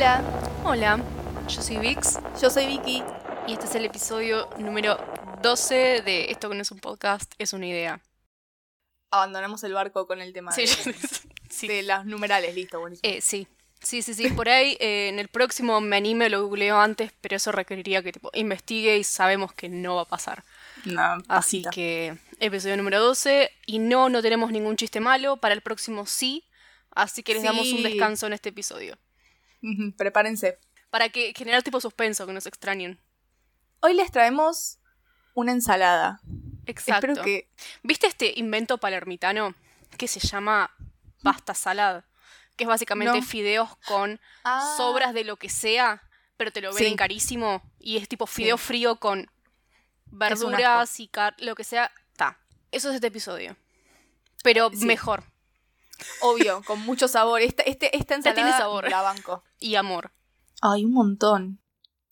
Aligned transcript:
Hola, 0.00 0.22
Hola, 0.64 1.04
yo 1.46 1.60
soy 1.60 1.76
Vix 1.76 2.18
yo 2.40 2.48
soy 2.48 2.66
Vicky. 2.68 3.02
y 3.46 3.52
este 3.52 3.66
es 3.66 3.74
el 3.74 3.84
episodio 3.84 4.48
número 4.58 4.96
12 5.42 6.00
de 6.00 6.30
Esto 6.30 6.48
que 6.48 6.54
no 6.54 6.62
es 6.62 6.70
un 6.70 6.78
podcast, 6.78 7.30
es 7.36 7.52
una 7.52 7.66
idea. 7.66 8.00
Abandonamos 9.10 9.62
el 9.62 9.74
barco 9.74 10.06
con 10.06 10.22
el 10.22 10.32
tema 10.32 10.52
Sí, 10.52 10.62
de, 10.62 10.94
sí. 11.50 11.68
de 11.68 11.82
las 11.82 12.06
numerales, 12.06 12.54
listo, 12.54 12.80
buenísimo. 12.80 13.12
Eh, 13.12 13.20
sí. 13.20 13.46
Sí, 13.82 14.00
sí, 14.00 14.14
sí. 14.14 14.30
Por 14.30 14.48
ahí 14.48 14.78
eh, 14.80 15.08
en 15.10 15.18
el 15.18 15.28
próximo 15.28 15.78
me 15.82 15.98
anime, 15.98 16.30
lo 16.30 16.44
googleo 16.46 16.80
antes, 16.80 17.12
pero 17.20 17.36
eso 17.36 17.52
requeriría 17.52 18.02
que 18.02 18.12
tipo, 18.12 18.30
investigue 18.32 18.96
y 18.96 19.04
sabemos 19.04 19.52
que 19.52 19.68
no 19.68 19.96
va 19.96 20.02
a 20.02 20.06
pasar. 20.06 20.44
no, 20.86 21.02
Así 21.28 21.62
pasita. 21.62 21.70
que 21.72 22.16
episodio 22.38 22.78
número 22.78 23.00
12 23.00 23.50
y 23.66 23.80
no, 23.80 24.08
no 24.08 24.22
tenemos 24.22 24.50
ningún 24.50 24.76
chiste 24.76 24.98
malo. 25.00 25.36
Para 25.36 25.52
el 25.52 25.60
próximo 25.60 26.06
sí. 26.06 26.46
Así 26.92 27.22
que 27.22 27.34
les 27.34 27.42
damos 27.42 27.70
un 27.70 27.82
descanso 27.82 28.26
en 28.26 28.32
este 28.32 28.48
episodio. 28.48 28.96
Prepárense. 29.96 30.58
Para 30.90 31.08
que 31.08 31.32
generar 31.36 31.62
tipo 31.62 31.80
suspenso, 31.80 32.26
que 32.26 32.32
nos 32.32 32.46
extrañen. 32.46 33.00
Hoy 33.80 33.94
les 33.94 34.10
traemos 34.10 34.78
una 35.34 35.52
ensalada. 35.52 36.20
Exacto. 36.66 37.06
Espero 37.06 37.24
que. 37.24 37.48
¿Viste 37.82 38.06
este 38.06 38.32
invento 38.36 38.78
palermitano 38.78 39.54
que 39.96 40.08
se 40.08 40.20
llama 40.20 40.70
pasta 41.22 41.54
salad? 41.54 42.04
Que 42.56 42.64
es 42.64 42.68
básicamente 42.68 43.18
No. 43.20 43.26
fideos 43.26 43.76
con 43.86 44.20
Ah. 44.44 44.74
sobras 44.76 45.14
de 45.14 45.24
lo 45.24 45.36
que 45.36 45.48
sea, 45.48 46.02
pero 46.36 46.52
te 46.52 46.60
lo 46.60 46.70
venden 46.74 46.92
Sí. 46.92 46.96
carísimo. 46.96 47.62
Y 47.78 47.96
es 47.96 48.08
tipo 48.08 48.26
fideo 48.26 48.58
Sí. 48.58 48.64
frío 48.64 48.96
con 48.96 49.30
verduras 50.06 50.98
y 51.00 51.08
car 51.08 51.34
lo 51.38 51.54
que 51.54 51.64
sea. 51.64 51.90
Ta. 52.16 52.38
Eso 52.72 52.88
es 52.90 52.96
este 52.96 53.06
episodio. 53.08 53.56
Pero 54.42 54.70
Sí. 54.72 54.84
mejor. 54.86 55.24
Obvio, 56.20 56.62
con 56.64 56.80
mucho 56.80 57.08
sabor. 57.08 57.40
Esta, 57.40 57.62
este, 57.62 57.96
esta 57.96 58.16
Ya 58.16 58.34
tiene 58.34 58.50
ensalada 58.50 58.58
sabor. 58.58 58.90
la 58.90 59.02
banco. 59.02 59.44
Y 59.58 59.74
amor. 59.76 60.12
Ay, 60.62 60.84
un 60.84 60.92
montón. 60.92 61.60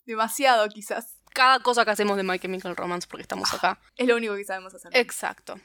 Demasiado, 0.05 0.67
quizás. 0.69 1.15
Cada 1.33 1.59
cosa 1.59 1.85
que 1.85 1.91
hacemos 1.91 2.17
de 2.17 2.23
My 2.23 2.39
Chemical 2.39 2.75
Romance 2.75 3.07
porque 3.07 3.21
estamos 3.21 3.53
acá. 3.53 3.79
Es 3.95 4.07
lo 4.07 4.15
único 4.15 4.35
que 4.35 4.43
sabemos 4.43 4.73
hacer. 4.73 4.95
Exacto. 4.95 5.59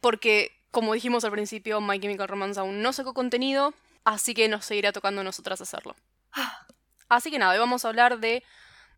Porque, 0.00 0.52
como 0.70 0.94
dijimos 0.94 1.24
al 1.24 1.32
principio, 1.32 1.80
My 1.80 1.98
Chemical 1.98 2.28
Romance 2.28 2.60
aún 2.60 2.80
no 2.80 2.92
sacó 2.92 3.12
contenido, 3.12 3.74
así 4.04 4.34
que 4.34 4.48
nos 4.48 4.64
seguirá 4.64 4.92
tocando 4.92 5.20
a 5.20 5.24
nosotras 5.24 5.60
hacerlo. 5.60 5.96
Así 7.08 7.30
que 7.30 7.38
nada, 7.40 7.52
hoy 7.52 7.58
vamos 7.58 7.84
a 7.84 7.88
hablar 7.88 8.20
de 8.20 8.44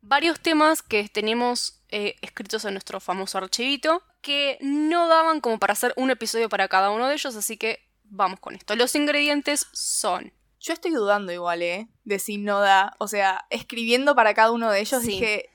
varios 0.03 0.39
temas 0.41 0.83
que 0.83 1.09
tenemos 1.09 1.83
eh, 1.89 2.17
escritos 2.20 2.64
en 2.67 2.75
nuestro 2.75 3.01
famoso 3.01 3.39
archivito, 3.39 4.03
que 4.20 4.59
no 4.61 5.09
daban 5.09 5.41
como 5.41 5.59
para 5.59 5.73
hacer 5.73 5.95
un 5.97 6.11
episodio 6.11 6.48
para 6.48 6.69
cada 6.69 6.91
uno 6.91 7.09
de 7.09 7.14
ellos, 7.14 7.34
así 7.34 7.57
que 7.57 7.81
vamos 8.13 8.39
con 8.41 8.55
esto. 8.55 8.77
Los 8.77 8.95
ingredientes 8.95 9.67
son... 9.73 10.33
Yo 10.61 10.73
estoy 10.73 10.93
dudando 10.93 11.33
igual, 11.33 11.61
¿eh? 11.63 11.89
De 12.05 12.21
si 12.21 12.39
no 12.39 12.61
da. 12.61 12.95
O 12.99 13.09
sea, 13.09 13.47
escribiendo 13.51 14.15
para 14.15 14.33
cada 14.33 14.53
uno 14.53 14.71
de 14.71 14.79
ellos 14.79 15.03
Sí. 15.03 15.09
dije. 15.09 15.51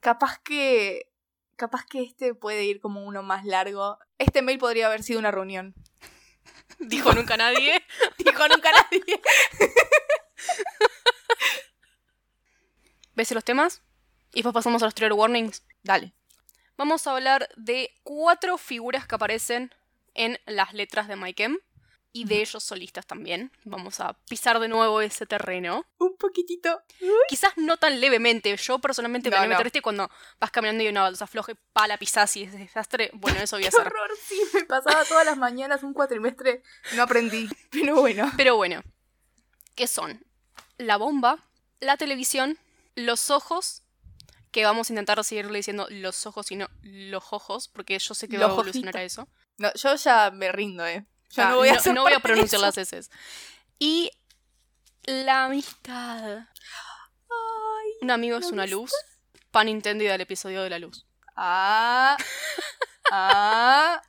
Capaz 0.00 0.40
que. 0.42 1.12
Capaz 1.54 1.86
que 1.86 2.02
este 2.02 2.34
puede 2.34 2.64
ir 2.64 2.80
como 2.80 3.04
uno 3.04 3.22
más 3.22 3.44
largo. 3.44 3.98
Este 4.18 4.42
mail 4.42 4.58
podría 4.58 4.86
haber 4.88 5.04
sido 5.04 5.20
una 5.20 5.30
reunión. 5.30 5.76
Dijo 6.80 7.12
nunca 7.12 7.36
nadie. 7.36 7.84
Dijo 8.18 8.48
nunca 8.48 8.70
nadie. 8.72 9.20
¿Ves 13.14 13.30
los 13.30 13.44
temas? 13.44 13.82
Y 14.32 14.36
después 14.42 14.54
pasamos 14.54 14.82
a 14.82 14.86
los 14.86 14.94
trigger 14.94 15.12
warnings. 15.12 15.62
Dale. 15.84 16.14
Vamos 16.76 17.06
a 17.06 17.12
hablar 17.12 17.48
de 17.56 17.90
cuatro 18.02 18.58
figuras 18.58 19.06
que 19.06 19.14
aparecen 19.14 19.72
en 20.14 20.38
las 20.46 20.72
letras 20.74 21.08
de 21.08 21.16
Maikem 21.16 21.58
y 22.12 22.24
de 22.24 22.40
ellos 22.40 22.64
solistas 22.64 23.06
también. 23.06 23.52
Vamos 23.64 24.00
a 24.00 24.14
pisar 24.28 24.58
de 24.58 24.66
nuevo 24.66 25.00
ese 25.00 25.26
terreno. 25.26 25.86
Un 25.98 26.16
poquitito. 26.16 26.82
Quizás 27.28 27.52
no 27.56 27.76
tan 27.76 28.00
levemente. 28.00 28.56
Yo 28.56 28.80
personalmente 28.80 29.30
me 29.30 29.36
No, 29.36 29.42
meter 29.42 29.60
no. 29.60 29.66
este 29.66 29.80
cuando 29.80 30.10
vas 30.40 30.50
caminando 30.50 30.82
y 30.82 30.88
una 30.88 31.02
balsa 31.02 31.28
floja 31.28 31.52
y 31.52 31.56
pa 31.72 31.86
la 31.86 31.98
pisás 31.98 32.36
y 32.36 32.42
es 32.42 32.52
desastre. 32.52 33.10
Bueno, 33.14 33.38
eso 33.40 33.56
voy 33.56 33.66
a 33.66 33.70
Qué 33.70 33.76
hacer. 33.76 33.86
horror, 33.86 34.10
sí. 34.26 34.40
Me 34.54 34.64
pasaba 34.64 35.04
todas 35.04 35.24
las 35.24 35.36
mañanas 35.38 35.84
un 35.84 35.94
cuatrimestre. 35.94 36.62
No 36.96 37.02
aprendí. 37.04 37.48
Pero 37.70 37.94
bueno. 38.00 38.28
Pero 38.36 38.56
bueno, 38.56 38.82
¿qué 39.76 39.86
son? 39.86 40.24
La 40.78 40.96
bomba, 40.96 41.38
la 41.78 41.96
televisión, 41.96 42.58
los 42.96 43.30
ojos, 43.30 43.82
que 44.50 44.64
vamos 44.64 44.90
a 44.90 44.94
intentar 44.94 45.22
seguirle 45.22 45.58
diciendo 45.58 45.86
los 45.90 46.26
ojos 46.26 46.50
y 46.50 46.56
no 46.56 46.68
los 46.82 47.32
ojos, 47.32 47.68
porque 47.68 47.96
yo 48.00 48.14
sé 48.14 48.28
que 48.28 48.36
va 48.36 48.46
a 48.46 48.50
evolucionar 48.50 48.96
a 48.96 49.04
eso. 49.04 49.28
No, 49.60 49.70
yo 49.74 49.94
ya 49.94 50.30
me 50.30 50.50
rindo, 50.50 50.86
¿eh? 50.86 51.04
Yo 51.32 51.42
Ah, 51.42 51.50
no 51.50 51.56
voy 51.56 51.68
a, 51.68 51.78
no 51.92 52.02
voy 52.02 52.18
pronunciar 52.18 52.62
las 52.62 52.78
S. 52.78 53.10
Y 53.78 54.10
la 55.04 55.44
amistad. 55.44 56.38
Ay. 56.38 57.90
Un 58.00 58.10
amigo 58.10 58.38
es 58.38 58.46
¿la 58.46 58.52
una 58.52 58.66
luz. 58.66 58.90
Pan 59.50 59.66
Nintendo 59.66 60.02
del 60.02 60.22
episodio 60.22 60.62
de 60.62 60.70
la 60.70 60.78
luz. 60.78 61.04
Ah. 61.36 62.16
Ah. 63.12 64.00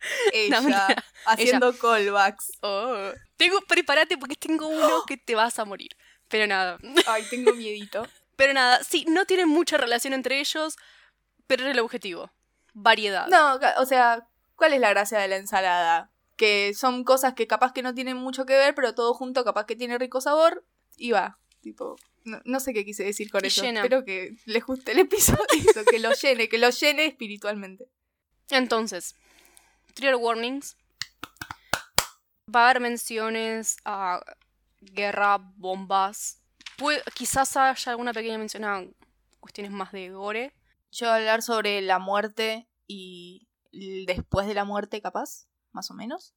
Ella. 0.34 0.88
haciendo 1.24 1.72
callbacks. 1.78 2.52
Oh. 2.60 3.10
Tengo, 3.38 3.62
prepárate 3.62 4.18
porque 4.18 4.36
tengo 4.36 4.68
uno 4.68 5.04
que 5.08 5.16
te 5.16 5.34
vas 5.34 5.58
a 5.58 5.64
morir. 5.64 5.96
Pero 6.28 6.46
nada. 6.46 6.76
Ay, 7.06 7.24
tengo 7.30 7.54
miedito. 7.54 8.06
Pero 8.36 8.52
nada, 8.52 8.84
sí, 8.84 9.06
no 9.08 9.24
tienen 9.24 9.48
mucha 9.48 9.78
relación 9.78 10.12
entre 10.12 10.38
ellos, 10.38 10.76
pero 11.48 11.64
es 11.64 11.70
el 11.72 11.80
objetivo. 11.80 12.30
Variedad. 12.72 13.26
No, 13.26 13.58
o 13.78 13.84
sea, 13.84 14.27
¿cuál 14.58 14.74
es 14.74 14.80
la 14.80 14.90
gracia 14.90 15.18
de 15.18 15.28
la 15.28 15.36
ensalada? 15.36 16.10
Que 16.36 16.74
son 16.74 17.04
cosas 17.04 17.32
que 17.32 17.46
capaz 17.46 17.72
que 17.72 17.82
no 17.82 17.94
tienen 17.94 18.16
mucho 18.18 18.44
que 18.44 18.54
ver, 18.56 18.74
pero 18.74 18.94
todo 18.94 19.14
junto 19.14 19.42
capaz 19.44 19.64
que 19.64 19.76
tiene 19.76 19.96
rico 19.96 20.20
sabor 20.20 20.66
y 20.96 21.12
va. 21.12 21.38
Tipo, 21.62 21.96
no, 22.24 22.40
no 22.44 22.60
sé 22.60 22.74
qué 22.74 22.84
quise 22.84 23.04
decir 23.04 23.30
con 23.30 23.42
Y 23.44 23.48
eso. 23.48 23.62
llena. 23.62 23.80
Espero 23.80 24.04
que 24.04 24.36
les 24.44 24.64
guste 24.66 24.92
el 24.92 24.98
episodio, 24.98 25.38
que 25.90 25.98
lo 25.98 26.12
llene, 26.12 26.48
que 26.50 26.58
lo 26.58 26.68
llene 26.70 27.06
espiritualmente. 27.06 27.88
Entonces, 28.50 29.14
trigger 29.94 30.16
warnings. 30.16 30.76
Va 32.54 32.66
a 32.66 32.70
haber 32.70 32.80
menciones 32.80 33.76
a 33.84 34.20
guerra, 34.80 35.38
bombas. 35.56 36.40
Puede- 36.76 37.02
quizás 37.14 37.56
haya 37.56 37.90
alguna 37.90 38.12
pequeña 38.12 38.38
mención 38.38 38.64
a 38.64 38.84
cuestiones 39.40 39.72
más 39.72 39.92
de 39.92 40.10
gore. 40.10 40.54
Yo 40.90 41.06
voy 41.06 41.12
a 41.12 41.16
hablar 41.16 41.42
sobre 41.42 41.80
la 41.82 41.98
muerte 41.98 42.68
y 42.86 43.47
después 43.72 44.46
de 44.46 44.54
la 44.54 44.64
muerte, 44.64 45.00
capaz, 45.02 45.46
más 45.72 45.90
o 45.90 45.94
menos. 45.94 46.34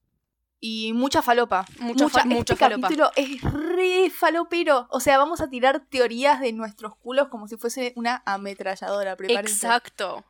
Y 0.60 0.92
mucha 0.92 1.22
falopa. 1.22 1.66
Mucha 1.80 2.08
fa- 2.08 2.24
mucha 2.24 2.52
este 2.52 2.56
falopa. 2.56 2.82
capítulo 2.82 3.10
es 3.16 3.42
re 3.42 4.10
falopero. 4.10 4.86
O 4.90 5.00
sea, 5.00 5.18
vamos 5.18 5.40
a 5.40 5.50
tirar 5.50 5.80
teorías 5.86 6.38
de 6.40 6.52
nuestros 6.52 6.94
culos 6.96 7.28
como 7.28 7.48
si 7.48 7.56
fuese 7.56 7.92
una 7.96 8.22
ametralladora. 8.26 9.16
Prepárense. 9.16 9.66
Exacto. 9.66 10.24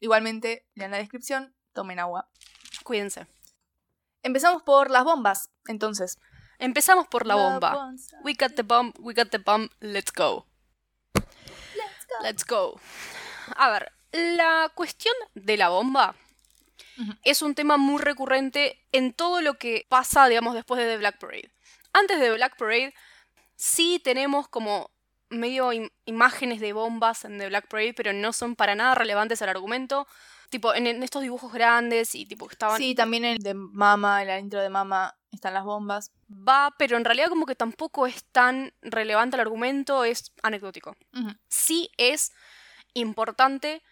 Igualmente, 0.00 0.66
lean 0.74 0.92
la 0.92 0.96
descripción, 0.96 1.54
tomen 1.74 1.98
agua. 1.98 2.30
Cuídense. 2.82 3.26
Empezamos 4.22 4.62
por 4.62 4.90
las 4.90 5.04
bombas, 5.04 5.50
entonces. 5.66 6.18
Empezamos 6.58 7.06
por 7.06 7.26
la 7.26 7.34
bomba. 7.34 7.74
bonza. 7.74 8.16
We 8.24 8.34
got 8.34 8.54
the 8.54 8.62
bomb, 8.62 8.92
we 9.00 9.12
got 9.12 9.28
the 9.30 9.38
bomb, 9.38 9.68
let's 9.80 10.12
go. 10.12 10.46
Let's 11.14 12.06
go. 12.06 12.22
Let's 12.22 12.44
go. 12.46 12.80
A 13.56 13.70
ver, 13.70 13.92
la 14.12 14.70
cuestión 14.74 15.14
de 15.34 15.56
la 15.56 15.68
bomba 15.68 16.14
Es 17.22 17.42
un 17.42 17.54
tema 17.54 17.76
muy 17.76 18.00
recurrente 18.00 18.78
en 18.92 19.12
todo 19.12 19.40
lo 19.40 19.54
que 19.54 19.86
pasa, 19.88 20.28
digamos, 20.28 20.54
después 20.54 20.80
de 20.80 20.86
The 20.86 20.98
Black 20.98 21.18
Parade. 21.18 21.50
Antes 21.92 22.18
de 22.18 22.26
The 22.26 22.34
Black 22.34 22.56
Parade, 22.56 22.94
sí 23.56 24.00
tenemos 24.02 24.48
como 24.48 24.90
medio 25.30 25.72
im- 25.72 25.90
imágenes 26.06 26.60
de 26.60 26.72
bombas 26.72 27.24
en 27.24 27.38
The 27.38 27.48
Black 27.48 27.68
Parade, 27.68 27.94
pero 27.94 28.12
no 28.12 28.32
son 28.32 28.56
para 28.56 28.74
nada 28.74 28.94
relevantes 28.94 29.42
al 29.42 29.48
argumento. 29.50 30.06
Tipo, 30.50 30.74
en, 30.74 30.86
en 30.86 31.02
estos 31.02 31.22
dibujos 31.22 31.52
grandes 31.52 32.14
y 32.14 32.24
tipo 32.24 32.48
que 32.48 32.54
estaban... 32.54 32.78
Sí, 32.78 32.94
también 32.94 33.24
en 33.26 33.32
el 33.32 33.42
de 33.42 33.52
Mama, 33.54 34.22
en 34.22 34.28
la 34.28 34.38
intro 34.38 34.60
de 34.62 34.70
Mama, 34.70 35.14
están 35.30 35.52
las 35.52 35.64
bombas. 35.64 36.10
Va, 36.30 36.74
pero 36.78 36.96
en 36.96 37.04
realidad 37.04 37.28
como 37.28 37.44
que 37.44 37.54
tampoco 37.54 38.06
es 38.06 38.24
tan 38.32 38.72
relevante 38.80 39.36
al 39.36 39.40
argumento, 39.40 40.04
es 40.04 40.32
anecdótico. 40.42 40.96
Sí 41.48 41.90
es 41.98 42.32
importante 42.94 43.82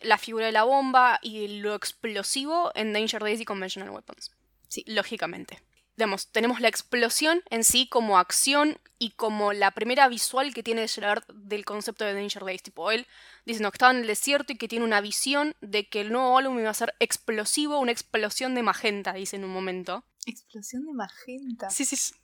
la 0.00 0.18
figura 0.18 0.46
de 0.46 0.52
la 0.52 0.64
bomba 0.64 1.18
y 1.22 1.48
lo 1.48 1.74
explosivo 1.74 2.70
en 2.74 2.92
Danger 2.92 3.22
Days 3.22 3.40
y 3.40 3.44
Conventional 3.44 3.90
Weapons. 3.90 4.32
Sí. 4.68 4.84
Lógicamente. 4.86 5.62
Digamos, 5.96 6.28
tenemos 6.28 6.60
la 6.60 6.68
explosión 6.68 7.42
en 7.48 7.64
sí 7.64 7.88
como 7.88 8.18
acción 8.18 8.78
y 8.98 9.12
como 9.12 9.54
la 9.54 9.70
primera 9.70 10.08
visual 10.08 10.52
que 10.52 10.62
tiene 10.62 10.86
Gerard 10.88 11.24
del 11.32 11.64
concepto 11.64 12.04
de 12.04 12.12
Danger 12.12 12.44
Days. 12.44 12.62
Tipo, 12.62 12.90
él 12.90 13.06
diciendo 13.46 13.70
que 13.70 13.76
estaba 13.76 13.92
en 13.92 14.00
el 14.00 14.06
desierto 14.06 14.52
y 14.52 14.58
que 14.58 14.68
tiene 14.68 14.84
una 14.84 15.00
visión 15.00 15.54
de 15.62 15.88
que 15.88 16.02
el 16.02 16.12
nuevo 16.12 16.36
álbum 16.36 16.58
iba 16.58 16.68
a 16.68 16.74
ser 16.74 16.94
explosivo, 17.00 17.78
una 17.78 17.92
explosión 17.92 18.54
de 18.54 18.62
magenta, 18.62 19.14
dice 19.14 19.36
en 19.36 19.44
un 19.44 19.52
momento. 19.52 20.04
Explosión 20.26 20.84
de 20.84 20.92
magenta. 20.92 21.70
Sí, 21.70 21.86
sí. 21.86 21.96
sí. 21.96 22.14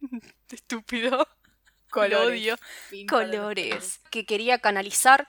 Estúpido. 0.50 1.28
Colores. 1.90 2.56
Odio 2.90 3.06
colores, 3.06 4.00
que 4.10 4.24
quería 4.24 4.58
canalizar 4.58 5.28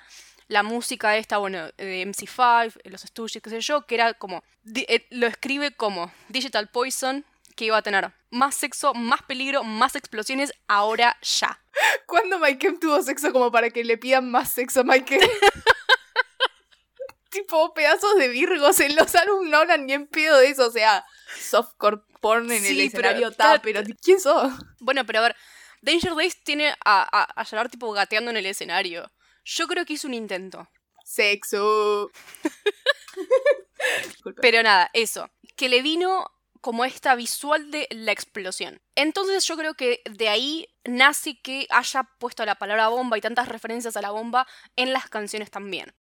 la 0.54 0.64
música 0.64 1.18
esta, 1.18 1.38
bueno, 1.40 1.68
de 1.78 2.06
MC5, 2.06 2.82
los 2.86 3.02
Stooges, 3.02 3.42
qué 3.42 3.50
sé 3.50 3.60
yo, 3.62 3.86
que 3.88 3.96
era 3.96 4.14
como, 4.14 4.44
eh, 4.76 5.08
lo 5.10 5.26
escribe 5.28 5.76
como 5.76 6.12
Digital 6.30 6.70
Poison, 6.70 7.26
que 7.56 7.66
iba 7.66 7.78
a 7.78 7.82
tener 7.82 8.12
más 8.30 8.56
sexo, 8.56 8.94
más 8.94 9.22
peligro, 9.24 9.64
más 9.64 9.96
explosiones, 9.96 10.54
ahora 10.68 11.18
ya. 11.22 11.60
¿Cuándo 12.06 12.38
Mike 12.40 12.78
tuvo 12.80 13.02
sexo 13.02 13.34
como 13.34 13.52
para 13.52 13.70
que 13.72 13.84
le 13.84 13.98
pidan 13.98 14.30
más 14.30 14.54
sexo 14.54 14.82
a 14.82 14.84
Mike? 14.84 15.20
tipo, 17.30 17.74
pedazos 17.74 18.16
de 18.18 18.28
virgos 18.28 18.80
en 18.80 18.96
los 18.96 19.14
álbumes 19.16 19.50
no 19.50 19.58
hablan 19.58 19.86
ni 19.88 19.94
en 19.94 20.08
pedo 20.08 20.38
de 20.38 20.50
eso, 20.50 20.68
o 20.68 20.72
sea, 20.72 21.04
softcore 21.40 22.02
porn 22.22 22.46
en 22.52 22.64
el 22.64 22.64
Sí, 22.64 22.90
pero- 22.92 23.08
escenario 23.08 23.30
está, 23.30 23.60
pero 23.62 23.82
¿quién 24.04 24.20
sos? 24.20 24.52
Bueno, 24.80 25.04
pero 25.06 25.20
a 25.20 25.24
ver, 25.24 25.36
Danger 25.82 26.14
Days 26.16 26.44
tiene 26.44 26.70
a, 26.70 26.76
a, 26.86 27.24
a 27.42 27.46
Gerard 27.46 27.70
tipo 27.72 27.92
gateando 27.92 28.30
en 28.32 28.38
el 28.38 28.46
escenario. 28.46 29.12
Yo 29.44 29.68
creo 29.68 29.86
que 29.86 29.94
hizo 29.94 30.08
un 30.08 30.14
intento. 30.14 30.70
Sexo. 31.04 32.12
Pero 34.42 34.64
nada, 34.64 34.90
eso. 34.94 35.30
Que 35.56 35.70
le 35.70 35.82
vino 35.82 36.32
como 36.62 36.86
esta 36.86 37.16
visual 37.16 37.72
de 37.72 37.88
la 37.92 38.14
explosión. 38.14 38.82
Entonces 38.96 39.46
yo 39.46 39.58
creo 39.58 39.74
que 39.74 40.02
de 40.10 40.30
ahí 40.30 40.68
nace 40.86 41.42
que 41.42 41.68
haya 41.70 42.04
puesto 42.20 42.46
la 42.46 42.56
palabra 42.56 42.88
bomba 42.88 43.18
y 43.18 43.22
tantas 43.22 43.50
referencias 43.50 43.98
a 43.98 44.02
la 44.02 44.12
bomba 44.12 44.48
en 44.78 44.94
las 44.94 45.10
canciones 45.10 45.52
también. 45.52 45.94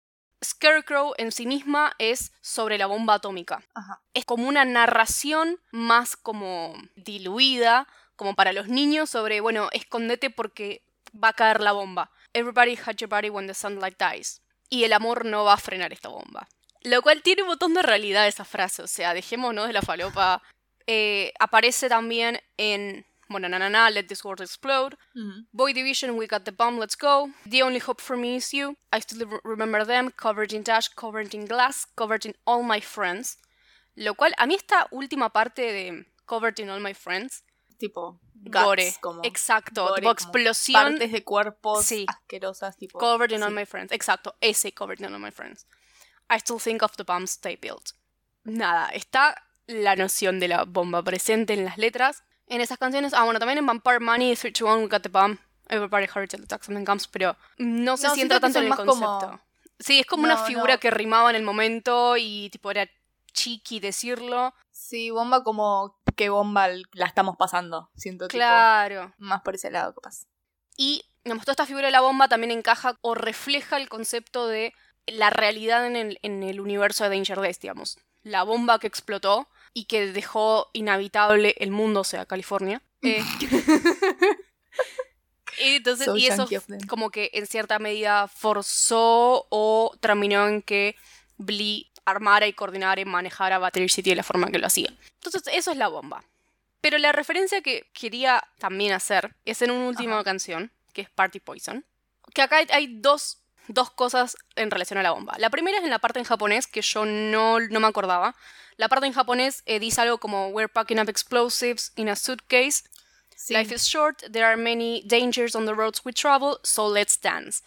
Scarecrow 0.45 1.15
en 1.19 1.33
sí 1.33 1.47
misma 1.47 1.95
es 1.99 2.33
sobre 2.41 2.79
la 2.79 2.87
bomba 2.87 3.15
atómica. 3.15 3.65
Ajá. 3.75 4.03
Es 4.15 4.25
como 4.25 4.49
una 4.49 4.65
narración 4.65 5.61
más 5.73 6.17
como 6.17 6.75
diluida, 6.95 7.89
como 8.15 8.37
para 8.37 8.53
los 8.53 8.69
niños, 8.69 9.11
sobre, 9.11 9.41
bueno, 9.41 9.69
escondete 9.73 10.31
porque 10.31 10.85
va 11.13 11.29
a 11.29 11.33
caer 11.33 11.61
la 11.61 11.73
bomba. 11.73 12.11
Everybody 12.35 12.77
had 12.77 12.97
your 13.01 13.09
body 13.09 13.29
when 13.31 13.47
the 13.47 13.55
sunlight 13.55 13.97
dies. 13.99 14.41
Y 14.69 14.85
el 14.85 14.93
amor 14.93 15.25
no 15.25 15.45
va 15.45 15.55
a 15.55 15.59
frenar 15.59 15.93
esta 15.93 16.09
bomba. 16.09 16.49
Lo 16.83 17.03
cual 17.03 17.23
tiene 17.23 17.43
un 17.43 17.49
montón 17.49 17.75
de 17.75 17.83
realidad 17.83 18.27
esa 18.27 18.45
frase, 18.45 18.83
o 18.83 18.87
sea, 18.87 19.15
dejémonos 19.15 19.67
de 19.67 19.73
la 19.73 19.83
falopa. 19.83 20.43
Eh, 20.87 21.33
aparece 21.39 21.89
también 21.89 22.41
en, 22.57 23.07
bueno, 23.29 23.49
na 23.49 23.59
na 23.59 23.69
na, 23.71 23.89
Let 23.91 24.05
This 24.09 24.25
World 24.25 24.41
Explode. 24.41 24.97
Boy 25.53 25.73
Division, 25.75 26.17
We 26.19 26.27
Got 26.27 26.43
the 26.45 26.51
Bomb, 26.51 26.79
Let's 26.81 26.97
Go. 26.97 27.31
The 27.49 27.63
Only 27.63 27.79
Hope 27.81 28.03
for 28.03 28.17
Me 28.17 28.37
Is 28.37 28.53
You. 28.53 28.77
I 28.93 29.01
Still 29.01 29.27
re- 29.29 29.39
Remember 29.45 29.87
Them, 29.87 30.11
Covered 30.11 30.53
in 30.53 30.65
Dash, 30.65 30.89
Covered 30.89 31.33
in 31.35 31.47
Glass, 31.47 31.87
Covered 31.95 32.25
in 32.27 32.35
All 32.47 32.63
My 32.65 32.81
Friends. 32.81 33.39
Lo 33.95 34.15
cual, 34.15 34.33
a 34.39 34.47
mí 34.47 34.55
esta 34.55 34.89
última 34.91 35.29
parte 35.29 35.61
de 35.71 36.07
Covered 36.25 36.59
in 36.59 36.71
All 36.71 36.81
My 36.81 36.95
Friends, 36.95 37.45
Tipo, 37.83 38.21
guts, 38.35 38.63
gore. 38.65 38.95
como 39.01 39.21
Exacto, 39.25 39.83
gore, 39.89 39.95
tipo 39.97 40.03
como 40.03 40.13
explosión. 40.13 40.83
partes 40.93 41.11
de 41.13 41.25
cuerpos 41.25 41.85
Sí. 41.85 42.07
asquerosas, 42.09 42.77
tipo. 42.77 42.99
Covered 42.99 43.33
in 43.33 43.43
All. 43.43 43.53
My 43.53 43.67
Friends. 43.67 43.91
Exacto, 43.93 44.37
ese 44.41 44.73
Covered 44.73 45.01
in 45.01 45.13
All 45.13 45.19
My 45.21 45.33
Friends. 45.33 45.67
I 46.31 46.37
Still 46.39 46.59
Think 46.63 46.83
of 46.83 46.97
the 46.97 47.03
Bombs 47.03 47.41
They 47.41 47.57
Built. 47.57 47.91
Nada, 48.45 48.89
está 48.91 49.35
la 49.67 49.97
noción 49.97 50.39
de 50.41 50.49
la 50.49 50.65
bomba 50.65 51.03
presente 51.03 51.55
en 51.55 51.65
las 51.65 51.77
letras. 51.77 52.23
En 52.47 52.61
esas 52.61 52.79
canciones, 52.79 53.15
ah, 53.15 53.25
bueno, 53.25 53.39
también 53.41 53.59
en 53.59 53.67
Vampire 53.67 54.01
Money, 54.01 54.37
3 54.37 54.53
to 54.53 54.67
1, 54.67 54.79
We 54.83 54.89
Got 54.89 55.03
the 55.03 55.09
Bomb, 55.09 55.39
Everybody 55.69 56.07
Hurry 56.07 56.29
Till 56.29 56.47
the 56.47 56.57
Something 56.63 56.85
Comes, 56.85 57.09
pero 57.09 57.37
no 57.59 57.97
se 57.97 58.07
No, 58.09 58.15
tanto 58.41 58.59
en 58.59 58.65
el 58.65 58.69
más 58.71 58.79
como- 58.81 59.19
concepto. 59.19 59.41
Sí, 59.79 59.99
es 60.01 60.07
como 60.07 60.25
una 60.25 60.35
No, 60.35 60.45
figura 60.47 60.75
no. 60.75 60.81
que 60.81 60.91
rimaba 60.91 61.31
en 61.31 61.37
el 61.37 61.43
momento 61.43 62.17
y 62.17 62.49
tipo 62.51 62.71
era 62.71 62.89
chiqui 63.33 63.81
decirlo. 63.81 64.55
Sí, 64.71 65.11
bomba 65.11 65.43
como 65.43 65.99
que 66.17 66.29
bomba 66.29 66.69
la 66.93 67.07
estamos 67.07 67.37
pasando. 67.37 67.91
Siento 67.97 68.29
tipo, 68.29 68.39
Claro. 68.39 69.13
más 69.19 69.43
por 69.43 69.55
ese 69.55 69.71
lado, 69.71 69.95
capaz. 69.95 70.27
Y 70.77 71.05
digamos, 71.25 71.45
toda 71.45 71.53
esta 71.53 71.67
figura 71.67 71.87
de 71.87 71.93
la 71.93 72.01
bomba 72.01 72.29
también 72.29 72.51
encaja 72.51 72.99
o 73.01 73.15
refleja 73.15 73.77
el 73.77 73.89
concepto 73.89 74.47
de 74.49 74.75
la 75.07 75.31
realidad 75.31 75.87
en 75.87 75.97
el, 75.97 76.19
en 76.23 76.43
el 76.43 76.61
universo 76.61 77.05
de 77.05 77.11
Danger 77.17 77.41
Days, 77.41 77.61
digamos. 77.61 77.99
La 78.23 78.43
bomba 78.45 78.79
que 78.79 78.87
explotó 78.87 79.49
y 79.75 79.87
que 79.87 80.13
dejó 80.13 80.69
inhabitable 80.73 81.55
el 81.59 81.71
mundo, 81.71 82.01
o 82.01 82.05
sea, 82.05 82.27
California. 82.27 82.83
Eh, 83.05 83.21
y 85.59 85.77
entonces, 85.77 86.07
So 86.07 86.17
y 86.17 86.27
eso 86.27 86.47
como 86.89 87.11
que 87.11 87.31
en 87.35 87.47
cierta 87.47 87.79
medida 87.79 88.29
forzó 88.29 89.47
o 89.51 89.97
terminó 90.01 90.47
en 90.49 90.63
que 90.63 90.97
Blee 91.37 91.92
armara 92.05 92.47
y 92.47 92.53
coordinara 92.53 93.01
y 93.01 93.05
manejara 93.05 93.59
Battery 93.59 93.89
City 93.89 94.11
de 94.11 94.17
la 94.17 94.23
forma 94.23 94.51
que 94.51 94.59
lo 94.59 94.67
hacía. 94.67 94.93
Entonces, 95.15 95.43
eso 95.53 95.71
es 95.71 95.77
la 95.77 95.89
bomba. 95.89 96.25
Pero 96.81 96.99
la 96.99 97.13
referencia 97.13 97.63
que 97.63 97.89
quería 97.95 98.43
también 98.59 98.93
hacer 98.93 99.37
es 99.45 99.63
en 99.63 99.71
una 99.71 99.89
última 99.89 100.17
Ajá. 100.17 100.25
canción, 100.25 100.73
que 100.93 101.03
es 101.03 101.11
Party 101.11 101.39
Poison. 101.39 101.85
Que 102.35 102.43
acá 102.43 102.57
hay, 102.71 102.97
dos, 102.99 103.39
dos 103.69 103.91
cosas 103.91 104.37
en 104.57 104.71
relación 104.71 104.99
a 104.99 105.03
la 105.03 105.13
bomba. 105.13 105.35
La 105.39 105.49
primera 105.49 105.79
es 105.79 105.85
en 105.85 105.91
la 105.91 106.01
parte 106.01 106.19
en 106.19 106.25
japonés, 106.25 106.67
que 106.67 106.83
yo 106.83 107.05
no, 107.05 107.61
no 107.61 107.81
me 107.81 107.87
acordaba. 107.87 108.35
La 108.77 108.89
parte 108.89 109.07
en 109.07 109.13
japonés 109.13 109.63
eh, 109.67 109.79
dice 109.79 110.01
algo 110.01 110.19
como 110.19 110.49
We're 110.49 110.69
packing 110.69 110.99
up 110.99 111.09
explosives 111.09 111.93
in 111.95 112.09
a 112.09 112.17
suitcase. 112.17 112.83
Sí. 113.37 113.55
Life 113.55 113.75
is 113.75 113.87
short, 113.87 114.21
there 114.33 114.45
are 114.45 114.57
many 114.57 115.03
dangers 115.07 115.55
on 115.55 115.67
the 115.67 115.75
roads 115.75 116.05
we 116.05 116.13
travel, 116.13 116.59
so 116.65 116.89
let's 116.89 117.21
dance. 117.21 117.63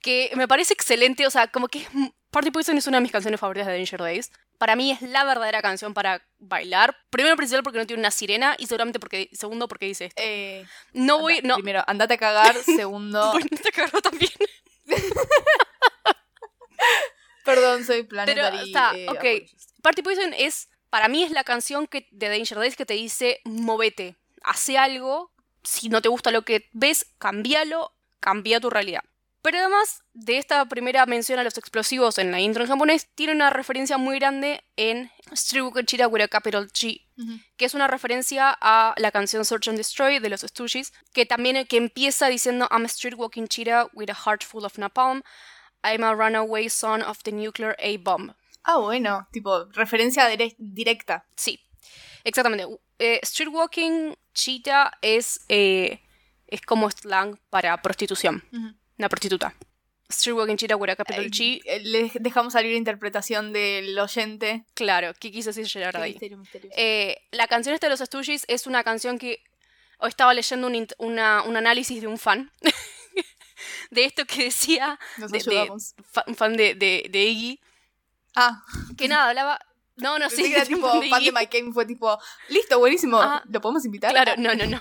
Que 0.00 0.30
me 0.36 0.46
parece 0.46 0.72
excelente, 0.72 1.26
o 1.26 1.30
sea, 1.30 1.48
como 1.48 1.68
que 1.68 1.80
es, 1.80 1.88
Party 2.32 2.50
Poison 2.50 2.78
es 2.78 2.86
una 2.86 2.96
de 2.96 3.02
mis 3.02 3.12
canciones 3.12 3.38
favoritas 3.38 3.66
de 3.66 3.74
Danger 3.76 4.00
Days. 4.00 4.32
Para 4.56 4.74
mí 4.74 4.90
es 4.90 5.02
la 5.02 5.22
verdadera 5.24 5.60
canción 5.60 5.92
para 5.92 6.22
bailar. 6.38 6.96
Primero, 7.10 7.36
principal, 7.36 7.62
porque 7.62 7.78
no 7.78 7.86
tiene 7.86 8.00
una 8.00 8.10
sirena, 8.10 8.56
y 8.58 8.66
seguramente 8.66 8.98
porque, 8.98 9.28
segundo, 9.34 9.68
porque 9.68 9.84
dice 9.84 10.06
esto. 10.06 10.22
Eh, 10.24 10.66
No 10.94 11.18
voy, 11.18 11.40
no. 11.44 11.56
Primero, 11.56 11.84
andate 11.86 12.14
a 12.14 12.16
cagar. 12.16 12.56
Segundo, 12.64 13.32
Bueno, 13.32 13.48
te 13.62 13.70
cago 13.70 14.00
también. 14.00 14.32
perdón, 17.44 17.84
soy 17.84 18.04
planetary. 18.04 18.68
está, 18.68 18.92
eh, 18.96 19.06
ok. 19.10 19.50
Party 19.82 20.00
Poison 20.00 20.32
es, 20.32 20.70
para 20.88 21.08
mí 21.08 21.24
es 21.24 21.32
la 21.32 21.44
canción 21.44 21.86
que, 21.86 22.08
de 22.12 22.30
Danger 22.30 22.58
Days 22.58 22.76
que 22.76 22.86
te 22.86 22.94
dice, 22.94 23.40
movete, 23.44 24.16
hace 24.42 24.78
algo, 24.78 25.30
si 25.62 25.90
no 25.90 26.00
te 26.00 26.08
gusta 26.08 26.30
lo 26.30 26.42
que 26.42 26.70
ves, 26.72 27.04
cambialo, 27.18 27.92
cambia 28.20 28.58
tu 28.58 28.70
realidad. 28.70 29.04
Pero 29.42 29.58
además 29.58 30.04
de 30.14 30.38
esta 30.38 30.64
primera 30.66 31.04
mención 31.06 31.38
a 31.40 31.42
los 31.44 31.58
explosivos 31.58 32.18
en 32.18 32.30
la 32.30 32.38
intro 32.40 32.62
en 32.62 32.70
japonés, 32.70 33.08
tiene 33.16 33.32
una 33.32 33.50
referencia 33.50 33.98
muy 33.98 34.18
grande 34.20 34.62
en 34.76 35.10
Street 35.32 35.62
Walker 35.64 35.84
Chira 35.84 36.06
with 36.06 36.22
a 36.22 36.28
capital 36.28 36.68
G, 36.70 37.04
Ujú. 37.18 37.40
que 37.56 37.64
es 37.64 37.74
una 37.74 37.88
referencia 37.88 38.56
a 38.60 38.94
la 38.98 39.10
canción 39.10 39.44
Search 39.44 39.66
and 39.68 39.76
Destroy 39.78 40.20
de 40.20 40.28
los 40.30 40.42
Stooges, 40.42 40.92
que 41.12 41.26
también 41.26 41.66
que 41.66 41.76
empieza 41.76 42.28
diciendo 42.28 42.68
I'm 42.70 42.84
a 42.84 42.86
street 42.86 43.14
walking 43.16 43.46
cheetah 43.48 43.88
with 43.94 44.10
a 44.10 44.14
heart 44.14 44.44
full 44.44 44.64
of 44.64 44.78
napalm, 44.78 45.22
I'm 45.82 46.04
a 46.04 46.14
runaway 46.14 46.68
son 46.68 47.02
of 47.02 47.18
the 47.24 47.32
nuclear 47.32 47.76
A-bomb. 47.80 48.34
Ah, 48.62 48.76
bueno, 48.76 49.26
tipo, 49.32 49.64
referencia 49.72 50.28
dire- 50.28 50.54
directa. 50.56 51.24
Sí, 51.34 51.58
exactamente. 52.22 52.64
Eh, 53.00 53.18
street 53.24 53.48
walking 53.52 54.14
cheetah 54.34 54.92
es, 55.02 55.40
eh, 55.48 56.00
es 56.46 56.60
como 56.60 56.88
slang 56.92 57.40
para 57.50 57.82
prostitución. 57.82 58.44
Una 59.02 59.08
prostituta. 59.08 59.54
Eh, 60.08 61.30
G, 61.30 61.60
eh, 61.64 61.80
Le 61.80 62.10
dejamos 62.20 62.52
salir 62.52 62.74
interpretación 62.76 63.52
del 63.52 63.98
oyente. 63.98 64.64
claro, 64.74 65.12
¿qué 65.18 65.30
quiso 65.32 65.50
decir 65.50 65.66
Gerard 65.66 65.96
ahí? 66.02 66.12
misterio, 66.12 66.38
misterio. 66.38 66.70
Eh, 66.76 67.16
la 67.30 67.46
canción 67.48 67.74
esta 67.74 67.86
de 67.86 67.90
los 67.90 68.00
Stooges 68.00 68.44
es 68.48 68.66
una 68.66 68.84
canción 68.84 69.18
que 69.18 69.42
hoy 69.98 70.08
estaba 70.10 70.34
leyendo 70.34 70.66
un, 70.66 70.74
int- 70.74 70.94
una- 70.98 71.42
un 71.42 71.56
análisis 71.56 72.00
de 72.02 72.06
un 72.08 72.18
fan 72.18 72.50
de 73.90 74.04
esto 74.04 74.24
que 74.26 74.44
decía 74.44 74.98
Nos 75.18 75.30
de- 75.32 75.38
un 76.26 76.34
fan 76.34 76.56
de, 76.56 76.74
Iggy 77.12 77.60
Ah, 78.34 78.62
que 78.96 79.08
nada 79.08 79.28
hablaba 79.28 79.58
no 79.96 80.18
no 80.18 80.28
pensé 80.28 80.36
sí 80.44 80.50
que 80.50 80.56
era 80.56 80.64
tipo 80.66 80.88
fan 81.10 81.22
de. 81.24 81.32
My 81.32 81.46
Game 81.50 81.72
fue 81.72 81.84
tipo, 81.86 82.18
listo, 82.48 82.78
buenísimo, 82.78 83.20
Ajá. 83.20 83.42
¿lo 83.48 83.60
podemos 83.60 83.84
invitar? 83.84 84.10
Claro, 84.10 84.34
no, 84.38 84.54
no, 84.54 84.66
no. 84.66 84.80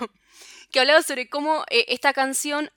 Que 0.71 0.79
hablaba 0.79 1.01
sobre 1.03 1.27
cómo 1.29 1.63
eh, 1.69 1.85
esta 1.89 2.13
canción, 2.13 2.71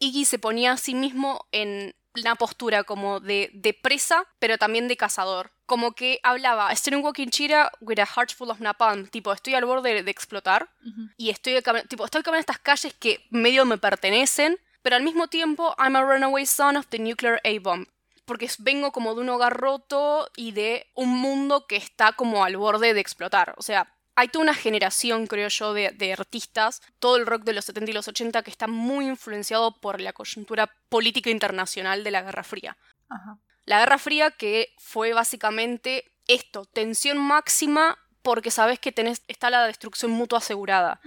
Iggy 0.00 0.24
se 0.24 0.38
ponía 0.38 0.72
a 0.72 0.76
sí 0.76 0.94
mismo 0.94 1.46
en 1.52 1.94
una 2.16 2.34
postura 2.34 2.84
como 2.84 3.20
de, 3.20 3.50
de 3.54 3.74
presa, 3.74 4.26
pero 4.38 4.58
también 4.58 4.88
de 4.88 4.96
cazador. 4.96 5.52
Como 5.66 5.92
que 5.92 6.18
hablaba, 6.22 6.72
estoy 6.72 6.94
en 6.94 7.04
Walking 7.04 7.28
Chira 7.28 7.70
with 7.80 8.00
a 8.00 8.06
heart 8.06 8.32
full 8.34 8.50
of 8.50 8.60
napalm. 8.60 9.06
Tipo, 9.06 9.32
estoy 9.32 9.54
al 9.54 9.64
borde 9.64 10.02
de, 10.02 10.10
explotar 10.10 10.70
y 11.16 11.30
estoy, 11.30 11.62
tipo, 11.88 12.04
estoy 12.04 12.22
caminando 12.22 12.40
estas 12.40 12.58
calles 12.58 12.94
que 12.94 13.24
medio 13.30 13.64
me 13.64 13.78
pertenecen, 13.78 14.58
pero 14.82 14.96
al 14.96 15.02
mismo 15.02 15.28
tiempo, 15.28 15.76
I'm 15.78 15.94
a 15.94 16.02
runaway 16.02 16.46
son 16.46 16.76
of 16.76 16.86
the 16.88 16.98
nuclear 16.98 17.40
A-bomb. 17.44 17.86
Porque 18.24 18.50
vengo 18.58 18.92
como 18.92 19.14
de 19.14 19.20
un 19.20 19.28
hogar 19.28 19.56
roto 19.56 20.30
y 20.36 20.52
de 20.52 20.86
un 20.94 21.10
mundo 21.10 21.66
que 21.66 21.76
está 21.76 22.12
como 22.12 22.44
al 22.44 22.56
borde 22.56 22.94
de 22.94 23.00
explotar. 23.00 23.54
O 23.58 23.62
sea, 23.62 23.92
hay 24.20 24.28
toda 24.28 24.44
una 24.44 24.54
generación, 24.54 25.26
creo 25.26 25.48
yo, 25.48 25.74
de, 25.74 25.90
de 25.90 26.12
artistas, 26.12 26.82
todo 26.98 27.16
el 27.16 27.26
rock 27.26 27.44
de 27.44 27.52
los 27.52 27.64
70 27.64 27.90
y 27.90 27.94
los 27.94 28.08
80 28.08 28.42
que 28.42 28.50
está 28.50 28.66
muy 28.66 29.06
influenciado 29.06 29.80
por 29.80 30.00
la 30.00 30.12
coyuntura 30.12 30.70
política 30.88 31.30
internacional 31.30 32.04
de 32.04 32.10
la 32.10 32.22
Guerra 32.22 32.44
Fría. 32.44 32.76
Ajá. 33.08 33.38
La 33.64 33.80
Guerra 33.80 33.98
Fría 33.98 34.30
que 34.30 34.74
fue 34.78 35.12
básicamente 35.12 36.04
esto, 36.26 36.64
tensión 36.64 37.18
máxima 37.18 37.98
porque 38.22 38.50
sabes 38.50 38.78
que 38.78 38.92
tenés, 38.92 39.22
está 39.28 39.50
la 39.50 39.66
destrucción 39.66 40.10
mutua 40.10 40.38
asegurada 40.38 41.00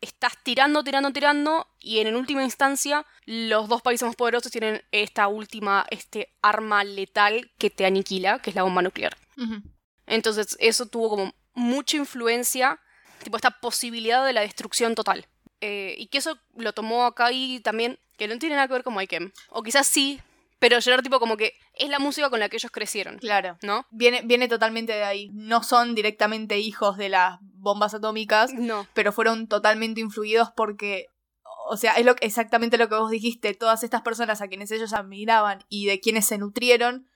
estás 0.00 0.32
tirando, 0.42 0.84
tirando, 0.84 1.12
tirando, 1.12 1.66
y 1.80 1.98
en 1.98 2.14
última 2.14 2.44
instancia, 2.44 3.06
los 3.24 3.68
dos 3.68 3.82
países 3.82 4.06
más 4.06 4.16
poderosos 4.16 4.52
tienen 4.52 4.82
esta 4.92 5.28
última 5.28 5.86
este 5.90 6.34
arma 6.42 6.84
letal 6.84 7.50
que 7.58 7.70
te 7.70 7.86
aniquila, 7.86 8.40
que 8.40 8.50
es 8.50 8.56
la 8.56 8.62
bomba 8.62 8.82
nuclear. 8.82 9.16
Entonces, 10.06 10.56
eso 10.60 10.86
tuvo 10.86 11.10
como 11.10 11.34
mucha 11.56 11.96
influencia 11.96 12.78
tipo 13.24 13.36
esta 13.36 13.50
posibilidad 13.50 14.24
de 14.24 14.32
la 14.32 14.42
destrucción 14.42 14.94
total. 14.94 15.26
Eh, 15.60 15.96
y 15.98 16.06
que 16.06 16.18
eso 16.18 16.38
lo 16.54 16.72
tomó 16.72 17.04
acá 17.06 17.32
y 17.32 17.58
también, 17.60 17.98
que 18.18 18.28
no 18.28 18.38
tiene 18.38 18.54
nada 18.54 18.68
que 18.68 18.74
ver 18.74 18.82
con 18.84 18.94
Maiken. 18.94 19.32
O 19.50 19.62
quizás 19.62 19.86
sí, 19.86 20.20
pero 20.58 20.80
Gerard 20.80 21.02
tipo 21.02 21.18
como 21.18 21.36
que 21.36 21.54
es 21.74 21.88
la 21.88 21.98
música 21.98 22.30
con 22.30 22.38
la 22.40 22.48
que 22.48 22.56
ellos 22.56 22.70
crecieron, 22.70 23.18
Claro. 23.18 23.58
¿no? 23.62 23.84
Viene, 23.90 24.22
viene 24.22 24.48
totalmente 24.48 24.92
de 24.92 25.02
ahí. 25.04 25.30
No 25.32 25.62
son 25.62 25.94
directamente 25.94 26.58
hijos 26.58 26.96
de 26.98 27.08
las 27.08 27.38
bombas 27.40 27.94
atómicas, 27.94 28.52
No. 28.52 28.86
pero 28.94 29.12
fueron 29.12 29.48
totalmente 29.48 30.00
influidos 30.00 30.50
porque, 30.54 31.06
o 31.68 31.76
sea, 31.76 31.94
es 31.94 32.04
lo, 32.04 32.14
exactamente 32.20 32.78
lo 32.78 32.88
que 32.88 32.94
vos 32.96 33.10
dijiste, 33.10 33.54
todas 33.54 33.82
estas 33.82 34.02
personas 34.02 34.40
a 34.40 34.48
quienes 34.48 34.70
ellos 34.70 34.92
admiraban 34.92 35.64
y 35.68 35.86
de 35.86 35.98
quienes 36.00 36.26
se 36.26 36.38
nutrieron, 36.38 37.08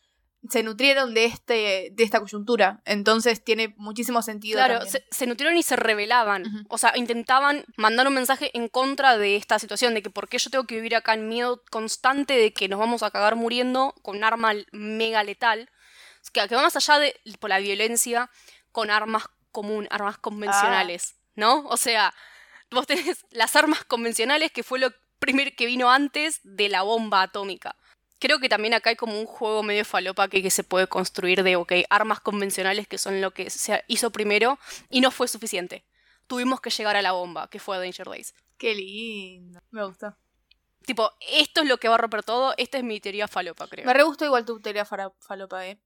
se 0.49 0.62
nutrieron 0.62 1.12
de, 1.12 1.26
este, 1.26 1.90
de 1.92 2.04
esta 2.04 2.20
coyuntura. 2.20 2.80
Entonces 2.85 3.44
tiene 3.44 3.75
muchísimo 3.76 4.23
sentido. 4.23 4.56
Claro, 4.56 4.87
se, 4.87 5.04
se 5.11 5.26
nutrieron 5.26 5.56
y 5.56 5.62
se 5.62 5.76
rebelaban. 5.76 6.66
O 6.68 6.78
sea, 6.78 6.97
intentaban 6.97 7.64
mandar 7.76 8.06
un 8.06 8.14
mensaje 8.14 8.50
en 8.56 8.68
contra 8.68 9.18
de 9.18 9.37
esta 9.37 9.59
situación, 9.59 9.94
de 9.94 10.02
que 10.02 10.11
por 10.11 10.28
qué 10.28 10.38
yo 10.38 10.50
tengo 10.50 10.64
que 10.64 10.76
vivir 10.76 10.97
acá 10.97 11.14
en 11.14 11.28
miedo 11.28 11.62
constante 11.70 12.35
de 12.35 12.52
que 12.52 12.68
nos 12.68 12.78
vamos 12.78 13.02
a 13.02 13.11
cagar 13.11 13.37
muriendo 13.37 13.94
con 14.02 14.16
un 14.16 14.25
arma 14.25 14.52
mega 14.73 15.23
letal. 15.23 15.68
Que, 16.32 16.47
que 16.49 16.54
va 16.54 16.62
más 16.62 16.76
allá 16.76 16.99
de 16.99 17.20
por 17.38 17.50
la 17.50 17.59
violencia 17.59 18.30
con 18.73 18.90
armas 18.90 19.25
común, 19.50 19.88
armas 19.90 20.18
convencionales, 20.18 21.16
¿no? 21.35 21.66
O 21.66 21.76
sea, 21.76 22.14
vos 22.70 22.87
tenés 22.87 23.26
las 23.30 23.56
armas 23.56 23.85
convencionales 23.85 24.52
que 24.52 24.62
fue 24.62 24.78
lo 24.78 24.90
primero 25.18 25.50
que 25.56 25.66
vino 25.66 25.90
antes 25.90 26.40
de 26.44 26.68
la 26.68 26.82
bomba 26.82 27.23
atómica. 27.23 27.76
Creo 28.20 28.38
que 28.38 28.48
también 28.48 28.74
acá 28.74 28.90
hay 28.90 28.96
como 28.96 29.18
un 29.18 29.26
juego 29.26 29.62
medio 29.62 29.84
falopa 29.84 30.28
que, 30.28 30.42
que 30.42 30.50
se 30.50 30.62
puede 30.62 30.86
construir 30.86 31.42
de, 31.42 31.56
ok, 31.56 31.72
armas 31.88 32.20
convencionales 32.20 32.86
que 32.86 32.98
son 32.98 33.20
lo 33.20 33.32
que 33.32 33.50
se 33.50 33.82
hizo 33.88 34.10
primero 34.10 34.58
y 34.90 35.00
no 35.00 35.10
fue 35.10 35.26
suficiente. 35.26 35.84
Tuvimos 36.26 36.60
que 36.60 36.70
llegar 36.70 36.96
a 36.96 37.02
la 37.02 37.12
bomba, 37.12 37.48
que 37.48 37.58
fue 37.58 37.78
Danger 37.78 38.06
Days. 38.06 38.34
Qué 38.58 38.74
lindo. 38.74 39.58
Me 39.70 39.84
gustó. 39.84 40.14
Tipo, 40.84 41.10
esto 41.32 41.62
es 41.62 41.68
lo 41.68 41.78
que 41.78 41.88
va 41.88 41.94
a 41.94 41.98
romper 41.98 42.22
todo, 42.22 42.54
esta 42.56 42.78
es 42.78 42.84
mi 42.84 43.00
teoría 43.00 43.26
falopa, 43.26 43.66
creo. 43.66 43.86
Me 43.86 43.94
re 43.94 44.02
gustó 44.02 44.26
igual 44.26 44.44
tu 44.44 44.60
teoría 44.60 44.84
falopa, 44.84 45.66
eh. 45.66 45.78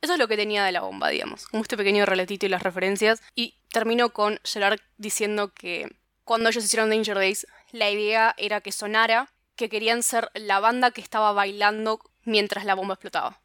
Eso 0.00 0.12
es 0.14 0.18
lo 0.18 0.28
que 0.28 0.36
tenía 0.36 0.64
de 0.64 0.72
la 0.72 0.80
bomba, 0.80 1.08
digamos. 1.08 1.46
Como 1.46 1.62
este 1.62 1.76
pequeño 1.76 2.04
relatito 2.04 2.46
y 2.46 2.48
las 2.48 2.62
referencias. 2.62 3.22
Y 3.34 3.54
termino 3.70 4.10
con 4.12 4.40
Gerard 4.44 4.80
diciendo 4.98 5.52
que 5.52 5.88
cuando 6.24 6.48
ellos 6.48 6.64
hicieron 6.64 6.90
Danger 6.90 7.16
Days, 7.16 7.46
la 7.70 7.90
idea 7.90 8.34
era 8.36 8.60
que 8.60 8.72
sonara 8.72 9.32
que 9.56 9.68
querían 9.68 10.02
ser 10.02 10.30
la 10.34 10.60
banda 10.60 10.90
que 10.90 11.00
estaba 11.00 11.32
bailando 11.32 12.00
mientras 12.24 12.64
la 12.64 12.74
bomba 12.74 12.94
explotaba. 12.94 13.40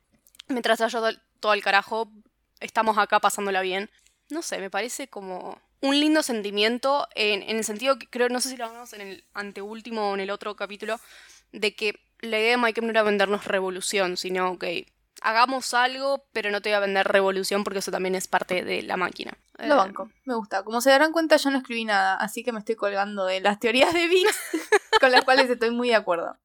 Mientras 0.48 0.82
haya 0.82 1.00
todo 1.40 1.54
el- 1.54 1.64
carajo, 1.64 2.12
estamos 2.60 2.98
acá 2.98 3.20
pasándola 3.20 3.62
bien. 3.62 3.90
No 4.30 4.42
sé, 4.42 4.60
me 4.60 4.70
parece 4.70 5.08
como 5.08 5.60
un 5.82 6.00
lindo 6.00 6.22
sentimiento 6.22 7.08
en, 7.16 7.42
en 7.44 7.58
el 7.58 7.64
sentido 7.64 7.98
que 7.98 8.08
creo, 8.08 8.30
no 8.30 8.40
sé 8.42 8.50
si 8.50 8.58
lo 8.58 8.66
hablamos 8.66 8.94
en 8.94 9.02
el 9.02 9.24
anteúltimo 9.34 10.12
o 10.12 10.14
en 10.14 10.20
el 10.20 10.30
otro 10.30 10.56
capítulo, 10.56 11.00
de 11.52 11.76
que 11.76 12.00
la 12.20 12.38
idea 12.40 12.52
de 12.52 12.58
Mike 12.58 12.82
no 12.82 12.90
era 12.92 13.02
vendernos 13.04 13.46
revolución, 13.46 14.16
sino 14.18 14.60
que 14.60 14.88
hagamos 15.22 15.74
algo, 15.74 16.26
pero 16.34 16.52
no 16.52 16.62
te 16.62 16.70
voy 16.70 16.76
a 16.76 16.80
vender 16.80 17.08
revolución 17.08 17.64
porque 17.64 17.80
eso 17.80 17.92
también 17.92 18.16
es 18.16 18.28
parte 18.28 18.64
de 18.64 18.82
la 18.82 18.98
máquina. 18.98 19.38
Lo 19.60 19.78
banco, 19.78 20.10
me 20.26 20.36
gusta. 20.36 20.64
Como 20.64 20.82
se 20.82 20.90
darán 20.90 21.12
cuenta, 21.12 21.38
yo 21.38 21.52
no 21.52 21.60
escribí 21.60 21.86
nada, 21.86 22.16
así 22.16 22.44
que 22.44 22.52
me 22.52 22.60
estoy 22.60 22.76
colgando 22.76 23.26
de 23.26 23.40
las 23.40 23.60
teorías 23.60 23.94
de 23.94 24.08
Vix, 24.08 24.36
con 25.00 25.12
las 25.12 25.24
cuales 25.24 25.50
estoy 25.50 25.72
muy 25.72 25.90
de 25.90 25.96
acuerdo. 25.96 26.38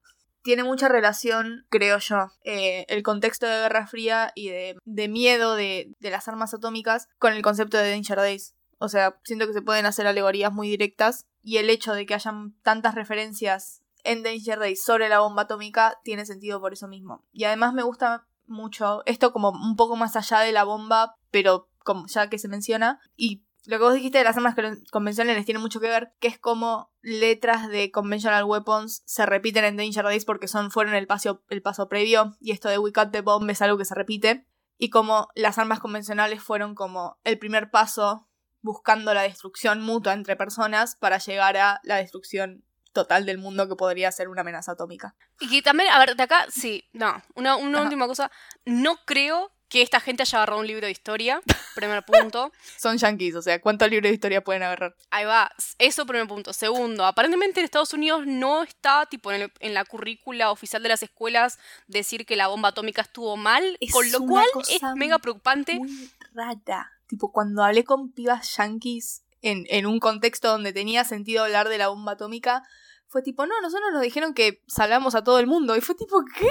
Tiene 0.43 0.63
mucha 0.63 0.89
relación, 0.89 1.67
creo 1.71 1.99
yo, 1.99 2.31
eh, 2.45 2.85
el 2.89 3.03
contexto 3.03 3.47
de 3.47 3.59
Guerra 3.63 3.87
Fría 3.87 4.31
y 4.35 4.51
de, 4.51 4.77
de 4.85 5.09
miedo 5.09 5.57
de, 5.57 5.93
de 5.99 6.11
las 6.11 6.29
armas 6.29 6.55
atómicas 6.55 7.09
con 7.19 7.33
el 7.33 7.43
concepto 7.43 7.79
de 7.79 7.91
Danger 7.91 8.19
Days. 8.19 8.55
O 8.79 8.89
sea, 8.89 9.19
siento 9.25 9.47
que 9.47 9.55
se 9.55 9.63
pueden 9.63 9.87
hacer 9.87 10.07
alegorías 10.07 10.53
muy 10.53 10.69
directas 10.69 11.25
y 11.43 11.57
el 11.57 11.71
hecho 11.71 11.95
de 11.95 12.07
que 12.07 12.15
hayan 12.15 12.55
tantas 12.63 12.95
referencias 12.95 13.83
en 14.05 14.23
Danger 14.23 14.59
Days 14.59 14.85
sobre 14.85 15.09
la 15.09 15.21
bomba 15.21 15.43
atómica 15.43 15.99
tiene 16.05 16.27
sentido 16.27 16.61
por 16.61 16.75
eso 16.75 16.87
mismo. 16.87 17.25
Y 17.33 17.45
además 17.45 17.73
me 17.73 17.83
gusta 17.83 18.27
mucho 18.47 19.03
esto 19.07 19.33
como 19.33 19.51
un 19.51 19.77
poco 19.77 19.97
más 19.97 20.17
allá 20.17 20.41
de 20.41 20.53
la 20.53 20.65
bomba, 20.65 21.17
pero 21.31 21.69
como 21.85 22.07
ya 22.07 22.29
que 22.29 22.39
se 22.39 22.49
menciona. 22.49 23.01
Y 23.17 23.45
lo 23.67 23.79
que 23.79 23.85
vos 23.85 23.95
dijiste 23.95 24.19
de 24.19 24.25
las 24.25 24.37
armas 24.37 24.55
con- 24.55 24.83
convencionales 24.93 25.45
tiene 25.45 25.61
mucho 25.61 25.81
que 25.81 25.89
ver, 25.89 26.13
que 26.21 26.29
es 26.29 26.39
como 26.39 26.93
letras 27.03 27.69
de 27.69 27.91
conventional 27.91 28.45
weapons 28.45 29.03
se 29.07 29.27
repiten 29.27 29.65
en 29.65 29.77
Danger 29.77 30.05
Days 30.05 30.25
porque 30.25 30.49
son, 30.49 30.71
fueron 30.71 30.95
el 30.95 31.07
paso, 31.07 31.43
el 31.49 31.63
paso 31.63 31.89
previo, 31.89 32.37
y 32.41 32.53
esto 32.53 32.69
de 32.69 32.79
We 32.79 32.93
Cut 32.93 33.11
the 33.11 33.23
Bomb 33.23 33.49
es 33.51 33.63
algo 33.63 33.79
que 33.79 33.85
se 33.85 33.95
repite. 33.95 34.47
Y 34.79 34.91
como 34.91 35.29
las 35.35 35.59
armas 35.59 35.81
convencionales 35.81 36.43
fueron 36.43 36.75
como 36.75 37.19
el 37.25 37.39
primer 37.39 37.71
paso 37.71 38.29
buscando 38.61 39.15
la 39.15 39.23
destrucción 39.23 39.81
mutua 39.81 40.13
entre 40.13 40.37
personas 40.37 40.97
para 40.97 41.19
llegar 41.19 41.57
a 41.57 41.81
la 41.83 41.97
destrucción 41.97 42.65
total 42.97 43.25
del 43.27 43.39
mundo 43.39 43.69
que 43.69 43.77
podría 43.77 44.11
ser 44.11 44.29
una 44.29 44.41
amenaza 44.41 44.73
atómica. 44.73 45.15
Y 45.39 45.49
que 45.49 45.63
también, 45.63 45.91
a 45.91 45.99
ver, 45.99 46.17
de 46.17 46.23
acá, 46.25 46.47
sí, 46.51 46.85
no, 46.93 47.23
una, 47.35 47.57
última 47.57 48.07
cosa. 48.07 48.31
No 48.65 48.97
creo 49.05 49.53
que 49.69 49.83
esta 49.83 49.99
gente 50.01 50.23
haya 50.23 50.39
agarrado 50.39 50.61
un 50.61 50.67
libro 50.67 50.87
de 50.87 50.93
historia, 50.93 51.41
primer 51.75 52.05
punto. 52.05 52.53
Son 52.79 52.97
yankees, 52.99 53.35
o 53.35 53.43
sea, 53.43 53.61
¿cuántos 53.61 53.91
libros 53.91 54.09
de 54.11 54.15
historia 54.15 54.43
pueden 54.43 54.63
agarrar? 54.63 54.95
Ahí 55.11 55.25
va, 55.25 55.51
eso 55.79 56.07
primer 56.07 56.27
punto. 56.29 56.53
Segundo, 56.53 57.05
aparentemente 57.05 57.61
en 57.61 57.65
Estados 57.65 57.93
Unidos 57.93 58.23
no 58.27 58.63
está, 58.63 59.07
tipo, 59.07 59.33
en, 59.33 59.43
el- 59.43 59.53
en 59.61 59.75
la 59.75 59.85
currícula 59.85 60.51
oficial 60.53 60.83
de 60.83 60.89
las 60.89 61.03
escuelas 61.03 61.59
decir 61.89 62.27
que 62.27 62.37
la 62.37 62.47
bomba 62.47 62.69
atómica 62.71 63.03
estuvo 63.03 63.37
mal, 63.37 63.77
Es 63.81 63.93
con 63.93 64.11
lo 64.13 64.21
cual 64.21 64.47
es 64.69 64.81
mega 64.95 65.19
preocupante. 65.19 65.75
Muy 65.75 66.11
rara. 66.33 66.93
Tipo, 67.09 67.31
cuando 67.33 67.63
hablé 67.63 67.83
con 67.85 68.13
pibas 68.13 68.57
yankees 68.57 69.23
en, 69.43 69.65
en 69.69 69.87
un 69.87 69.99
contexto 70.01 70.49
donde 70.49 70.73
tenía 70.73 71.05
sentido 71.05 71.45
hablar 71.45 71.69
de 71.69 71.79
la 71.79 71.89
bomba 71.89 72.13
atómica, 72.13 72.63
fue 73.09 73.23
tipo, 73.23 73.47
no, 73.47 73.61
nosotros 73.61 73.91
nos 73.93 74.03
dijeron 74.03 74.35
que 74.35 74.63
salvamos 74.67 75.15
a 75.15 75.25
todo 75.25 75.39
el 75.39 75.47
mundo. 75.47 75.77
Y 75.77 75.81
fue 75.81 75.95
tipo, 75.95 76.23
¿qué? 76.39 76.49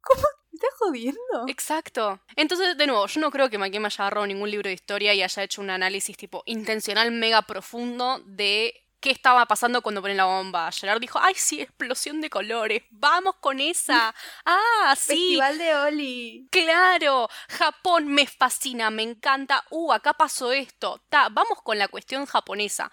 ¿Cómo? 0.00 0.22
¿Me 0.52 0.56
estás 0.56 0.70
jodiendo? 0.78 1.44
Exacto. 1.48 2.20
Entonces, 2.36 2.76
de 2.76 2.86
nuevo, 2.86 3.06
yo 3.06 3.20
no 3.20 3.30
creo 3.30 3.50
que 3.50 3.58
McKim 3.58 3.84
haya 3.84 4.04
agarrado 4.04 4.26
ningún 4.26 4.50
libro 4.50 4.68
de 4.68 4.74
historia 4.74 5.12
y 5.12 5.22
haya 5.22 5.42
hecho 5.42 5.60
un 5.60 5.70
análisis 5.70 6.16
tipo 6.16 6.42
intencional 6.46 7.10
mega 7.10 7.42
profundo 7.42 8.20
de 8.24 8.72
qué 9.00 9.10
estaba 9.10 9.44
pasando 9.46 9.82
cuando 9.82 10.00
ponen 10.00 10.16
la 10.16 10.24
bomba. 10.24 10.70
Gerard 10.72 11.00
dijo, 11.00 11.18
ay 11.20 11.34
sí, 11.34 11.60
explosión 11.60 12.20
de 12.20 12.30
colores, 12.30 12.84
vamos 12.90 13.34
con 13.40 13.60
esa. 13.60 14.14
Ah, 14.46 14.94
sí, 14.96 15.08
Festival 15.08 15.58
de 15.58 15.74
Oli. 15.74 16.48
claro. 16.50 17.28
Japón 17.48 18.06
me 18.08 18.26
fascina, 18.26 18.90
me 18.90 19.02
encanta. 19.02 19.64
Uh, 19.70 19.92
acá 19.92 20.14
pasó 20.14 20.52
esto. 20.52 21.02
Ta, 21.08 21.28
vamos 21.30 21.60
con 21.62 21.78
la 21.78 21.88
cuestión 21.88 22.26
japonesa. 22.26 22.90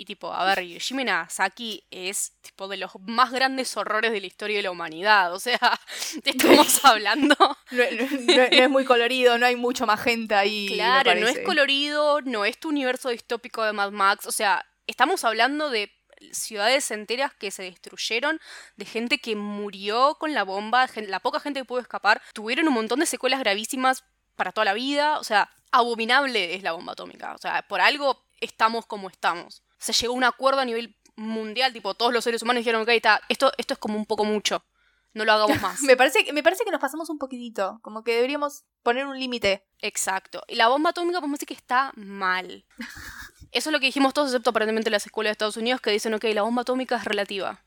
Y 0.00 0.06
tipo, 0.06 0.32
a 0.32 0.46
ver, 0.46 0.64
Yoshimi 0.64 1.04
Nagasaki 1.04 1.84
es 1.90 2.32
tipo 2.40 2.68
de 2.68 2.78
los 2.78 2.90
más 3.06 3.30
grandes 3.32 3.76
horrores 3.76 4.12
de 4.12 4.20
la 4.22 4.26
historia 4.28 4.56
de 4.56 4.62
la 4.62 4.70
humanidad. 4.70 5.34
O 5.34 5.38
sea, 5.38 5.58
estamos 6.24 6.82
hablando 6.86 7.36
No, 7.70 7.84
no- 7.90 8.10
no- 8.10 8.34
no 8.34 8.42
es 8.44 8.70
muy 8.70 8.86
colorido, 8.86 9.36
no 9.36 9.44
hay 9.44 9.56
mucho 9.56 9.84
magenta 9.86 10.38
ahí. 10.38 10.68
me 10.70 10.76
Claro, 10.76 11.14
no 11.16 11.26
es 11.28 11.40
colorido, 11.44 12.20
no 12.22 12.46
es 12.46 12.58
tu 12.58 12.70
universo 12.70 13.10
distópico 13.10 13.62
de 13.62 13.74
Mad 13.74 13.90
Max. 13.90 14.24
O 14.26 14.32
sea, 14.32 14.64
estamos 14.86 15.22
hablando 15.24 15.68
de 15.68 15.92
ciudades 16.32 16.90
enteras 16.90 17.34
que 17.34 17.50
se 17.50 17.64
destruyeron, 17.64 18.40
de 18.76 18.84
gente 18.86 19.18
que 19.18 19.36
murió 19.36 20.14
con 20.18 20.32
la 20.32 20.44
bomba, 20.44 20.86
la 20.96 21.20
poca 21.20 21.40
gente 21.40 21.60
que 21.60 21.64
pudo 21.66 21.80
escapar, 21.80 22.22
tuvieron 22.32 22.66
un 22.68 22.74
montón 22.74 23.00
de 23.00 23.06
secuelas 23.06 23.40
gravísimas 23.40 24.04
para 24.34 24.52
toda 24.52 24.64
la 24.64 24.72
vida. 24.72 25.18
O 25.18 25.24
sea, 25.24 25.50
abominable 25.72 26.54
es 26.54 26.62
la 26.62 26.72
bomba 26.72 26.92
atómica. 26.94 27.34
O 27.34 27.38
sea, 27.38 27.60
por 27.68 27.82
algo 27.82 28.24
estamos 28.40 28.86
como 28.86 29.10
estamos. 29.10 29.62
Se 29.80 29.92
llegó 29.92 30.12
a 30.14 30.16
un 30.16 30.24
acuerdo 30.24 30.60
a 30.60 30.64
nivel 30.64 30.96
mundial, 31.16 31.72
tipo, 31.72 31.94
todos 31.94 32.12
los 32.12 32.22
seres 32.22 32.42
humanos 32.42 32.60
dijeron, 32.60 32.82
ok, 32.82 32.90
ta, 33.02 33.20
esto, 33.28 33.52
esto 33.58 33.74
es 33.74 33.78
como 33.80 33.96
un 33.96 34.06
poco 34.06 34.24
mucho. 34.24 34.64
No 35.12 35.24
lo 35.24 35.32
hagamos 35.32 35.60
más. 35.60 35.80
Me 35.82 35.96
parece, 35.96 36.24
que- 36.24 36.32
me 36.32 36.42
parece 36.44 36.64
que 36.64 36.70
nos 36.70 36.80
pasamos 36.80 37.10
un 37.10 37.18
poquitito. 37.18 37.80
Como 37.82 38.04
que 38.04 38.14
deberíamos 38.14 38.62
poner 38.84 39.06
un 39.06 39.18
límite. 39.18 39.66
Exacto. 39.80 40.44
Y 40.46 40.54
la 40.54 40.68
bomba 40.68 40.90
atómica, 40.90 41.18
podemos 41.18 41.38
decir 41.40 41.48
que 41.48 41.54
está 41.54 41.90
mal. 41.96 42.64
Eso 43.52 43.70
es 43.70 43.72
lo 43.72 43.80
que 43.80 43.86
dijimos 43.86 44.14
todos, 44.14 44.28
excepto 44.28 44.50
aparentemente 44.50 44.88
las 44.90 45.04
escuelas 45.04 45.30
de 45.30 45.32
Estados 45.32 45.56
Unidos, 45.56 45.80
que 45.80 45.90
dicen, 45.90 46.14
ok, 46.14 46.24
la 46.32 46.42
bomba 46.42 46.62
atómica 46.62 46.94
es 46.96 47.04
relativa. 47.04 47.60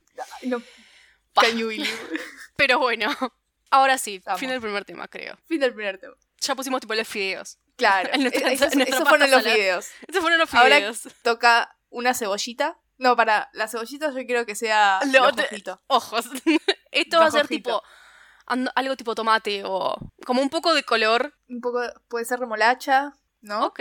No. 0.44 0.62
Pero 2.56 2.80
bueno, 2.80 3.10
ahora 3.72 3.98
sí, 3.98 4.22
Vamos. 4.26 4.40
fin 4.40 4.50
del 4.50 4.62
primer 4.62 4.86
tema, 4.86 5.08
creo. 5.08 5.38
Fin 5.48 5.60
del 5.60 5.74
primer 5.74 5.98
tema. 6.00 6.14
Ya 6.40 6.56
pusimos 6.56 6.80
tipo 6.82 6.94
los 6.94 7.08
fideos. 7.08 7.58
Claro, 7.76 8.10
nuestra- 8.20 8.52
esos, 8.52 8.74
esos 8.74 9.10
fueron 9.10 9.32
los 9.32 9.44
videos. 9.44 9.88
Estos 10.08 10.22
fueron 10.22 10.40
los 10.40 10.54
Ahora- 10.54 10.78
fideos. 10.78 11.02
Toca 11.24 11.76
una 11.94 12.14
cebollita. 12.14 12.78
No, 12.98 13.16
para 13.16 13.50
la 13.54 13.68
cebollita 13.68 14.10
yo 14.12 14.26
quiero 14.26 14.46
que 14.46 14.56
sea 14.56 15.00
Lo- 15.12 15.32
los 15.32 15.36
te-. 15.36 15.64
Ojos. 15.88 16.26
Esto 16.92 17.20
va 17.20 17.26
a 17.26 17.32
ser 17.32 17.48
tipo 17.48 17.82
ando- 18.46 18.72
algo 18.76 18.96
tipo 18.96 19.16
tomate 19.16 19.64
o 19.66 19.96
como 20.26 20.42
un 20.42 20.50
poco 20.50 20.74
de 20.74 20.84
color. 20.84 21.34
Un 21.50 21.62
poco, 21.62 21.82
puede 22.08 22.26
ser 22.26 22.40
remolacha, 22.40 23.14
¿no? 23.42 23.66
Ok, 23.66 23.80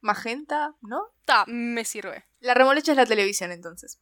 Magenta, 0.00 0.74
¿no? 0.80 1.02
ta, 1.26 1.44
me 1.46 1.84
sirve. 1.84 2.24
La 2.40 2.54
remolacha 2.54 2.92
es 2.92 2.96
la 2.96 3.06
televisión, 3.06 3.52
entonces. 3.52 4.00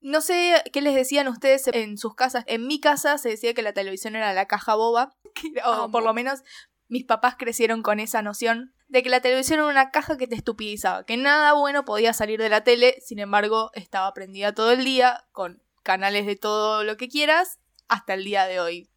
No 0.00 0.20
sé 0.20 0.62
qué 0.72 0.80
les 0.80 0.94
decían 0.94 1.28
ustedes 1.28 1.66
en 1.68 1.98
sus 1.98 2.14
casas. 2.14 2.44
En 2.46 2.66
mi 2.66 2.80
casa 2.80 3.18
se 3.18 3.28
decía 3.30 3.52
que 3.52 3.62
la 3.62 3.72
televisión 3.74 4.16
era 4.16 4.32
la 4.32 4.46
caja 4.46 4.74
boba. 4.76 5.14
o 5.64 5.90
por 5.90 6.02
lo 6.02 6.14
menos 6.14 6.42
mis 6.88 7.04
papás 7.04 7.34
crecieron 7.36 7.82
con 7.82 8.00
esa 8.00 8.22
noción 8.22 8.74
de 8.90 9.02
que 9.04 9.08
la 9.08 9.20
televisión 9.20 9.60
era 9.60 9.68
una 9.68 9.90
caja 9.90 10.18
que 10.18 10.26
te 10.26 10.34
estupidizaba, 10.34 11.04
que 11.04 11.16
nada 11.16 11.52
bueno 11.52 11.84
podía 11.84 12.12
salir 12.12 12.40
de 12.40 12.48
la 12.48 12.64
tele, 12.64 12.96
sin 13.00 13.20
embargo 13.20 13.70
estaba 13.74 14.12
prendida 14.12 14.52
todo 14.52 14.72
el 14.72 14.84
día, 14.84 15.24
con 15.32 15.62
canales 15.84 16.26
de 16.26 16.34
todo 16.36 16.82
lo 16.82 16.96
que 16.96 17.08
quieras, 17.08 17.60
hasta 17.88 18.14
el 18.14 18.24
día 18.24 18.46
de 18.46 18.58
hoy. 18.60 18.90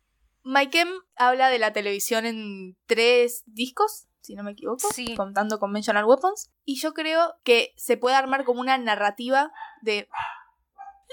Mike 0.44 0.82
M 0.82 0.92
habla 1.16 1.50
de 1.50 1.60
la 1.60 1.74
televisión 1.74 2.26
en 2.26 2.76
tres 2.88 3.44
discos, 3.46 4.08
si 4.22 4.36
no 4.36 4.44
me 4.44 4.52
equivoco, 4.52 4.88
Sí. 4.94 5.16
contando 5.16 5.60
Conventional 5.60 6.06
Weapons, 6.06 6.52
y 6.66 6.80
yo 6.80 6.94
creo 6.94 7.36
que 7.44 7.74
se 7.78 7.96
puede 7.96 8.16
armar 8.16 8.46
como 8.46 8.62
una 8.62 8.78
narrativa 8.80 9.52
de... 9.82 10.10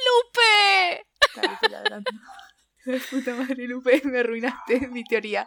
¡Lupe! 0.07 1.07
Puta 3.11 3.35
madre, 3.35 3.69
Lupe, 3.69 4.01
me 4.07 4.21
arruinaste 4.21 4.89
mi 4.89 5.05
teoría. 5.05 5.47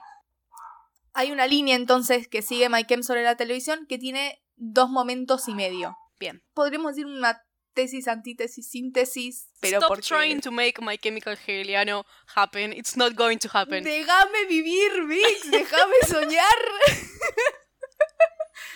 Hay 1.14 1.32
una 1.32 1.48
línea 1.48 1.76
entonces 1.76 2.28
que 2.28 2.42
sigue 2.42 2.70
Mike 2.70 2.94
M 2.94 3.04
sobre 3.04 3.24
la 3.24 3.36
televisión 3.38 3.86
que 3.88 3.98
tiene 3.98 4.44
dos 4.56 4.90
momentos 4.90 5.48
y 5.48 5.54
medio. 5.54 5.96
Bien. 6.20 6.44
Podríamos 6.54 6.96
decir 6.96 7.06
una 7.06 7.42
tesis, 7.74 8.08
antítesis, 8.08 8.70
síntesis, 8.70 9.50
pero 9.60 9.78
Stop 9.78 9.90
porque... 9.90 10.08
trying 10.08 10.42
to 10.42 10.52
make 10.52 10.76
My 10.82 10.98
Chemical 10.98 11.38
Hegeliano 11.38 12.06
happen. 12.36 12.74
It's 12.74 12.96
not 12.98 13.16
going 13.16 13.38
to 13.40 13.50
happen. 13.52 13.84
Déjame 13.84 14.46
vivir, 14.48 15.06
Vix, 15.08 15.52
déjame 15.52 15.96
soñar. 16.08 16.56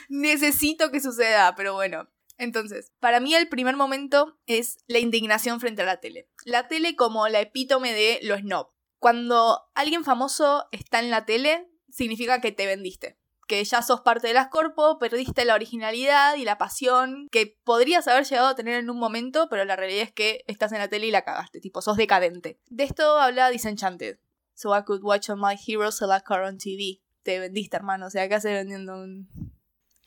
Necesito 0.09 0.91
que 0.91 0.99
suceda, 0.99 1.55
pero 1.55 1.73
bueno. 1.73 2.07
Entonces, 2.37 2.91
para 2.99 3.19
mí 3.19 3.33
el 3.33 3.49
primer 3.49 3.75
momento 3.75 4.37
es 4.45 4.77
la 4.87 4.99
indignación 4.99 5.59
frente 5.59 5.81
a 5.81 5.85
la 5.85 5.99
tele. 5.99 6.29
La 6.45 6.67
tele 6.67 6.95
como 6.95 7.27
la 7.27 7.39
epítome 7.39 7.93
de 7.93 8.19
lo 8.21 8.37
snob. 8.37 8.69
Cuando 8.99 9.63
alguien 9.73 10.03
famoso 10.03 10.67
está 10.71 10.99
en 10.99 11.09
la 11.09 11.25
tele, 11.25 11.67
significa 11.97 12.39
que 12.39 12.51
te 12.51 12.65
vendiste. 12.65 13.17
Que 13.47 13.63
ya 13.63 13.81
sos 13.81 14.01
parte 14.01 14.27
de 14.27 14.33
las 14.33 14.49
corpo, 14.49 14.99
perdiste 14.99 15.45
la 15.45 15.55
originalidad 15.55 16.35
y 16.35 16.43
la 16.43 16.57
pasión 16.57 17.27
que 17.31 17.57
podrías 17.63 18.05
haber 18.09 18.25
llegado 18.25 18.47
a 18.49 18.55
tener 18.55 18.75
en 18.75 18.89
un 18.89 18.99
momento, 18.99 19.47
pero 19.49 19.63
la 19.63 19.75
realidad 19.77 20.03
es 20.03 20.11
que 20.11 20.43
estás 20.47 20.73
en 20.73 20.79
la 20.79 20.89
tele 20.89 21.07
y 21.07 21.11
la 21.11 21.23
cagaste, 21.23 21.61
tipo, 21.61 21.81
sos 21.81 21.95
decadente. 21.95 22.59
De 22.69 22.83
esto 22.83 23.17
habla 23.19 23.49
Disenchanted. 23.49 24.19
So 24.53 24.77
I 24.77 24.83
could 24.83 25.01
watch 25.03 25.29
all 25.29 25.37
my 25.37 25.55
heroes 25.65 25.95
select 25.97 26.25
car 26.25 26.41
on 26.43 26.57
TV. 26.57 26.99
Te 27.23 27.39
vendiste, 27.39 27.77
hermano. 27.77 28.07
O 28.07 28.09
sea, 28.09 28.27
¿qué 28.27 28.35
haces 28.35 28.51
vendiendo 28.51 28.95
un. 28.97 29.29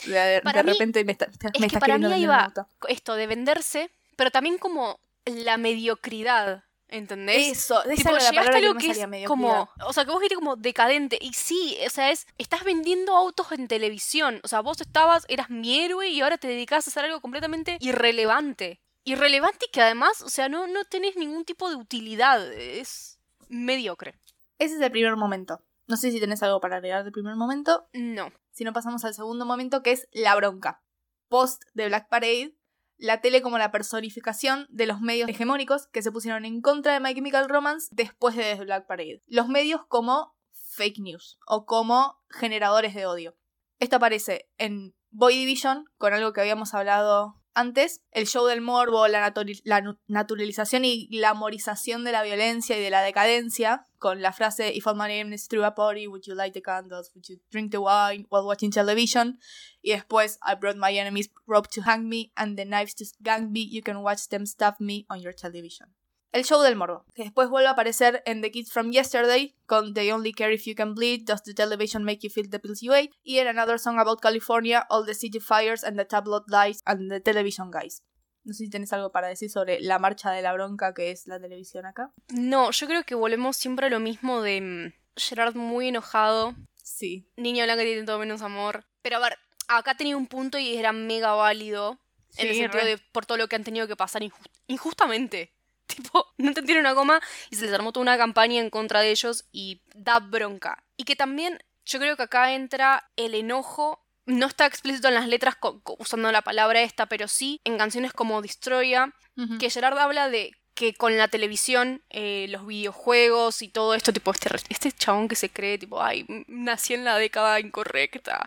De, 0.07 0.13
de 0.13 0.41
Para 0.43 0.63
mí- 0.63 0.73
repente 0.73 1.05
me, 1.05 1.13
está- 1.13 1.29
me 1.59 1.67
Es 1.67 1.73
que 1.73 1.79
para 1.79 1.99
mí 1.99 2.25
auto. 2.27 2.67
esto 2.89 3.15
de 3.15 3.27
venderse, 3.27 3.91
pero 4.17 4.31
también 4.31 4.59
como 4.59 4.99
la 5.25 5.57
mediocridad, 5.57 6.65
¿entendés? 6.91 7.59
Eso, 7.59 7.83
esa 7.85 7.95
Tipo, 7.95 8.11
era 8.11 8.25
la 8.25 8.43
palabra 8.45 8.79
que 8.79 8.87
que 8.87 8.91
es 8.93 9.09
medio 9.09 9.29
como, 9.29 9.71
o 9.85 9.93
sea, 9.93 10.05
que 10.05 10.11
vos 10.11 10.21
dijiste 10.21 10.37
como 10.37 10.57
decadente, 10.57 11.19
y 11.21 11.33
sí, 11.33 11.79
o 11.87 11.91
sea, 11.91 12.11
es, 12.11 12.27
estás 12.39 12.65
vendiendo 12.65 13.17
autos 13.17 13.53
en 13.53 13.69
televisión, 13.69 14.41
o 14.43 14.49
sea, 14.49 14.61
vos 14.61 14.81
estabas, 14.81 15.25
eras 15.29 15.51
mi 15.51 15.81
héroe 15.81 16.09
y 16.09 16.21
ahora 16.21 16.39
te 16.39 16.49
dedicás 16.49 16.87
a 16.87 16.91
hacer 16.91 17.05
algo 17.05 17.21
completamente 17.21 17.77
irrelevante. 17.81 18.81
Irrelevante 19.05 19.67
y 19.67 19.71
que 19.71 19.81
además, 19.81 20.21
o 20.23 20.29
sea, 20.29 20.49
no, 20.49 20.67
no 20.67 20.85
tenés 20.85 21.17
ningún 21.17 21.45
tipo 21.45 21.71
de 21.71 21.77
utilidad, 21.77 22.53
es 22.53 23.19
mediocre. 23.49 24.15
Ese 24.59 24.75
es 24.75 24.81
el 24.81 24.91
primer 24.91 25.17
momento. 25.17 25.63
No 25.87 25.97
sé 25.97 26.13
si 26.13 26.21
tenés 26.21 26.43
algo 26.43 26.61
para 26.61 26.77
agregar 26.77 27.03
del 27.03 27.13
primer 27.13 27.35
momento. 27.35 27.89
No. 27.93 28.31
Si 28.53 28.63
no, 28.63 28.73
pasamos 28.73 29.05
al 29.05 29.15
segundo 29.15 29.47
momento, 29.47 29.83
que 29.83 29.93
es 29.93 30.07
la 30.13 30.37
bronca. 30.37 30.83
Post 31.29 31.63
de 31.75 31.87
Black 31.87 32.09
Parade, 32.09 32.55
la 33.01 33.21
tele 33.21 33.43
como 33.43 33.59
la 33.59 33.73
personificación 33.73 34.67
de 34.69 34.87
los 34.87 35.01
medios 35.01 35.29
hegemónicos 35.29 35.87
que 35.89 36.03
se 36.03 36.13
pusieron 36.13 36.45
en 36.45 36.61
contra 36.61 36.93
de 36.93 37.01
My 37.01 37.15
Chemical 37.15 37.49
Romance 37.49 37.89
después 37.91 38.37
de 38.37 38.57
The 38.57 38.65
Black 38.65 38.87
Parade. 38.87 39.23
Los 39.27 39.49
medios 39.49 39.81
como 39.89 40.37
fake 40.53 40.99
news 41.01 41.39
o 41.47 41.65
como 41.65 42.21
generadores 42.29 42.95
de 42.95 43.07
odio. 43.07 43.37
Esto 43.79 43.97
aparece 43.97 44.51
en 44.59 44.95
Boy 45.11 45.35
Division, 45.35 45.87
con 45.97 46.13
algo 46.13 46.33
que 46.33 46.41
habíamos 46.43 46.75
hablado 46.75 47.40
antes, 47.55 48.03
el 48.13 48.27
show 48.27 48.47
del 48.47 48.61
morbo, 48.61 49.09
la, 49.09 49.33
la 49.65 49.97
naturalización 50.07 50.85
y 50.85 51.09
glamorización 51.09 52.05
de 52.05 52.13
la 52.13 52.23
violencia 52.23 52.79
y 52.79 52.83
de 52.83 52.91
la 52.91 53.03
decadencia, 53.03 53.87
con 53.99 54.23
la 54.23 54.33
frase 54.33 54.73
If 54.75 54.87
all 54.87 54.97
my 54.97 55.09
name 55.09 55.33
is 55.35 55.47
through 55.47 55.65
a 55.65 55.75
party, 55.75 56.07
would 56.07 56.25
you 56.27 56.35
light 56.35 56.55
the 56.55 56.63
candles, 56.63 57.11
would 57.15 57.29
you 57.29 57.39
drink 57.51 57.71
the 57.71 57.79
wine 57.79 58.27
while 58.31 58.47
watching 58.47 58.71
television? 58.71 59.39
Y 59.83 59.93
después, 59.93 60.39
I 60.43 60.55
brought 60.55 60.77
my 60.77 60.93
enemies 60.93 61.31
rope 61.47 61.69
to 61.73 61.83
hang 61.83 62.09
me 62.09 62.33
and 62.37 62.57
the 62.57 62.65
knives 62.65 62.95
to 62.95 63.05
gang 63.23 63.53
me, 63.53 63.61
you 63.61 63.83
can 63.83 64.03
watch 64.03 64.29
them 64.29 64.47
stab 64.47 64.81
me 64.81 65.07
on 65.11 65.21
your 65.21 65.35
television. 65.35 65.95
El 66.33 66.45
show 66.45 66.63
del 66.63 66.77
morbo, 66.77 67.05
que 67.15 67.25
después 67.25 67.49
vuelve 67.49 67.67
a 67.69 67.73
aparecer 67.73 68.23
en 68.25 68.41
The 68.41 68.53
Kids 68.53 68.71
from 68.71 68.93
Yesterday 68.93 69.57
con 69.67 69.95
They 69.95 70.13
Only 70.13 70.33
Care 70.33 70.55
If 70.55 70.65
You 70.65 70.75
Can 70.77 70.95
Bleed, 70.95 71.23
Does 71.25 71.43
the 71.43 71.55
Television 71.55 72.05
Make 72.05 72.21
You 72.23 72.31
Feel 72.31 72.49
the 72.49 72.61
Pills 72.61 72.81
You 72.83 72.93
Ate? 72.93 73.11
y 73.25 73.39
en 73.39 73.49
Another 73.49 73.81
Song 73.81 73.99
About 73.99 74.21
California, 74.21 74.87
All 74.91 75.05
the 75.05 75.15
City 75.15 75.41
Fires 75.41 75.83
and 75.83 75.99
the 75.99 76.05
Tabloid 76.05 76.45
Lies 76.47 76.83
and 76.85 77.11
the 77.11 77.21
Television 77.21 77.71
Guys. 77.73 78.05
No 78.45 78.53
sé 78.55 78.65
si 78.65 78.71
tenés 78.71 78.93
algo 78.93 79.11
para 79.11 79.27
decir 79.29 79.51
sobre 79.51 79.81
la 79.81 79.99
marcha 79.99 80.31
de 80.31 80.41
la 80.43 80.53
bronca 80.53 80.95
que 80.95 81.11
es 81.11 81.27
la 81.27 81.41
televisión 81.41 81.85
acá. 81.85 82.13
No, 82.29 82.71
yo 82.71 82.87
creo 82.87 83.03
que 83.03 83.15
volvemos 83.17 83.57
siempre 83.57 83.87
a 83.87 83.91
lo 83.91 83.99
mismo 84.01 84.41
de 84.41 84.61
mm, 84.61 84.93
Gerard 85.17 85.57
muy 85.57 85.89
enojado, 85.89 86.55
Sí. 86.83 87.29
niña 87.37 87.65
blanca 87.65 87.83
tiene 87.83 88.05
todo 88.05 88.19
menos 88.21 88.41
amor. 88.43 88.85
Pero 89.03 89.17
a 89.17 89.21
ver, 89.21 89.37
acá 89.69 89.97
tenía 89.97 90.17
un 90.17 90.27
punto 90.29 90.59
y 90.59 90.77
era 90.77 90.93
mega 90.93 91.33
válido. 91.33 91.99
en 92.37 92.47
el 92.47 92.55
Sí, 92.55 92.61
sentido 92.61 92.85
re. 92.85 92.91
de 92.91 92.99
por 92.99 93.27
todo 93.27 93.37
lo 93.39 93.49
que 93.49 93.57
han 93.57 93.65
tenido 93.65 93.89
que 93.89 93.97
pasar 93.97 94.23
injus- 94.23 94.49
injustamente. 94.69 95.53
Tipo, 95.97 96.27
no 96.39 96.49
entendieron 96.49 96.83
una 96.83 96.93
goma 96.93 97.21
y 97.51 97.57
se 97.57 97.65
les 97.67 97.75
armó 97.75 97.93
toda 97.93 98.03
una 98.03 98.17
campaña 98.19 98.61
en 98.61 98.71
contra 98.71 99.01
de 99.01 99.11
ellos 99.11 99.45
y 99.53 99.83
da 99.95 100.19
bronca. 100.21 100.85
Y 100.97 101.05
que 101.05 101.17
también 101.17 101.59
yo 101.85 101.99
creo 101.99 102.17
que 102.17 102.23
acá 102.25 102.53
entra 102.53 103.11
el 103.17 103.35
enojo. 103.35 104.05
No 104.27 104.47
está 104.47 104.67
explícito 104.67 105.09
en 105.09 105.15
las 105.15 105.27
letras 105.27 105.57
usando 105.99 106.31
la 106.31 106.43
palabra 106.43 106.83
esta, 106.83 107.07
pero 107.07 107.27
sí 107.27 107.61
en 107.65 107.79
canciones 107.79 108.13
como 108.13 108.43
Destroya, 108.43 109.13
que 109.59 109.71
Gerard 109.71 109.99
habla 109.99 110.29
de 110.29 110.53
que 110.75 110.95
con 110.95 111.17
la 111.19 111.29
televisión, 111.29 112.03
eh, 112.11 112.47
los 112.51 112.67
videojuegos 112.67 113.61
y 113.63 113.69
todo 113.69 113.95
esto, 113.95 114.13
tipo, 114.13 114.31
este, 114.31 114.49
este 114.69 114.93
chabón 114.93 115.29
que 115.29 115.35
se 115.37 115.51
cree, 115.51 115.79
tipo, 115.79 116.03
ay, 116.03 116.25
m- 116.29 116.45
nací 116.49 116.95
en 116.95 117.05
la 117.05 117.17
década 117.19 117.59
incorrecta. 117.61 118.47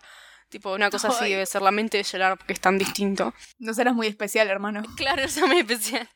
Tipo, 0.49 0.73
una 0.73 0.89
cosa 0.91 1.10
así 1.10 1.32
debe 1.32 1.45
ser 1.47 1.63
la 1.63 1.71
mente 1.71 1.97
de 1.97 2.03
Gerard 2.03 2.38
porque 2.38 2.53
es 2.53 2.60
tan 2.60 2.77
distinto. 2.77 3.34
No 3.58 3.73
serás 3.73 3.93
muy 3.95 4.08
especial, 4.08 4.47
hermano. 4.49 4.84
Claro, 4.97 5.23
eso 5.23 5.47
me 5.47 5.60
especial. 5.60 6.08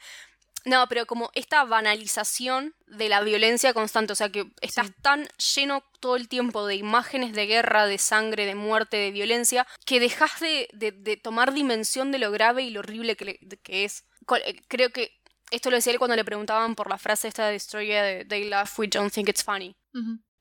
No, 0.67 0.85
pero 0.89 1.05
como 1.05 1.31
esta 1.33 1.63
banalización 1.63 2.75
de 2.87 3.07
la 3.07 3.21
violencia 3.21 3.73
constante, 3.73 4.11
o 4.11 4.15
sea 4.15 4.29
que 4.29 4.51
estás 4.61 4.87
Sí. 4.87 4.93
tan 5.01 5.27
lleno 5.55 5.81
todo 6.01 6.17
el 6.17 6.27
tiempo 6.27 6.65
de 6.67 6.75
imágenes 6.75 7.31
de 7.33 7.45
guerra, 7.45 7.85
de 7.87 7.97
sangre, 7.97 8.45
de 8.45 8.53
muerte, 8.55 8.97
de 8.97 9.11
violencia, 9.11 9.65
que 9.85 9.99
dejas 10.01 10.39
de, 10.41 10.67
de- 10.73 10.91
de 10.91 11.15
tomar 11.15 11.53
dimensión 11.53 12.11
de 12.11 12.19
lo 12.19 12.31
grave 12.31 12.63
y 12.63 12.69
lo 12.69 12.81
horrible 12.81 13.15
que, 13.15 13.25
le- 13.25 13.39
que 13.63 13.85
es. 13.85 14.03
Eh, 14.45 14.61
Creo 14.67 14.89
que 14.91 15.11
esto 15.51 15.69
lo 15.69 15.77
decía 15.77 15.93
él 15.93 15.99
cuando 15.99 16.17
le 16.17 16.25
preguntaban 16.25 16.75
por 16.75 16.89
la 16.89 16.97
frase 16.97 17.29
esta 17.29 17.45
de 17.45 17.53
Destroyer 17.53 18.03
de 18.03 18.25
They 18.25 18.49
laugh, 18.49 18.77
we 18.77 18.87
don't 18.87 19.13
think 19.13 19.29
it's 19.29 19.43
funny. 19.45 19.73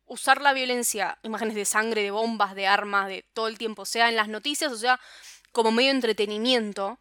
Usar 0.07 0.41
la 0.41 0.53
violencia, 0.53 1.19
imágenes 1.23 1.55
de 1.55 1.65
sangre, 1.65 2.03
de 2.03 2.11
bombas, 2.11 2.57
de 2.57 2.67
armas, 2.67 3.07
de 3.07 3.25
todo 3.33 3.47
el 3.47 3.59
tiempo, 3.59 3.85
sea 3.85 4.09
en 4.09 4.17
las 4.17 4.27
noticias, 4.29 4.73
o 4.73 4.77
sea, 4.77 4.99
como 5.53 5.71
medio 5.71 5.91
de 5.91 5.97
entretenimiento, 5.97 6.99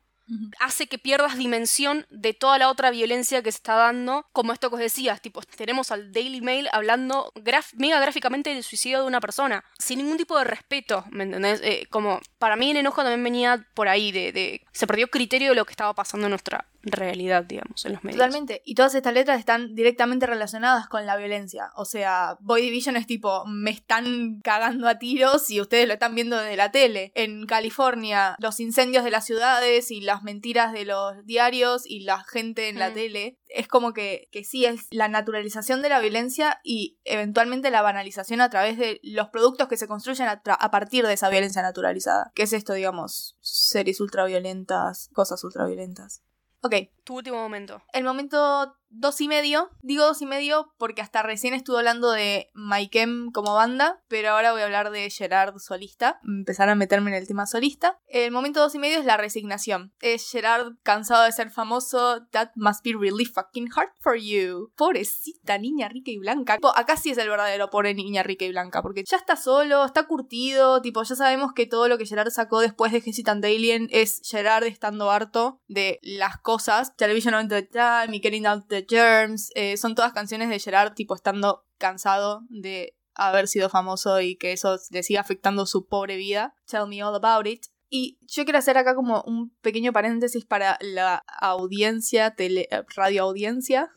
Hace 0.60 0.88
que 0.88 0.98
pierdas 0.98 1.38
dimensión 1.38 2.06
de 2.10 2.34
toda 2.34 2.58
la 2.58 2.70
otra 2.70 2.90
violencia 2.92 3.44
que 3.44 3.52
se 3.52 3.58
está 3.58 3.76
dando, 3.76 4.26
como 4.32 4.54
esto 4.54 4.70
que 4.70 4.76
os 4.76 4.82
decías, 4.82 5.22
tipo, 5.22 5.42
tenemos 5.42 5.92
al 5.92 6.12
Daily 6.12 6.42
Mail 6.42 6.68
hablando 6.72 7.32
mega 7.76 8.00
gráficamente 8.00 8.50
del 8.54 8.64
suicidio 8.64 9.02
de 9.02 9.08
una 9.08 9.22
persona, 9.22 9.64
sin 9.78 10.00
ningún 10.00 10.18
tipo 10.18 10.38
de 10.38 10.44
respeto, 10.46 11.06
¿me 11.12 11.24
entendés? 11.26 11.62
Eh, 11.64 11.88
como, 11.90 12.20
para 12.40 12.56
mí 12.56 12.72
el 12.72 12.78
enojo 12.78 13.02
también 13.04 13.24
venía 13.24 13.68
por 13.74 13.88
ahí, 13.88 14.12
de, 14.12 14.32
de- 14.32 14.66
se 14.72 14.88
perdió 14.88 15.08
criterio 15.10 15.50
de 15.50 15.56
lo 15.56 15.66
que 15.66 15.72
estaba 15.74 15.94
pasando 15.94 16.26
en 16.28 16.32
nuestra 16.32 16.66
realidad, 16.92 17.44
digamos, 17.44 17.86
en 17.86 17.94
los 17.94 18.04
medios. 18.04 18.18
Totalmente. 18.18 18.62
Y 18.66 18.76
todas 18.76 18.96
estas 18.96 19.14
letras 19.14 19.40
están 19.40 19.76
directamente 19.76 20.26
relacionadas 20.26 20.88
con 20.88 21.06
la 21.06 21.18
violencia. 21.18 21.72
O 21.76 21.86
sea, 21.86 22.38
Boy 22.42 22.62
Division 22.62 22.96
es 22.98 23.08
tipo, 23.08 23.44
me 23.46 23.72
están 23.72 24.40
cagando 24.44 24.88
a 24.88 25.00
tiros 25.00 25.50
y 25.52 25.62
ustedes 25.62 25.88
lo 25.88 25.94
están 25.94 26.16
viendo 26.16 26.38
desde 26.38 26.56
la 26.58 26.72
tele. 26.72 27.12
En 27.16 27.46
California, 27.46 28.36
los 28.40 28.60
incendios 28.60 29.04
de 29.04 29.12
las 29.12 29.26
ciudades 29.26 29.92
y 29.92 30.02
las 30.02 30.24
mentiras 30.24 30.74
de 30.74 30.86
los 30.86 31.26
diarios 31.26 31.84
y 31.86 32.02
la 32.02 32.24
gente 32.24 32.70
en 32.70 32.80
la 32.80 32.90
Mm. 32.90 32.94
tele. 32.94 33.38
Es 33.48 33.68
como 33.68 33.94
que, 33.94 34.28
que 34.32 34.44
sí, 34.44 34.66
es 34.66 34.88
la 34.92 35.08
naturalización 35.08 35.82
de 35.82 35.90
la 35.90 36.00
violencia 36.00 36.60
y 36.64 36.98
eventualmente 37.06 37.72
la 37.72 37.82
banalización 37.82 38.42
a 38.42 38.50
través 38.50 38.78
de 38.78 39.00
los 39.04 39.30
productos 39.30 39.68
que 39.68 39.78
se 39.78 39.88
construyen 39.88 40.28
a, 40.28 40.42
a 40.46 40.72
partir 40.72 41.06
de 41.08 41.14
esa 41.14 41.30
violencia 41.30 41.62
naturalizada. 41.62 42.32
¿Qué 42.36 42.44
es 42.44 42.54
esto, 42.54 42.74
digamos? 42.74 43.38
Series 43.42 44.00
ultraviolentas, 44.02 45.10
cosas 45.14 45.44
ultraviolentas. 45.44 46.22
Ok, 46.66 46.74
Tu 47.04 47.14
último 47.14 47.38
momento. 47.38 47.80
el 47.94 48.04
momento 48.04 48.76
dos 48.90 49.22
y 49.22 49.28
medio. 49.28 49.70
Digo 49.82 50.04
dos 50.04 50.22
y 50.22 50.26
medio 50.26 50.74
porque 50.78 51.02
hasta 51.02 51.24
recién 51.24 51.54
estuve 51.54 51.78
hablando 51.78 52.12
de 52.12 52.50
Maikem 52.54 53.32
como 53.32 53.54
banda, 53.54 54.02
pero 54.08 54.32
ahora 54.32 54.52
voy 54.52 54.62
a 54.62 54.66
hablar 54.66 54.92
de 54.92 55.10
Gerard 55.10 55.58
solista. 55.60 56.20
Empezar 56.24 56.70
a 56.70 56.76
meterme 56.76 57.12
en 57.12 57.18
el 57.18 57.28
tema 57.28 57.46
solista. 57.46 58.00
El 58.08 58.32
momento 58.32 58.60
dos 58.60 58.76
y 58.76 58.80
medio 58.80 59.00
es 59.00 59.06
la 59.06 59.18
resignación. 59.18 59.94
Es 60.02 60.30
Gerard 60.30 60.74
cansado 60.84 61.24
de 61.24 61.32
ser 61.32 61.52
famoso. 61.52 62.26
That 62.32 62.52
must 62.56 62.84
be 62.84 62.94
really 62.94 63.26
fucking 63.26 63.70
hard 63.76 63.90
for 64.00 64.16
you. 64.16 64.72
Pobrecita 64.76 65.58
niña 65.58 65.90
rica 65.90 66.12
y 66.12 66.18
blanca. 66.18 66.58
Acá 66.76 66.98
sí 66.98 67.12
es 67.12 67.18
el 67.18 67.30
verdadero 67.30 67.70
pobre 67.70 67.94
niña 67.94 68.24
rica 68.24 68.46
y 68.46 68.50
blanca, 68.50 68.82
porque 68.82 69.04
ya 69.06 69.18
está 69.18 69.36
solo, 69.36 69.86
está 69.86 70.08
curtido, 70.08 70.82
tipo, 70.82 71.04
ya 71.04 71.16
sabemos 71.16 71.54
que 71.54 71.66
todo 71.66 71.88
lo 71.88 71.98
que 71.98 72.06
Gerard 72.06 72.30
sacó 72.30 72.60
después 72.60 72.92
de 72.92 73.00
Hesitant 73.00 73.44
Alien 73.44 73.88
es 73.92 74.22
Gerard 74.24 74.64
estando 74.66 75.12
harto 75.12 75.62
de 75.68 76.00
las 76.02 76.38
cosas. 76.40 76.96
Television 76.96 77.48
Time 77.48 78.16
y 78.16 78.20
Getting 78.20 78.46
Out 78.46 78.68
the 78.68 78.85
Germs. 78.88 79.52
eh, 79.56 79.78
son 79.78 79.96
todas 79.96 80.14
canciones 80.14 80.50
de 80.50 80.60
Gerard, 80.60 80.94
tipo, 80.94 81.16
estando 81.16 81.66
cansado 81.78 82.42
de 82.50 82.96
haber 83.14 83.48
sido 83.48 83.70
famoso 83.70 84.20
y 84.22 84.36
que 84.36 84.52
eso 84.52 84.78
le 84.92 85.04
siga 85.04 85.22
afectando 85.22 85.66
su 85.66 85.88
pobre 85.88 86.18
vida. 86.18 86.54
Tell 86.68 86.88
me 86.88 87.04
all 87.04 87.16
about 87.16 87.48
it. 87.48 87.66
Y 87.90 88.20
yo 88.22 88.44
quiero 88.44 88.60
hacer 88.60 88.78
acá 88.78 88.96
como 88.96 89.22
un 89.24 89.56
pequeño 89.62 89.94
paréntesis 89.94 90.46
para 90.46 90.78
la 90.82 91.24
audiencia, 91.40 92.36
tele, 92.36 92.68
radio 92.96 93.24
audiencia. 93.24 93.92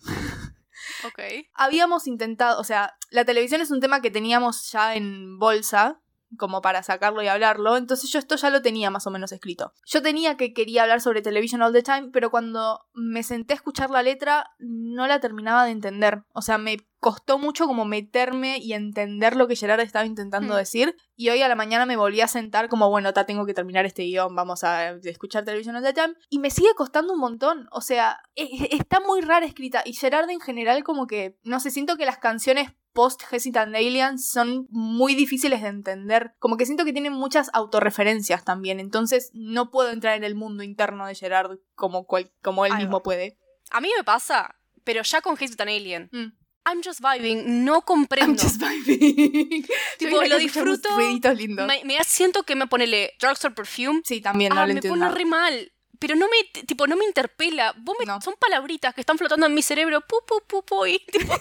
Ok. 1.05 1.21
Habíamos 1.55 2.07
intentado, 2.07 2.61
o 2.61 2.65
sea, 2.65 2.97
la 3.11 3.25
televisión 3.25 3.61
es 3.61 3.71
un 3.71 3.81
tema 3.81 4.01
que 4.01 4.11
teníamos 4.11 4.71
ya 4.71 4.95
en 4.95 5.39
bolsa, 5.39 6.01
como 6.37 6.61
para 6.61 6.83
sacarlo 6.83 7.23
y 7.23 7.29
hablarlo, 7.29 7.77
entonces 7.77 8.11
yo 8.11 8.19
esto 8.19 8.37
ya 8.37 8.51
lo 8.51 8.61
tenía 8.63 8.91
más 8.91 9.07
o 9.07 9.11
menos 9.11 9.33
escrito. 9.33 9.73
Yo 9.87 10.03
tenía 10.03 10.37
que 10.37 10.53
quería 10.53 10.83
hablar 10.83 11.01
sobre 11.01 11.23
Television 11.23 11.63
All 11.63 11.73
the 11.73 11.83
Time, 11.83 12.11
pero 12.13 12.31
cuando 12.31 12.81
me 12.93 13.23
senté 13.23 13.55
a 13.55 13.57
escuchar 13.57 13.91
la 13.91 14.03
letra 14.03 14.51
no 14.59 15.07
la 15.07 15.21
terminaba 15.21 15.65
de 15.65 15.71
entender. 15.71 16.23
O 16.33 16.43
sea, 16.43 16.59
me 16.59 16.77
costó 17.01 17.39
mucho 17.39 17.67
como 17.67 17.85
meterme 17.85 18.59
y 18.59 18.73
entender 18.73 19.37
lo 19.37 19.47
que 19.47 19.55
Gerard 19.55 19.81
estaba 19.81 20.05
intentando 20.05 20.55
Hmm. 20.55 20.59
decir. 20.59 20.97
Y 21.17 21.29
hoy 21.31 21.41
a 21.43 21.49
la 21.49 21.55
mañana 21.55 21.87
me 21.87 21.97
volví 21.97 22.21
a 22.21 22.29
sentar 22.29 22.69
como, 22.69 22.91
bueno, 22.91 23.13
ta, 23.13 23.25
tengo 23.25 23.47
que 23.47 23.55
terminar 23.55 23.87
este 23.87 24.03
guion, 24.03 24.35
vamos 24.35 24.65
a 24.65 24.91
escuchar 25.05 25.45
Television 25.45 25.77
All 25.77 25.83
the 25.85 25.93
Time. 25.93 26.15
Y 26.29 26.41
me 26.41 26.51
sigue 26.51 26.75
costando 26.77 27.13
un 27.15 27.21
montón. 27.21 27.69
O 27.71 27.81
sea, 27.81 28.21
e- 28.35 28.43
e- 28.45 28.77
está 28.77 28.99
muy 29.01 29.21
rara 29.21 29.47
escrita. 29.47 29.83
Y 29.85 29.93
Gerard 29.93 30.29
en 30.31 30.41
general 30.41 30.83
como 30.83 31.07
que, 31.07 31.39
no 31.45 31.61
sé, 31.61 31.71
siento 31.71 31.97
que 31.97 32.05
las 32.07 32.19
canciones 32.19 32.73
post 32.99 33.23
Hesitant 33.31 33.77
Alien 33.77 34.19
son 34.19 34.67
muy 34.71 35.15
difíciles 35.15 35.63
de 35.63 35.69
entender. 35.69 36.35
Como 36.41 36.57
que 36.57 36.67
siento 36.67 36.85
que 36.85 36.93
tienen 36.93 37.13
muchas 37.13 37.49
autorreferencias 37.53 38.45
también. 38.45 38.81
Entonces 38.81 39.31
no 39.35 39.71
puedo 39.71 39.93
entrar 39.93 40.17
en 40.17 40.25
el 40.25 40.35
mundo 40.35 40.65
interno 40.65 41.07
de 41.07 41.15
Gerard 41.15 41.59
como, 41.77 42.09
cual- 42.09 42.33
como 42.43 42.67
él 42.67 42.75
mismo 42.75 43.01
puede. 43.05 43.39
A 43.71 43.81
mí 43.81 43.89
me 43.97 44.03
pasa, 44.03 44.57
pero 44.83 45.05
ya 45.05 45.21
con 45.21 45.37
Hesitant 45.39 45.71
Alien. 45.71 46.09
Mm. 46.11 46.33
I'm 46.69 46.83
just 46.83 46.99
vibing, 47.01 47.65
no 47.65 47.83
comprendo. 47.83 48.33
I'm 48.33 48.37
just 48.37 48.61
vibing. 48.61 49.65
Tipo, 49.99 50.21
lo 50.21 50.37
disfruto. 50.37 50.89
Me, 50.97 51.85
me 51.85 51.99
siento 52.05 52.43
que 52.43 52.57
me 52.57 52.67
ponele 52.67 53.13
Drugstore 53.21 53.55
Perfume. 53.55 54.01
Sí, 54.05 54.21
también 54.21 54.53
no 54.53 54.61
ah, 54.61 54.67
lo 54.67 54.75
me 54.75 54.81
entiendo. 54.81 54.99
pone 54.99 55.15
re 55.17 55.25
mal. 55.25 55.73
Pero 55.99 56.15
no 56.15 56.27
me, 56.29 56.63
tipo, 56.65 56.87
no 56.87 56.97
me 56.97 57.05
interpela. 57.05 57.75
Vos 57.79 57.97
me- 57.99 58.07
No. 58.07 58.21
Son 58.21 58.35
palabritas 58.39 58.95
que 58.95 59.01
están 59.01 59.19
flotando 59.19 59.47
en 59.47 59.55
mi 59.55 59.63
cerebro. 59.63 60.01
Pu, 60.01 60.17
pu, 60.27 60.41
pu, 60.47 60.65
pu, 60.65 60.87
y 60.87 60.99
tipo, 61.13 61.35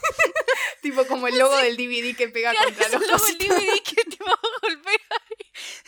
Tipo 0.81 1.05
como 1.07 1.27
el 1.27 1.37
logo 1.37 1.55
del 1.57 1.75
DVD 1.77 2.15
que 2.15 2.27
pega 2.29 2.51
claro, 2.51 2.65
contra 2.67 2.89
los 2.89 3.01
un 3.01 3.07
logo 3.07 3.25
del 3.25 3.37
DVD 3.37 3.81
que 3.83 4.03
tipo 4.09 4.25
golpea. 4.61 4.93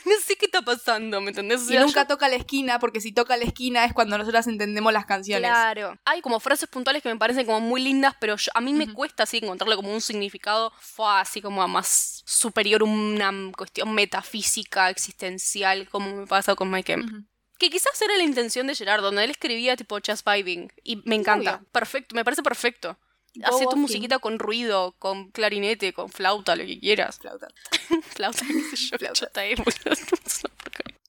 y 0.05 0.09
No 0.09 0.15
sé 0.23 0.35
qué 0.35 0.45
está 0.45 0.61
pasando, 0.61 1.21
¿me 1.21 1.29
entendés? 1.29 1.67
O 1.67 1.73
Y 1.73 1.77
nunca 1.77 2.01
yo- 2.03 2.07
toca 2.07 2.27
la 2.29 2.35
esquina, 2.35 2.79
porque 2.79 3.01
si 3.01 3.11
toca 3.11 3.37
la 3.37 3.43
esquina 3.45 3.85
es 3.85 3.93
cuando 3.93 4.17
nosotras 4.17 4.47
entendemos 4.47 4.91
las 4.93 5.05
canciones. 5.05 5.49
Claro. 5.49 5.97
Hay 6.05 6.21
como 6.21 6.39
frases 6.39 6.67
puntuales 6.69 7.01
que 7.03 7.09
me 7.09 7.17
parecen 7.17 7.45
como 7.45 7.59
muy 7.61 7.81
lindas, 7.81 8.15
pero 8.19 8.35
yo- 8.35 8.51
a 8.53 8.61
mí 8.61 8.73
me 8.73 8.91
cuesta 8.93 9.23
así 9.23 9.37
encontrarle 9.37 9.75
como 9.75 9.93
un 9.93 10.01
significado 10.01 10.71
fue 10.79 11.05
así 11.19 11.41
como 11.41 11.61
a 11.61 11.67
más 11.67 12.23
superior, 12.25 12.83
una 12.83 13.31
cuestión 13.55 13.93
metafísica, 13.93 14.89
existencial, 14.89 15.87
como 15.89 16.15
me 16.15 16.27
pasa 16.27 16.55
con 16.55 16.69
Mike 16.71 16.93
M. 16.93 17.05
Que 17.59 17.69
quizás 17.69 18.01
era 18.01 18.17
la 18.17 18.23
intención 18.23 18.67
de 18.67 18.75
Gerard, 18.75 19.01
donde 19.01 19.23
él 19.23 19.31
escribía 19.31 19.75
tipo 19.75 19.97
just 20.05 20.25
vibing. 20.25 20.71
Y 20.83 21.01
me 21.05 21.15
encanta. 21.15 21.55
Obvio. 21.55 21.67
Perfecto, 21.71 22.15
me 22.15 22.23
parece 22.23 22.41
perfecto. 22.41 22.97
Go 23.35 23.45
Hacé 23.45 23.65
tu 23.69 23.77
musiquita 23.77 24.19
con 24.19 24.39
ruido, 24.39 24.95
con 24.97 25.29
clarinete, 25.31 25.93
con 25.93 26.09
flauta, 26.09 26.55
lo 26.55 26.65
que 26.65 26.79
quieras. 26.79 27.19
Flauta. 27.19 27.47
flauta, 28.15 28.45
qué 28.47 28.75
sé 28.75 28.89
yo, 28.91 28.97
Flauta. 28.97 29.43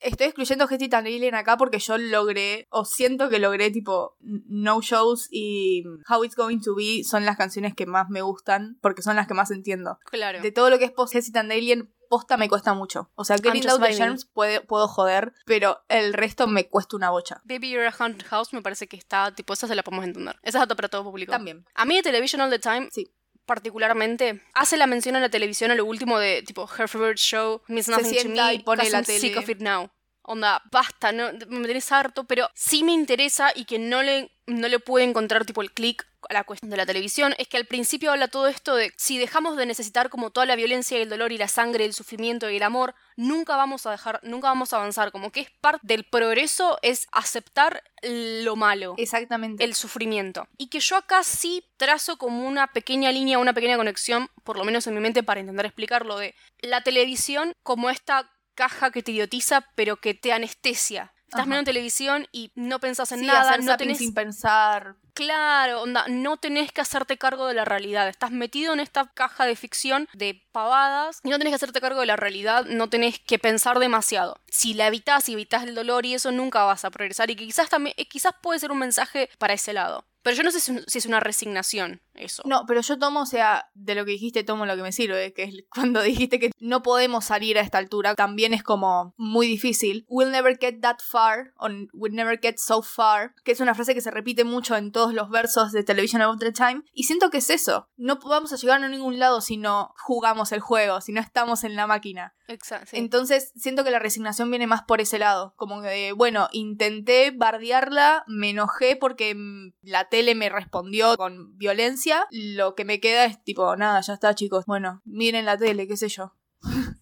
Estoy 0.00 0.28
excluyendo 0.28 0.66
Hesitant 0.68 1.06
Alien 1.06 1.34
acá 1.34 1.58
porque 1.58 1.78
yo 1.78 1.98
logré, 1.98 2.66
o 2.70 2.86
siento 2.86 3.28
que 3.28 3.38
logré, 3.38 3.70
tipo, 3.70 4.16
No 4.20 4.80
Shows 4.80 5.28
y 5.30 5.84
How 6.08 6.24
It's 6.24 6.36
Going 6.36 6.60
to 6.60 6.74
Be 6.74 7.02
son 7.04 7.26
las 7.26 7.36
canciones 7.36 7.74
que 7.74 7.84
más 7.84 8.08
me 8.08 8.22
gustan 8.22 8.78
porque 8.80 9.02
son 9.02 9.16
las 9.16 9.26
que 9.26 9.34
más 9.34 9.50
entiendo. 9.50 9.98
Claro. 10.06 10.40
De 10.40 10.52
todo 10.52 10.70
lo 10.70 10.78
que 10.78 10.86
es 10.86 10.90
post 10.90 11.14
Hesitant 11.14 11.52
Alien, 11.52 11.92
posta 12.10 12.36
me 12.36 12.48
cuesta 12.48 12.74
mucho. 12.74 13.10
O 13.14 13.24
sea, 13.24 13.36
Getting 13.38 13.66
Out 13.70 13.80
the. 13.82 13.94
Germs 13.94 14.26
puede- 14.26 14.60
puedo 14.60 14.88
joder, 14.88 15.32
pero 15.46 15.80
el 15.88 16.12
resto 16.12 16.46
me 16.48 16.68
cuesta 16.68 16.96
una 16.96 17.08
bocha. 17.10 17.40
Baby 17.44 17.70
You're 17.70 17.86
a 17.86 17.94
Haunted 17.96 18.26
House 18.26 18.52
me 18.52 18.60
parece 18.60 18.88
que 18.88 18.96
está, 18.96 19.32
tipo, 19.34 19.52
esa 19.54 19.66
se 19.68 19.74
la 19.76 19.82
podemos 19.84 20.04
entender. 20.04 20.36
Esa 20.42 20.58
es 20.58 20.62
apta 20.64 20.74
para 20.74 20.88
todo 20.88 21.04
público. 21.04 21.30
También. 21.32 21.64
A 21.74 21.84
mí 21.84 21.94
de 21.96 22.02
Television 22.02 22.42
All 22.42 22.50
the 22.50 22.58
Time, 22.58 22.88
Sí. 22.92 23.10
particularmente, 23.46 24.42
hace 24.54 24.76
la 24.76 24.86
mención 24.86 25.16
a 25.16 25.20
la 25.20 25.28
televisión 25.28 25.70
a 25.70 25.74
lo 25.74 25.84
último 25.84 26.18
de, 26.18 26.42
tipo, 26.42 26.68
Her 26.78 26.88
Favorite 26.88 27.20
Show, 27.20 27.62
Means 27.68 27.86
Se 27.86 27.92
Nothing 27.92 28.22
to 28.22 28.28
Me, 28.42 28.54
y 28.54 28.58
pone 28.60 28.90
la 28.90 29.02
tele. 29.02 29.20
sick 29.20 29.36
of 29.36 29.48
it 29.48 29.60
now. 29.60 29.90
Onda, 30.22 30.62
basta, 30.70 31.12
no, 31.12 31.30
me 31.48 31.66
tenés 31.66 31.90
harto, 31.92 32.24
pero 32.24 32.48
sí 32.54 32.84
me 32.84 32.92
interesa 32.92 33.52
y 33.54 33.64
que 33.64 33.78
no 33.78 34.02
le, 34.02 34.30
no 34.46 34.68
le 34.68 34.78
pude 34.78 35.02
encontrar 35.04 35.44
tipo 35.44 35.62
el 35.62 35.72
clic 35.72 36.04
a 36.04 36.09
la 36.28 36.44
cuestión 36.44 36.70
de 36.70 36.76
la 36.76 36.86
televisión, 36.86 37.34
es 37.38 37.48
que 37.48 37.56
al 37.56 37.66
principio 37.66 38.10
habla 38.10 38.28
todo 38.28 38.48
esto 38.48 38.74
de 38.74 38.92
si 38.96 39.18
dejamos 39.18 39.56
de 39.56 39.66
necesitar 39.66 40.10
como 40.10 40.30
toda 40.30 40.46
la 40.46 40.56
violencia 40.56 40.98
y 40.98 41.02
el 41.02 41.08
dolor 41.08 41.32
y 41.32 41.38
la 41.38 41.48
sangre, 41.48 41.84
el 41.84 41.94
sufrimiento 41.94 42.50
y 42.50 42.56
el 42.56 42.62
amor, 42.62 42.94
nunca 43.16 43.56
vamos 43.56 43.86
a 43.86 43.90
dejar, 43.90 44.20
nunca 44.22 44.48
vamos 44.48 44.72
a 44.72 44.76
avanzar, 44.76 45.12
como 45.12 45.30
que 45.32 45.40
es 45.40 45.50
parte 45.60 45.86
del 45.86 46.04
progreso 46.04 46.78
es 46.82 47.06
aceptar 47.12 47.82
lo 48.02 48.56
malo 48.56 48.94
Exactamente. 48.96 49.64
el 49.64 49.74
sufrimiento. 49.74 50.48
Y 50.58 50.68
que 50.68 50.80
yo 50.80 50.96
acá 50.96 51.22
sí 51.22 51.64
trazo 51.76 52.16
como 52.16 52.46
una 52.46 52.68
pequeña 52.68 53.12
línea, 53.12 53.38
una 53.38 53.52
pequeña 53.52 53.76
conexión, 53.76 54.28
por 54.44 54.56
lo 54.56 54.64
menos 54.64 54.86
en 54.86 54.94
mi 54.94 55.00
mente, 55.00 55.22
para 55.22 55.40
intentar 55.40 55.66
explicarlo, 55.66 56.18
de 56.18 56.34
la 56.60 56.82
televisión 56.82 57.54
como 57.62 57.90
esta 57.90 58.30
caja 58.54 58.90
que 58.90 59.02
te 59.02 59.12
idiotiza, 59.12 59.66
pero 59.74 59.96
que 59.96 60.14
te 60.14 60.32
anestesia. 60.32 61.12
Estás 61.24 61.42
Ajá. 61.42 61.46
mirando 61.48 61.66
televisión 61.66 62.26
y 62.32 62.50
no 62.56 62.80
pensás 62.80 63.12
en 63.12 63.20
Sí, 63.20 63.26
nada, 63.26 63.56
no 63.58 63.76
tenés... 63.76 63.98
sin 63.98 64.12
pensar. 64.12 64.96
Claro, 65.20 65.82
onda, 65.82 66.06
no 66.08 66.38
tenés 66.38 66.72
que 66.72 66.80
hacerte 66.80 67.18
cargo 67.18 67.46
de 67.46 67.52
la 67.52 67.66
realidad. 67.66 68.08
Estás 68.08 68.30
metido 68.30 68.72
en 68.72 68.80
esta 68.80 69.12
caja 69.12 69.44
de 69.44 69.54
ficción 69.54 70.08
de 70.14 70.42
pavadas 70.50 71.20
y 71.22 71.28
no 71.28 71.36
tenés 71.36 71.50
que 71.50 71.56
hacerte 71.56 71.82
cargo 71.82 72.00
de 72.00 72.06
la 72.06 72.16
realidad, 72.16 72.64
no 72.64 72.88
tenés 72.88 73.18
que 73.18 73.38
pensar 73.38 73.80
demasiado. 73.80 74.40
Si 74.48 74.72
la 74.72 74.86
evitas 74.86 75.28
y 75.28 75.34
evitas 75.34 75.64
el 75.64 75.74
dolor 75.74 76.06
y 76.06 76.14
eso, 76.14 76.32
nunca 76.32 76.64
vas 76.64 76.86
a 76.86 76.90
progresar. 76.90 77.30
Y 77.30 77.36
quizás 77.36 77.68
también, 77.68 77.94
eh, 77.98 78.08
quizás 78.08 78.32
puede 78.40 78.60
ser 78.60 78.72
un 78.72 78.78
mensaje 78.78 79.28
para 79.36 79.52
ese 79.52 79.74
lado. 79.74 80.06
Pero 80.22 80.38
yo 80.38 80.42
no 80.42 80.52
sé 80.52 80.60
si 80.60 80.98
es 80.98 81.04
una 81.04 81.20
resignación 81.20 82.00
eso. 82.14 82.42
No, 82.44 82.64
pero 82.66 82.80
yo 82.80 82.98
tomo, 82.98 83.22
o 83.22 83.26
sea, 83.26 83.70
de 83.74 83.94
lo 83.94 84.04
que 84.04 84.12
dijiste, 84.12 84.44
tomo 84.44 84.66
lo 84.66 84.76
que 84.76 84.82
me 84.82 84.92
sirve, 84.92 85.32
que 85.32 85.44
es 85.44 85.54
cuando 85.74 86.02
dijiste 86.02 86.38
que 86.38 86.50
no 86.58 86.82
podemos 86.82 87.24
salir 87.24 87.58
a 87.58 87.62
esta 87.62 87.78
altura, 87.78 88.14
también 88.14 88.54
es 88.54 88.62
como 88.62 89.14
muy 89.16 89.46
difícil. 89.46 90.04
We'll 90.08 90.30
never 90.30 90.56
get 90.58 90.80
that 90.80 90.98
far, 91.00 91.52
o 91.58 91.68
we'll 91.92 92.14
never 92.14 92.38
get 92.40 92.56
so 92.58 92.82
far, 92.82 93.34
que 93.44 93.52
es 93.52 93.60
una 93.60 93.74
frase 93.74 93.94
que 93.94 94.00
se 94.00 94.10
repite 94.10 94.44
mucho 94.44 94.76
en 94.76 94.92
todos 94.92 95.14
los 95.14 95.30
versos 95.30 95.72
de 95.72 95.82
Television 95.82 96.22
of 96.22 96.38
the 96.38 96.52
Time, 96.52 96.82
y 96.92 97.04
siento 97.04 97.30
que 97.30 97.38
es 97.38 97.50
eso. 97.50 97.88
No 97.96 98.18
vamos 98.18 98.52
a 98.52 98.56
llegar 98.56 98.82
a 98.82 98.88
ningún 98.88 99.18
lado 99.18 99.40
si 99.40 99.56
no 99.56 99.94
jugamos 99.96 100.52
el 100.52 100.60
juego, 100.60 101.00
si 101.00 101.12
no 101.12 101.20
estamos 101.20 101.64
en 101.64 101.76
la 101.76 101.86
máquina. 101.86 102.34
Exacto. 102.48 102.88
sí. 102.90 102.96
Entonces, 102.96 103.52
siento 103.54 103.84
que 103.84 103.90
la 103.90 103.98
resignación 104.00 104.50
viene 104.50 104.66
más 104.66 104.82
por 104.82 105.00
ese 105.00 105.18
lado. 105.18 105.54
Como 105.56 105.82
que, 105.82 106.12
bueno, 106.12 106.48
intenté 106.52 107.30
bardearla, 107.30 108.24
me 108.26 108.50
enojé 108.50 108.96
porque 108.96 109.34
mm, 109.34 109.72
la 109.82 110.08
tele 110.08 110.34
me 110.34 110.48
respondió 110.48 111.16
con 111.16 111.56
violencia. 111.56 112.09
Lo 112.30 112.74
que 112.74 112.84
me 112.84 113.00
queda 113.00 113.24
es 113.24 113.42
tipo, 113.44 113.76
nada, 113.76 114.00
ya 114.00 114.14
está, 114.14 114.34
chicos. 114.34 114.64
Bueno, 114.66 115.00
miren 115.04 115.44
la 115.44 115.56
tele, 115.56 115.86
qué 115.88 115.96
sé 115.96 116.08
yo. 116.08 116.34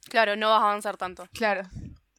Claro, 0.09 0.37
no 0.37 0.49
vas 0.51 0.61
a 0.63 0.65
avanzar 0.71 0.97
tanto. 0.97 1.27
Claro. 1.33 1.63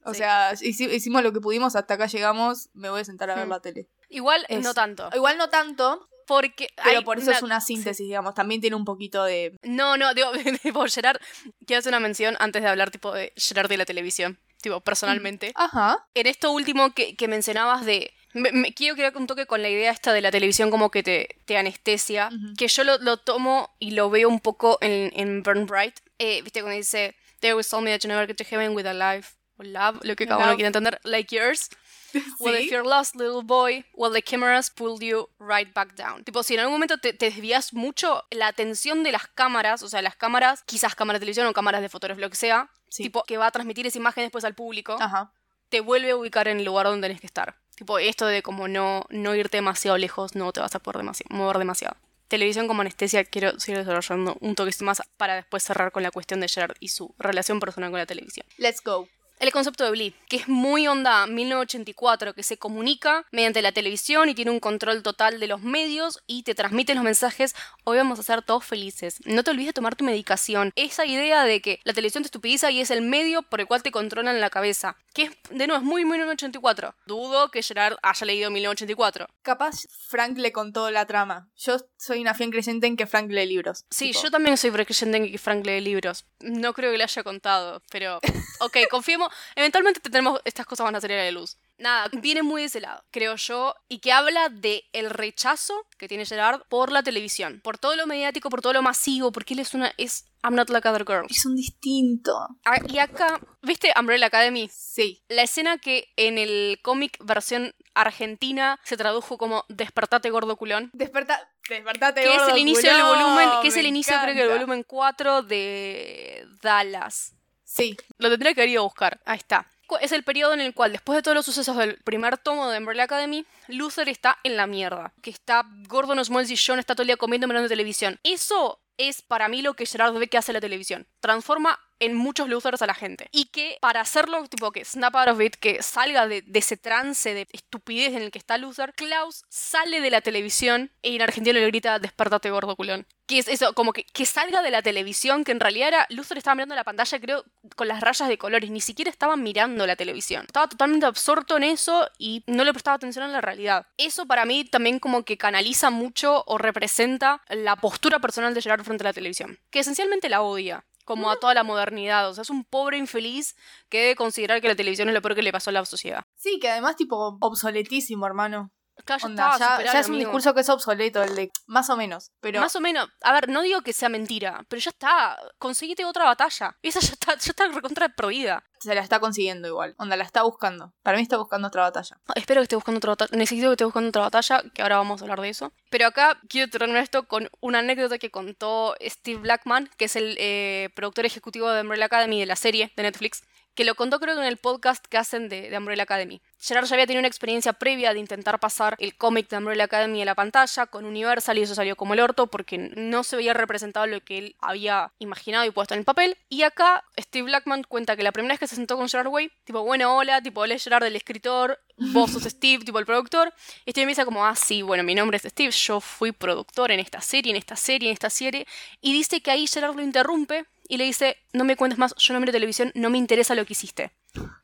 O 0.04 0.12
Sí. 0.12 0.18
sea, 0.18 0.52
hici- 0.54 0.90
hicimos 0.92 1.22
lo 1.22 1.32
que 1.32 1.40
pudimos, 1.40 1.76
hasta 1.76 1.94
acá 1.94 2.06
llegamos, 2.06 2.70
me 2.72 2.88
voy 2.88 3.00
a 3.00 3.04
sentar 3.04 3.30
a 3.30 3.34
ver 3.34 3.46
Hmm. 3.46 3.50
la 3.50 3.60
tele. 3.60 3.88
Igual, 4.08 4.44
Es- 4.48 4.62
no 4.64 4.72
tanto. 4.74 5.08
Igual 5.14 5.36
no 5.38 5.48
tanto, 5.50 6.08
Porque. 6.26 6.68
pero 6.84 7.02
por 7.02 7.18
eso 7.18 7.30
es 7.32 7.42
una- 7.42 7.60
síntesis, 7.60 8.06
digamos. 8.06 8.34
También 8.34 8.60
tiene 8.60 8.76
un 8.76 8.84
poquito 8.84 9.24
de... 9.24 9.56
No, 9.62 9.96
no, 9.96 10.14
digo, 10.14 10.30
tipo, 10.62 10.84
Gerard. 10.86 11.20
Quiero 11.66 11.80
hacer 11.80 11.90
una 11.90 12.00
mención 12.00 12.36
antes 12.38 12.62
de 12.62 12.68
hablar, 12.68 12.90
tipo, 12.90 13.12
de 13.12 13.32
Gerard 13.36 13.68
de 13.68 13.76
la 13.76 13.84
televisión. 13.84 14.38
Tipo, 14.62 14.80
personalmente. 14.80 15.52
Ajá. 15.54 16.06
En 16.14 16.26
esto 16.26 16.50
último 16.52 16.92
que, 16.94 17.16
que 17.16 17.28
mencionabas 17.28 17.84
de... 17.84 18.12
Me, 18.32 18.52
me- 18.52 18.72
quiero 18.74 18.94
crear 18.94 19.16
un 19.16 19.26
toque 19.26 19.46
con 19.46 19.60
la 19.62 19.68
idea 19.68 19.90
esta 19.90 20.12
de 20.12 20.20
la 20.20 20.30
televisión 20.30 20.70
como 20.70 20.90
que 20.90 21.02
te, 21.02 21.36
te 21.46 21.56
anestesia. 21.56 22.30
Que 22.56 22.68
yo 22.68 22.84
lo, 22.84 22.98
lo 22.98 23.16
tomo 23.16 23.74
y 23.78 23.92
lo 23.92 24.08
veo 24.10 24.28
un 24.28 24.40
poco 24.40 24.78
en, 24.80 25.10
en 25.14 25.42
Burn 25.42 25.66
Bright. 25.66 25.96
Eh, 26.18 26.42
Viste 26.42 26.60
cuando 26.62 26.76
dice... 26.76 27.16
They 27.40 27.50
always 27.52 27.70
told 27.70 27.84
me 27.84 27.90
that 27.90 28.00
you 28.02 28.08
never 28.08 28.26
get 28.26 28.36
to 28.36 28.44
heaven 28.44 28.76
with 28.76 28.84
a 28.86 28.92
life 28.92 29.30
o 29.56 29.62
love, 29.62 29.98
lo 30.02 30.14
que 30.14 30.26
cada 30.26 30.44
uno 30.44 30.56
quiere 30.56 30.66
entender, 30.66 31.00
like 31.04 31.34
yours. 31.34 31.70
Well, 32.40 32.54
if 32.56 32.70
you're 32.70 32.84
lost, 32.86 33.14
little 33.16 33.42
boy, 33.42 33.84
well, 33.94 34.12
the 34.12 34.20
cameras 34.20 34.68
pulled 34.68 35.00
you 35.00 35.28
right 35.38 35.72
back 35.72 35.94
down. 35.94 36.22
Tipo, 36.24 36.42
si 36.42 36.54
en 36.54 36.60
algún 36.60 36.74
momento 36.74 36.98
te, 36.98 37.12
te 37.14 37.26
desvías 37.30 37.72
mucho, 37.72 38.24
la 38.30 38.48
atención 38.48 39.02
de 39.04 39.12
las 39.12 39.26
cámaras, 39.28 39.82
o 39.84 39.88
sea, 39.88 40.02
las 40.02 40.16
cámaras, 40.16 40.62
quizás 40.64 40.94
cámaras 40.94 41.20
de 41.20 41.24
televisión 41.24 41.46
o 41.46 41.52
cámaras 41.54 41.80
de 41.82 41.88
fotografía, 41.88 42.20
lo 42.26 42.28
que 42.30 42.36
sea, 42.36 42.68
Sí. 42.88 43.04
tipo, 43.04 43.22
que 43.22 43.38
va 43.38 43.46
a 43.46 43.50
transmitir 43.52 43.86
esa 43.86 43.96
imagen 43.98 44.24
después 44.24 44.44
al 44.44 44.54
público, 44.56 44.98
Ajá. 45.00 45.32
te 45.70 45.80
vuelve 45.80 46.10
a 46.10 46.16
ubicar 46.16 46.46
en 46.48 46.58
el 46.58 46.64
lugar 46.66 46.86
donde 46.86 47.06
tenés 47.08 47.20
que 47.20 47.26
estar. 47.28 47.56
Tipo, 47.80 47.98
esto 47.98 48.26
de 48.26 48.42
como 48.42 48.68
no, 48.68 49.06
no 49.08 49.34
irte 49.34 49.56
demasiado 49.56 49.96
lejos, 49.96 50.34
no 50.34 50.52
te 50.52 50.60
vas 50.60 50.74
a 50.74 50.80
poder 50.80 51.00
demasi- 51.02 51.24
mover 51.30 51.56
demasiado. 51.56 51.96
Televisión 52.28 52.68
como 52.68 52.82
anestesia, 52.82 53.24
quiero 53.24 53.58
seguir 53.58 53.78
desarrollando 53.78 54.36
un 54.42 54.54
toque 54.54 54.70
más 54.82 55.00
para 55.16 55.36
después 55.36 55.62
cerrar 55.62 55.90
con 55.90 56.02
la 56.02 56.10
cuestión 56.10 56.40
de 56.40 56.48
Gerard 56.48 56.76
y 56.78 56.88
su 56.88 57.14
relación 57.18 57.58
personal 57.58 57.90
con 57.90 57.98
la 57.98 58.04
televisión. 58.04 58.46
Let's 58.58 58.82
go. 58.84 59.08
El 59.40 59.52
concepto 59.52 59.84
de 59.84 59.90
Blee, 59.90 60.14
que 60.28 60.36
es 60.36 60.48
muy 60.48 60.86
onda 60.86 61.26
1984, 61.26 62.34
que 62.34 62.42
se 62.42 62.58
comunica 62.58 63.24
mediante 63.32 63.62
la 63.62 63.72
televisión 63.72 64.28
y 64.28 64.34
tiene 64.34 64.50
un 64.50 64.60
control 64.60 65.02
total 65.02 65.40
de 65.40 65.46
los 65.46 65.62
medios 65.62 66.22
y 66.26 66.42
te 66.42 66.54
transmite 66.54 66.94
los 66.94 67.02
mensajes, 67.02 67.54
hoy 67.84 67.96
vamos 67.96 68.18
a 68.18 68.22
ser 68.22 68.42
todos 68.42 68.66
felices. 68.66 69.16
No 69.24 69.42
te 69.42 69.50
olvides 69.50 69.68
de 69.68 69.72
tomar 69.72 69.96
tu 69.96 70.04
medicación. 70.04 70.72
Esa 70.76 71.06
idea 71.06 71.44
de 71.44 71.62
que 71.62 71.80
la 71.84 71.94
televisión 71.94 72.22
te 72.22 72.26
estupidiza 72.26 72.70
y 72.70 72.82
es 72.82 72.90
el 72.90 73.00
medio 73.00 73.40
por 73.40 73.62
el 73.62 73.66
cual 73.66 73.82
te 73.82 73.90
controlan 73.90 74.42
la 74.42 74.50
cabeza. 74.50 74.98
Que 75.14 75.22
es, 75.22 75.30
de 75.48 75.66
nuevo, 75.66 75.80
es 75.80 75.88
muy 75.88 76.04
1984. 76.04 76.94
Dudo 77.06 77.50
que 77.50 77.62
Gerard 77.62 77.96
haya 78.02 78.26
leído 78.26 78.50
1984. 78.50 79.26
Capaz 79.40 79.86
Frank 80.08 80.36
le 80.36 80.52
contó 80.52 80.90
la 80.90 81.06
trama. 81.06 81.48
Yo 81.56 81.78
soy 81.96 82.20
una 82.20 82.34
fiel 82.34 82.50
creyente 82.50 82.86
en 82.86 82.94
que 82.94 83.06
Frank 83.06 83.30
lee 83.30 83.46
libros. 83.46 83.86
Sí, 83.88 84.08
Tipo, 84.10 84.22
yo 84.24 84.30
también 84.30 84.58
soy 84.58 84.70
creyente 84.70 85.16
en 85.16 85.32
que 85.32 85.38
Frank 85.38 85.64
lee 85.64 85.80
libros. 85.80 86.26
No 86.40 86.74
creo 86.74 86.92
que 86.92 86.98
le 86.98 87.04
haya 87.04 87.22
contado, 87.22 87.82
pero 87.90 88.20
ok, 88.60 88.76
confiemos. 88.90 89.29
Eventualmente 89.54 90.00
tenemos 90.00 90.40
estas 90.44 90.66
cosas 90.66 90.84
van 90.84 90.96
a 90.96 91.00
salir 91.00 91.18
a 91.18 91.24
la 91.24 91.30
luz. 91.30 91.56
Nada, 91.78 92.08
viene 92.12 92.42
muy 92.42 92.60
de 92.62 92.66
ese 92.66 92.80
lado, 92.80 93.02
creo 93.10 93.36
yo, 93.36 93.74
y 93.88 94.00
que 94.00 94.12
habla 94.12 94.50
de 94.50 94.84
el 94.92 95.08
rechazo 95.08 95.86
que 95.96 96.08
tiene 96.08 96.26
Gerard 96.26 96.62
por 96.68 96.92
la 96.92 97.02
televisión, 97.02 97.60
por 97.64 97.78
todo 97.78 97.96
lo 97.96 98.06
mediático, 98.06 98.50
por 98.50 98.60
todo 98.60 98.74
lo 98.74 98.82
masivo, 98.82 99.32
porque 99.32 99.54
él 99.54 99.60
es 99.60 99.72
una 99.72 99.90
es 99.96 100.26
I'm 100.42 100.54
not 100.54 100.68
like 100.70 100.86
other 100.86 101.04
girls. 101.06 101.30
Es 101.30 101.46
un 101.46 101.56
distinto. 101.56 102.48
Ah, 102.64 102.78
Y 102.86 102.98
acá, 102.98 103.40
¿viste 103.62 103.92
Umbrella 103.98 104.26
Academy? 104.26 104.68
Sí. 104.72 105.22
La 105.28 105.42
escena 105.42 105.78
que 105.78 106.08
en 106.16 106.36
el 106.38 106.80
cómic 106.82 107.16
versión 107.24 107.74
argentina 107.94 108.78
se 108.84 108.96
tradujo 108.96 109.38
como 109.38 109.64
Despertate 109.68 110.30
gordo 110.30 110.56
culón. 110.56 110.90
Desperta. 110.92 111.48
Despertate, 111.68 112.22
que 112.22 112.30
es 112.34 112.38
gordo 112.38 112.54
el 112.54 112.58
inicio 112.58 112.92
del 112.92 113.02
volumen, 113.04 113.48
que 113.62 113.68
es 113.68 113.76
el 113.76 113.86
inicio 113.86 114.14
creo 114.20 114.34
que 114.34 114.40
del 114.40 114.48
encanta. 114.48 114.60
volumen 114.64 114.82
4 114.82 115.42
de 115.44 116.44
Dallas. 116.62 117.34
Sí. 117.70 117.96
Lo 118.18 118.28
tendría 118.28 118.52
que 118.52 118.66
ido 118.66 118.80
a 118.80 118.84
buscar. 118.84 119.20
Ahí 119.24 119.38
está. 119.38 119.66
Es 120.00 120.10
el 120.10 120.24
periodo 120.24 120.54
en 120.54 120.60
el 120.60 120.74
cual, 120.74 120.90
después 120.92 121.16
de 121.16 121.22
todos 121.22 121.36
los 121.36 121.44
sucesos 121.44 121.76
del 121.76 121.96
primer 121.98 122.36
tomo 122.36 122.68
de 122.68 122.78
Umbrella 122.78 123.04
Academy, 123.04 123.44
Luther 123.68 124.08
está 124.08 124.38
en 124.42 124.56
la 124.56 124.66
mierda. 124.66 125.12
Que 125.22 125.30
está 125.30 125.64
gordo 125.88 126.14
los 126.16 126.30
muebles 126.30 126.50
y 126.50 126.56
John 126.56 126.80
está 126.80 126.94
todo 126.94 127.02
el 127.02 127.08
día 127.08 127.16
comiendo 127.16 127.46
mirando 127.46 127.68
televisión. 127.68 128.18
Eso 128.24 128.80
es 128.98 129.22
para 129.22 129.48
mí 129.48 129.62
lo 129.62 129.74
que 129.74 129.86
Gerard 129.86 130.14
ve 130.14 130.26
que 130.26 130.38
hace 130.38 130.52
la 130.52 130.60
televisión. 130.60 131.06
Transforma 131.20 131.78
en 132.00 132.14
muchos 132.14 132.48
Luthers 132.48 132.82
a 132.82 132.86
la 132.86 132.94
gente. 132.94 133.28
Y 133.30 133.46
que 133.46 133.78
para 133.80 134.00
hacerlo, 134.00 134.46
tipo 134.48 134.72
que 134.72 134.84
snap 134.84 135.14
out 135.14 135.28
of 135.28 135.40
it, 135.40 135.54
que 135.54 135.82
salga 135.82 136.26
de, 136.26 136.42
ese 136.54 136.76
trance 136.76 137.32
de 137.32 137.46
estupidez 137.52 138.14
en 138.14 138.22
el 138.22 138.30
que 138.30 138.38
está 138.38 138.58
Luther, 138.58 138.92
Klaus 138.94 139.44
sale 139.48 140.00
de 140.00 140.10
la 140.10 140.20
televisión 140.20 140.90
y 141.02 141.16
en 141.16 141.22
argentino 141.22 141.58
le 141.58 141.66
grita, 141.66 141.98
despertate 141.98 142.50
gordo 142.50 142.74
culón. 142.74 143.06
Que 143.26 143.38
es 143.38 143.48
eso, 143.48 143.74
como 143.74 143.92
que, 143.92 144.04
que 144.04 144.26
salga 144.26 144.60
de 144.60 144.72
la 144.72 144.82
televisión, 144.82 145.44
que 145.44 145.52
en 145.52 145.60
realidad 145.60 145.88
era, 145.88 146.06
Luther 146.10 146.38
estaba 146.38 146.56
mirando 146.56 146.74
la 146.74 146.82
pantalla, 146.82 147.20
creo, 147.20 147.44
con 147.76 147.86
las 147.86 148.00
rayas 148.00 148.28
de 148.28 148.38
colores, 148.38 148.70
ni 148.70 148.80
siquiera 148.80 149.10
estaba 149.10 149.36
mirando 149.36 149.86
la 149.86 149.94
televisión. 149.94 150.46
Estaba 150.46 150.68
totalmente 150.68 151.06
absorto 151.06 151.56
en 151.56 151.64
eso 151.64 152.08
y 152.18 152.42
no 152.46 152.64
le 152.64 152.72
prestaba 152.72 152.96
atención 152.96 153.24
a 153.24 153.28
la 153.28 153.40
realidad. 153.40 153.86
Eso 153.98 154.26
para 154.26 154.44
mí 154.46 154.64
también 154.64 154.98
como 154.98 155.24
que 155.24 155.38
canaliza 155.38 155.90
mucho 155.90 156.42
o 156.46 156.58
representa 156.58 157.42
la 157.48 157.76
postura 157.76 158.18
personal 158.18 158.54
de 158.54 158.62
Gerard 158.62 158.82
frente 158.82 159.04
a 159.04 159.08
la 159.08 159.12
televisión, 159.12 159.58
que 159.70 159.80
esencialmente 159.80 160.28
la 160.28 160.42
odia. 160.42 160.84
Como 161.10 161.30
a 161.30 161.36
toda 161.36 161.54
la 161.54 161.64
modernidad. 161.64 162.28
O 162.28 162.34
sea, 162.34 162.42
es 162.42 162.50
un 162.50 162.64
pobre 162.64 162.96
infeliz 162.96 163.56
que 163.88 164.00
debe 164.00 164.14
considerar 164.14 164.60
que 164.60 164.68
la 164.68 164.76
televisión 164.76 165.08
es 165.08 165.14
lo 165.14 165.20
peor 165.20 165.34
que 165.34 165.42
le 165.42 165.50
pasó 165.50 165.70
a 165.70 165.72
la 165.72 165.84
sociedad. 165.84 166.22
Sí, 166.36 166.58
que 166.60 166.70
además, 166.70 166.94
tipo, 166.94 167.36
obsoletísimo, 167.40 168.26
hermano. 168.26 168.70
Claro, 169.04 169.20
ya 169.20 169.26
Onda, 169.26 169.52
estaba 169.52 169.82
ya, 169.84 170.00
es 170.00 170.08
un 170.08 170.14
amigo. 170.14 170.28
discurso 170.28 170.54
que 170.54 170.60
es 170.60 170.68
obsoleto, 170.68 171.22
el 171.22 171.34
de 171.34 171.50
más 171.66 171.88
o 171.90 171.96
menos. 171.96 172.30
Pero 172.40 172.60
Más 172.60 172.74
o 172.76 172.80
menos, 172.80 173.08
a 173.22 173.32
ver, 173.32 173.48
no 173.48 173.62
digo 173.62 173.82
que 173.82 173.92
sea 173.92 174.08
mentira, 174.08 174.64
pero 174.68 174.80
ya 174.80 174.90
está, 174.90 175.38
conseguite 175.58 176.04
otra 176.04 176.24
batalla. 176.24 176.76
Esa 176.82 177.00
ya 177.00 177.12
está, 177.12 177.32
ya 177.36 177.50
está 177.50 177.66
recontra 177.68 178.08
perdida. 178.08 178.62
se 178.80 178.94
la 178.94 179.00
está 179.02 179.20
consiguiendo 179.20 179.68
igual. 179.68 179.94
Onda, 179.98 180.16
la 180.16 180.24
está 180.24 180.42
buscando. 180.42 180.92
Para 181.02 181.16
mí 181.16 181.22
está 181.22 181.36
buscando 181.36 181.68
otra 181.68 181.82
batalla. 181.82 182.16
Espero 182.34 182.60
que 182.60 182.64
esté 182.64 182.76
buscando 182.76 182.98
otra 182.98 183.10
batalla, 183.12 183.36
necesito 183.36 183.68
que 183.68 183.72
esté 183.72 183.84
buscando 183.84 184.08
otra 184.08 184.22
batalla, 184.22 184.62
que 184.74 184.82
ahora 184.82 184.96
vamos 184.96 185.20
a 185.20 185.24
hablar 185.24 185.40
de 185.40 185.48
eso. 185.50 185.72
Pero 185.90 186.06
acá 186.06 186.40
quiero 186.48 186.70
terminar 186.70 187.02
esto 187.02 187.26
con 187.26 187.50
una 187.60 187.80
anécdota 187.80 188.18
que 188.18 188.30
contó 188.30 188.94
Steve 189.02 189.40
Blackman, 189.40 189.90
que 189.96 190.06
es 190.06 190.16
el 190.16 190.36
eh, 190.38 190.90
productor 190.94 191.26
ejecutivo 191.26 191.70
de 191.70 191.82
Umbrella 191.82 192.06
Academy 192.06 192.40
de 192.40 192.46
la 192.46 192.56
serie 192.56 192.92
de 192.96 193.02
Netflix, 193.02 193.42
que 193.74 193.84
lo 193.84 193.94
contó 193.94 194.20
creo 194.20 194.34
que 194.34 194.42
en 194.42 194.46
el 194.46 194.56
podcast 194.56 195.04
que 195.06 195.18
hacen 195.18 195.48
de, 195.48 195.70
de 195.70 195.78
Umbrella 195.78 196.02
Academy. 196.02 196.40
Gerard 196.58 196.86
ya 196.86 196.94
había 196.94 197.06
tenido 197.06 197.20
una 197.20 197.28
experiencia 197.28 197.72
previa 197.72 198.12
de 198.12 198.20
intentar 198.20 198.60
pasar 198.60 198.94
el 198.98 199.16
cómic 199.16 199.48
de 199.48 199.56
Umbrella 199.56 199.84
Academy 199.84 200.20
a 200.20 200.24
la 200.26 200.34
pantalla 200.34 200.86
con 200.86 201.06
Universal 201.06 201.56
y 201.56 201.62
eso 201.62 201.74
salió 201.74 201.96
como 201.96 202.12
el 202.12 202.20
orto 202.20 202.48
porque 202.48 202.76
no 202.78 203.24
se 203.24 203.36
veía 203.36 203.54
representado 203.54 204.06
lo 204.06 204.20
que 204.20 204.38
él 204.38 204.56
había 204.60 205.12
imaginado 205.18 205.64
y 205.64 205.70
puesto 205.70 205.94
en 205.94 206.00
el 206.00 206.04
papel. 206.04 206.36
Y 206.48 206.62
acá 206.62 207.04
Steve 207.18 207.46
Blackman 207.46 207.84
cuenta 207.84 208.16
que 208.16 208.22
la 208.22 208.32
primera 208.32 208.52
vez 208.52 208.60
que 208.60 208.66
se 208.66 208.76
sentó 208.76 208.96
con 208.96 209.08
Gerard 209.08 209.28
Way, 209.28 209.50
tipo, 209.64 209.82
bueno, 209.82 210.16
hola, 210.16 210.42
tipo, 210.42 210.60
hola 210.60 210.78
Gerard 210.78 211.04
el 211.04 211.16
escritor, 211.16 211.80
vos 211.96 212.30
sos 212.30 212.42
Steve, 212.42 212.84
tipo 212.84 212.98
el 212.98 213.06
productor. 213.06 213.54
Y 213.86 213.92
Steve 213.92 214.06
me 214.06 214.10
dice 214.10 214.24
como, 214.24 214.44
ah, 214.44 214.54
sí, 214.54 214.82
bueno, 214.82 215.02
mi 215.02 215.14
nombre 215.14 215.38
es 215.38 215.44
Steve, 215.44 215.70
yo 215.70 216.00
fui 216.00 216.32
productor 216.32 216.90
en 216.90 217.00
esta 217.00 217.20
serie, 217.20 217.50
en 217.50 217.56
esta 217.56 217.76
serie, 217.76 218.10
en 218.10 218.12
esta 218.12 218.28
serie. 218.28 218.66
Y 219.00 219.12
dice 219.12 219.40
que 219.40 219.50
ahí 219.50 219.66
Gerard 219.66 219.96
lo 219.96 220.02
interrumpe 220.02 220.66
y 220.90 220.96
le 220.98 221.04
dice, 221.04 221.36
no 221.52 221.64
me 221.64 221.76
cuentes 221.76 221.98
más, 221.98 222.14
yo 222.16 222.34
no 222.34 222.40
miro 222.40 222.52
televisión, 222.52 222.90
no 222.94 223.08
me 223.10 223.16
interesa 223.18 223.54
lo 223.54 223.64
que 223.64 223.72
hiciste. 223.74 224.10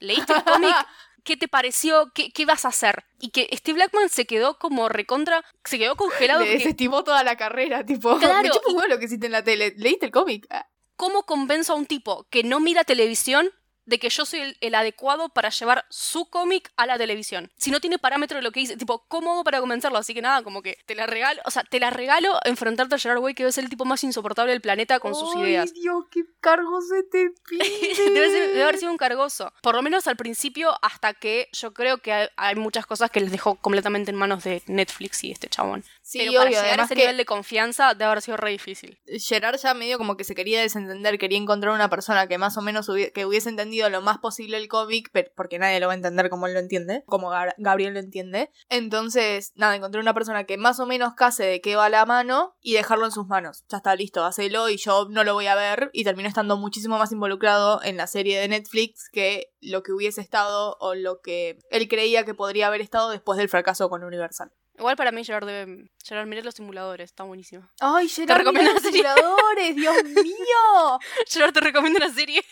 ¿Leíste 0.01 0.33
el 0.35 0.43
cómic? 0.45 0.75
¿Qué 1.25 1.37
te 1.37 1.49
pareció? 1.49 2.13
¿Qué, 2.15 2.31
¿Qué 2.33 2.45
vas 2.45 2.65
a 2.65 2.69
hacer? 2.69 3.05
Y 3.21 3.31
que 3.31 3.49
Steve 3.57 3.77
Blackman 3.77 4.09
se 4.09 4.27
quedó 4.27 4.59
como 4.59 4.89
recontra, 4.89 5.45
se 5.65 5.79
quedó 5.79 5.97
congelado. 5.97 6.41
Le 6.41 6.47
porque 6.47 6.59
desestimó 6.59 7.03
toda 7.05 7.23
la 7.25 7.37
carrera, 7.37 7.85
tipo. 7.87 8.17
Claro, 8.21 8.43
Me 8.43 8.51
chupa 8.51 8.87
y- 8.87 8.91
lo 8.91 8.99
que 8.99 9.07
hiciste 9.07 9.27
en 9.27 9.33
la 9.33 9.43
tele. 9.43 9.75
¿Leíste 9.77 10.07
el 10.07 10.13
cómic? 10.13 10.47
Ah, 10.51 10.67
¿Cómo 10.97 11.25
convenzo 11.25 11.73
a 11.73 11.77
un 11.77 11.87
tipo 11.87 12.27
que 12.31 12.43
no 12.43 12.59
mira 12.61 12.85
televisión 12.85 13.51
de 13.87 13.99
que 13.99 14.09
yo 14.11 14.27
soy 14.27 14.41
el, 14.41 14.57
el 14.61 14.75
adecuado 14.75 15.29
para 15.31 15.49
llevar 15.51 15.87
su 15.89 16.29
cómic 16.29 16.71
a 16.77 16.87
la 16.87 16.99
televisión? 16.99 17.51
Si 17.57 17.71
no 17.71 17.81
tiene 17.81 17.99
parámetro 17.99 18.37
de 18.37 18.43
lo 18.43 18.53
que 18.53 18.61
dice, 18.61 18.77
tipo, 18.77 19.07
¿cómo 19.09 19.33
hago 19.33 19.45
para 19.45 19.61
convencerlo? 19.61 19.97
Así 19.99 20.13
que 20.13 20.21
nada, 20.23 20.43
como 20.43 20.61
que 20.63 20.77
te 20.87 20.95
la 20.95 21.07
regalo, 21.07 21.41
o 21.45 21.51
sea, 21.51 21.63
te 21.65 21.81
la 21.81 21.91
regalo 21.91 22.39
enfrentarte 22.45 22.95
a 22.95 22.99
Gerard 22.99 23.19
Way, 23.21 23.35
que 23.35 23.47
es 23.47 23.59
el 23.59 23.69
tipo 23.69 23.85
más 23.85 24.05
insoportable 24.05 24.53
del 24.53 24.61
planeta 24.61 25.01
con 25.01 25.15
sus 25.15 25.35
ideas. 25.37 25.73
Dios, 25.73 26.05
qué 26.11 26.23
cargo 26.41 26.81
se 26.83 27.03
te 27.05 27.31
pide. 27.49 27.65
debe, 28.13 28.31
ser- 28.31 28.49
debe 28.49 28.63
haber 28.63 28.79
sido 28.79 28.91
un 28.91 28.99
cargoso. 28.99 29.53
Por 29.63 29.75
lo 29.75 29.83
menos 29.83 30.07
al 30.07 30.17
principio, 30.17 30.77
hasta 30.83 31.15
que 31.15 31.49
yo 31.53 31.73
creo 31.73 31.99
que 31.99 32.13
hay, 32.13 32.29
hay 32.37 32.55
muchas 32.57 32.87
cosas 32.87 33.11
que 33.11 33.21
les 33.21 33.31
dejó 33.31 33.55
completamente 33.57 34.11
en 34.11 34.17
manos 34.17 34.45
de 34.45 34.63
Netflix 34.67 35.23
y 35.25 35.31
este 35.33 35.49
chabón. 35.49 35.85
Sí, 36.09 36.19
Pero 36.21 36.35
para 36.35 36.45
obvio, 36.51 36.63
llegar 36.63 36.81
a 36.81 36.85
ese 36.85 36.95
que 36.95 37.01
nivel 37.01 37.17
de 37.17 37.25
confianza 37.25 37.95
debe 37.95 38.05
haber 38.05 38.23
sido 38.23 38.37
re 38.37 38.51
difícil. 38.53 38.97
Gerard 39.19 39.57
ya 39.59 39.75
medio 39.75 39.99
como 39.99 40.17
que 40.17 40.23
se 40.23 40.37
quería 40.37 40.61
desentender, 40.61 41.19
quería 41.19 41.37
encontrar 41.37 41.75
una 41.75 41.91
persona 41.91 42.29
que 42.29 42.39
más 42.39 42.57
o 42.57 42.63
menos 42.63 42.89
hubie- 42.89 43.11
que 43.13 43.27
hubiese 43.27 43.49
entendido 43.49 43.91
lo 43.91 44.01
más 44.03 44.19
posible 44.19 44.57
el 44.57 44.69
cómic, 44.69 45.09
pero- 45.13 45.33
porque 45.35 45.59
nadie 45.59 45.81
lo 45.81 45.89
va 45.89 45.95
a 45.95 45.97
entender 45.97 46.31
como 46.31 46.47
él 46.47 46.55
lo 46.55 46.61
entiende, 46.61 47.03
como 47.07 47.33
Gab- 47.33 47.55
Gabriel 47.59 47.95
lo 47.95 47.99
entiende. 47.99 48.53
Entonces, 48.69 49.53
nada, 49.57 49.75
encontré 49.75 50.01
una 50.01 50.15
persona 50.15 50.45
que 50.45 50.57
más 50.57 50.79
o 50.79 50.87
menos 50.87 51.15
case 51.15 51.43
de 51.43 51.61
qué 51.61 51.75
va 51.75 51.89
la 51.89 52.07
mano 52.07 52.55
y 52.63 52.75
dejarlo 52.75 53.05
en 53.07 53.11
sus 53.11 53.27
manos. 53.27 53.65
Ya 53.69 53.79
está 53.79 53.97
listo, 53.97 54.25
hacelo 54.25 54.69
y 54.69 54.77
yo 54.77 55.09
no 55.11 55.25
lo 55.25 55.35
voy 55.35 55.49
a 55.49 55.57
ver 55.57 55.91
y 55.93 56.05
terminó 56.05 56.29
estando 56.29 56.57
muchísimo 56.57 56.99
más 56.99 57.11
involucrado 57.11 57.83
en 57.83 57.97
la 57.97 58.07
serie 58.07 58.39
de 58.39 58.47
Netflix 58.47 59.09
que 59.11 59.53
lo 59.61 59.83
que 59.83 59.91
hubiese 59.91 60.21
estado 60.21 60.77
o 60.79 60.95
lo 60.95 61.21
que 61.21 61.59
él 61.71 61.89
creía 61.89 62.25
que 62.25 62.35
podría 62.35 62.69
haber 62.69 62.81
estado 62.81 63.11
después 63.11 63.39
del 63.39 63.49
fracaso 63.49 63.89
con 63.91 64.05
Universal. 64.05 64.53
Igual 64.79 64.97
para 64.97 65.13
mí 65.13 65.25
Gerard 65.25 65.47
debe... 65.47 65.91
Gerard, 66.05 66.27
miré 66.27 66.43
los 66.43 66.55
simuladores, 66.55 67.11
está 67.11 67.25
buenísimo. 67.25 67.69
Ay, 67.81 68.09
Gerard, 68.09 68.39
recomiendo 68.39 68.71
mira 68.71 68.75
los 68.75 68.83
serie. 68.83 69.03
simuladores, 69.03 69.77
Dios 69.77 70.05
mío. 70.25 70.99
Gerard, 71.29 71.53
te 71.55 71.61
recomiendo 71.61 71.99
una 71.99 72.13
serie. 72.13 72.45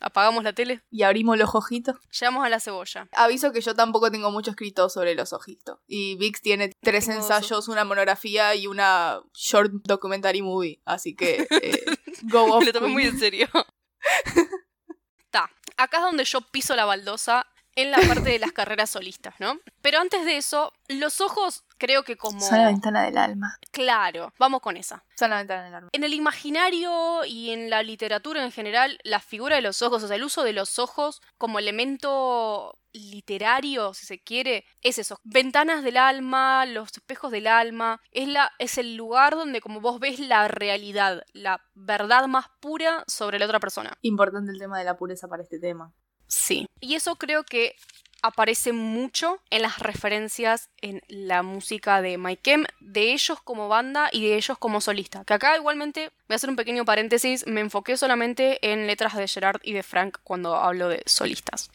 Apagamos 0.00 0.42
la 0.42 0.52
tele. 0.52 0.82
Y 0.90 1.04
abrimos 1.04 1.38
los 1.38 1.54
ojitos. 1.54 1.96
Llegamos 2.18 2.44
a 2.44 2.48
la 2.48 2.58
cebolla. 2.58 3.08
Aviso 3.12 3.52
que 3.52 3.60
yo 3.60 3.76
tampoco 3.76 4.10
tengo 4.10 4.32
mucho 4.32 4.50
escrito 4.50 4.88
sobre 4.88 5.14
los 5.14 5.32
ojitos. 5.32 5.78
Y 5.86 6.16
Vix 6.16 6.40
tiene 6.40 6.72
tres 6.82 7.08
ensayos, 7.08 7.68
una 7.68 7.84
monografía 7.84 8.56
y 8.56 8.66
una 8.66 9.20
short 9.32 9.70
documentary 9.84 10.42
movie. 10.42 10.82
Así 10.84 11.14
que 11.14 11.46
eh, 11.48 11.84
go 12.22 12.52
off. 12.52 12.66
Lo 12.66 12.72
tomé 12.72 12.88
muy 12.88 13.04
en 13.04 13.16
serio. 13.16 13.48
Está. 15.24 15.48
Acá 15.76 15.98
es 15.98 16.02
donde 16.02 16.24
yo 16.24 16.40
piso 16.40 16.74
la 16.74 16.84
baldosa 16.84 17.46
en 17.74 17.90
la 17.90 17.98
parte 17.98 18.30
de 18.30 18.38
las 18.38 18.52
carreras 18.52 18.90
solistas, 18.90 19.34
¿no? 19.38 19.58
Pero 19.80 19.98
antes 19.98 20.24
de 20.24 20.36
eso, 20.36 20.72
los 20.88 21.20
ojos 21.20 21.64
creo 21.78 22.02
que 22.04 22.16
como... 22.16 22.40
Son 22.40 22.58
la 22.58 22.66
ventana 22.66 23.02
del 23.02 23.18
alma. 23.18 23.56
Claro, 23.70 24.32
vamos 24.38 24.60
con 24.60 24.76
esa. 24.76 25.04
Son 25.16 25.30
la 25.30 25.38
ventana 25.38 25.64
del 25.64 25.74
alma. 25.74 25.88
En 25.92 26.04
el 26.04 26.14
imaginario 26.14 27.24
y 27.24 27.50
en 27.50 27.70
la 27.70 27.82
literatura 27.82 28.44
en 28.44 28.52
general, 28.52 28.98
la 29.04 29.20
figura 29.20 29.56
de 29.56 29.62
los 29.62 29.82
ojos, 29.82 30.02
o 30.02 30.06
sea, 30.08 30.16
el 30.16 30.24
uso 30.24 30.44
de 30.44 30.52
los 30.52 30.78
ojos 30.78 31.22
como 31.38 31.58
elemento 31.58 32.78
literario, 32.92 33.94
si 33.94 34.06
se 34.06 34.18
quiere, 34.20 34.64
es 34.82 34.98
eso. 34.98 35.18
Ventanas 35.24 35.82
del 35.82 35.96
alma, 35.96 36.66
los 36.66 36.92
espejos 36.92 37.30
del 37.30 37.46
alma, 37.46 38.00
es, 38.10 38.28
la, 38.28 38.52
es 38.58 38.78
el 38.78 38.96
lugar 38.96 39.34
donde 39.34 39.60
como 39.60 39.80
vos 39.80 39.98
ves 39.98 40.20
la 40.20 40.48
realidad, 40.48 41.22
la 41.32 41.62
verdad 41.74 42.26
más 42.26 42.46
pura 42.60 43.04
sobre 43.06 43.38
la 43.38 43.46
otra 43.46 43.60
persona. 43.60 43.96
Importante 44.02 44.52
el 44.52 44.58
tema 44.58 44.78
de 44.78 44.84
la 44.84 44.96
pureza 44.96 45.28
para 45.28 45.42
este 45.42 45.58
tema. 45.58 45.92
Sí. 46.32 46.66
Y 46.80 46.94
eso 46.94 47.16
creo 47.16 47.44
que 47.44 47.76
aparece 48.22 48.72
mucho 48.72 49.42
en 49.50 49.62
las 49.62 49.80
referencias 49.80 50.70
en 50.80 51.02
la 51.08 51.42
música 51.42 52.00
de 52.00 52.16
Mike 52.16 52.52
M, 52.52 52.66
de 52.80 53.12
ellos 53.12 53.40
como 53.42 53.68
banda 53.68 54.08
y 54.10 54.26
de 54.26 54.36
ellos 54.36 54.56
como 54.58 54.80
solista. 54.80 55.24
Que 55.24 55.34
acá 55.34 55.56
igualmente, 55.56 56.10
voy 56.28 56.34
a 56.34 56.36
hacer 56.36 56.48
un 56.48 56.56
pequeño 56.56 56.84
paréntesis, 56.86 57.46
me 57.46 57.60
enfoqué 57.60 57.96
solamente 57.98 58.58
en 58.72 58.86
letras 58.86 59.14
de 59.14 59.28
Gerard 59.28 59.60
y 59.62 59.72
de 59.72 59.82
Frank 59.82 60.18
cuando 60.24 60.56
hablo 60.56 60.88
de 60.88 61.02
solistas. 61.04 61.70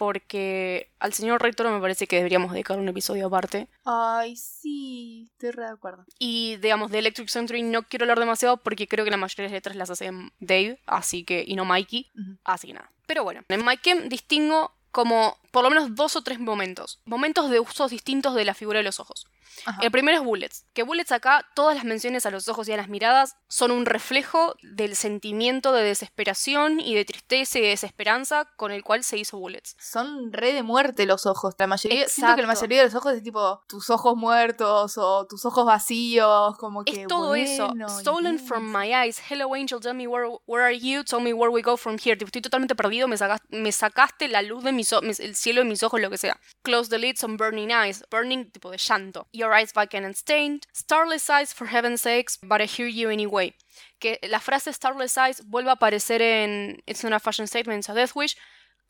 Porque 0.00 0.90
al 0.98 1.12
señor 1.12 1.42
Rector 1.42 1.70
me 1.70 1.78
parece 1.78 2.06
que 2.06 2.16
deberíamos 2.16 2.52
dedicar 2.52 2.78
un 2.78 2.88
episodio 2.88 3.26
aparte. 3.26 3.68
Ay, 3.84 4.34
sí, 4.34 5.28
estoy 5.30 5.50
re 5.50 5.64
de 5.64 5.72
acuerdo. 5.72 6.06
Y 6.18 6.56
digamos, 6.56 6.90
de 6.90 7.00
Electric 7.00 7.28
Century 7.28 7.62
no 7.62 7.82
quiero 7.82 8.04
hablar 8.04 8.18
demasiado 8.18 8.56
porque 8.56 8.88
creo 8.88 9.04
que 9.04 9.10
la 9.10 9.18
mayoría 9.18 9.42
de 9.42 9.48
las 9.50 9.52
letras 9.52 9.76
las 9.76 9.90
hace 9.90 10.10
Dave, 10.38 10.80
así 10.86 11.22
que, 11.22 11.44
y 11.46 11.54
no 11.54 11.66
Mikey, 11.66 12.06
así 12.44 12.68
que 12.68 12.72
nada. 12.72 12.90
Pero 13.06 13.24
bueno, 13.24 13.42
en 13.46 13.62
Mike 13.62 13.90
M 13.90 14.08
distingo 14.08 14.72
como 14.90 15.36
por 15.50 15.62
lo 15.64 15.70
menos 15.70 15.94
dos 15.94 16.16
o 16.16 16.22
tres 16.22 16.38
momentos. 16.40 17.00
Momentos 17.04 17.50
de 17.50 17.60
usos 17.60 17.90
distintos 17.90 18.34
de 18.34 18.44
la 18.44 18.54
figura 18.54 18.78
de 18.78 18.84
los 18.84 19.00
ojos. 19.00 19.26
Ajá. 19.66 19.80
El 19.82 19.90
primero 19.90 20.16
es 20.18 20.24
Bullets. 20.24 20.64
Que 20.72 20.84
Bullets 20.84 21.10
acá, 21.12 21.44
todas 21.54 21.74
las 21.74 21.84
menciones 21.84 22.24
a 22.24 22.30
los 22.30 22.48
ojos 22.48 22.68
y 22.68 22.72
a 22.72 22.76
las 22.76 22.88
miradas 22.88 23.36
son 23.48 23.72
un 23.72 23.84
reflejo 23.84 24.54
del 24.62 24.94
sentimiento 24.96 25.72
de 25.72 25.82
desesperación 25.82 26.80
y 26.80 26.94
de 26.94 27.04
tristeza 27.04 27.58
y 27.58 27.62
de 27.62 27.68
desesperanza 27.68 28.46
con 28.56 28.70
el 28.70 28.84
cual 28.84 29.02
se 29.04 29.18
hizo 29.18 29.38
Bullets. 29.38 29.76
Son 29.78 30.32
re 30.32 30.52
de 30.52 30.62
muerte 30.62 31.04
los 31.04 31.26
ojos. 31.26 31.54
La 31.58 31.66
mayoría, 31.66 32.08
siento 32.08 32.36
que 32.36 32.42
la 32.42 32.48
mayoría 32.48 32.78
de 32.78 32.84
los 32.84 32.94
ojos 32.94 33.12
es 33.14 33.22
tipo 33.22 33.60
tus 33.66 33.90
ojos 33.90 34.16
muertos 34.16 34.96
o 34.96 35.26
tus 35.26 35.44
ojos 35.44 35.66
vacíos, 35.66 36.56
como 36.56 36.84
que 36.84 37.02
Es 37.02 37.06
todo 37.08 37.34
eso. 37.34 37.72
Stolen 38.00 38.38
yes. 38.38 38.46
from 38.46 38.72
my 38.72 38.92
eyes. 38.94 39.20
Hello 39.28 39.52
angel, 39.54 39.80
tell 39.80 39.94
me 39.94 40.06
where, 40.06 40.28
where 40.46 40.64
are 40.64 40.78
you? 40.78 41.02
Tell 41.04 41.20
me 41.20 41.32
where 41.34 41.50
we 41.52 41.60
go 41.60 41.76
from 41.76 41.96
here. 41.98 42.16
Estoy 42.16 42.40
totalmente 42.40 42.74
perdido. 42.74 43.08
Me, 43.08 43.16
sacas- 43.16 43.40
me 43.50 43.72
sacaste 43.72 44.28
la 44.28 44.42
luz 44.42 44.62
de 44.64 44.72
mis 44.72 44.92
ojos, 44.92 45.18
cielo 45.40 45.62
de 45.62 45.68
mis 45.68 45.82
ojos, 45.82 46.00
lo 46.00 46.10
que 46.10 46.18
sea. 46.18 46.38
Close 46.62 46.90
the 46.90 46.98
lids 46.98 47.24
on 47.24 47.36
burning 47.36 47.70
eyes. 47.72 48.04
Burning, 48.10 48.50
tipo 48.50 48.70
de 48.70 48.76
llanto. 48.78 49.26
Your 49.32 49.52
eyes 49.54 49.72
vacant 49.74 50.04
and 50.06 50.14
stained. 50.14 50.66
Starless 50.74 51.28
eyes, 51.30 51.52
for 51.54 51.66
heaven's 51.68 52.02
sakes, 52.02 52.38
but 52.42 52.60
I 52.60 52.66
hear 52.66 52.88
you 52.88 53.08
anyway. 53.10 53.54
Que 53.98 54.18
la 54.28 54.40
frase 54.40 54.72
Starless 54.72 55.16
eyes 55.18 55.42
vuelve 55.46 55.70
a 55.70 55.74
aparecer 55.74 56.20
en 56.22 56.82
It's 56.86 57.02
not 57.02 57.12
a 57.12 57.20
fashion 57.20 57.46
statement, 57.46 57.88
a 57.88 57.94
death 57.94 58.12
wish 58.14 58.36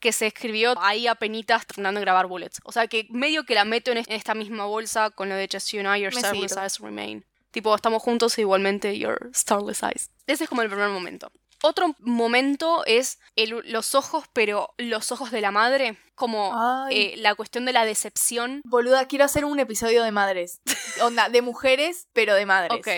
que 0.00 0.12
se 0.12 0.26
escribió 0.26 0.74
ahí 0.80 1.06
a 1.06 1.14
penitas 1.14 1.66
tratando 1.66 2.00
de 2.00 2.04
grabar 2.06 2.26
bullets. 2.26 2.58
O 2.64 2.72
sea 2.72 2.86
que 2.86 3.06
medio 3.10 3.44
que 3.44 3.54
la 3.54 3.66
meto 3.66 3.90
en 3.92 3.98
es- 3.98 4.08
en 4.08 4.14
esta 4.14 4.34
misma 4.34 4.64
bolsa 4.64 5.10
con 5.10 5.28
lo 5.28 5.34
de 5.34 5.46
Just 5.52 5.72
you 5.72 5.80
and 5.80 5.94
I, 5.94 6.00
your 6.02 6.10
starless 6.12 6.56
eyes 6.56 6.78
remain. 6.80 7.24
Tipo, 7.50 7.74
estamos 7.74 8.02
juntos 8.02 8.38
e 8.38 8.40
igualmente 8.40 8.96
your 8.98 9.30
starless 9.34 9.82
eyes. 9.82 10.10
Ese 10.26 10.44
es 10.44 10.48
como 10.48 10.62
el 10.62 10.68
primer 10.70 10.88
momento. 10.88 11.30
Otro 11.62 11.94
momento 11.98 12.84
es 12.86 13.18
el- 13.36 13.62
los 13.66 13.94
ojos, 13.94 14.24
pero 14.32 14.74
los 14.78 15.12
ojos 15.12 15.30
de 15.30 15.40
la 15.40 15.50
madre, 15.50 15.98
como 16.14 16.52
eh, 16.90 17.14
la 17.18 17.34
cuestión 17.34 17.64
de 17.64 17.72
la 17.72 17.84
decepción. 17.84 18.62
Boluda, 18.64 19.06
quiero 19.06 19.24
hacer 19.24 19.44
un 19.44 19.58
episodio 19.60 20.02
de 20.02 20.12
madres. 20.12 20.60
Onda, 21.02 21.28
de 21.28 21.42
mujeres, 21.42 22.08
pero 22.12 22.34
de 22.34 22.46
madres. 22.46 22.78
Ok, 22.78 22.88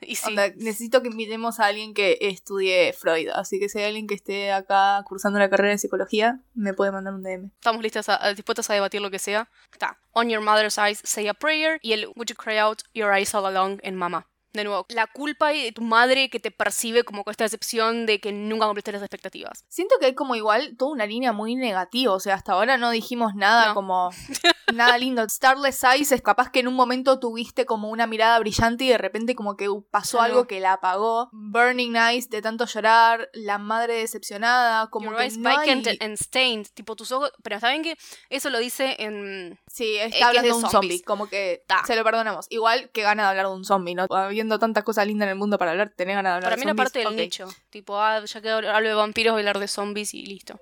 y 0.00 0.16
sí. 0.16 0.26
Onda, 0.28 0.48
necesito 0.56 1.00
que 1.02 1.08
invitemos 1.08 1.60
a 1.60 1.66
alguien 1.66 1.94
que 1.94 2.18
estudie 2.20 2.92
Freud. 2.92 3.28
Así 3.34 3.60
que 3.60 3.68
si 3.68 3.78
hay 3.78 3.84
alguien 3.86 4.06
que 4.08 4.14
esté 4.14 4.50
acá 4.52 5.02
cursando 5.06 5.38
la 5.38 5.48
carrera 5.48 5.70
de 5.70 5.78
psicología, 5.78 6.40
me 6.54 6.74
puede 6.74 6.90
mandar 6.90 7.14
un 7.14 7.22
DM. 7.22 7.50
Estamos 7.54 7.82
listas 7.82 8.08
a, 8.08 8.24
a- 8.24 8.34
dispuestas 8.34 8.68
a 8.70 8.74
debatir 8.74 9.00
lo 9.00 9.10
que 9.10 9.18
sea. 9.20 9.48
Está. 9.72 9.98
On 10.12 10.28
your 10.28 10.42
mother's 10.42 10.76
eyes, 10.78 11.00
say 11.04 11.28
a 11.28 11.34
prayer. 11.34 11.78
Y 11.82 11.92
el 11.92 12.06
Would 12.16 12.28
you 12.30 12.34
cry 12.36 12.58
out 12.58 12.82
your 12.94 13.12
eyes 13.12 13.34
all 13.34 13.46
along 13.46 13.78
en 13.82 13.94
mamá. 13.96 14.28
De 14.52 14.64
nuevo, 14.64 14.84
la 14.90 15.06
culpa 15.06 15.48
de 15.48 15.72
tu 15.72 15.80
madre 15.82 16.28
que 16.28 16.38
te 16.38 16.50
percibe 16.50 17.04
como 17.04 17.24
con 17.24 17.30
esta 17.30 17.44
decepción 17.44 18.04
de 18.04 18.20
que 18.20 18.32
nunca 18.32 18.66
cumpliste 18.66 18.92
las 18.92 19.00
expectativas. 19.02 19.64
Siento 19.68 19.94
que 19.98 20.06
hay 20.06 20.14
como 20.14 20.34
igual 20.34 20.76
toda 20.76 20.92
una 20.92 21.06
línea 21.06 21.32
muy 21.32 21.54
negativa. 21.54 22.12
O 22.12 22.20
sea, 22.20 22.34
hasta 22.34 22.52
ahora 22.52 22.76
no 22.76 22.90
dijimos 22.90 23.34
nada 23.34 23.68
No. 23.68 23.74
como. 23.74 24.10
nada 24.72 24.98
lindo. 24.98 25.26
Starless 25.28 25.82
Eyes 25.84 26.12
es 26.12 26.22
capaz 26.22 26.50
que 26.50 26.60
en 26.60 26.68
un 26.68 26.74
momento 26.74 27.18
tuviste 27.18 27.66
como 27.66 27.88
una 27.90 28.06
mirada 28.06 28.38
brillante 28.38 28.84
y 28.84 28.88
de 28.88 28.98
repente 28.98 29.34
como 29.34 29.56
que 29.56 29.68
pasó 29.90 30.20
algo 30.20 30.46
que 30.46 30.60
la 30.60 30.74
apagó. 30.74 31.28
Burning 31.32 31.96
Eyes 31.96 32.28
de 32.30 32.42
tanto 32.42 32.66
llorar. 32.66 33.28
La 33.32 33.58
madre 33.58 33.94
decepcionada. 33.94 34.88
Como 34.90 35.06
Your 35.10 35.16
que 35.16 35.22
eyes 35.24 35.38
no 35.38 35.48
hay- 35.50 35.56
vacant 35.56 35.86
and 36.02 36.16
stained. 36.16 36.66
Tipo 36.74 36.96
tus 36.96 37.12
ojos. 37.12 37.32
Pero 37.42 37.56
está 37.56 37.70
bien 37.70 37.82
que 37.82 37.96
eso 38.30 38.50
lo 38.50 38.58
dice 38.58 38.96
en. 38.98 39.58
Sí, 39.66 39.84
Eh, 39.96 40.04
es 40.06 40.14
está 40.14 40.28
hablando 40.28 40.48
de 40.48 40.58
de 40.58 40.64
un 40.64 40.70
zombie. 40.70 41.02
Como 41.02 41.28
que 41.28 41.64
Ta. 41.66 41.82
se 41.86 41.96
lo 41.96 42.04
perdonamos. 42.04 42.46
Igual 42.50 42.90
que 42.90 43.02
gana 43.02 43.24
de 43.24 43.28
hablar 43.30 43.46
de 43.46 43.52
un 43.52 43.64
zombie, 43.64 43.94
¿no? 43.94 44.06
Habiendo 44.10 44.58
tantas 44.58 44.84
cosas 44.84 45.06
lindas 45.06 45.26
en 45.26 45.30
el 45.30 45.38
mundo 45.38 45.58
para 45.58 45.72
hablar, 45.72 45.92
tenés 45.96 46.14
ganas 46.16 46.32
de 46.32 46.34
hablar 46.36 46.50
Para 46.50 46.56
de 46.56 46.64
mí, 46.64 46.70
zombies. 46.70 46.84
parte 46.84 46.98
del 47.00 47.08
Ok. 47.08 47.14
nicho. 47.14 47.48
Tipo, 47.70 47.98
ah, 48.00 48.24
ya 48.24 48.40
que 48.40 48.50
hablo 48.50 48.88
de 48.88 48.94
vampiros, 48.94 49.32
voy 49.32 49.40
a 49.40 49.42
hablar 49.42 49.58
de 49.58 49.68
zombies 49.68 50.14
y 50.14 50.24
listo. 50.26 50.60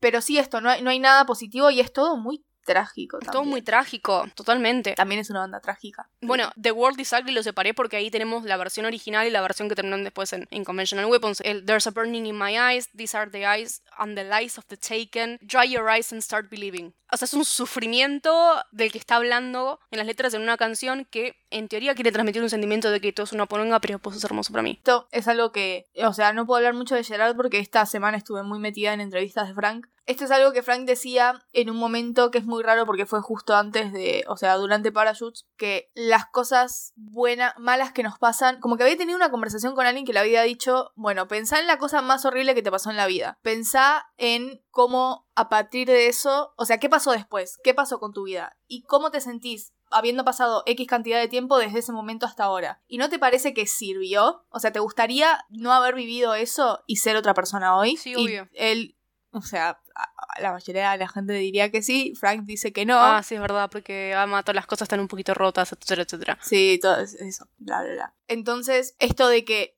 Pero 0.00 0.20
sí, 0.20 0.36
esto, 0.38 0.60
no 0.60 0.68
hay, 0.70 0.82
no 0.82 0.90
hay 0.90 0.98
nada 0.98 1.24
positivo 1.26 1.70
y 1.70 1.78
es 1.80 1.92
todo 1.92 2.16
muy 2.16 2.42
trágico. 2.64 3.18
Es 3.18 3.26
todo 3.26 3.32
también. 3.32 3.50
muy 3.50 3.62
trágico, 3.62 4.24
totalmente. 4.34 4.94
También 4.94 5.20
es 5.20 5.30
una 5.30 5.40
banda 5.40 5.60
trágica. 5.60 6.08
Bueno, 6.20 6.50
The 6.60 6.72
World 6.72 7.00
is 7.00 7.12
Ugly 7.12 7.32
lo 7.32 7.42
separé 7.42 7.74
porque 7.74 7.96
ahí 7.96 8.10
tenemos 8.10 8.44
la 8.44 8.56
versión 8.56 8.86
original 8.86 9.26
y 9.26 9.30
la 9.30 9.40
versión 9.40 9.68
que 9.68 9.74
terminaron 9.74 10.04
después 10.04 10.32
en, 10.32 10.48
en 10.50 10.64
Conventional 10.64 11.06
Weapons. 11.06 11.40
El 11.40 11.64
There's 11.64 11.86
a 11.86 11.90
burning 11.90 12.26
in 12.26 12.36
my 12.36 12.56
eyes, 12.58 12.88
these 12.96 13.16
are 13.16 13.30
the 13.30 13.46
eyes 13.46 13.82
and 13.98 14.16
the 14.16 14.24
lies 14.24 14.58
of 14.58 14.64
the 14.68 14.76
taken. 14.76 15.38
Dry 15.42 15.64
your 15.64 15.88
eyes 15.88 16.12
and 16.12 16.22
start 16.22 16.48
believing. 16.50 16.94
O 17.10 17.16
sea, 17.16 17.26
es 17.26 17.34
un 17.34 17.44
sufrimiento 17.44 18.64
del 18.70 18.90
que 18.90 18.98
está 18.98 19.16
hablando 19.16 19.80
en 19.90 19.98
las 19.98 20.06
letras 20.06 20.32
en 20.34 20.42
una 20.42 20.56
canción 20.56 21.04
que 21.04 21.41
en 21.52 21.68
teoría 21.68 21.94
quiere 21.94 22.12
transmitir 22.12 22.42
un 22.42 22.50
sentimiento 22.50 22.90
de 22.90 23.00
que 23.00 23.12
todo 23.12 23.24
es 23.24 23.32
una 23.32 23.46
poronga, 23.46 23.80
pero 23.80 24.00
sos 24.02 24.24
hermoso 24.24 24.52
para 24.52 24.62
mí. 24.62 24.72
Esto 24.78 25.08
es 25.12 25.28
algo 25.28 25.52
que, 25.52 25.86
o 26.04 26.12
sea, 26.12 26.32
no 26.32 26.46
puedo 26.46 26.56
hablar 26.58 26.74
mucho 26.74 26.94
de 26.94 27.04
Gerard 27.04 27.36
porque 27.36 27.58
esta 27.58 27.86
semana 27.86 28.16
estuve 28.16 28.42
muy 28.42 28.58
metida 28.58 28.92
en 28.92 29.00
entrevistas 29.00 29.48
de 29.48 29.54
Frank. 29.54 29.86
Esto 30.04 30.24
es 30.24 30.32
algo 30.32 30.52
que 30.52 30.64
Frank 30.64 30.84
decía 30.84 31.46
en 31.52 31.70
un 31.70 31.76
momento 31.76 32.32
que 32.32 32.38
es 32.38 32.44
muy 32.44 32.64
raro 32.64 32.86
porque 32.86 33.06
fue 33.06 33.20
justo 33.20 33.54
antes 33.54 33.92
de, 33.92 34.24
o 34.26 34.36
sea, 34.36 34.56
durante 34.56 34.90
Parachutes, 34.90 35.46
que 35.56 35.92
las 35.94 36.26
cosas 36.26 36.92
buenas, 36.96 37.54
malas 37.56 37.92
que 37.92 38.02
nos 38.02 38.18
pasan, 38.18 38.58
como 38.58 38.76
que 38.76 38.82
había 38.82 38.96
tenido 38.96 39.16
una 39.16 39.30
conversación 39.30 39.76
con 39.76 39.86
alguien 39.86 40.04
que 40.04 40.12
le 40.12 40.18
había 40.18 40.42
dicho, 40.42 40.90
bueno, 40.96 41.28
pensá 41.28 41.60
en 41.60 41.68
la 41.68 41.78
cosa 41.78 42.02
más 42.02 42.24
horrible 42.24 42.56
que 42.56 42.62
te 42.62 42.72
pasó 42.72 42.90
en 42.90 42.96
la 42.96 43.06
vida. 43.06 43.38
Pensá 43.42 44.06
en 44.16 44.60
cómo 44.70 45.28
a 45.36 45.48
partir 45.48 45.86
de 45.86 46.08
eso, 46.08 46.52
o 46.56 46.64
sea, 46.64 46.78
¿qué 46.78 46.88
pasó 46.88 47.12
después? 47.12 47.58
¿Qué 47.62 47.72
pasó 47.72 48.00
con 48.00 48.12
tu 48.12 48.24
vida? 48.24 48.56
¿Y 48.66 48.82
cómo 48.82 49.12
te 49.12 49.20
sentís 49.20 49.72
habiendo 49.92 50.24
pasado 50.24 50.62
X 50.66 50.86
cantidad 50.86 51.18
de 51.20 51.28
tiempo 51.28 51.58
desde 51.58 51.80
ese 51.80 51.92
momento 51.92 52.26
hasta 52.26 52.44
ahora. 52.44 52.80
¿Y 52.88 52.98
no 52.98 53.08
te 53.08 53.18
parece 53.18 53.52
que 53.54 53.66
sirvió? 53.66 54.44
O 54.50 54.60
sea, 54.60 54.72
¿te 54.72 54.78
gustaría 54.80 55.44
no 55.50 55.72
haber 55.72 55.94
vivido 55.94 56.34
eso 56.34 56.82
y 56.86 56.96
ser 56.96 57.16
otra 57.16 57.34
persona 57.34 57.76
hoy? 57.76 57.96
Sí, 57.96 58.10
Y 58.10 58.14
obvio. 58.16 58.48
él, 58.54 58.96
o 59.32 59.42
sea, 59.42 59.81
la 60.40 60.52
mayoría 60.52 60.92
de 60.92 60.98
la 60.98 61.08
gente 61.08 61.32
diría 61.34 61.70
que 61.70 61.82
sí, 61.82 62.14
Frank 62.18 62.44
dice 62.44 62.72
que 62.72 62.86
no. 62.86 62.98
Ah, 62.98 63.22
sí, 63.22 63.34
es 63.34 63.40
verdad, 63.40 63.68
porque 63.70 64.14
ama, 64.14 64.42
todas 64.42 64.56
las 64.56 64.66
cosas 64.66 64.86
están 64.86 65.00
un 65.00 65.08
poquito 65.08 65.34
rotas, 65.34 65.72
etcétera, 65.72 66.02
etcétera. 66.02 66.38
Sí, 66.42 66.78
todo 66.80 66.96
es- 67.00 67.14
eso, 67.14 67.46
bla, 67.58 67.82
bla, 67.82 67.92
bla. 67.92 68.14
Entonces, 68.28 68.94
esto 68.98 69.28
de 69.28 69.44
que 69.44 69.74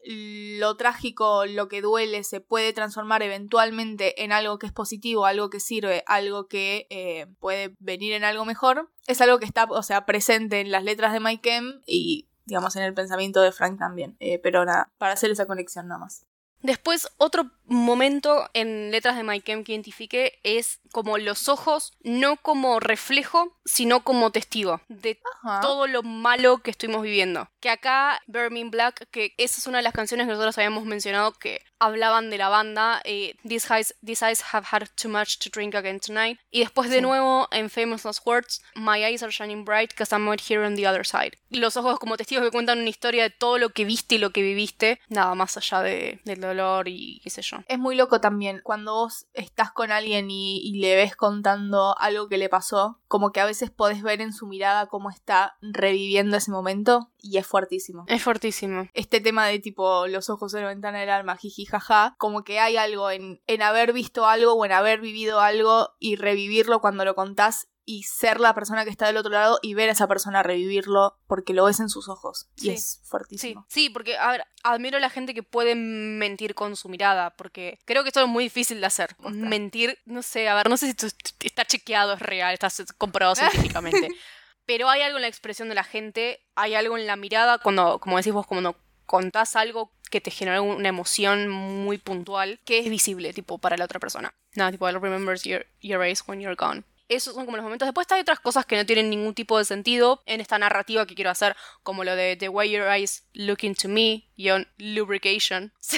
lo 0.60 0.76
trágico, 0.76 1.44
lo 1.46 1.68
que 1.68 1.82
duele, 1.82 2.22
se 2.24 2.40
puede 2.40 2.72
transformar 2.72 3.22
eventualmente 3.22 4.22
en 4.24 4.32
algo 4.32 4.58
que 4.58 4.66
es 4.66 4.72
positivo, 4.72 5.26
algo 5.26 5.50
que 5.50 5.60
sirve, 5.60 6.04
algo 6.06 6.46
que 6.46 6.86
eh, 6.90 7.26
puede 7.40 7.74
venir 7.80 8.12
en 8.12 8.24
algo 8.24 8.44
mejor, 8.44 8.90
es 9.06 9.20
algo 9.20 9.38
que 9.38 9.44
está, 9.46 9.64
o 9.64 9.82
sea, 9.82 10.06
presente 10.06 10.60
en 10.60 10.70
las 10.70 10.84
letras 10.84 11.12
de 11.12 11.20
Mike 11.20 11.56
M 11.56 11.74
y, 11.86 12.28
digamos, 12.44 12.76
en 12.76 12.82
el 12.84 12.94
pensamiento 12.94 13.40
de 13.42 13.52
Frank 13.52 13.78
también. 13.78 14.16
Eh, 14.20 14.38
pero 14.38 14.64
nada, 14.64 14.92
para 14.98 15.14
hacer 15.14 15.30
esa 15.30 15.46
conexión 15.46 15.88
nada 15.88 15.98
más. 15.98 16.24
Después, 16.62 17.08
otro 17.18 17.50
momento 17.66 18.48
en 18.54 18.90
letras 18.90 19.16
de 19.16 19.22
Mike 19.22 19.52
M 19.52 19.64
que 19.64 19.72
identifiqué 19.72 20.38
es 20.42 20.80
como 20.92 21.18
los 21.18 21.48
ojos, 21.48 21.92
no 22.02 22.36
como 22.36 22.78
reflejo, 22.80 23.56
sino 23.64 24.04
como 24.04 24.30
testigo 24.30 24.80
de 24.88 25.18
Ajá. 25.42 25.60
todo 25.60 25.86
lo 25.86 26.02
malo 26.02 26.58
que 26.58 26.70
estuvimos 26.70 27.02
viviendo. 27.02 27.48
Que 27.60 27.70
acá, 27.70 28.22
Burning 28.26 28.70
Black, 28.70 29.08
que 29.10 29.34
esa 29.38 29.58
es 29.60 29.66
una 29.66 29.78
de 29.78 29.82
las 29.84 29.92
canciones 29.94 30.26
que 30.26 30.32
nosotros 30.32 30.56
habíamos 30.58 30.84
mencionado 30.84 31.32
que 31.32 31.62
hablaban 31.80 32.30
de 32.30 32.38
la 32.38 32.48
banda, 32.48 33.00
eh, 33.04 33.34
These, 33.46 33.72
eyes, 33.74 33.94
These 34.04 34.24
eyes 34.24 34.42
have 34.52 34.66
had 34.70 34.86
too 34.94 35.08
much 35.08 35.38
to 35.38 35.50
drink 35.50 35.74
again 35.74 35.98
tonight. 36.00 36.38
Y 36.50 36.60
después 36.60 36.88
de 36.90 36.96
Sí. 36.96 37.02
nuevo, 37.02 37.48
en 37.50 37.68
Famous 37.70 38.04
Last 38.04 38.24
Words, 38.26 38.62
My 38.76 39.02
eyes 39.04 39.22
are 39.22 39.32
shining 39.32 39.64
bright 39.64 39.90
because 39.90 40.14
I'm 40.14 40.28
right 40.30 40.40
here 40.40 40.64
on 40.64 40.76
the 40.76 40.86
other 40.86 41.04
side. 41.06 41.32
Los 41.50 41.76
ojos 41.76 41.98
como 41.98 42.16
testigos 42.16 42.44
que 42.44 42.50
cuentan 42.50 42.78
una 42.80 42.88
historia 42.88 43.24
de 43.24 43.30
todo 43.30 43.58
lo 43.58 43.70
que 43.70 43.84
viste 43.84 44.14
y 44.16 44.18
lo 44.18 44.30
que 44.30 44.42
viviste, 44.42 45.00
nada 45.08 45.34
más 45.34 45.56
allá 45.56 45.82
de, 45.82 46.20
del 46.24 46.40
dolor 46.40 46.88
y 46.88 47.20
qué 47.22 47.30
sé 47.30 47.42
yo. 47.42 47.53
Yo. 47.58 47.64
Es 47.68 47.78
muy 47.78 47.96
loco 47.96 48.20
también 48.20 48.60
cuando 48.62 48.94
vos 48.94 49.26
estás 49.32 49.72
con 49.72 49.90
alguien 49.90 50.30
y, 50.30 50.58
y 50.58 50.80
le 50.80 50.94
ves 50.96 51.16
contando 51.16 51.96
algo 51.98 52.28
que 52.28 52.38
le 52.38 52.48
pasó, 52.48 53.00
como 53.08 53.32
que 53.32 53.40
a 53.40 53.46
veces 53.46 53.70
podés 53.70 54.02
ver 54.02 54.20
en 54.20 54.32
su 54.32 54.46
mirada 54.46 54.86
cómo 54.86 55.10
está 55.10 55.56
reviviendo 55.60 56.36
ese 56.36 56.50
momento 56.50 57.10
y 57.18 57.38
es 57.38 57.46
fuertísimo. 57.46 58.04
Es 58.08 58.22
fortísimo. 58.22 58.88
Este 58.94 59.20
tema 59.20 59.46
de 59.46 59.58
tipo 59.58 60.06
los 60.06 60.30
ojos 60.30 60.52
de 60.52 60.60
la 60.60 60.68
ventana 60.68 61.00
del 61.00 61.10
alma, 61.10 61.36
jiji 61.36 61.64
jaja, 61.64 62.14
como 62.18 62.44
que 62.44 62.60
hay 62.60 62.76
algo 62.76 63.10
en, 63.10 63.40
en 63.46 63.62
haber 63.62 63.92
visto 63.92 64.26
algo 64.26 64.54
o 64.54 64.64
en 64.64 64.72
haber 64.72 65.00
vivido 65.00 65.40
algo 65.40 65.90
y 65.98 66.16
revivirlo 66.16 66.80
cuando 66.80 67.04
lo 67.04 67.14
contás 67.14 67.68
y 67.86 68.04
ser 68.04 68.40
la 68.40 68.54
persona 68.54 68.84
que 68.84 68.90
está 68.90 69.06
del 69.06 69.16
otro 69.18 69.30
lado 69.32 69.58
y 69.62 69.74
ver 69.74 69.88
a 69.88 69.92
esa 69.92 70.06
persona 70.08 70.42
revivirlo 70.42 71.18
porque 71.26 71.52
lo 71.52 71.64
ves 71.64 71.80
en 71.80 71.88
sus 71.90 72.08
ojos. 72.08 72.48
Y 72.56 72.60
Sí. 72.62 72.70
es 72.70 73.00
fuertísimo. 73.04 73.66
sí, 73.68 73.90
porque 73.90 74.16
a 74.16 74.30
ver, 74.32 74.44
admiro 74.62 74.96
a 74.96 75.00
la 75.00 75.10
gente 75.10 75.34
que 75.34 75.42
puede 75.42 75.74
mentir 75.74 76.54
con 76.54 76.76
su 76.76 76.88
mirada, 76.88 77.36
porque 77.36 77.78
creo 77.84 78.02
que 78.02 78.08
esto 78.08 78.20
es 78.22 78.28
muy 78.28 78.44
difícil 78.44 78.80
de 78.80 78.86
hacer. 78.86 79.16
Mentir, 79.20 79.98
no 80.06 80.22
sé, 80.22 80.48
a 80.48 80.54
ver, 80.54 80.68
no 80.68 80.76
sé 80.76 80.86
si 80.86 80.90
esto 80.92 81.08
está 81.40 81.64
chequeado, 81.64 82.14
es 82.14 82.20
real, 82.20 82.54
está 82.54 82.68
comprobado 82.96 83.34
científicamente. 83.36 84.08
Pero 84.66 84.88
hay 84.88 85.02
algo 85.02 85.18
en 85.18 85.22
la 85.22 85.28
expresión 85.28 85.68
de 85.68 85.74
la 85.74 85.84
gente, 85.84 86.40
hay 86.54 86.74
algo 86.74 86.96
en 86.96 87.06
la 87.06 87.16
mirada, 87.16 87.58
cuando, 87.58 87.98
como 87.98 88.16
decís 88.16 88.32
vos, 88.32 88.46
cuando 88.46 88.76
contás 89.04 89.56
algo 89.56 89.92
que 90.10 90.22
te 90.22 90.30
genera 90.30 90.62
una 90.62 90.88
emoción 90.88 91.50
muy 91.50 91.98
puntual, 91.98 92.60
que 92.64 92.78
es 92.78 92.88
visible, 92.88 93.34
tipo, 93.34 93.58
para 93.58 93.76
la 93.76 93.84
otra 93.84 94.00
persona. 94.00 94.32
Nada, 94.54 94.70
tipo, 94.72 94.88
I'll 94.88 94.98
remember 95.00 95.36
your, 95.42 95.66
your 95.82 96.02
eyes 96.02 96.22
when 96.26 96.40
you're 96.40 96.56
gone. 96.56 96.84
Esos 97.08 97.34
son 97.34 97.44
como 97.44 97.56
los 97.56 97.64
momentos. 97.64 97.86
Después 97.86 98.06
hay 98.12 98.20
otras 98.22 98.40
cosas 98.40 98.64
que 98.66 98.76
no 98.76 98.86
tienen 98.86 99.10
ningún 99.10 99.34
tipo 99.34 99.58
de 99.58 99.64
sentido 99.64 100.22
en 100.26 100.40
esta 100.40 100.58
narrativa 100.58 101.06
que 101.06 101.14
quiero 101.14 101.30
hacer, 101.30 101.54
como 101.82 102.02
lo 102.04 102.16
de 102.16 102.36
The 102.36 102.48
way 102.48 102.70
your 102.70 102.86
eyes 102.88 103.24
look 103.34 103.58
into 103.62 103.88
me, 103.88 104.28
y 104.36 104.50
on 104.50 104.66
lubrication. 104.78 105.72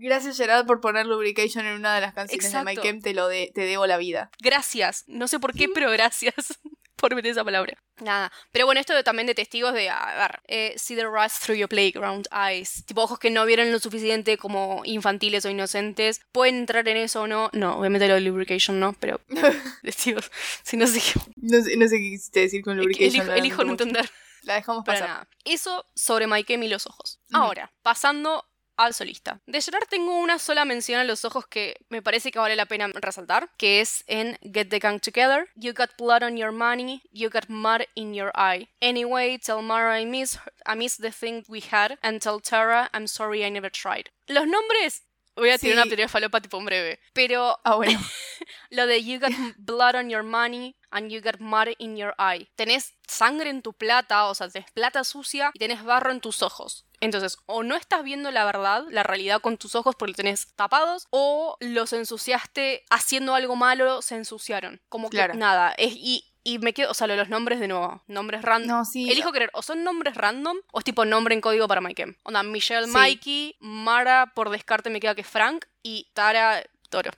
Gracias 0.00 0.36
Gerard 0.36 0.66
por 0.66 0.80
poner 0.80 1.06
Lubrication 1.06 1.66
en 1.66 1.74
una 1.74 1.94
de 1.94 2.00
las 2.00 2.14
canciones 2.14 2.44
Exacto. 2.46 2.68
de 2.68 2.76
Mike 2.76 2.82
Kemp, 2.82 3.02
te 3.02 3.14
lo 3.14 3.28
de- 3.28 3.50
te 3.54 3.62
debo 3.62 3.86
la 3.86 3.96
vida. 3.96 4.30
gracias. 4.40 5.04
No 5.06 5.28
sé 5.28 5.38
por 5.40 5.54
qué, 5.54 5.68
pero 5.68 5.90
gracias 5.90 6.34
por 6.98 7.14
meter 7.14 7.32
esa 7.32 7.44
palabra. 7.44 7.76
Nada. 8.00 8.30
Pero 8.52 8.66
bueno, 8.66 8.80
esto 8.80 9.02
también 9.02 9.26
de 9.26 9.34
testigos 9.34 9.72
de, 9.72 9.88
a 9.88 10.16
ver, 10.18 10.40
eh, 10.46 10.74
see 10.76 10.96
the 10.96 11.04
rust 11.04 11.42
through 11.44 11.58
your 11.58 11.68
playground 11.68 12.28
eyes. 12.32 12.84
Tipo, 12.86 13.02
ojos 13.02 13.18
que 13.18 13.30
no 13.30 13.44
vieron 13.46 13.72
lo 13.72 13.78
suficiente 13.78 14.36
como 14.38 14.82
infantiles 14.84 15.44
o 15.44 15.50
inocentes. 15.50 16.20
¿Pueden 16.32 16.56
entrar 16.56 16.86
en 16.88 16.96
eso 16.96 17.22
o 17.22 17.26
no? 17.26 17.50
No, 17.52 17.78
obviamente 17.78 18.06
lo 18.08 18.14
de 18.14 18.20
lubrication 18.20 18.78
no, 18.78 18.92
pero 18.94 19.20
testigos. 19.82 20.30
Si 20.62 20.76
no 20.76 20.86
sé 20.86 21.00
qué. 21.00 21.20
No 21.36 21.62
sé, 21.62 21.76
no 21.76 21.88
sé 21.88 21.96
qué 21.96 22.10
quisiste 22.10 22.40
decir 22.40 22.62
con 22.62 22.76
Lubrication. 22.76 23.30
Elijo, 23.30 23.64
no 23.64 23.72
entender. 23.72 24.08
La 24.42 24.54
dejamos 24.54 24.84
Para 24.84 25.00
pasar. 25.00 25.08
nada. 25.14 25.28
Eso 25.44 25.84
sobre 25.94 26.26
Mike 26.26 26.54
y 26.54 26.68
los 26.68 26.86
ojos. 26.86 27.20
Ahora, 27.32 27.72
pasando 27.82 28.44
al 28.78 28.94
solista. 28.94 29.40
De 29.46 29.60
Gerard 29.60 29.86
tengo 29.90 30.16
una 30.18 30.38
sola 30.38 30.64
mención 30.64 30.98
a 30.98 31.04
los 31.04 31.26
ojos 31.26 31.46
que 31.46 31.76
me 31.90 32.00
parece 32.00 32.30
que 32.30 32.38
vale 32.38 32.56
la 32.56 32.64
pena 32.64 32.88
resaltar, 32.94 33.50
que 33.58 33.80
es 33.82 34.04
en 34.06 34.38
Get 34.42 34.68
the 34.70 34.78
Gang 34.78 35.00
Together. 35.00 35.48
You 35.56 35.74
got 35.74 35.90
blood 35.98 36.22
on 36.22 36.38
your 36.38 36.52
money, 36.52 37.02
you 37.12 37.28
got 37.28 37.48
mud 37.50 37.82
in 37.94 38.14
your 38.14 38.30
eye. 38.34 38.68
Anyway, 38.80 39.36
tell 39.38 39.60
Mara 39.62 40.00
I 40.00 40.06
miss, 40.06 40.36
her- 40.36 40.52
I 40.64 40.74
miss 40.76 40.96
the 40.96 41.10
thing 41.12 41.44
we 41.48 41.60
had, 41.60 41.98
and 42.02 42.22
tell 42.22 42.40
Tara 42.40 42.88
I'm 42.94 43.06
sorry 43.06 43.44
I 43.44 43.50
never 43.50 43.70
tried. 43.70 44.08
Los 44.28 44.46
nombres... 44.46 45.02
Voy 45.36 45.50
a 45.50 45.56
tirar 45.58 45.74
Sí. 45.76 45.80
una 45.82 45.84
teoría 45.86 46.08
falopa 46.08 46.40
tipo 46.40 46.58
en 46.58 46.64
breve. 46.64 46.98
Pero 47.12 47.60
Ah, 47.64 47.76
bueno. 47.76 48.00
lo 48.70 48.86
de 48.88 49.04
you 49.04 49.20
got 49.20 49.30
blood 49.56 49.94
on 49.94 50.10
your 50.10 50.24
money 50.24 50.74
and 50.90 51.10
you 51.10 51.20
got 51.20 51.38
mud 51.40 51.68
in 51.78 51.96
your 51.96 52.14
eye. 52.18 52.48
Tenés 52.56 52.94
sangre 53.06 53.50
en 53.50 53.62
tu 53.62 53.72
plata, 53.72 54.26
o 54.26 54.34
sea, 54.34 54.48
tenés 54.48 54.70
plata 54.72 55.04
sucia 55.04 55.50
y 55.54 55.58
tenés 55.58 55.82
barro 55.84 56.10
en 56.10 56.20
tus 56.20 56.42
ojos. 56.42 56.84
Entonces, 57.00 57.38
o 57.46 57.62
no 57.62 57.76
estás 57.76 58.02
viendo 58.02 58.30
la 58.30 58.44
verdad, 58.44 58.84
la 58.90 59.02
realidad 59.04 59.40
con 59.40 59.56
tus 59.56 59.74
ojos 59.76 59.94
porque 59.96 60.10
los 60.10 60.16
tenés 60.16 60.52
tapados, 60.56 61.06
o 61.10 61.56
los 61.60 61.92
ensuciaste 61.92 62.84
haciendo 62.90 63.34
algo 63.34 63.54
malo, 63.56 64.02
se 64.02 64.16
ensuciaron. 64.16 64.80
Como 64.88 65.08
que 65.10 65.16
Claro. 65.18 65.34
nada. 65.34 65.72
Es, 65.78 65.92
y, 65.94 66.24
y 66.42 66.58
me 66.58 66.72
quedo, 66.72 66.90
o 66.90 66.94
sea, 66.94 67.06
lo 67.06 67.12
de 67.12 67.18
los 67.20 67.28
nombres 67.28 67.60
de 67.60 67.68
nuevo. 67.68 68.02
Nombres 68.08 68.42
random. 68.42 68.68
No, 68.78 68.84
sí. 68.84 69.08
Elijo 69.10 69.30
creer, 69.30 69.50
o 69.52 69.62
son 69.62 69.84
nombres 69.84 70.14
random 70.16 70.56
o 70.72 70.78
es 70.80 70.84
tipo 70.84 71.04
nombre 71.04 71.34
en 71.34 71.40
código 71.40 71.68
para 71.68 71.80
Mike. 71.80 72.16
Onda, 72.24 72.42
Michelle, 72.42 72.86
Sí. 72.86 72.92
Mikey, 72.92 73.56
Mara, 73.60 74.32
por 74.34 74.50
descarte 74.50 74.90
me 74.90 74.98
queda 74.98 75.14
que 75.14 75.24
Frank, 75.24 75.66
y 75.82 76.10
Tara, 76.14 76.64
Toro. 76.90 77.12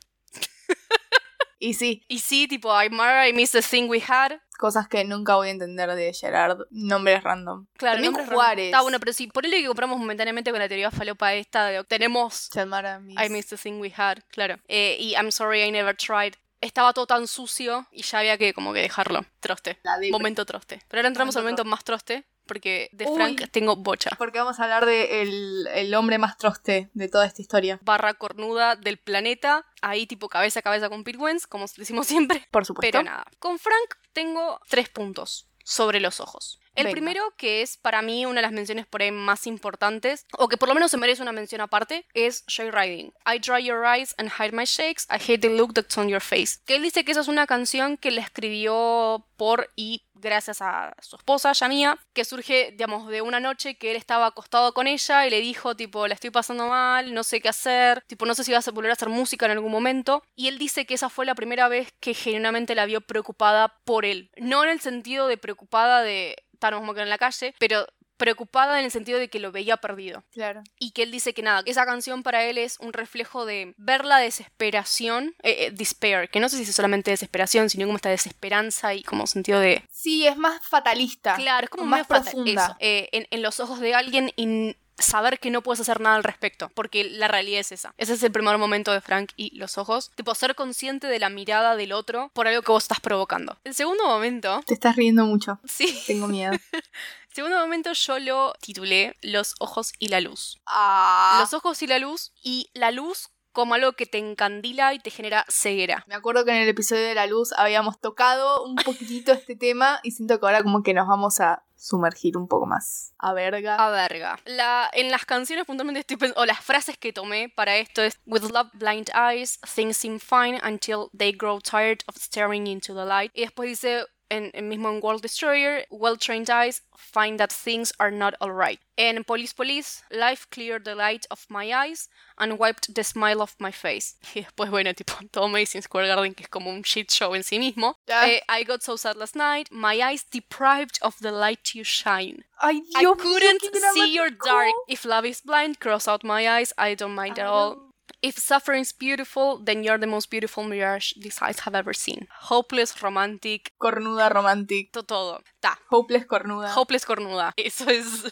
Y 1.62 1.74
sí, 1.74 2.02
Y 2.08 2.18
sí, 2.20 2.48
tipo, 2.48 2.70
I 2.82 2.88
Mara, 2.90 3.28
I 3.28 3.32
miss 3.32 3.52
the 3.52 3.60
thing 3.62 3.88
we 3.88 4.02
had. 4.06 4.32
cosas 4.58 4.88
que 4.88 5.04
nunca 5.04 5.36
voy 5.36 5.48
a 5.48 5.50
entender 5.52 5.94
de 5.94 6.12
Gerard. 6.12 6.58
Nombres 6.70 7.22
random. 7.22 7.66
Claro, 7.76 7.94
También 7.96 8.12
nombres 8.12 8.34
Juárez. 8.34 8.64
Está 8.66 8.80
bueno, 8.82 8.98
pero 8.98 9.12
sí, 9.12 9.26
por 9.28 9.46
que 9.60 9.66
compramos 9.66 9.98
momentáneamente 9.98 10.50
con 10.50 10.58
la 10.60 10.68
teoría 10.68 10.90
falopa 10.90 11.32
esta 11.34 11.66
de 11.66 11.84
tenemos 11.84 12.48
Chalmara, 12.50 12.98
mis- 12.98 13.16
I 13.20 13.28
miss 13.30 13.46
the 13.48 13.56
thing 13.56 13.74
we 13.80 13.92
had, 13.96 14.18
claro. 14.30 14.56
Eh, 14.68 14.96
y 14.98 15.12
I'm 15.14 15.30
sorry 15.30 15.62
I 15.62 15.70
never 15.70 15.94
tried. 15.96 16.34
Estaba 16.62 16.92
todo 16.92 17.06
tan 17.06 17.26
sucio 17.26 17.86
y 17.90 18.02
ya 18.02 18.18
había 18.18 18.36
que 18.36 18.52
como 18.52 18.74
que 18.74 18.80
dejarlo. 18.80 19.24
Troste. 19.40 19.78
Momento 20.10 20.44
troste. 20.44 20.82
Pero 20.88 21.00
ahora 21.00 21.08
entramos 21.08 21.34
al 21.36 21.42
Momento 21.42 21.64
momento 21.64 21.76
más 21.76 21.84
troste, 21.84 22.24
porque 22.50 22.90
de 22.90 23.06
Uy. 23.06 23.14
Frank 23.14 23.48
tengo 23.52 23.76
bocha. 23.76 24.10
Porque 24.18 24.40
vamos 24.40 24.58
a 24.58 24.64
hablar 24.64 24.84
de 24.84 25.22
el, 25.22 25.68
el 25.72 25.94
hombre 25.94 26.18
más 26.18 26.36
troste 26.36 26.90
de 26.94 27.08
toda 27.08 27.24
esta 27.24 27.40
historia. 27.40 27.78
Barra 27.82 28.14
cornuda 28.14 28.74
del 28.74 28.96
planeta, 28.96 29.64
ahí 29.82 30.04
tipo 30.08 30.28
cabeza 30.28 30.58
a 30.58 30.62
cabeza 30.62 30.88
con 30.88 31.04
Pete 31.04 31.18
Wentz, 31.18 31.46
como 31.46 31.66
decimos 31.76 32.08
siempre. 32.08 32.44
Por 32.50 32.66
supuesto. 32.66 32.90
Pero 32.90 33.04
nada. 33.04 33.24
Con 33.38 33.60
Frank 33.60 33.94
tengo 34.12 34.60
tres 34.68 34.88
puntos 34.88 35.46
sobre 35.62 36.00
los 36.00 36.18
ojos. 36.18 36.58
El 36.74 36.84
Venga. 36.84 36.94
primero, 36.94 37.34
que 37.36 37.62
es 37.62 37.76
para 37.76 38.00
mí 38.02 38.26
una 38.26 38.36
de 38.36 38.42
las 38.42 38.52
menciones 38.52 38.86
por 38.86 39.02
ahí 39.02 39.10
más 39.10 39.46
importantes, 39.46 40.26
o 40.38 40.48
que 40.48 40.56
por 40.56 40.68
lo 40.68 40.74
menos 40.74 40.90
se 40.90 40.96
merece 40.96 41.22
una 41.22 41.32
mención 41.32 41.60
aparte, 41.60 42.06
es 42.14 42.44
Joyriding. 42.46 43.12
I 43.26 43.38
dry 43.38 43.64
your 43.64 43.84
eyes 43.84 44.14
and 44.18 44.30
hide 44.38 44.52
my 44.52 44.64
shakes. 44.64 45.06
I 45.10 45.18
hate 45.20 45.40
the 45.40 45.50
look 45.50 45.74
that's 45.74 45.96
on 45.98 46.08
your 46.08 46.20
face. 46.20 46.58
Que 46.66 46.76
él 46.76 46.82
dice 46.82 47.04
que 47.04 47.12
esa 47.12 47.20
es 47.20 47.28
una 47.28 47.46
canción 47.46 47.96
que 47.96 48.10
le 48.10 48.20
escribió 48.20 49.26
por 49.36 49.70
y 49.76 50.04
gracias 50.20 50.62
a 50.62 50.94
su 51.00 51.16
esposa, 51.16 51.52
Yamia, 51.52 51.98
que 52.12 52.24
surge, 52.24 52.70
digamos, 52.72 53.08
de 53.08 53.22
una 53.22 53.40
noche 53.40 53.76
que 53.76 53.90
él 53.90 53.96
estaba 53.96 54.26
acostado 54.26 54.72
con 54.74 54.86
ella 54.86 55.26
y 55.26 55.30
le 55.30 55.40
dijo, 55.40 55.74
tipo, 55.74 56.06
la 56.06 56.14
estoy 56.14 56.30
pasando 56.30 56.68
mal, 56.68 57.12
no 57.14 57.24
sé 57.24 57.40
qué 57.40 57.48
hacer, 57.48 58.02
tipo, 58.06 58.26
no 58.26 58.34
sé 58.34 58.44
si 58.44 58.52
vas 58.52 58.66
a 58.68 58.70
volver 58.70 58.90
a 58.90 58.94
hacer 58.94 59.08
música 59.08 59.46
en 59.46 59.52
algún 59.52 59.72
momento. 59.72 60.22
Y 60.36 60.48
él 60.48 60.58
dice 60.58 60.86
que 60.86 60.94
esa 60.94 61.08
fue 61.08 61.26
la 61.26 61.34
primera 61.34 61.68
vez 61.68 61.92
que 62.00 62.14
genuinamente 62.14 62.74
la 62.74 62.86
vio 62.86 63.00
preocupada 63.00 63.76
por 63.84 64.04
él. 64.04 64.30
No 64.36 64.62
en 64.64 64.70
el 64.70 64.80
sentido 64.80 65.26
de 65.26 65.38
preocupada 65.38 66.02
de 66.02 66.36
estarnos 66.52 66.80
como 66.80 66.94
que 66.94 67.00
en 67.00 67.08
la 67.08 67.18
calle, 67.18 67.54
pero 67.58 67.86
preocupada 68.20 68.78
en 68.78 68.84
el 68.84 68.90
sentido 68.90 69.18
de 69.18 69.28
que 69.28 69.40
lo 69.40 69.50
veía 69.50 69.78
perdido. 69.78 70.22
Claro. 70.30 70.62
Y 70.78 70.90
que 70.92 71.02
él 71.04 71.10
dice 71.10 71.32
que 71.34 71.42
nada, 71.42 71.62
que 71.64 71.70
esa 71.70 71.86
canción 71.86 72.22
para 72.22 72.44
él 72.44 72.58
es 72.58 72.78
un 72.78 72.92
reflejo 72.92 73.46
de 73.46 73.74
ver 73.78 74.04
la 74.04 74.18
desesperación, 74.18 75.34
eh, 75.42 75.56
eh, 75.66 75.70
despair, 75.72 76.28
que 76.28 76.38
no 76.38 76.48
sé 76.48 76.56
si 76.58 76.62
es 76.64 76.74
solamente 76.76 77.10
desesperación, 77.10 77.70
sino 77.70 77.86
como 77.86 77.96
esta 77.96 78.10
desesperanza 78.10 78.94
y 78.94 79.02
como 79.02 79.26
sentido 79.26 79.58
de 79.58 79.82
Sí, 79.90 80.26
es 80.26 80.36
más 80.36 80.60
fatalista. 80.66 81.34
Claro, 81.34 81.64
es 81.64 81.70
como 81.70 81.86
más 81.86 82.06
profunda. 82.06 82.76
eh, 82.78 83.08
en, 83.12 83.26
en 83.30 83.42
los 83.42 83.58
ojos 83.58 83.80
de 83.80 83.94
alguien 83.94 84.32
y 84.36 84.76
saber 84.98 85.38
que 85.40 85.50
no 85.50 85.62
puedes 85.62 85.80
hacer 85.80 85.98
nada 85.98 86.16
al 86.16 86.24
respecto, 86.24 86.70
porque 86.74 87.04
la 87.04 87.26
realidad 87.26 87.60
es 87.60 87.72
esa. 87.72 87.94
Ese 87.96 88.12
es 88.12 88.22
el 88.22 88.32
primer 88.32 88.58
momento 88.58 88.92
de 88.92 89.00
Frank 89.00 89.30
y 89.34 89.56
los 89.56 89.78
ojos, 89.78 90.10
tipo 90.14 90.34
ser 90.34 90.54
consciente 90.54 91.06
de 91.06 91.18
la 91.18 91.30
mirada 91.30 91.74
del 91.74 91.92
otro 91.92 92.30
por 92.34 92.46
algo 92.46 92.60
que 92.60 92.70
vos 92.70 92.84
estás 92.84 93.00
provocando. 93.00 93.56
El 93.64 93.74
segundo 93.74 94.04
momento, 94.06 94.60
Te 94.66 94.74
estás 94.74 94.96
riendo 94.96 95.24
mucho. 95.24 95.58
sí, 95.66 95.98
Tengo 96.06 96.28
miedo. 96.28 96.52
segundo 97.32 97.58
momento 97.58 97.92
yo 97.92 98.18
lo 98.18 98.52
titulé 98.60 99.16
Los 99.22 99.54
ojos 99.60 99.92
y 99.98 100.08
la 100.08 100.20
luz. 100.20 100.58
ah. 100.66 101.38
Los 101.40 101.54
ojos 101.54 101.82
y 101.82 101.86
la 101.86 101.98
luz 101.98 102.32
y 102.42 102.70
la 102.74 102.90
luz 102.90 103.28
como 103.52 103.74
algo 103.74 103.92
que 103.94 104.06
te 104.06 104.18
encandila 104.18 104.94
y 104.94 105.00
te 105.00 105.10
genera 105.10 105.44
ceguera. 105.48 106.04
Me 106.06 106.14
acuerdo 106.14 106.44
que 106.44 106.52
en 106.52 106.58
el 106.58 106.68
episodio 106.68 107.02
de 107.04 107.14
la 107.16 107.26
luz 107.26 107.52
habíamos 107.56 108.00
tocado 108.00 108.62
un 108.64 108.76
poquitito 108.76 109.32
este 109.32 109.56
tema 109.56 109.98
y 110.04 110.12
siento 110.12 110.38
que 110.38 110.46
ahora 110.46 110.62
como 110.62 110.82
que 110.84 110.94
nos 110.94 111.08
vamos 111.08 111.40
a 111.40 111.64
sumergir 111.76 112.36
un 112.36 112.46
poco 112.46 112.66
más. 112.66 113.12
A 113.18 113.32
verga. 113.32 113.74
A 113.74 113.90
verga. 113.90 114.38
La, 114.44 114.88
en 114.92 115.10
las 115.10 115.24
canciones 115.24 115.64
puntualmente 115.64 116.00
estoy 116.00 116.32
o 116.36 116.44
las 116.44 116.60
frases 116.60 116.96
que 116.96 117.12
tomé 117.12 117.48
para 117.48 117.76
esto 117.76 118.02
es 118.02 118.20
With 118.26 118.42
love 118.52 118.68
blind 118.74 119.10
eyes, 119.14 119.58
things 119.74 119.96
seem 119.96 120.20
fine 120.20 120.60
until 120.62 121.10
they 121.16 121.32
grow 121.32 121.58
tired 121.60 122.04
of 122.06 122.16
staring 122.16 122.66
into 122.66 122.94
the 122.94 123.04
light. 123.04 123.32
Y 123.34 123.40
después 123.40 123.68
dice 123.68 124.04
en, 124.30 124.50
en 124.54 124.68
mismo 124.68 124.88
en 124.88 125.00
World 125.00 125.22
Destroyer, 125.22 125.84
well 125.90 126.16
trained 126.16 126.48
eyes 126.48 126.82
find 126.96 127.38
that 127.38 127.50
things 127.50 127.92
are 127.98 128.10
not 128.10 128.34
alright. 128.40 128.80
En 128.96 129.24
Police 129.24 129.52
Police, 129.52 130.02
life 130.10 130.46
cleared 130.50 130.84
the 130.84 130.94
light 130.94 131.26
of 131.30 131.46
my 131.48 131.72
eyes 131.72 132.08
and 132.38 132.58
wiped 132.58 132.94
the 132.94 133.02
smile 133.02 133.40
off 133.42 133.56
my 133.58 133.70
face. 133.72 134.16
Y 134.34 134.42
después, 134.42 134.70
bueno, 134.70 134.92
tipo, 134.92 135.14
todo 135.32 135.48
Madison 135.48 135.82
Square 135.82 136.06
Garden, 136.06 136.34
que 136.34 136.44
es 136.44 136.48
como 136.48 136.70
un 136.70 136.82
shit 136.82 137.10
show 137.10 137.34
en 137.34 137.42
sí 137.42 137.58
mismo. 137.58 137.96
Ah. 138.08 138.28
Eh, 138.28 138.40
I 138.48 138.64
got 138.64 138.82
so 138.82 138.96
sad 138.96 139.16
last 139.16 139.34
night, 139.34 139.68
my 139.70 140.00
eyes 140.00 140.24
deprived 140.30 140.98
of 141.02 141.18
the 141.20 141.32
light 141.32 141.74
you 141.74 141.84
shine. 141.84 142.44
Ay, 142.62 142.82
I 142.94 143.00
Dios 143.00 143.16
mío, 143.16 143.18
couldn't 143.18 143.62
qué 143.62 143.92
see 143.94 144.14
your 144.14 144.30
dark. 144.30 144.72
If 144.86 145.04
love 145.04 145.24
is 145.24 145.40
blind, 145.40 145.80
cross 145.80 146.06
out 146.06 146.22
my 146.22 146.46
eyes. 146.48 146.72
I 146.76 146.94
don't 146.94 147.14
mind 147.14 147.38
at 147.38 147.46
all. 147.46 147.89
If 148.22 148.38
suffering's 148.38 148.92
beautiful, 148.92 149.58
then 149.64 149.82
you're 149.82 149.98
the 149.98 150.06
most 150.06 150.30
beautiful 150.30 150.64
mirage 150.64 151.14
these 151.16 151.40
eyes 151.40 151.60
have 151.66 151.74
ever 151.74 151.94
seen. 151.94 152.28
Hopeless, 152.50 153.00
romantic, 153.02 153.72
Cornuda 153.78 154.28
romantic. 154.28 154.92
to- 154.92 155.02
todo. 155.04 155.42
Ta. 155.60 155.78
Hopeless 155.90 156.26
cornuda. 156.26 156.72
Hopeless 156.74 157.06
cornuda. 157.06 157.52
Eso 157.56 157.88
es. 157.88 158.30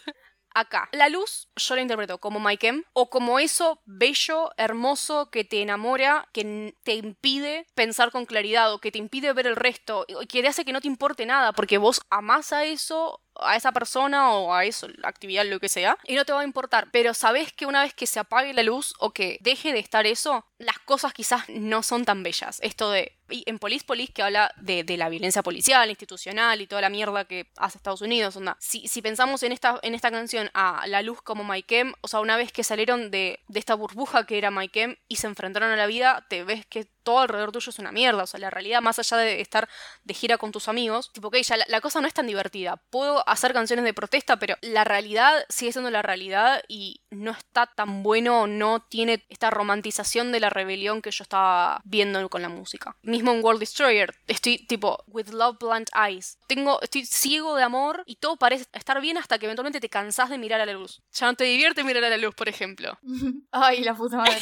acá. 0.53 0.89
La 0.91 1.09
luz 1.09 1.47
yo 1.55 1.75
la 1.75 1.81
interpreto 1.81 2.17
como 2.19 2.39
Maikem 2.39 2.83
o 2.93 3.09
como 3.09 3.39
eso 3.39 3.81
bello, 3.85 4.51
hermoso, 4.57 5.29
que 5.31 5.43
te 5.43 5.61
enamora, 5.61 6.27
que 6.33 6.75
te 6.83 6.95
impide 6.95 7.65
pensar 7.75 8.11
con 8.11 8.25
claridad 8.25 8.73
o 8.73 8.79
que 8.79 8.91
te 8.91 8.97
impide 8.97 9.31
ver 9.33 9.47
el 9.47 9.55
resto, 9.55 10.05
que 10.27 10.41
te 10.41 10.47
hace 10.47 10.65
que 10.65 10.73
no 10.73 10.81
te 10.81 10.87
importe 10.87 11.25
nada, 11.25 11.53
porque 11.53 11.77
vos 11.77 12.01
amás 12.09 12.51
a 12.51 12.63
eso 12.65 13.21
a 13.41 13.55
esa 13.55 13.71
persona 13.71 14.31
o 14.31 14.53
a 14.53 14.65
eso, 14.65 14.87
la 14.97 15.09
actividad, 15.09 15.45
lo 15.45 15.59
que 15.59 15.69
sea, 15.69 15.97
y 16.05 16.15
no 16.15 16.25
te 16.25 16.33
va 16.33 16.41
a 16.41 16.43
importar. 16.43 16.89
Pero 16.91 17.13
sabes 17.13 17.53
que 17.53 17.65
una 17.65 17.83
vez 17.83 17.93
que 17.93 18.07
se 18.07 18.19
apague 18.19 18.53
la 18.53 18.63
luz 18.63 18.93
o 18.99 19.11
que 19.11 19.37
deje 19.41 19.73
de 19.73 19.79
estar 19.79 20.05
eso, 20.05 20.45
las 20.57 20.79
cosas 20.79 21.13
quizás 21.13 21.43
no 21.49 21.83
son 21.83 22.05
tan 22.05 22.23
bellas. 22.23 22.59
Esto 22.61 22.91
de. 22.91 23.15
Y 23.31 23.43
en 23.45 23.59
Police 23.59 23.85
Police, 23.85 24.11
que 24.11 24.23
habla 24.23 24.51
de, 24.57 24.83
la 24.97 25.07
violencia 25.07 25.43
policial, 25.43 25.87
institucional 25.89 26.61
y 26.61 26.67
toda 26.67 26.81
la 26.81 26.89
mierda 26.89 27.25
que 27.25 27.51
hace 27.57 27.77
Estados 27.77 28.01
Unidos. 28.01 28.35
Onda. 28.35 28.57
Si, 28.59 28.87
si 28.87 29.03
pensamos 29.03 29.43
en 29.43 29.51
esta, 29.51 29.79
en 29.83 29.93
esta 29.93 30.09
canción 30.09 30.49
a 30.55 30.85
la 30.87 31.03
luz 31.03 31.21
como 31.21 31.43
Maikem, 31.43 31.93
o 32.01 32.07
sea, 32.07 32.21
una 32.21 32.37
vez 32.37 32.51
que 32.51 32.63
salieron 32.63 33.11
de, 33.11 33.39
de 33.47 33.59
esta 33.59 33.75
burbuja 33.75 34.25
que 34.25 34.39
era 34.39 34.49
Maikem 34.49 34.95
y 35.07 35.17
se 35.17 35.27
enfrentaron 35.27 35.71
a 35.71 35.75
la 35.75 35.85
vida, 35.85 36.25
te 36.27 36.43
ves 36.43 36.65
que 36.65 36.87
todo 37.03 37.19
alrededor 37.19 37.51
tuyo 37.51 37.69
es 37.69 37.79
una 37.79 37.91
mierda. 37.91 38.23
O 38.23 38.27
sea, 38.27 38.39
la 38.39 38.49
realidad, 38.49 38.81
más 38.81 38.99
allá 38.99 39.17
de 39.17 39.41
estar 39.41 39.69
de 40.03 40.13
gira 40.13 40.37
con 40.37 40.51
tus 40.51 40.67
amigos, 40.67 41.11
tipo, 41.13 41.31
que 41.31 41.41
ya 41.41 41.57
la, 41.67 41.81
cosa 41.81 42.01
no 42.01 42.07
es 42.07 42.13
tan 42.13 42.27
divertida. 42.27 42.77
Puedo 42.89 43.27
hacer 43.31 43.53
canciones 43.53 43.85
de 43.85 43.93
protesta, 43.93 44.37
pero 44.37 44.55
la 44.61 44.83
realidad 44.83 45.45
sigue 45.49 45.71
siendo 45.71 45.91
la 45.91 46.01
realidad 46.01 46.63
y 46.67 47.01
no 47.09 47.31
está 47.31 47.67
tan 47.67 48.03
bueno, 48.03 48.47
no 48.47 48.81
tiene 48.81 49.25
esta 49.29 49.49
romantización 49.49 50.31
de 50.31 50.39
la 50.39 50.49
rebelión 50.49 51.01
que 51.01 51.11
yo 51.11 51.23
estaba 51.23 51.81
viendo 51.83 52.27
con 52.29 52.41
la 52.41 52.49
música. 52.49 52.95
Mismo 53.01 53.31
en 53.31 53.43
World 53.43 53.59
Destroyer, 53.59 54.15
estoy 54.27 54.57
tipo, 54.65 55.03
with 55.07 55.29
love 55.29 55.57
blunt 55.59 55.89
eyes. 55.95 56.37
Tengo, 56.47 56.81
estoy 56.81 57.05
ciego 57.05 57.55
de 57.55 57.63
amor 57.63 58.03
y 58.05 58.15
todo 58.15 58.37
parece 58.37 58.65
estar 58.73 58.99
bien 59.01 59.17
hasta 59.17 59.37
que 59.39 59.45
eventualmente 59.45 59.79
te 59.79 59.89
cansás 59.89 60.29
de 60.29 60.37
mirar 60.37 60.61
a 60.61 60.65
la 60.65 60.73
luz. 60.73 61.01
Ya 61.13 61.27
no 61.27 61.35
te 61.35 61.43
divierte 61.43 61.83
mirar 61.83 62.03
a 62.03 62.09
la 62.09 62.17
luz, 62.17 62.35
por 62.35 62.49
ejemplo. 62.49 62.97
Ay, 63.51 63.83
la 63.83 63.93
puta 63.93 64.17
madre. 64.17 64.41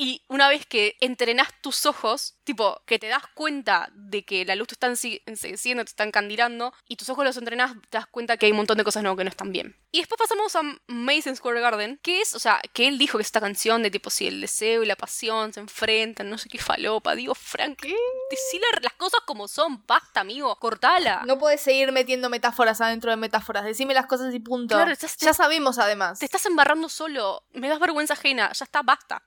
Y 0.00 0.22
una 0.28 0.48
vez 0.48 0.64
que 0.64 0.96
entrenás 1.00 1.48
tus 1.60 1.84
ojos, 1.84 2.36
tipo, 2.44 2.80
que 2.86 3.00
te 3.00 3.08
das 3.08 3.24
cuenta 3.34 3.90
de 3.92 4.24
que 4.24 4.44
la 4.44 4.54
luz 4.54 4.68
te 4.68 4.74
está 4.74 4.86
ensegueciendo, 4.86 5.84
te 5.84 5.88
está 5.88 6.04
encandilando, 6.04 6.72
y 6.86 6.94
tus 6.94 7.08
ojos 7.08 7.24
los 7.24 7.36
entrenás, 7.36 7.72
te 7.90 7.98
das 7.98 8.06
cuenta 8.06 8.36
que 8.36 8.46
hay 8.46 8.52
un 8.52 8.58
montón 8.58 8.78
de 8.78 8.84
cosas 8.84 9.02
no, 9.02 9.16
que 9.16 9.24
no 9.24 9.30
están 9.30 9.50
bien. 9.50 9.76
Y 9.90 9.98
después 9.98 10.16
pasamos 10.16 10.54
a 10.54 10.62
Mason 10.86 11.34
Square 11.34 11.60
Garden, 11.60 11.98
que 12.00 12.20
es, 12.20 12.32
o 12.36 12.38
sea, 12.38 12.60
que 12.72 12.86
él 12.86 12.96
dijo 12.96 13.18
que 13.18 13.22
esta 13.22 13.40
canción 13.40 13.82
de 13.82 13.90
tipo, 13.90 14.08
si 14.08 14.28
el 14.28 14.40
deseo 14.40 14.84
y 14.84 14.86
la 14.86 14.94
pasión 14.94 15.52
se 15.52 15.58
enfrentan, 15.58 16.30
no 16.30 16.38
sé 16.38 16.48
qué 16.48 16.58
falopa. 16.58 17.16
Digo, 17.16 17.34
Frank, 17.34 17.82
decile 17.82 18.66
las 18.80 18.92
cosas 18.92 19.22
como 19.26 19.48
son, 19.48 19.84
basta, 19.84 20.20
amigo, 20.20 20.54
cortala. 20.60 21.24
No 21.26 21.40
puedes 21.40 21.60
seguir 21.60 21.90
metiendo 21.90 22.30
metáforas 22.30 22.80
adentro 22.80 23.10
de 23.10 23.16
metáforas, 23.16 23.64
decime 23.64 23.94
las 23.94 24.06
cosas 24.06 24.32
y 24.32 24.38
punto. 24.38 24.76
Claro, 24.76 24.92
ya 25.18 25.34
sabemos 25.34 25.80
además. 25.80 26.20
Te 26.20 26.24
estás 26.24 26.46
embarrando 26.46 26.88
solo, 26.88 27.42
me 27.50 27.68
das 27.68 27.80
vergüenza 27.80 28.14
ajena, 28.14 28.52
ya 28.52 28.64
está, 28.64 28.82
basta. 28.82 29.24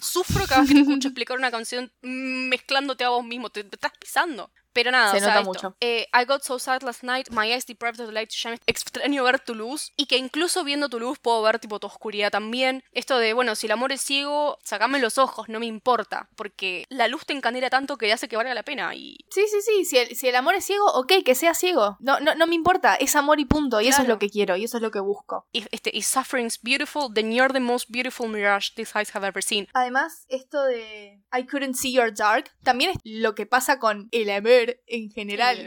Sufro 0.00 0.46
cada 0.46 0.62
vez 0.62 0.70
que 0.70 0.74
te 0.74 0.80
escucho 0.80 1.08
explicar 1.08 1.36
una 1.36 1.50
canción 1.50 1.92
mezclándote 2.02 3.04
a 3.04 3.10
vos 3.10 3.24
mismo, 3.24 3.50
te, 3.50 3.64
te 3.64 3.76
estás 3.76 3.92
pisando. 3.98 4.50
Pero 4.74 4.90
nada, 4.90 5.12
Se 5.12 5.18
o 5.18 5.20
sea, 5.20 5.28
nota 5.28 5.44
mucho. 5.44 5.76
Eh, 5.80 6.06
I 6.12 6.24
got 6.26 6.42
so 6.42 6.58
sad 6.58 6.82
last 6.82 7.02
night, 7.02 7.30
my 7.30 7.50
eyes 7.50 7.64
deprived 7.64 8.00
of 8.00 8.08
the 8.08 8.12
light 8.12 8.28
to 8.28 8.34
shine. 8.34 8.58
Extraño 8.66 9.24
ver 9.24 9.40
tu 9.40 9.54
luz 9.54 9.92
y 9.96 10.06
que 10.06 10.18
incluso 10.18 10.64
viendo 10.64 10.88
tu 10.88 11.00
luz 11.00 11.18
puedo 11.18 11.40
ver 11.42 11.58
tipo 11.58 11.78
tu 11.80 11.86
oscuridad 11.86 12.30
también. 12.30 12.82
Esto 12.92 13.18
de, 13.18 13.32
bueno, 13.32 13.54
si 13.54 13.66
el 13.66 13.72
amor 13.72 13.92
es 13.92 14.00
ciego, 14.02 14.58
sacame 14.64 14.98
los 14.98 15.16
ojos, 15.16 15.48
no 15.48 15.60
me 15.60 15.66
importa, 15.66 16.28
porque 16.36 16.84
la 16.88 17.08
luz 17.08 17.24
te 17.24 17.32
encandila 17.32 17.70
tanto 17.70 17.96
que 17.96 18.12
hace 18.12 18.28
que 18.28 18.36
valga 18.36 18.52
la 18.52 18.64
pena 18.64 18.94
y... 18.94 19.18
Sí, 19.30 19.44
sí, 19.48 19.60
sí, 19.62 19.84
si 19.84 19.98
el, 19.98 20.16
si 20.16 20.28
el 20.28 20.34
amor 20.36 20.54
es 20.56 20.64
ciego, 20.64 20.86
ok, 20.92 21.12
que 21.24 21.34
sea 21.34 21.54
ciego. 21.54 21.96
No, 22.00 22.18
no, 22.20 22.34
no 22.34 22.46
me 22.46 22.56
importa, 22.56 22.96
es 22.96 23.14
amor 23.14 23.38
y 23.38 23.44
punto, 23.44 23.80
y 23.80 23.88
eso 23.88 24.02
es 24.02 24.08
lo 24.08 24.18
que 24.18 24.28
quiero, 24.28 24.56
y 24.56 24.64
eso 24.64 24.78
es 24.78 24.82
lo 24.82 24.90
que 24.90 25.00
busco. 25.00 25.46
If, 25.52 25.68
este, 25.70 25.96
if 25.96 26.04
suffering's 26.04 26.58
beautiful, 26.60 27.12
then 27.14 27.32
you're 27.32 27.52
the 27.52 27.60
most 27.60 27.90
beautiful 27.90 28.28
mirage 28.28 28.70
these 28.74 28.92
eyes 28.98 29.14
have 29.14 29.26
ever 29.26 29.42
seen. 29.42 29.68
Además, 29.72 30.26
esto 30.28 30.64
de 30.64 31.22
I 31.32 31.46
couldn't 31.46 31.74
see 31.74 31.92
your 31.92 32.12
dark, 32.12 32.50
también 32.64 32.90
es 32.90 32.96
lo 33.04 33.34
que 33.34 33.46
pasa 33.46 33.78
con 33.78 34.08
el 34.10 34.30
amor 34.30 34.63
en 34.86 35.10
general 35.10 35.58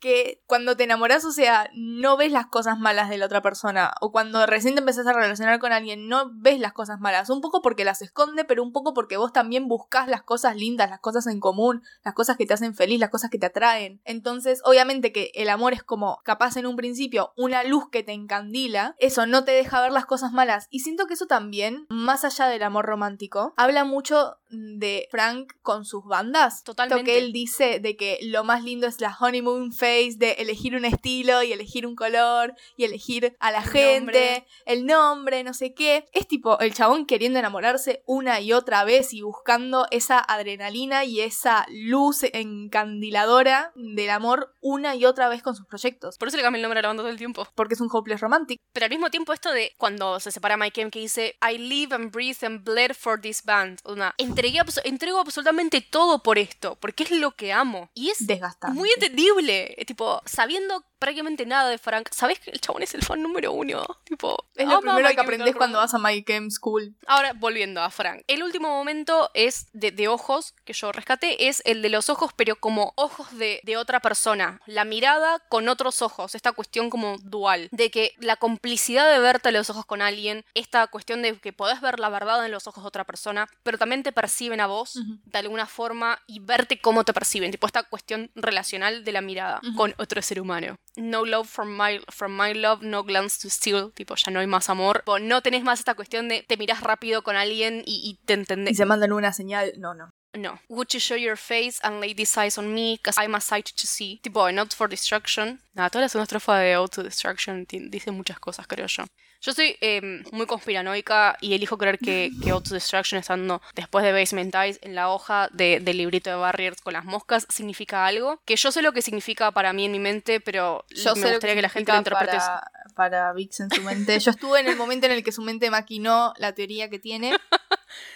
que 0.00 0.42
cuando 0.46 0.76
te 0.76 0.84
enamoras, 0.84 1.24
o 1.24 1.32
sea, 1.32 1.70
no 1.74 2.16
ves 2.16 2.32
las 2.32 2.46
cosas 2.46 2.78
malas 2.78 3.10
de 3.10 3.18
la 3.18 3.26
otra 3.26 3.42
persona. 3.42 3.92
O 4.00 4.12
cuando 4.12 4.46
recién 4.46 4.74
te 4.74 4.80
empezás 4.80 5.06
a 5.06 5.12
relacionar 5.12 5.58
con 5.58 5.72
alguien, 5.72 6.08
no 6.08 6.30
ves 6.34 6.60
las 6.60 6.72
cosas 6.72 7.00
malas. 7.00 7.30
Un 7.30 7.40
poco 7.40 7.62
porque 7.62 7.84
las 7.84 8.02
esconde, 8.02 8.44
pero 8.44 8.62
un 8.62 8.72
poco 8.72 8.94
porque 8.94 9.16
vos 9.16 9.32
también 9.32 9.68
buscas 9.68 10.08
las 10.08 10.22
cosas 10.22 10.56
lindas, 10.56 10.90
las 10.90 11.00
cosas 11.00 11.26
en 11.26 11.40
común, 11.40 11.82
las 12.04 12.14
cosas 12.14 12.36
que 12.36 12.46
te 12.46 12.54
hacen 12.54 12.74
feliz, 12.74 13.00
las 13.00 13.10
cosas 13.10 13.30
que 13.30 13.38
te 13.38 13.46
atraen. 13.46 14.00
Entonces, 14.04 14.60
obviamente 14.64 15.12
que 15.12 15.32
el 15.34 15.48
amor 15.48 15.72
es 15.72 15.82
como, 15.82 16.20
capaz 16.24 16.56
en 16.56 16.66
un 16.66 16.76
principio, 16.76 17.32
una 17.36 17.64
luz 17.64 17.90
que 17.90 18.02
te 18.02 18.12
encandila. 18.12 18.94
Eso 18.98 19.26
no 19.26 19.44
te 19.44 19.52
deja 19.52 19.80
ver 19.80 19.92
las 19.92 20.06
cosas 20.06 20.32
malas. 20.32 20.66
Y 20.70 20.80
siento 20.80 21.06
que 21.06 21.14
eso 21.14 21.26
también, 21.26 21.86
más 21.88 22.24
allá 22.24 22.46
del 22.46 22.62
amor 22.62 22.86
romántico, 22.86 23.52
habla 23.56 23.84
mucho 23.84 24.36
de 24.50 25.08
Frank 25.10 25.54
con 25.62 25.84
sus 25.84 26.04
bandas. 26.04 26.62
Totalmente. 26.62 27.02
Lo 27.02 27.04
que 27.04 27.18
él 27.18 27.32
dice 27.32 27.80
de 27.80 27.96
que 27.96 28.18
lo 28.22 28.44
más 28.44 28.62
lindo 28.62 28.86
es 28.86 29.00
la 29.00 29.16
honeymoon 29.18 29.72
phase 29.72 29.87
de 29.88 30.32
elegir 30.38 30.74
un 30.76 30.84
estilo 30.84 31.42
y 31.42 31.52
elegir 31.52 31.86
un 31.86 31.96
color 31.96 32.54
y 32.76 32.84
elegir 32.84 33.36
a 33.40 33.50
la 33.50 33.62
gente, 33.62 34.46
el 34.66 34.86
nombre, 34.86 35.42
no 35.44 35.54
sé 35.54 35.74
qué. 35.74 36.06
Es 36.12 36.28
tipo 36.28 36.58
el 36.60 36.74
chabón 36.74 37.06
queriendo 37.06 37.38
enamorarse 37.38 38.02
una 38.06 38.40
y 38.40 38.52
otra 38.52 38.84
vez 38.84 39.12
y 39.12 39.22
buscando 39.22 39.86
esa 39.90 40.18
adrenalina 40.18 41.04
y 41.04 41.20
esa 41.20 41.66
luz 41.70 42.22
encandiladora 42.22 43.72
del 43.74 44.10
amor 44.10 44.54
una 44.60 44.94
y 44.94 45.04
otra 45.04 45.28
vez 45.28 45.42
con 45.42 45.54
sus 45.54 45.66
proyectos. 45.66 46.18
Por 46.18 46.28
eso 46.28 46.36
le 46.36 46.42
cambia 46.42 46.58
el 46.58 46.62
nombre 46.62 46.80
a 46.80 46.82
la 46.82 46.88
banda 46.88 47.02
todo 47.02 47.10
el 47.10 47.18
tiempo. 47.18 47.46
Porque 47.54 47.74
es 47.74 47.80
un 47.80 47.88
hopeless 47.90 48.20
romantic. 48.20 48.60
Pero 48.72 48.84
al 48.84 48.90
mismo 48.90 49.10
tiempo 49.10 49.32
esto 49.32 49.52
de 49.52 49.72
cuando 49.76 50.20
se 50.20 50.30
separa 50.30 50.56
Mike 50.56 50.80
M 50.80 50.90
que 50.90 51.00
dice 51.00 51.36
I 51.42 51.58
live 51.58 51.94
and 51.94 52.10
breathe 52.12 52.44
and 52.44 52.64
bled 52.64 52.92
for 52.94 53.20
this 53.20 53.44
band. 53.44 53.78
Una, 53.84 54.14
entregué, 54.18 54.60
entrego 54.84 55.18
absolutamente 55.18 55.80
todo 55.80 56.22
por 56.22 56.38
esto, 56.38 56.76
porque 56.80 57.04
es 57.04 57.10
lo 57.12 57.32
que 57.32 57.52
amo. 57.52 57.90
Y 57.94 58.10
es 58.10 58.26
desgastante. 58.26 58.78
Muy 58.78 58.90
entendible 58.90 59.74
tipo, 59.84 60.22
sabiendo 60.24 60.84
prácticamente 60.98 61.46
nada 61.46 61.70
de 61.70 61.78
Frank, 61.78 62.08
sabes 62.12 62.40
que 62.40 62.50
el 62.50 62.60
chabón 62.60 62.82
es 62.82 62.94
el 62.94 63.02
fan 63.02 63.22
número 63.22 63.52
uno. 63.52 63.84
Tipo, 64.04 64.36
es 64.54 64.66
lo 64.66 64.80
primero 64.80 65.08
que 65.10 65.20
aprendes 65.20 65.54
cuando 65.54 65.78
vas 65.78 65.94
a 65.94 65.98
My 65.98 66.22
Game 66.22 66.50
School. 66.50 66.96
Ahora, 67.06 67.32
volviendo 67.34 67.80
a 67.80 67.90
Frank. 67.90 68.22
El 68.26 68.42
último 68.42 68.68
momento 68.68 69.30
es 69.34 69.68
de, 69.72 70.08
ojos 70.08 70.54
que 70.64 70.72
yo 70.72 70.92
rescaté, 70.92 71.48
es 71.48 71.62
el 71.64 71.82
de 71.82 71.88
los 71.88 72.08
ojos, 72.08 72.32
pero 72.34 72.56
como 72.56 72.92
ojos 72.96 73.36
de, 73.36 73.60
de 73.64 73.76
otra 73.76 74.00
persona. 74.00 74.60
La 74.66 74.84
mirada 74.84 75.40
con 75.48 75.68
otros 75.68 76.02
ojos. 76.02 76.34
Esta 76.34 76.52
cuestión 76.52 76.90
como 76.90 77.16
dual. 77.18 77.68
De 77.70 77.90
que 77.90 78.14
la 78.18 78.36
complicidad 78.36 79.10
de 79.10 79.18
verte 79.18 79.52
los 79.52 79.70
ojos 79.70 79.86
con 79.86 80.02
alguien, 80.02 80.44
esta 80.54 80.86
cuestión 80.86 81.22
de 81.22 81.38
que 81.38 81.52
podés 81.52 81.80
ver 81.80 82.00
la 82.00 82.08
verdad 82.08 82.44
en 82.44 82.52
los 82.52 82.66
ojos 82.66 82.84
de 82.84 82.88
otra 82.88 83.04
persona, 83.04 83.48
pero 83.62 83.78
también 83.78 84.02
te 84.02 84.12
perciben 84.12 84.60
a 84.60 84.66
vos 84.66 85.00
de 85.24 85.38
alguna 85.38 85.66
forma 85.66 86.20
y 86.26 86.40
verte 86.40 86.80
cómo 86.80 87.04
te 87.04 87.12
perciben. 87.12 87.50
Tipo, 87.50 87.66
esta 87.66 87.82
cuestión 87.84 88.30
relacional 88.34 89.04
de 89.04 89.12
la 89.12 89.20
mirada 89.20 89.60
con 89.76 89.94
otro 89.98 90.22
ser 90.22 90.40
humano. 90.40 90.76
No 90.96 91.24
love 91.24 91.48
from 91.48 91.76
my, 91.76 92.00
from 92.08 92.36
my 92.36 92.54
love, 92.54 92.82
no 92.82 93.02
glance 93.02 93.38
to 93.40 93.50
steal. 93.50 93.92
Tipo, 93.92 94.14
ya 94.16 94.32
no 94.32 94.40
hay 94.40 94.46
más 94.46 94.68
amor. 94.68 95.04
no 95.20 95.42
tenés 95.42 95.62
más 95.62 95.78
esta 95.78 95.94
cuestión 95.94 96.28
de 96.28 96.42
te 96.42 96.56
miras 96.56 96.80
rápido 96.82 97.22
con 97.22 97.36
alguien 97.36 97.82
y, 97.86 98.18
te 98.24 98.34
entendés. 98.34 98.72
Y 98.72 98.74
se 98.74 98.84
mandan 98.84 99.12
una 99.12 99.32
señal. 99.32 99.72
No, 99.78 99.94
no. 99.94 100.10
No. 100.34 100.60
Would 100.68 100.88
you 100.92 101.00
show 101.00 101.16
your 101.16 101.36
face 101.36 101.80
and 101.82 102.00
lay 102.00 102.14
these 102.14 102.38
eyes 102.38 102.58
on 102.58 102.72
me? 102.74 102.98
Cause 103.02 103.16
I'm 103.18 103.34
a 103.34 103.40
sight 103.40 103.66
to 103.66 103.86
see. 103.86 104.20
Tipo, 104.22 104.52
not 104.52 104.74
for 104.74 104.88
destruction. 104.88 105.60
Nada, 105.74 105.90
toda 105.90 106.02
la 106.02 106.08
segunda 106.08 106.24
estrofa 106.24 106.58
de 106.58 106.74
Out 106.74 106.92
to 106.92 107.02
Destruction 107.02 107.66
dice 107.68 108.10
muchas 108.10 108.38
cosas, 108.38 108.66
creo 108.66 108.86
yo. 108.86 109.04
Yo 109.40 109.52
soy 109.52 109.76
em, 109.80 110.24
muy 110.32 110.46
conspiranoica 110.46 111.36
y 111.40 111.54
elijo 111.54 111.78
creer 111.78 111.98
que, 111.98 112.30
que 112.42 112.50
Auto 112.50 112.74
Destruction 112.74 113.20
estando 113.20 113.62
después 113.74 114.04
de 114.04 114.12
Basement 114.12 114.54
Eyes 114.54 114.78
en 114.82 114.94
la 114.94 115.10
hoja 115.10 115.48
de, 115.52 115.80
del 115.80 115.98
librito 115.98 116.30
de 116.30 116.36
Barriers 116.36 116.80
con 116.80 116.92
las 116.92 117.04
moscas 117.04 117.46
significa 117.48 118.06
algo. 118.06 118.40
Que 118.44 118.56
yo 118.56 118.72
sé 118.72 118.82
lo 118.82 118.92
que 118.92 119.02
significa 119.02 119.52
para 119.52 119.72
mí 119.72 119.84
en 119.84 119.92
mi 119.92 120.00
mente, 120.00 120.40
pero 120.40 120.84
yo 120.90 121.14
me 121.14 121.30
gustaría 121.30 121.54
que, 121.54 121.62
la 121.62 121.68
gente 121.68 121.92
lo 121.92 121.98
interprete. 121.98 122.36
Para, 122.36 122.70
para 122.94 123.32
Vix 123.32 123.60
en 123.60 123.70
su 123.70 123.82
mente. 123.82 124.18
Yo 124.18 124.32
estuve 124.32 124.60
en 124.60 124.68
el 124.68 124.76
momento 124.76 125.06
en 125.06 125.12
el 125.12 125.22
que 125.22 125.30
su 125.30 125.42
mente 125.42 125.70
maquinó 125.70 126.34
la 126.38 126.52
teoría 126.52 126.90
que 126.90 126.98
tiene. 126.98 127.36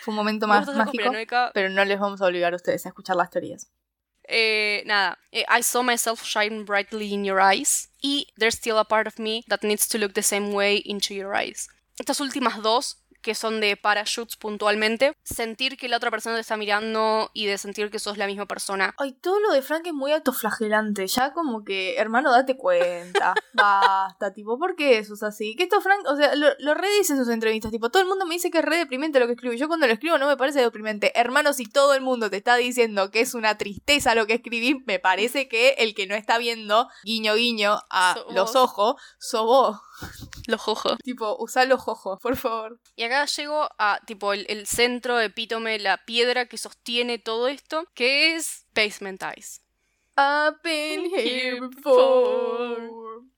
Fue 0.01 0.13
un 0.13 0.17
momento 0.17 0.49
más 0.49 0.67
mágico, 0.75 1.13
pero 1.55 1.69
no 1.71 1.85
les 1.85 2.01
vamos 2.01 2.21
a 2.21 2.27
obligar 2.27 2.53
a 2.53 2.57
ustedes 2.57 2.85
a 2.87 2.89
escuchar 2.89 3.17
las 3.17 3.31
teorías. 3.31 3.71
Eh, 4.29 4.83
nada, 4.87 5.19
eh, 5.33 5.45
I 5.49 5.63
saw 5.63 5.83
myself 5.83 6.23
shine 6.25 6.65
brightly 6.65 7.13
in 7.13 7.25
your 7.25 7.41
eyes 7.41 7.89
y 8.03 8.27
there's 8.39 8.57
still 8.57 8.79
a 8.79 8.85
part 8.85 9.07
of 9.07 9.19
me 9.19 9.45
that 9.49 9.65
needs 9.65 9.89
to 9.89 9.99
look 9.99 10.15
the 10.15 10.23
same 10.23 10.53
way 10.53 10.77
into 10.77 11.15
your 11.15 11.35
eyes. 11.35 11.69
Estas 11.99 12.21
últimas 12.21 12.63
dos 12.63 12.97
que 13.23 13.35
son 13.35 13.61
de 13.61 13.77
parachutes 13.77 14.37
puntualmente, 14.37 15.17
sentir 15.23 15.77
que 15.77 15.89
la 15.89 15.97
otra 15.97 16.11
persona 16.11 16.37
te 16.37 16.41
está 16.43 16.57
mirando 16.57 17.31
y 17.33 17.47
de 17.47 17.59
sentir 17.59 17.91
que 17.91 17.99
sos 17.99 18.19
la 18.19 18.27
misma 18.27 18.47
persona. 18.47 18.95
Ay, 18.99 19.13
todo 19.13 19.41
lo 19.41 19.53
de 19.53 19.63
Frank 19.63 19.87
es 19.87 19.93
muy 19.93 20.13
autoflagelante, 20.13 21.07
ya 21.07 21.33
como 21.33 21.65
que, 21.65 21.97
hermano, 21.97 22.31
date 22.31 22.57
cuenta, 22.57 23.35
basta, 23.55 24.33
tipo, 24.33 24.59
¿por 24.59 24.77
qué 24.77 24.99
eso 24.99 25.15
es 25.15 25.23
así? 25.23 25.57
Que 25.57 25.65
esto 25.65 25.81
Frank, 25.81 26.05
o 26.07 26.17
sea, 26.17 26.35
lo, 26.35 26.49
lo 26.59 26.75
redice 26.75 27.13
en 27.13 27.19
sus 27.19 27.29
entrevistas, 27.29 27.71
tipo, 27.71 27.91
todo 27.91 28.03
el 28.03 28.09
mundo 28.09 28.27
me 28.27 28.35
dice 28.35 28.51
que 28.51 28.59
es 28.59 28.65
re 28.65 28.77
deprimente 28.77 29.21
lo 29.21 29.27
que 29.27 29.33
escribo, 29.33 29.55
yo 29.55 29.69
cuando 29.69 29.87
lo 29.87 29.93
escribo 29.93 30.19
no 30.19 30.27
me 30.27 30.37
parece 30.37 30.61
deprimente. 30.61 31.19
Hermano, 31.19 31.53
si 31.53 31.67
todo 31.67 31.95
el 31.95 32.03
mundo 32.03 32.31
te 32.31 32.37
está 32.37 32.57
diciendo 32.57 33.11
que 33.11 33.21
es 33.21 33.35
una 33.35 33.57
tristeza 33.57 34.15
lo 34.15 34.27
que 34.27 34.35
escribí, 34.35 34.83
me 34.87 34.99
parece 34.99 35.49
que 35.49 35.71
el 35.79 35.95
que 35.95 36.07
no 36.07 36.15
está 36.15 36.39
viendo, 36.39 36.89
guiño 37.05 37.35
guiño, 37.35 37.79
a 37.91 38.17
los 38.31 38.57
ojos, 38.57 38.97
vos. 39.33 39.77
Los 40.53 40.61
jojo. 40.61 40.97
Tipo, 40.99 41.37
usá 41.39 41.65
los 41.65 41.89
ojos, 41.89 42.19
por 42.21 42.37
favor. 42.37 42.79
Y 42.95 43.05
acá 43.05 43.25
llego 43.25 43.69
a, 43.79 44.01
tipo, 44.07 44.33
el, 44.35 44.45
el 44.51 44.67
centro, 44.67 45.19
epítome, 45.21 45.79
la 45.79 45.97
piedra 46.05 46.47
que 46.47 46.59
sostiene 46.59 47.19
todo 47.19 47.49
esto, 47.49 47.87
que 47.95 48.37
es 48.37 48.67
Basement 48.75 49.23
Ice. 49.37 49.61
I've 50.17 50.59
been 50.63 51.07
here 51.07 51.59
before. 51.61 52.91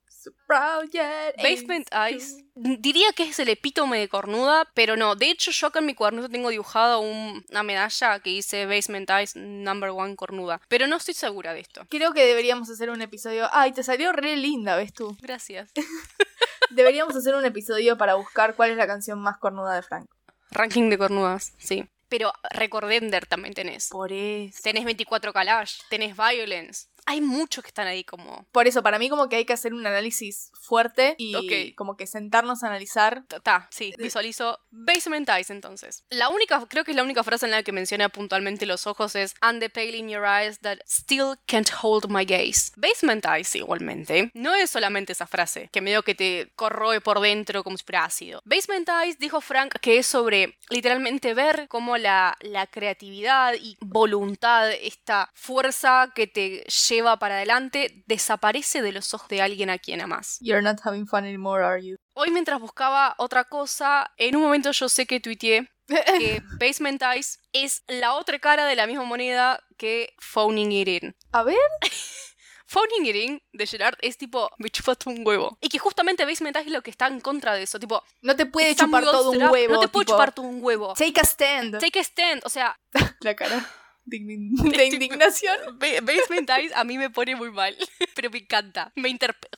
So 0.09 0.31
proud 0.47 0.89
yet 0.91 1.37
Basement 1.37 1.87
true. 1.91 2.45
diría 2.55 3.13
que 3.15 3.25
es 3.25 3.39
el 3.41 3.51
epítome 3.51 3.99
de 3.99 4.09
cornuda, 4.09 4.65
pero 4.75 4.97
no. 4.97 5.17
De 5.17 5.29
hecho, 5.31 5.51
yo 5.51 5.67
acá 5.67 5.81
en 5.81 5.87
mi 5.87 5.95
cuaderno 5.95 6.27
tengo 6.31 6.49
dibujado 6.49 7.01
un- 7.01 7.45
una 7.51 7.63
medalla 7.63 8.19
que 8.21 8.31
dice 8.31 8.65
Basement 8.65 9.11
Ice 9.23 9.39
Number 9.39 9.91
One 9.91 10.17
cornuda. 10.17 10.63
Pero 10.69 10.87
no 10.87 10.97
estoy 10.97 11.13
segura 11.13 11.53
de 11.53 11.61
esto. 11.61 11.87
Creo 11.91 12.13
que 12.15 12.25
deberíamos 12.25 12.71
hacer 12.71 12.89
un 12.89 13.03
episodio. 13.03 13.49
Ay, 13.53 13.73
te 13.73 13.83
salió 13.83 14.13
re 14.13 14.37
linda, 14.37 14.77
¿ves 14.77 14.95
tú? 14.95 15.15
Gracias. 15.21 15.71
Deberíamos 16.71 17.15
hacer 17.17 17.35
un 17.35 17.45
episodio 17.45 17.97
para 17.97 18.15
buscar 18.15 18.55
cuál 18.55 18.71
es 18.71 18.77
la 18.77 18.87
canción 18.87 19.19
más 19.19 19.39
cornuda 19.39 19.75
de 19.75 19.83
Frank. 19.83 20.07
Ranking 20.51 20.91
de 20.91 20.99
cornudas, 20.99 21.53
sí. 21.59 21.89
Pero 22.09 22.33
Recordender 22.51 23.27
también 23.27 23.55
tenés. 23.55 23.89
Por 23.89 24.13
eso. 24.13 24.61
Tenés 24.63 24.85
24 24.85 25.33
Kalash, 25.33 25.81
tenés 25.89 26.17
Violence. 26.17 26.87
Hay 27.07 27.21
muchos 27.21 27.63
que 27.63 27.69
están 27.69 27.87
ahí 27.87 28.03
como... 28.05 28.47
Por 28.51 28.67
eso, 28.67 28.83
para 28.83 28.99
mí 28.99 29.09
como 29.11 29.29
que 29.29 29.37
hay 29.37 29.45
que 29.45 29.53
hacer 29.53 29.75
un 29.75 29.87
análisis 29.87 30.51
fuerte 30.55 31.15
y 31.19 31.35
Ok. 31.35 31.75
como 31.77 31.97
que 31.97 32.07
sentarnos 32.07 32.63
a 32.63 32.69
analizar. 32.69 33.25
Ta, 33.43 33.69
sí, 33.71 33.93
visualizo 33.99 34.59
Basement 34.71 35.29
Eyes 35.29 35.51
entonces. 35.51 36.05
La 36.09 36.31
única, 36.31 36.65
creo 36.67 36.85
que 36.85 36.93
es 36.93 36.97
la 36.97 37.03
única 37.03 37.23
frase 37.23 37.45
en 37.45 37.53
la 37.53 37.63
que 37.63 37.73
menciona 37.73 38.09
puntualmente 38.09 38.65
los 38.65 38.87
ojos 38.87 39.15
es 39.17 39.35
And 39.43 39.61
the 39.61 39.69
pale 39.69 39.97
in 39.97 40.09
your 40.09 40.25
eyes 40.25 40.61
that 40.61 40.79
still 40.87 41.35
can't 41.47 41.69
hold 41.83 42.09
my 42.09 42.25
gaze. 42.25 42.73
Basement 42.77 43.27
Eyes 43.27 43.55
igualmente. 43.55 44.31
No 44.33 44.55
es 44.55 44.71
solamente 44.71 45.13
esa 45.13 45.27
frase 45.27 45.69
que 45.73 45.81
medio 45.83 46.03
que 46.03 46.15
te 46.15 46.53
corroe 46.57 47.01
por 47.03 47.21
dentro 47.21 47.63
como 47.65 47.77
si 47.77 47.85
fuera 47.85 48.05
ácido. 48.05 48.41
Basement 48.45 48.89
Eyes 48.89 49.19
dijo 49.19 49.41
Frank 49.43 49.75
que 49.81 49.99
es 49.99 50.07
sobre 50.07 50.57
literalmente 50.71 51.35
ver 51.35 51.67
cómo 51.69 51.99
la, 51.99 52.37
la 52.41 52.67
creatividad 52.67 53.55
y 53.61 53.77
voluntad, 53.81 54.71
esta 54.73 55.31
fuerza 55.35 56.11
que 56.15 56.27
te 56.27 56.65
lleva 56.65 56.94
para 57.03 57.37
adelante, 57.37 58.05
desaparece 58.07 58.83
de 58.83 58.93
los 58.93 59.13
ojos 59.15 59.29
de 59.29 59.43
alguien 59.43 59.71
a 59.71 59.79
quien 59.79 60.01
amas. 60.01 60.39
You're 60.41 60.63
not 60.63 60.81
having 60.85 61.07
fun 61.07 61.25
anymore, 61.25 61.65
are 61.65 61.85
you? 61.85 61.97
Hoy 62.15 62.31
mientras 62.31 62.61
buscaba 62.61 63.15
otra 63.19 63.45
cosa, 63.45 64.13
en 64.17 64.37
un 64.37 64.43
momento 64.43 64.71
yo 64.71 64.89
sé 64.89 65.07
que 65.07 65.21
tuiteé 65.21 65.69
que 65.87 66.43
Basement 66.61 67.03
Eyes 67.03 67.41
es 67.53 67.83
la 67.89 68.15
otra 68.15 68.39
cara 68.39 68.67
de 68.67 68.77
la 68.77 68.87
misma 68.87 69.05
moneda 69.05 69.63
que 69.77 70.15
Phoning 70.19 70.73
It 70.73 70.89
In. 70.89 71.17
A 71.33 71.43
ver. 71.43 71.57
Phoning 72.67 73.07
It 73.07 73.17
In 73.17 73.43
de 73.53 73.67
Gerard 73.67 73.97
es 74.01 74.17
tipo, 74.17 74.51
me 74.59 74.71
chupaste 74.71 75.09
un 75.09 75.27
huevo. 75.27 75.59
Y 75.61 75.69
que 75.69 75.79
justamente 75.79 76.25
Basement 76.25 76.57
Eyes 76.57 76.67
es 76.67 76.73
lo 76.73 76.83
que 76.83 76.91
está 76.91 77.07
en 77.07 77.21
contra 77.21 77.55
de 77.55 77.63
eso. 77.63 77.79
Tipo, 77.79 78.03
No 78.23 78.35
te 78.35 78.47
puede 78.47 78.75
chupar 78.75 79.05
todo 79.05 79.31
un 79.31 79.43
huevo. 79.43 79.75
No 79.75 79.81
te 79.81 79.87
tipo, 79.87 80.03
chupar 80.03 80.35
todo 80.35 80.47
un 80.47 80.63
huevo. 80.63 80.95
Take 80.95 81.21
a 81.21 81.25
stand. 81.25 81.79
Take 81.79 82.01
a 82.01 82.03
stand. 82.03 82.43
O 82.45 82.49
sea, 82.49 82.79
La 83.21 83.37
cara 83.37 83.65
de, 84.05 84.19
indignación. 84.87 85.57
Ba- 85.79 86.01
Basement 86.03 86.51
Eyes 86.51 86.73
a 86.75 86.85
mí 86.85 86.99
me 86.99 87.11
pone 87.11 87.37
muy 87.37 87.51
mal. 87.51 87.77
Pero 88.15 88.31
me 88.31 88.39
encanta. 88.39 88.93
Me 88.97 89.09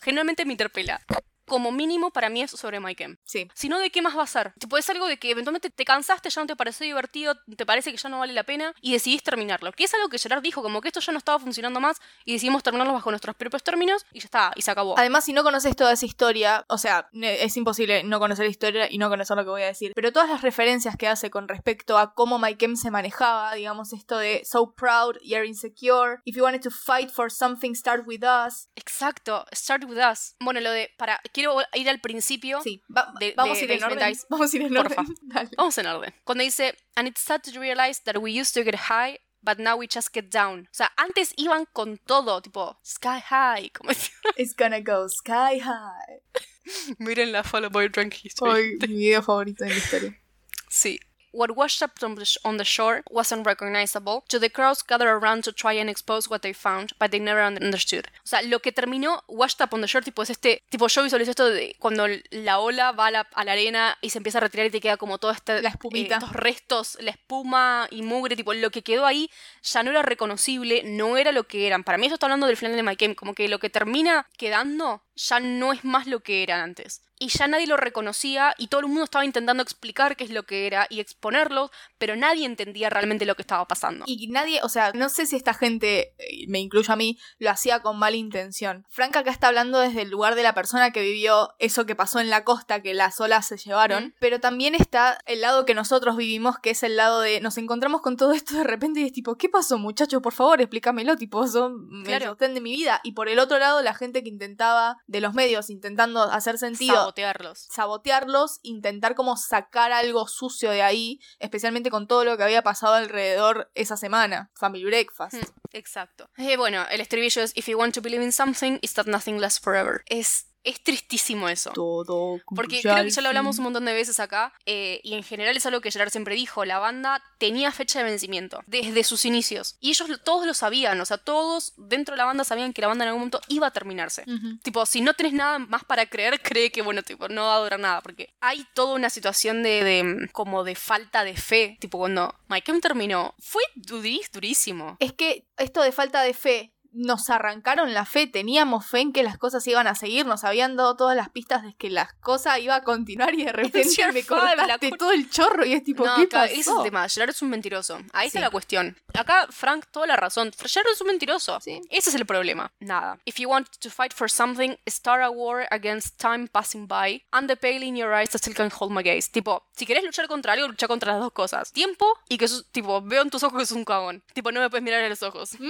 Genuinamente 0.03 0.45
me 0.45 0.53
interpela. 0.53 1.01
Como 1.47 1.73
mínimo 1.73 2.11
para 2.11 2.29
mí 2.29 2.43
es 2.43 2.51
sobre 2.51 2.81
Mike 2.81 3.05
M. 3.05 3.19
Sí. 3.25 3.49
Si 3.55 3.69
no, 3.69 3.79
¿de 3.79 3.91
qué 3.91 4.03
más 4.03 4.17
va 4.17 4.23
a 4.23 4.27
ser? 4.27 4.53
Tipo, 4.59 4.79
es 4.79 4.89
algo 4.91 5.07
de 5.07 5.19
que 5.19 5.31
eventualmente 5.31 5.71
te 5.71 5.85
cansaste, 5.85 6.31
ya 6.31 6.41
no 6.41 6.47
te 6.47 6.57
pareció 6.57 6.85
divertido, 6.85 7.37
te 7.57 7.67
parece 7.67 7.91
que 7.91 7.97
ya 7.97 8.09
no 8.09 8.19
vale 8.19 8.33
la 8.33 8.45
pena 8.45 8.75
y 8.81 8.93
decidís 8.93 9.23
terminarlo. 9.23 9.73
Que 9.73 9.85
es 9.85 9.95
algo 9.95 10.09
que 10.09 10.19
Gerard 10.19 10.43
dijo, 10.43 10.63
como 10.63 10.81
que 10.81 10.89
esto 10.89 11.01
ya 11.01 11.13
no 11.13 11.19
estaba 11.19 11.39
funcionando 11.39 11.81
más 11.81 12.01
y 12.25 12.33
decidimos 12.33 12.63
terminarlo 12.63 12.93
bajo 12.93 13.11
nuestros 13.11 13.37
propios 13.37 13.63
términos 13.63 14.05
y 14.13 14.21
ya 14.21 14.25
está, 14.27 14.53
y 14.57 14.63
se 14.63 14.71
acabó. 14.71 14.99
Además, 14.99 15.25
si 15.25 15.33
no 15.33 15.43
conoces 15.43 15.77
toda 15.77 15.93
esa 15.93 16.07
historia, 16.07 16.65
o 16.69 16.79
sea, 16.79 17.09
es 17.13 17.57
imposible 17.57 18.03
no 18.05 18.19
conocer 18.19 18.45
la 18.45 18.51
historia 18.51 18.89
y 18.91 18.99
no 18.99 19.09
conocer 19.09 19.37
lo 19.37 19.45
que 19.45 19.51
voy 19.51 19.63
a 19.63 19.67
decir, 19.67 19.93
pero 19.95 20.13
todas 20.13 20.29
las 20.29 20.43
referencias 20.43 20.97
que 20.97 21.09
hace 21.09 21.31
con 21.31 21.49
respecto 21.49 21.99
a 21.99 22.15
cómo 22.15 22.39
Mike 22.39 22.65
M 22.65 22.77
se 22.77 22.91
manejaba, 22.91 23.55
digamos, 23.55 23.93
esto 23.93 24.19
de 24.19 24.43
so 24.45 24.73
proud, 24.73 25.17
you're 25.23 25.47
insecure, 25.47 26.21
if 26.25 26.37
you 26.37 26.43
wanted 26.43 26.63
to 26.63 26.71
fight 26.71 27.11
for 27.11 27.31
something, 27.31 27.75
start 27.75 28.07
with 28.07 28.23
us. 28.23 28.69
Exacto, 28.77 29.45
start 29.53 29.85
with 29.85 29.99
us. 29.99 30.35
Bueno, 30.41 30.61
lo 30.61 30.71
de, 30.71 30.91
para, 30.97 31.21
quiero 31.37 31.59
ir 31.75 31.89
al 31.91 32.01
principio. 32.01 32.61
Sí, 32.63 32.83
va- 32.89 33.13
De- 33.21 33.35
vamos 33.37 33.59
de 33.59 33.63
a 33.63 33.65
ir 33.67 33.71
en 33.73 33.85
orden. 33.85 34.17
Vamos 34.31 34.53
a 34.53 34.57
ir 34.57 34.63
en 34.63 34.75
Porfa. 34.75 35.01
orden. 35.03 35.15
Dale. 35.23 35.51
Vamos 35.57 35.79
en 35.79 35.87
orden. 35.87 36.15
Cuando 36.25 36.43
dice, 36.45 36.75
and 36.95 37.07
it's 37.09 37.21
sad 37.21 37.43
to 37.43 37.61
realize 37.61 38.01
that 38.05 38.17
we 38.17 38.31
used 38.41 38.55
to 38.55 38.65
get 38.65 38.75
high, 38.89 39.19
but 39.43 39.59
now 39.59 39.77
we 39.77 39.87
just 39.87 40.13
get 40.15 40.31
down. 40.33 40.61
O 40.73 40.75
sea, 40.75 40.91
antes 40.97 41.33
iban 41.37 41.67
con 41.73 41.99
todo, 42.07 42.41
tipo, 42.41 42.79
sky 42.83 43.21
high, 43.21 43.71
como. 43.71 43.91
It's 44.37 44.55
gonna 44.57 44.81
go 44.81 45.07
sky 45.09 45.59
high. 45.61 46.21
Miren 46.99 47.33
la 47.33 47.43
Follow 47.43 47.71
Boy 47.71 47.89
Drunk 47.89 48.15
History. 48.25 48.51
Hoy, 48.51 48.79
mi 48.89 48.95
video 48.95 49.23
favorito 49.23 49.65
de 49.65 49.71
la 49.71 49.77
historia. 49.77 50.21
Sí. 50.69 50.99
What 51.37 51.51
washed 51.55 51.83
up 51.83 51.93
on 52.03 52.15
the, 52.15 52.25
sh- 52.25 52.39
on 52.45 52.57
the 52.57 52.65
shore 52.65 53.03
was 53.11 53.31
unrecognizable 53.31 54.25
to 54.29 54.39
the 54.41 54.49
crowds 54.49 54.83
gathered 54.83 55.09
around 55.23 55.43
to 55.45 55.53
try 55.53 55.75
and 55.79 55.91
expose 55.91 56.31
what 56.31 56.41
they 56.41 56.55
found, 56.55 56.93
but 56.99 57.11
they 57.11 57.21
never 57.21 57.43
un- 57.43 57.63
understood. 57.63 58.07
O 58.25 58.27
sea, 58.27 58.41
lo 58.41 58.61
que 58.61 58.73
terminó 58.73 59.23
washed 59.29 59.61
up 59.63 59.75
on 59.75 59.83
the 59.83 59.87
shore, 59.87 60.03
tipo, 60.03 60.23
es 60.23 60.31
este. 60.31 60.63
Tipo, 60.71 60.89
yo 60.89 61.03
visualizo 61.03 61.31
esto 61.31 61.51
de 61.51 61.77
cuando 61.79 62.07
la 62.31 62.59
ola 62.59 62.93
va 62.93 63.09
a 63.09 63.11
la, 63.11 63.21
a 63.35 63.45
la 63.45 63.53
arena 63.53 63.99
y 64.01 64.09
se 64.11 64.19
empieza 64.19 64.39
a 64.39 64.41
retirar 64.41 64.67
y 64.67 64.71
te 64.71 64.81
queda 64.81 64.97
como 64.97 65.19
todo 65.19 65.31
este. 65.31 65.61
La 65.61 65.69
espumita. 65.69 66.15
estos 66.15 66.33
restos, 66.33 66.97
la 67.01 67.11
espuma 67.11 67.87
y 67.91 68.01
mugre, 68.01 68.35
tipo, 68.35 68.55
lo 68.55 68.71
que 68.71 68.83
quedó 68.83 69.05
ahí 69.05 69.31
ya 69.63 69.83
no 69.83 69.91
era 69.91 70.01
reconocible, 70.03 70.85
no 70.85 71.19
era 71.19 71.33
lo 71.33 71.45
que 71.47 71.67
eran. 71.67 71.85
Para 71.85 71.99
mí, 71.99 72.07
esto 72.07 72.15
está 72.15 72.27
hablando 72.27 72.47
del 72.47 72.57
final 72.57 72.77
de 72.77 72.83
My 72.83 72.95
Game, 72.95 73.15
como 73.15 73.35
que 73.35 73.47
lo 73.49 73.59
que 73.59 73.69
termina 73.69 74.27
quedando 74.39 75.03
ya 75.17 75.41
no 75.41 75.73
es 75.73 75.85
más 75.85 76.07
lo 76.07 76.21
que 76.21 76.43
eran 76.43 76.61
antes. 76.61 77.03
Y 77.19 77.29
ya 77.29 77.47
nadie 77.47 77.67
lo 77.67 77.77
reconocía 77.77 78.55
y 78.59 78.69
todo 78.69 78.81
el 78.83 78.87
mundo 78.89 79.05
estaba 79.05 79.25
intentando 79.25 79.63
explicar 79.63 80.17
qué 80.17 80.25
es 80.25 80.31
lo 80.31 80.43
que 80.45 80.67
era 80.67 80.87
y 80.91 81.01
exponerlo, 81.01 81.71
pero 81.99 82.15
nadie 82.17 82.45
entendía 82.45 82.91
realmente 82.91 83.25
lo 83.25 83.35
que 83.37 83.43
estaba 83.43 83.67
pasando. 83.67 84.05
Y 84.07 84.29
nadie, 84.29 84.61
o 84.63 84.69
sea, 84.69 84.93
no 84.93 85.09
sé 85.09 85.27
si 85.27 85.37
esta 85.37 85.55
gente, 85.55 86.15
me 86.49 86.59
incluyo 86.59 86.93
a 86.93 86.97
mí, 86.97 87.19
lo 87.39 87.51
hacía 87.51 87.81
con 87.81 87.99
mala 87.99 88.17
intención. 88.17 88.85
Frank 88.91 89.17
acá 89.17 89.31
está 89.31 89.49
hablando 89.49 89.79
desde 89.81 90.03
el 90.03 90.11
lugar 90.11 90.35
de 90.35 90.43
la 90.43 90.55
persona 90.55 90.91
que 90.91 91.01
vivió 91.03 91.55
eso 91.59 91.87
que 91.87 91.95
pasó 91.97 92.21
en 92.21 92.29
la 92.31 92.45
costa, 92.45 92.83
que 92.83 92.93
las 92.95 93.21
olas 93.21 93.47
se 93.47 93.57
llevaron, 93.57 94.07
Mm. 94.07 94.13
pero 94.21 94.41
también 94.41 94.75
está 94.75 95.19
el 95.27 95.41
lado 95.41 95.65
que 95.65 95.75
nosotros 95.75 96.17
vivimos, 96.17 96.59
que 96.59 96.71
es 96.71 96.83
el 96.83 96.97
lado 96.97 97.21
de 97.21 97.41
nos 97.41 97.57
encontramos 97.59 98.03
con 98.03 98.17
todo 98.17 98.33
esto 98.33 98.55
de 98.57 98.65
repente 98.65 99.01
y 99.01 99.05
es 99.05 99.13
tipo, 99.13 99.37
¿qué 99.37 99.49
pasó 99.49 99.79
muchachos? 99.79 100.21
Por 100.23 100.33
favor, 100.35 100.61
explícamelo, 100.61 101.17
tipo, 101.17 101.47
son 101.47 102.03
Claro. 102.05 102.27
sostén 102.27 102.55
de 102.55 102.61
mi 102.61 102.73
vida. 102.77 103.01
Y 103.05 103.13
por 103.13 103.29
el 103.29 103.39
otro 103.39 103.59
lado, 103.59 103.81
la 103.83 103.95
gente 103.95 104.23
que 104.23 104.29
intentaba, 104.29 104.99
de 105.07 105.21
los 105.21 105.33
medios, 105.35 105.71
intentando 105.71 106.23
hacer 106.23 106.59
sentido, 106.59 107.06
Sabotearlos. 107.07 107.69
sabotearlos, 107.71 108.59
intentar 108.63 109.15
como 109.15 109.37
sacar 109.37 109.93
algo 109.93 110.27
sucio 110.27 110.71
de 110.71 110.83
ahí, 110.83 111.21
especialmente 111.39 111.91
con 111.91 112.09
todo 112.09 112.25
lo 112.25 112.37
que 112.37 112.43
había 112.43 112.63
pasado 112.63 112.95
alrededor 112.95 113.71
esa 113.75 113.97
semana. 113.97 114.51
Family 114.55 114.85
Breakfast. 114.85 115.35
Mm, 115.35 115.47
Exacto. 115.73 116.31
Eh, 116.37 116.57
bueno, 116.57 116.85
el 116.91 117.01
estribillo 117.01 117.43
es 117.43 117.53
If 117.57 117.69
you 117.69 117.79
want 117.79 117.95
to 117.95 118.03
believe 118.03 118.25
in 118.25 118.33
something, 118.33 118.79
it's 118.83 118.95
that 118.95 119.07
nothing 119.07 119.39
lasts 119.39 119.61
forever. 119.61 120.03
Es, 120.07 120.47
es 120.67 120.83
tristísimo 120.83 121.49
eso. 121.49 121.71
Todo. 121.73 122.41
Porque 122.55 122.81
creo 122.83 123.05
que 123.05 123.11
ya 123.11 123.23
lo 123.23 123.29
hablamos 123.29 123.57
un 123.59 123.65
montón 123.65 123.85
de 123.87 123.95
veces 123.95 124.21
acá, 124.21 124.53
eh, 124.67 125.01
y 125.03 125.15
en 125.15 125.23
general 125.23 125.57
es 125.57 125.65
algo 125.65 125.81
que 125.81 125.91
Gerard 125.91 126.11
siempre 126.11 126.35
dijo, 126.35 126.65
la 126.65 126.79
banda 126.79 127.23
tenía 127.39 127.73
fecha 127.73 128.01
de 128.01 128.05
vencimiento, 128.05 128.61
desde 128.67 129.03
sus 129.05 129.25
inicios. 129.25 129.77
Y 129.81 129.91
ellos 129.91 130.09
lo- 130.09 130.19
todos 130.19 130.47
lo 130.47 130.53
sabían, 130.55 131.01
o 131.01 131.07
sea, 131.07 131.19
todos 131.19 131.73
dentro 131.77 132.15
de 132.15 132.19
la 132.19 132.25
banda 132.27 132.45
sabían 132.45 132.73
que 132.73 132.83
la 132.83 132.89
banda 132.89 133.05
en 133.05 133.09
algún 133.09 133.21
momento 133.21 133.41
iba 133.49 133.69
a 133.69 133.71
terminarse. 133.71 134.25
Tipo, 134.63 134.85
si 134.87 135.01
no 135.01 135.15
tenés 135.15 135.33
nada 135.33 135.59
más 135.59 135.85
para 135.85 136.07
creer, 136.07 136.41
cree 136.43 136.71
que, 136.71 136.83
bueno, 136.83 137.03
tipo, 137.03 137.29
no 137.29 137.45
va 137.45 137.57
a 137.57 137.61
durar 137.61 137.81
nada, 137.81 138.01
porque 138.03 138.35
hay 138.41 138.67
toda 138.75 138.95
una 138.95 139.09
situación 139.09 139.63
de, 139.63 139.85
de, 139.85 140.29
como 140.33 140.65
de 140.65 140.75
falta 140.75 141.25
de 141.25 141.37
fe. 141.37 141.77
Tipo, 141.81 141.99
cuando 141.99 142.35
Mike 142.49 142.73
terminó, 142.81 143.35
fue 143.39 143.63
durísimo. 143.77 144.97
Es 145.01 145.13
que 145.13 145.47
esto 145.57 145.83
de 145.83 145.93
falta 145.93 146.23
de 146.23 146.35
fe. 146.35 146.73
Nos 146.99 147.29
arrancaron 147.29 147.93
la 147.93 148.07
fe, 148.07 148.27
teníamos 148.27 148.87
fe 148.87 149.01
en 149.01 149.13
que 149.13 149.23
las 149.23 149.37
cosas 149.37 149.67
iban 149.67 149.87
a 149.87 149.95
seguir, 149.95 150.25
nos 150.25 150.45
habían 150.45 150.77
dado 150.77 150.97
todas 150.97 151.15
las 151.15 151.29
pistas 151.29 151.63
de 151.63 151.75
que 151.75 151.91
las 151.91 152.15
cosas 152.15 152.59
iban 152.59 152.81
a 152.81 152.85
continuar 152.85 153.35
y 153.35 153.45
de 153.45 153.53
repente 153.53 153.85
me 154.13 154.25
cortaste 154.25 154.91
todo 154.99 155.13
el 155.13 155.29
chorro 155.29 155.67
y 155.67 155.75
es 155.75 155.85
tipo, 155.85 156.07
no, 156.07 156.17
¿qué 156.17 156.27
pasó? 156.27 156.45
ese 156.47 156.61
es 156.61 156.67
el 156.69 156.83
tema. 156.83 157.07
Gerard 157.09 157.31
es 157.31 157.43
un 157.43 157.51
mentiroso. 157.51 157.99
Ahí 158.13 158.29
está 158.29 158.39
Sí. 158.39 158.43
la 158.45 158.51
cuestión. 158.51 158.97
Acá, 159.15 159.47
Frank, 159.51 159.85
toda 159.91 160.07
la 160.07 160.17
razón. 160.17 160.51
Gerard 160.57 160.89
es 160.93 161.01
un 161.01 161.09
mentiroso. 161.09 161.61
Sí. 161.61 161.81
Ese 161.91 162.09
es 162.11 162.17
el 162.17 162.25
problema. 162.25 162.73
Nada. 162.81 163.19
If 163.27 163.37
you 163.37 163.49
want 163.49 163.69
to 163.81 163.91
fight 163.91 164.15
for 164.15 164.31
something, 164.31 164.77
start 164.89 165.23
a 165.23 165.31
war 165.31 165.67
against 165.71 166.19
time 166.19 166.49
passing 166.49 166.87
by 166.87 167.23
and 167.33 167.49
the 167.49 167.57
pale 167.57 167.85
in 167.85 167.97
your 167.97 168.15
eyes 168.15 168.31
that 168.31 168.39
still 168.39 168.55
can 168.55 168.71
hold 168.71 168.91
my 168.93 169.03
gaze. 169.03 169.29
Tipo, 169.31 169.67
si 169.77 169.85
querés 169.87 170.03
luchar 170.05 170.29
contra 170.29 170.55
algo, 170.55 170.69
lucha 170.69 170.89
contra 170.89 171.13
las 171.13 171.21
dos 171.21 171.33
cosas. 171.33 171.73
Tiempo 171.73 172.07
y 172.29 172.39
que, 172.39 172.49
tipo, 172.73 173.03
veo 173.03 173.23
en 173.23 173.31
tus 173.31 173.43
ojos 173.43 173.59
que 173.61 173.67
sos 173.67 173.77
un 173.77 173.85
cagón. 173.85 174.23
Tipo, 174.33 174.51
no 174.53 174.61
me 174.61 174.71
puedes 174.71 174.83
mirar 174.85 175.03
a 175.05 175.09
los 175.09 175.23
ojos. 175.23 175.59
Mm. 175.61 175.67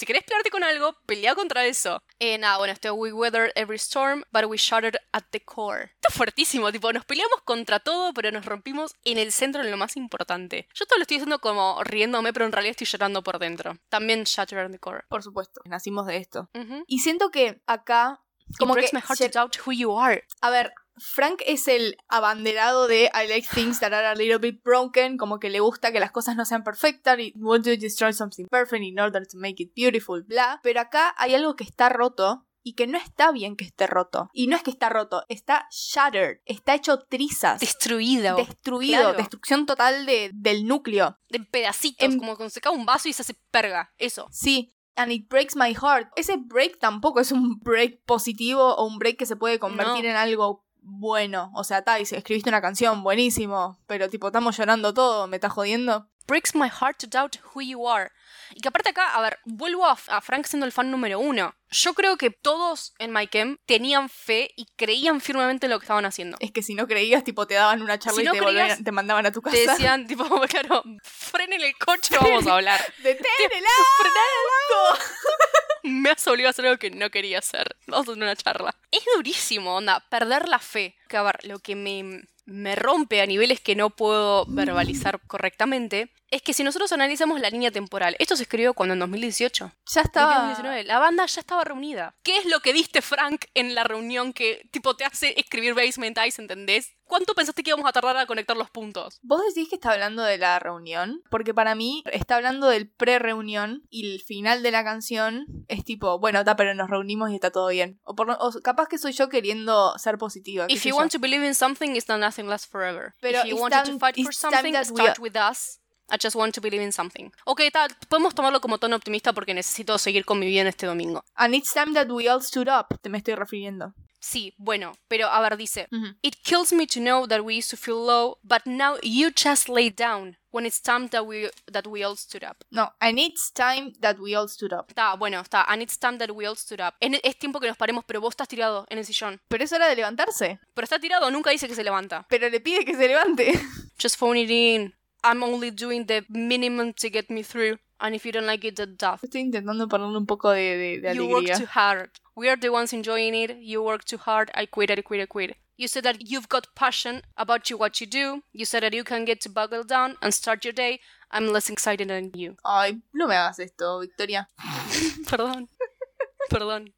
Si 0.00 0.06
querés 0.06 0.24
pelearte 0.24 0.50
con 0.50 0.64
algo, 0.64 0.96
pelea 1.04 1.34
contra 1.34 1.66
eso. 1.66 2.02
Eh, 2.18 2.38
nada, 2.38 2.56
bueno, 2.56 2.72
este 2.72 2.90
We 2.90 3.12
weathered 3.12 3.52
every 3.54 3.76
storm, 3.76 4.24
but 4.32 4.46
we 4.46 4.56
shattered 4.56 4.96
at 5.12 5.24
the 5.30 5.40
core. 5.40 5.90
Esto 5.96 6.08
es 6.08 6.14
fuertísimo, 6.14 6.72
tipo, 6.72 6.90
nos 6.90 7.04
peleamos 7.04 7.42
contra 7.44 7.80
todo, 7.80 8.14
pero 8.14 8.32
nos 8.32 8.46
rompimos 8.46 8.94
en 9.04 9.18
el 9.18 9.30
centro 9.30 9.60
en 9.60 9.70
lo 9.70 9.76
más 9.76 9.98
importante. 9.98 10.66
Yo 10.72 10.86
todo 10.86 10.96
lo 10.96 11.02
estoy 11.02 11.18
diciendo 11.18 11.38
como 11.40 11.84
riéndome, 11.84 12.32
pero 12.32 12.46
en 12.46 12.52
realidad 12.52 12.70
estoy 12.70 12.86
llorando 12.86 13.22
por 13.22 13.38
dentro. 13.38 13.76
También 13.90 14.24
shattered 14.24 14.64
at 14.64 14.70
the 14.70 14.78
core. 14.78 15.02
Por 15.10 15.22
supuesto, 15.22 15.60
nacimos 15.66 16.06
de 16.06 16.16
esto. 16.16 16.48
Ujú. 16.54 16.82
Y 16.86 17.00
siento 17.00 17.28
que 17.28 17.60
acá 17.66 18.22
Como 18.58 18.72
It 18.72 18.76
breaks 18.76 18.90
que 18.92 18.96
my 18.96 19.02
heart 19.02 19.18
to 19.18 19.38
doubt 19.38 19.56
who 19.66 19.72
you 19.72 19.98
are. 19.98 20.24
A 20.40 20.48
ver, 20.48 20.72
Frank 21.00 21.40
es 21.46 21.66
el 21.68 21.96
abanderado 22.08 22.86
de 22.86 23.10
I 23.14 23.26
like 23.28 23.48
things 23.54 23.80
that 23.80 23.92
are 23.92 24.06
a 24.06 24.14
little 24.14 24.38
bit 24.38 24.62
broken, 24.62 25.16
como 25.16 25.38
que 25.38 25.50
le 25.50 25.60
gusta 25.60 25.90
que 25.92 26.00
las 26.00 26.10
cosas 26.12 26.36
no 26.36 26.44
sean 26.44 26.62
perfectas 26.62 27.18
y 27.18 27.32
want 27.36 27.64
to 27.64 27.70
destroy 27.70 28.12
something 28.12 28.46
perfect 28.46 28.82
in 28.84 28.98
order 29.00 29.26
to 29.26 29.38
make 29.38 29.62
it 29.62 29.72
beautiful, 29.74 30.22
bla. 30.22 30.60
Pero 30.62 30.80
acá 30.80 31.14
hay 31.16 31.34
algo 31.34 31.56
que 31.56 31.64
está 31.64 31.88
roto 31.88 32.46
y 32.62 32.74
que 32.74 32.86
no 32.86 32.98
está 32.98 33.32
bien 33.32 33.56
que 33.56 33.64
esté 33.64 33.86
roto. 33.86 34.28
Y 34.34 34.46
no 34.46 34.54
es 34.54 34.62
que 34.62 34.70
está 34.70 34.90
roto, 34.90 35.24
está 35.28 35.66
shattered, 35.70 36.40
está 36.44 36.74
hecho 36.74 36.98
trizas. 37.08 37.58
Destruido. 37.58 38.36
Destruido, 38.36 39.00
Claro. 39.00 39.16
destrucción 39.16 39.64
total 39.64 40.04
de, 40.04 40.30
del 40.34 40.66
núcleo. 40.66 41.16
de 41.30 41.40
pedacitos, 41.40 42.04
Em- 42.06 42.18
como 42.18 42.36
cuando 42.36 42.50
se 42.50 42.60
cae 42.60 42.74
un 42.74 42.84
vaso 42.84 43.08
y 43.08 43.14
se 43.14 43.22
hace 43.22 43.34
perga. 43.50 43.94
Eso. 43.96 44.28
Sí, 44.30 44.74
and 44.96 45.10
it 45.10 45.26
breaks 45.30 45.56
my 45.56 45.72
heart. 45.74 46.08
Ese 46.16 46.36
break 46.36 46.78
tampoco 46.78 47.20
es 47.20 47.32
un 47.32 47.58
break 47.60 48.04
positivo 48.04 48.74
o 48.74 48.86
un 48.86 48.98
break 48.98 49.16
que 49.16 49.24
se 49.26 49.36
puede 49.36 49.58
convertir 49.58 50.04
No. 50.04 50.10
en 50.10 50.16
algo 50.16 50.66
bueno. 50.82 51.50
O 51.54 51.64
sea, 51.64 51.82
tal, 51.82 52.00
escribiste 52.02 52.48
una 52.48 52.60
canción, 52.60 53.02
buenísimo, 53.02 53.78
pero 53.86 54.08
tipo, 54.08 54.28
estamos 54.28 54.56
llorando 54.56 54.94
todo, 54.94 55.26
¿me 55.26 55.36
estás 55.36 55.52
jodiendo? 55.52 56.08
Breaks 56.26 56.54
my 56.54 56.68
heart 56.68 56.98
to 56.98 57.06
doubt 57.06 57.36
who 57.54 57.60
you 57.60 57.88
are. 57.88 58.10
Y 58.54 58.60
que 58.60 58.68
aparte 58.68 58.90
acá, 58.90 59.14
a 59.14 59.20
ver, 59.20 59.38
vuelvo 59.44 59.86
a, 59.86 59.96
a 60.08 60.20
Frank 60.20 60.46
siendo 60.46 60.66
el 60.66 60.72
fan 60.72 60.90
número 60.90 61.18
uno. 61.18 61.54
Yo 61.70 61.94
creo 61.94 62.16
que 62.16 62.30
todos 62.30 62.94
en 62.98 63.12
My 63.12 63.28
Chem 63.28 63.58
tenían 63.66 64.08
fe 64.08 64.50
y 64.56 64.66
creían 64.76 65.20
firmemente 65.20 65.66
en 65.66 65.70
lo 65.70 65.78
que 65.78 65.84
estaban 65.84 66.04
haciendo. 66.04 66.36
Es 66.40 66.50
que 66.50 66.62
si 66.62 66.74
no 66.74 66.88
creías, 66.88 67.22
tipo, 67.22 67.46
te 67.46 67.54
daban 67.54 67.80
una 67.80 67.98
charla 67.98 68.16
Si 68.16 68.22
y 68.22 68.24
no 68.24 68.32
te, 68.32 68.40
volvían- 68.40 68.82
te 68.82 68.92
mandaban 68.92 69.24
a 69.26 69.32
tu 69.32 69.40
casa. 69.40 69.56
Te 69.56 69.66
decían, 69.68 70.06
tipo, 70.06 70.24
claro, 70.48 70.82
frenen 71.02 71.62
el 71.62 71.76
coche, 71.78 72.16
vamos 72.20 72.46
a 72.46 72.54
hablar. 72.54 72.80
¡Detén 73.02 73.24
el 73.38 73.64
Me 75.82 76.10
has 76.10 76.26
obligado 76.26 76.48
a 76.48 76.50
hacer 76.50 76.66
algo 76.66 76.78
que 76.78 76.90
no 76.90 77.10
quería 77.10 77.38
hacer. 77.38 77.76
Vamos 77.86 78.08
a 78.08 78.12
tener 78.12 78.28
una 78.28 78.36
charla. 78.36 78.74
Es 78.90 79.02
durísimo, 79.14 79.76
onda, 79.76 80.00
perder 80.10 80.48
la 80.48 80.58
fe. 80.58 80.96
Que 81.08 81.16
a 81.16 81.22
ver, 81.22 81.38
lo 81.44 81.58
que 81.58 81.74
me, 81.74 82.22
me 82.44 82.76
rompe 82.76 83.22
a 83.22 83.26
niveles 83.26 83.60
que 83.60 83.74
no 83.76 83.90
puedo 83.90 84.44
verbalizar 84.46 85.20
correctamente 85.26 86.12
es 86.30 86.42
que 86.42 86.52
si 86.52 86.62
nosotros 86.62 86.92
analizamos 86.92 87.40
la 87.40 87.50
línea 87.50 87.70
temporal, 87.70 88.16
esto 88.18 88.36
se 88.36 88.44
escribió 88.44 88.74
cuando 88.74 88.92
en 88.92 89.00
2018. 89.00 89.72
Ya 89.94 90.00
estaba. 90.02 90.34
2019, 90.34 90.84
la 90.84 90.98
banda 90.98 91.26
ya 91.26 91.40
estaba 91.40 91.64
reunida. 91.64 92.14
¿Qué 92.22 92.36
es 92.36 92.46
lo 92.46 92.60
que 92.60 92.72
diste, 92.72 93.02
Frank, 93.02 93.46
en 93.54 93.74
la 93.74 93.84
reunión 93.84 94.32
que 94.32 94.68
tipo 94.70 94.94
te 94.96 95.04
hace 95.04 95.38
escribir 95.38 95.74
Basement 95.74 96.18
Ice, 96.26 96.40
¿entendés? 96.40 96.94
¿Cuánto 97.04 97.34
pensaste 97.34 97.64
que 97.64 97.70
íbamos 97.70 97.88
a 97.88 97.92
tardar 97.92 98.16
a 98.16 98.26
conectar 98.26 98.56
los 98.56 98.70
puntos? 98.70 99.18
¿Vos 99.22 99.42
decís 99.48 99.68
que 99.68 99.74
está 99.74 99.90
hablando 99.90 100.22
de 100.22 100.38
la 100.38 100.60
reunión? 100.60 101.22
Porque 101.28 101.52
para 101.52 101.74
mí 101.74 102.04
está 102.12 102.36
hablando 102.36 102.68
del 102.68 102.88
pre-reunión 102.88 103.82
y 103.90 104.12
el 104.12 104.20
final 104.20 104.62
de 104.62 104.70
la 104.70 104.84
canción 104.84 105.46
es 105.66 105.84
tipo, 105.84 106.20
bueno, 106.20 106.38
está, 106.38 106.54
pero 106.54 106.72
nos 106.74 106.88
reunimos 106.88 107.32
y 107.32 107.34
está 107.34 107.50
todo 107.50 107.66
bien. 107.68 107.98
O, 108.04 108.14
por, 108.14 108.30
o 108.30 108.52
capaz 108.62 108.86
que 108.86 108.98
soy 108.98 109.12
yo 109.12 109.28
queriendo 109.28 109.98
ser 109.98 110.18
positiva. 110.18 110.66
If 110.68 110.84
you 110.84 110.90
yo. 110.90 110.96
want 110.96 111.10
to 111.10 111.18
believe 111.18 111.44
in 111.44 111.56
something, 111.56 111.96
it's 111.96 112.08
not 112.08 112.20
nothing 112.20 112.46
lasts 112.46 112.68
forever. 112.68 113.14
Pero 113.20 113.40
If 113.40 113.46
you 113.46 113.68
time- 113.68 113.86
to 113.86 113.98
fight 113.98 114.14
for 114.22 114.32
something, 114.32 114.76
start 114.84 115.18
with 115.18 115.34
us. 115.34 115.79
I 116.10 116.16
just 116.22 116.36
want 116.36 116.54
to 116.54 116.60
believe 116.60 116.82
in 116.82 116.92
something. 116.92 117.30
Ok, 117.44 117.62
tal, 117.72 117.90
podemos 118.08 118.34
tomarlo 118.34 118.60
como 118.60 118.78
tono 118.78 118.96
optimista 118.96 119.32
porque 119.32 119.54
necesito 119.54 119.96
seguir 119.98 120.24
con 120.24 120.38
mi 120.38 120.46
vida 120.46 120.62
en 120.62 120.66
este 120.68 120.86
domingo. 120.86 121.24
And 121.34 121.54
it's 121.54 121.72
time 121.72 121.92
that 121.94 122.08
we 122.10 122.28
all 122.28 122.42
stood 122.42 122.68
up, 122.68 122.98
te 123.00 123.08
me 123.08 123.18
estoy 123.18 123.34
refiriendo. 123.34 123.94
Sí, 124.22 124.52
bueno, 124.58 124.92
pero 125.08 125.28
a 125.28 125.40
ver, 125.40 125.56
dice, 125.56 125.88
Ujú. 125.90 126.14
It 126.20 126.36
kills 126.42 126.74
me 126.74 126.86
to 126.86 127.00
know 127.00 127.26
that 127.26 127.40
we 127.40 127.56
used 127.56 127.70
to 127.70 127.76
feel 127.78 127.96
low, 128.04 128.36
but 128.42 128.66
now 128.66 128.96
you 129.02 129.30
just 129.34 129.66
lay 129.66 129.88
down 129.88 130.36
when 130.50 130.66
it's 130.66 130.78
time 130.82 131.08
that 131.08 131.24
we 131.24 131.48
that 131.72 131.86
we 131.86 132.04
all 132.04 132.14
stood 132.18 132.44
up. 132.44 132.62
No, 132.70 132.92
and 133.00 133.18
it's 133.18 133.50
time 133.50 133.94
that 134.00 134.18
we 134.18 134.34
all 134.36 134.46
stood 134.46 134.74
up. 134.74 134.90
Está, 134.90 135.16
bueno, 135.16 135.40
está, 135.40 135.64
and 135.66 135.80
it's 135.80 135.98
time 135.98 136.18
that 136.18 136.30
we 136.32 136.46
all 136.46 136.54
stood 136.54 136.80
up. 136.82 136.96
En- 137.00 137.18
es 137.22 137.38
tiempo 137.38 137.60
que 137.60 137.68
nos 137.68 137.78
paremos, 137.78 138.04
pero 138.04 138.20
vos 138.20 138.32
estás 138.32 138.48
tirado 138.48 138.84
en 138.90 138.98
el 138.98 139.06
sillón. 139.06 139.40
Pero 139.48 139.64
es 139.64 139.72
hora 139.72 139.88
de 139.88 139.96
levantarse. 139.96 140.60
Pero 140.74 140.84
está 140.84 140.98
tirado, 140.98 141.30
nunca 141.30 141.50
dice 141.50 141.66
que 141.66 141.74
se 141.74 141.82
levanta. 141.82 142.26
Pero 142.28 142.50
le 142.50 142.60
pide 142.60 142.84
que 142.84 142.94
se 142.94 143.08
levante. 143.08 143.52
Just 143.98 144.16
phone 144.18 144.38
it 144.38 144.50
in. 144.50 144.94
I'm 145.22 145.42
only 145.42 145.70
doing 145.70 146.06
the 146.06 146.24
minimum 146.28 146.92
to 146.94 147.10
get 147.10 147.30
me 147.30 147.42
through. 147.42 147.78
And 148.00 148.14
if 148.14 148.24
you 148.24 148.32
don't 148.32 148.46
like 148.46 148.64
it, 148.64 148.76
then 148.76 148.96
tough. 148.96 149.22
Estoy 149.22 149.40
intentando 149.40 149.86
ponerle 149.86 150.16
un 150.16 150.26
poco 150.26 150.50
de, 150.52 150.76
de- 150.76 151.00
de 151.00 151.14
You 151.14 151.26
work 151.28 151.44
too 151.58 151.66
hard. 151.66 152.10
We 152.34 152.48
are 152.48 152.56
the 152.56 152.70
ones 152.70 152.92
enjoying 152.94 153.34
it. 153.34 153.56
You 153.60 153.82
work 153.82 154.04
too 154.04 154.16
hard. 154.16 154.50
I 154.54 154.64
quit. 154.66 154.90
I 154.90 155.02
quit. 155.02 155.20
I 155.20 155.26
quit. 155.26 155.56
You 155.76 155.86
said 155.88 156.04
that 156.04 156.30
you've 156.30 156.48
got 156.48 156.66
passion 156.74 157.22
about 157.36 157.68
you 157.70 157.76
what 157.76 158.00
you 158.00 158.06
do. 158.06 158.42
You 158.52 158.64
said 158.64 158.82
that 158.82 158.94
you 158.94 159.04
can 159.04 159.24
get 159.26 159.40
to 159.42 159.50
buckle 159.50 159.82
down 159.84 160.16
and 160.22 160.32
start 160.32 160.64
your 160.64 160.72
day. 160.72 161.00
I'm 161.30 161.48
less 161.52 161.68
excited 161.70 162.08
than 162.08 162.32
you. 162.34 162.56
Ay, 162.64 162.98
no 163.14 163.26
me 163.26 163.34
hagas 163.34 163.60
esto, 163.60 164.00
Victoria. 164.00 164.48
Perdón. 165.26 165.68
Perdón. 166.50 166.92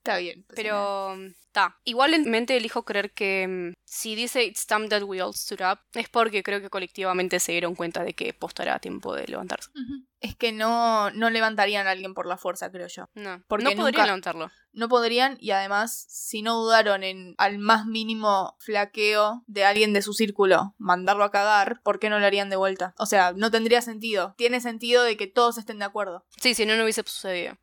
Está 0.00 0.16
bien. 0.16 0.44
pues. 0.46 0.56
Pero 0.56 1.14
está. 1.42 1.76
Igualmente 1.84 2.56
elijo 2.56 2.84
creer 2.86 3.12
que 3.12 3.46
mm, 3.46 3.72
si 3.84 4.14
dice 4.14 4.44
It's 4.44 4.66
time 4.66 4.88
that 4.88 5.02
we 5.02 5.20
all 5.20 5.34
stood 5.34 5.60
up, 5.60 5.80
es 5.92 6.08
porque 6.08 6.42
creo 6.42 6.60
que 6.62 6.70
colectivamente 6.70 7.38
se 7.38 7.52
dieron 7.52 7.74
cuenta 7.74 8.02
de 8.02 8.14
que 8.14 8.32
posta 8.32 8.62
era 8.62 8.78
tiempo 8.78 9.14
de 9.14 9.26
levantarse. 9.26 9.70
Es 10.20 10.36
que 10.36 10.52
no, 10.52 11.10
no 11.10 11.28
levantarían 11.28 11.86
a 11.86 11.90
alguien 11.90 12.14
por 12.14 12.26
la 12.26 12.38
fuerza, 12.38 12.70
creo 12.70 12.86
yo. 12.88 13.08
No, 13.14 13.42
Porque 13.46 13.64
no 13.64 13.70
podría 13.72 13.84
nunca- 13.98 14.04
levantarlo. 14.06 14.50
No 14.72 14.88
podrían 14.88 15.36
y 15.40 15.50
además, 15.50 16.06
si 16.08 16.42
no 16.42 16.54
dudaron 16.54 17.02
en 17.02 17.34
al 17.38 17.58
más 17.58 17.86
mínimo 17.86 18.56
flaqueo 18.60 19.42
de 19.48 19.64
alguien 19.64 19.92
de 19.92 20.00
su 20.00 20.12
círculo, 20.12 20.74
mandarlo 20.78 21.24
a 21.24 21.30
cagar, 21.32 21.80
¿por 21.82 21.98
qué 21.98 22.08
no 22.08 22.20
lo 22.20 22.26
harían 22.26 22.50
de 22.50 22.56
vuelta? 22.56 22.94
O 22.96 23.04
sea, 23.06 23.32
no 23.34 23.50
tendría 23.50 23.82
sentido. 23.82 24.34
Tiene 24.38 24.60
sentido 24.60 25.02
de 25.02 25.16
que 25.16 25.26
todos 25.26 25.58
estén 25.58 25.80
de 25.80 25.84
acuerdo. 25.86 26.24
Sí, 26.40 26.54
si 26.54 26.64
no, 26.66 26.76
no 26.76 26.84
hubiese 26.84 27.02
sucedido. 27.04 27.58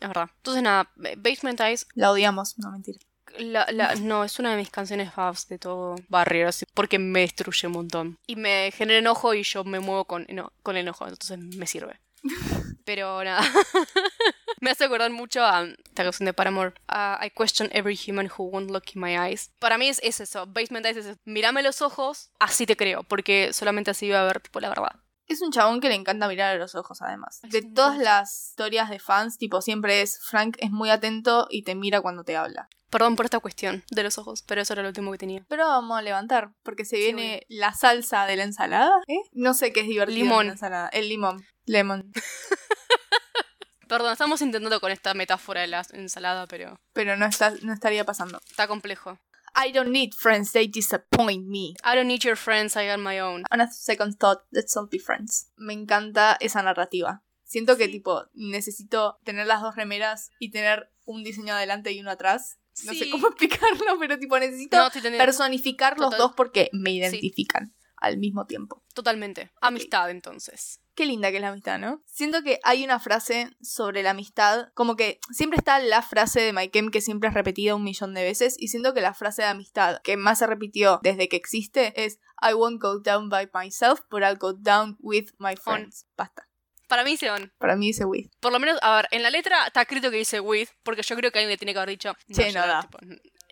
Es 0.00 0.08
verdad. 0.08 0.28
Entonces, 0.38 0.62
nada, 0.62 0.90
Basement 1.16 1.60
Eyes, 1.60 1.86
La 1.94 2.10
odiamos, 2.10 2.58
no 2.58 2.70
mentira. 2.70 2.98
la, 3.38 3.66
la- 3.70 3.94
no, 3.96 4.24
es 4.24 4.38
una 4.38 4.50
de 4.52 4.56
mis 4.56 4.70
canciones 4.70 5.12
faves 5.12 5.48
de 5.48 5.58
todo 5.58 5.96
Barrier, 6.08 6.46
así, 6.48 6.64
porque 6.74 6.98
me 6.98 7.20
destruye 7.20 7.66
un 7.66 7.72
montón. 7.74 8.18
Y 8.26 8.36
me 8.36 8.70
genera 8.72 8.98
enojo 8.98 9.34
y 9.34 9.42
yo 9.42 9.64
me 9.64 9.80
muevo 9.80 10.04
con, 10.04 10.24
eno- 10.28 10.52
con 10.62 10.76
enojo, 10.76 11.04
entonces 11.08 11.38
me 11.38 11.66
sirve. 11.66 11.98
Pero 12.84 13.22
nada. 13.24 13.42
me 14.60 14.70
hace 14.70 14.84
acordar 14.84 15.10
mucho 15.10 15.44
a 15.44 15.64
esta 15.64 16.02
canción 16.04 16.24
de 16.26 16.32
Paramore. 16.32 16.74
a 16.88 17.18
I 17.24 17.30
question 17.30 17.68
every 17.72 17.96
human 17.96 18.26
who 18.28 18.44
won't 18.44 18.70
look 18.70 18.84
in 18.94 19.00
my 19.00 19.16
eyes. 19.16 19.50
Para 19.58 19.76
mí 19.78 19.88
es, 19.88 20.00
es 20.02 20.20
eso. 20.20 20.46
Basement 20.46 20.86
Eyes 20.86 20.96
es 20.98 21.06
eso. 21.06 21.18
Mírame 21.24 21.62
los 21.62 21.82
ojos, 21.82 22.30
así 22.38 22.64
te 22.66 22.76
creo, 22.76 23.02
porque 23.02 23.52
solamente 23.52 23.90
así 23.90 24.08
va 24.10 24.22
a 24.22 24.24
ver 24.26 24.40
tipo 24.40 24.60
la 24.60 24.68
verdad. 24.68 24.92
Es 25.26 25.42
un 25.42 25.50
chabón 25.50 25.80
que 25.80 25.88
le 25.88 25.94
encanta 25.96 26.28
mirar 26.28 26.54
a 26.54 26.58
los 26.58 26.74
ojos, 26.74 27.02
además. 27.02 27.40
De 27.42 27.62
todas 27.62 27.98
las 27.98 28.50
historias 28.50 28.88
de 28.90 28.98
fans, 29.00 29.38
tipo, 29.38 29.60
siempre 29.60 30.00
es 30.02 30.20
Frank 30.22 30.56
es 30.60 30.70
muy 30.70 30.90
atento 30.90 31.46
y 31.50 31.62
te 31.62 31.74
mira 31.74 32.00
cuando 32.00 32.22
te 32.24 32.36
habla. 32.36 32.68
Perdón 32.90 33.16
por 33.16 33.24
esta 33.26 33.40
cuestión 33.40 33.82
de 33.90 34.04
los 34.04 34.16
ojos, 34.18 34.42
pero 34.46 34.60
eso 34.60 34.72
era 34.72 34.82
lo 34.82 34.88
último 34.88 35.10
que 35.10 35.18
tenía. 35.18 35.44
Pero 35.48 35.66
vamos 35.66 35.98
a 35.98 36.02
levantar, 36.02 36.52
porque 36.62 36.84
se 36.84 36.96
Sí, 36.96 37.02
viene 37.02 37.44
la 37.48 37.74
salsa 37.74 38.24
de 38.26 38.36
la 38.36 38.44
ensalada. 38.44 39.02
¿eh? 39.08 39.18
No 39.32 39.54
sé 39.54 39.72
qué 39.72 39.80
es 39.80 39.88
divertido. 39.88 40.18
en 40.18 40.24
Limón. 40.24 40.46
la 40.46 40.52
ensalada. 40.52 40.88
El 40.90 41.08
limón. 41.08 41.44
Lemon. 41.64 42.12
Perdón, 43.88 44.12
estamos 44.12 44.40
intentando 44.42 44.80
con 44.80 44.90
esta 44.90 45.14
metáfora 45.14 45.60
de 45.60 45.68
la 45.68 45.84
ensalada, 45.92 46.46
pero 46.48 46.80
Pero 46.92 47.16
no, 47.16 47.24
está, 47.26 47.52
no 47.62 47.72
estaría 47.72 48.04
pasando. 48.04 48.40
está 48.50 48.66
complejo. 48.66 49.18
I 49.56 49.72
don't 49.72 49.90
need 49.90 50.14
friends, 50.14 50.52
they 50.52 50.66
disappoint 50.66 51.48
me. 51.48 51.74
I 51.82 51.94
don't 51.94 52.08
need 52.08 52.24
your 52.24 52.36
friends, 52.36 52.76
I 52.76 52.86
got 52.86 53.00
my 53.00 53.18
own. 53.20 53.44
On 53.50 53.60
a 53.60 53.68
second 53.70 54.18
thought, 54.20 54.42
let's 54.52 54.76
all 54.76 54.86
be 54.86 54.98
friends. 54.98 55.50
Me 55.56 55.72
encanta 55.72 56.36
esa 56.40 56.62
narrativa. 56.62 57.22
Siento 57.44 57.76
que, 57.76 57.88
tipo, 57.88 58.24
necesito 58.34 59.18
tener 59.24 59.46
las 59.46 59.62
dos 59.62 59.76
remeras 59.76 60.30
y 60.38 60.50
tener 60.50 60.90
un 61.04 61.22
diseño 61.22 61.54
adelante 61.54 61.92
y 61.92 62.00
uno 62.00 62.10
atrás. 62.10 62.58
No 62.84 62.92
sé 62.92 63.08
cómo 63.08 63.28
explicarlo, 63.28 63.98
pero, 63.98 64.18
tipo, 64.18 64.38
necesito 64.38 64.76
No, 64.76 64.90
personificar 65.16 65.98
los 65.98 66.16
dos 66.18 66.32
porque 66.36 66.68
me 66.72 66.90
identifican 66.90 67.75
al 67.96 68.18
mismo 68.18 68.46
tiempo. 68.46 68.82
Totalmente. 68.94 69.50
Amistad, 69.60 70.10
entonces. 70.10 70.80
Qué 70.94 71.04
linda 71.04 71.30
que 71.30 71.36
es 71.36 71.42
la 71.42 71.48
amistad, 71.48 71.78
¿no? 71.78 72.02
Siento 72.06 72.42
que 72.42 72.58
hay 72.62 72.82
una 72.82 72.98
frase 72.98 73.50
sobre 73.60 74.02
la 74.02 74.10
amistad, 74.10 74.68
como 74.72 74.96
que 74.96 75.20
siempre 75.30 75.58
está 75.58 75.78
la 75.78 76.00
frase 76.00 76.40
de 76.40 76.52
Maikem 76.54 76.90
que 76.90 77.02
siempre 77.02 77.28
es 77.28 77.34
repetida 77.34 77.74
un 77.74 77.84
millón 77.84 78.14
de 78.14 78.24
veces, 78.24 78.56
y 78.58 78.68
siento 78.68 78.94
que 78.94 79.02
la 79.02 79.12
frase 79.12 79.42
de 79.42 79.48
amistad 79.48 80.00
que 80.02 80.16
más 80.16 80.38
se 80.38 80.46
repitió 80.46 81.00
desde 81.02 81.28
que 81.28 81.36
existe 81.36 82.04
es 82.04 82.18
I 82.40 82.54
won't 82.54 82.80
go 82.80 83.00
down 83.00 83.28
by 83.28 83.48
myself, 83.52 84.00
but 84.10 84.22
I'll 84.22 84.38
go 84.38 84.54
down 84.54 84.96
with 85.00 85.32
my 85.38 85.54
friends. 85.56 86.06
Basta. 86.16 86.48
Para 86.88 87.02
mí, 87.02 87.16
Seon. 87.16 87.52
Para 87.58 87.76
mí 87.76 87.88
dice 87.88 88.04
with. 88.04 88.28
Por 88.40 88.52
lo 88.52 88.60
menos, 88.60 88.78
a 88.80 88.96
ver, 88.96 89.08
en 89.10 89.22
la 89.22 89.30
letra 89.30 89.66
está 89.66 89.82
escrito 89.82 90.10
que 90.10 90.18
dice 90.18 90.40
with, 90.40 90.68
porque 90.82 91.02
yo 91.02 91.16
creo 91.16 91.32
que 91.32 91.38
alguien 91.40 91.50
le 91.50 91.56
tiene 91.56 91.72
que 91.72 91.78
haber 91.78 91.90
dicho. 91.90 92.14
Che, 92.32 92.46
no 92.46 92.52
ya, 92.52 92.66
da. 92.66 92.80
tipo, 92.82 92.98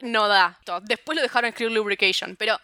no 0.03 0.29
da. 0.29 0.59
Después 0.85 1.17
lo 1.17 1.23
dejaron 1.23 1.49
escribir 1.49 1.73
lubrication, 1.75 2.37
pero. 2.37 2.59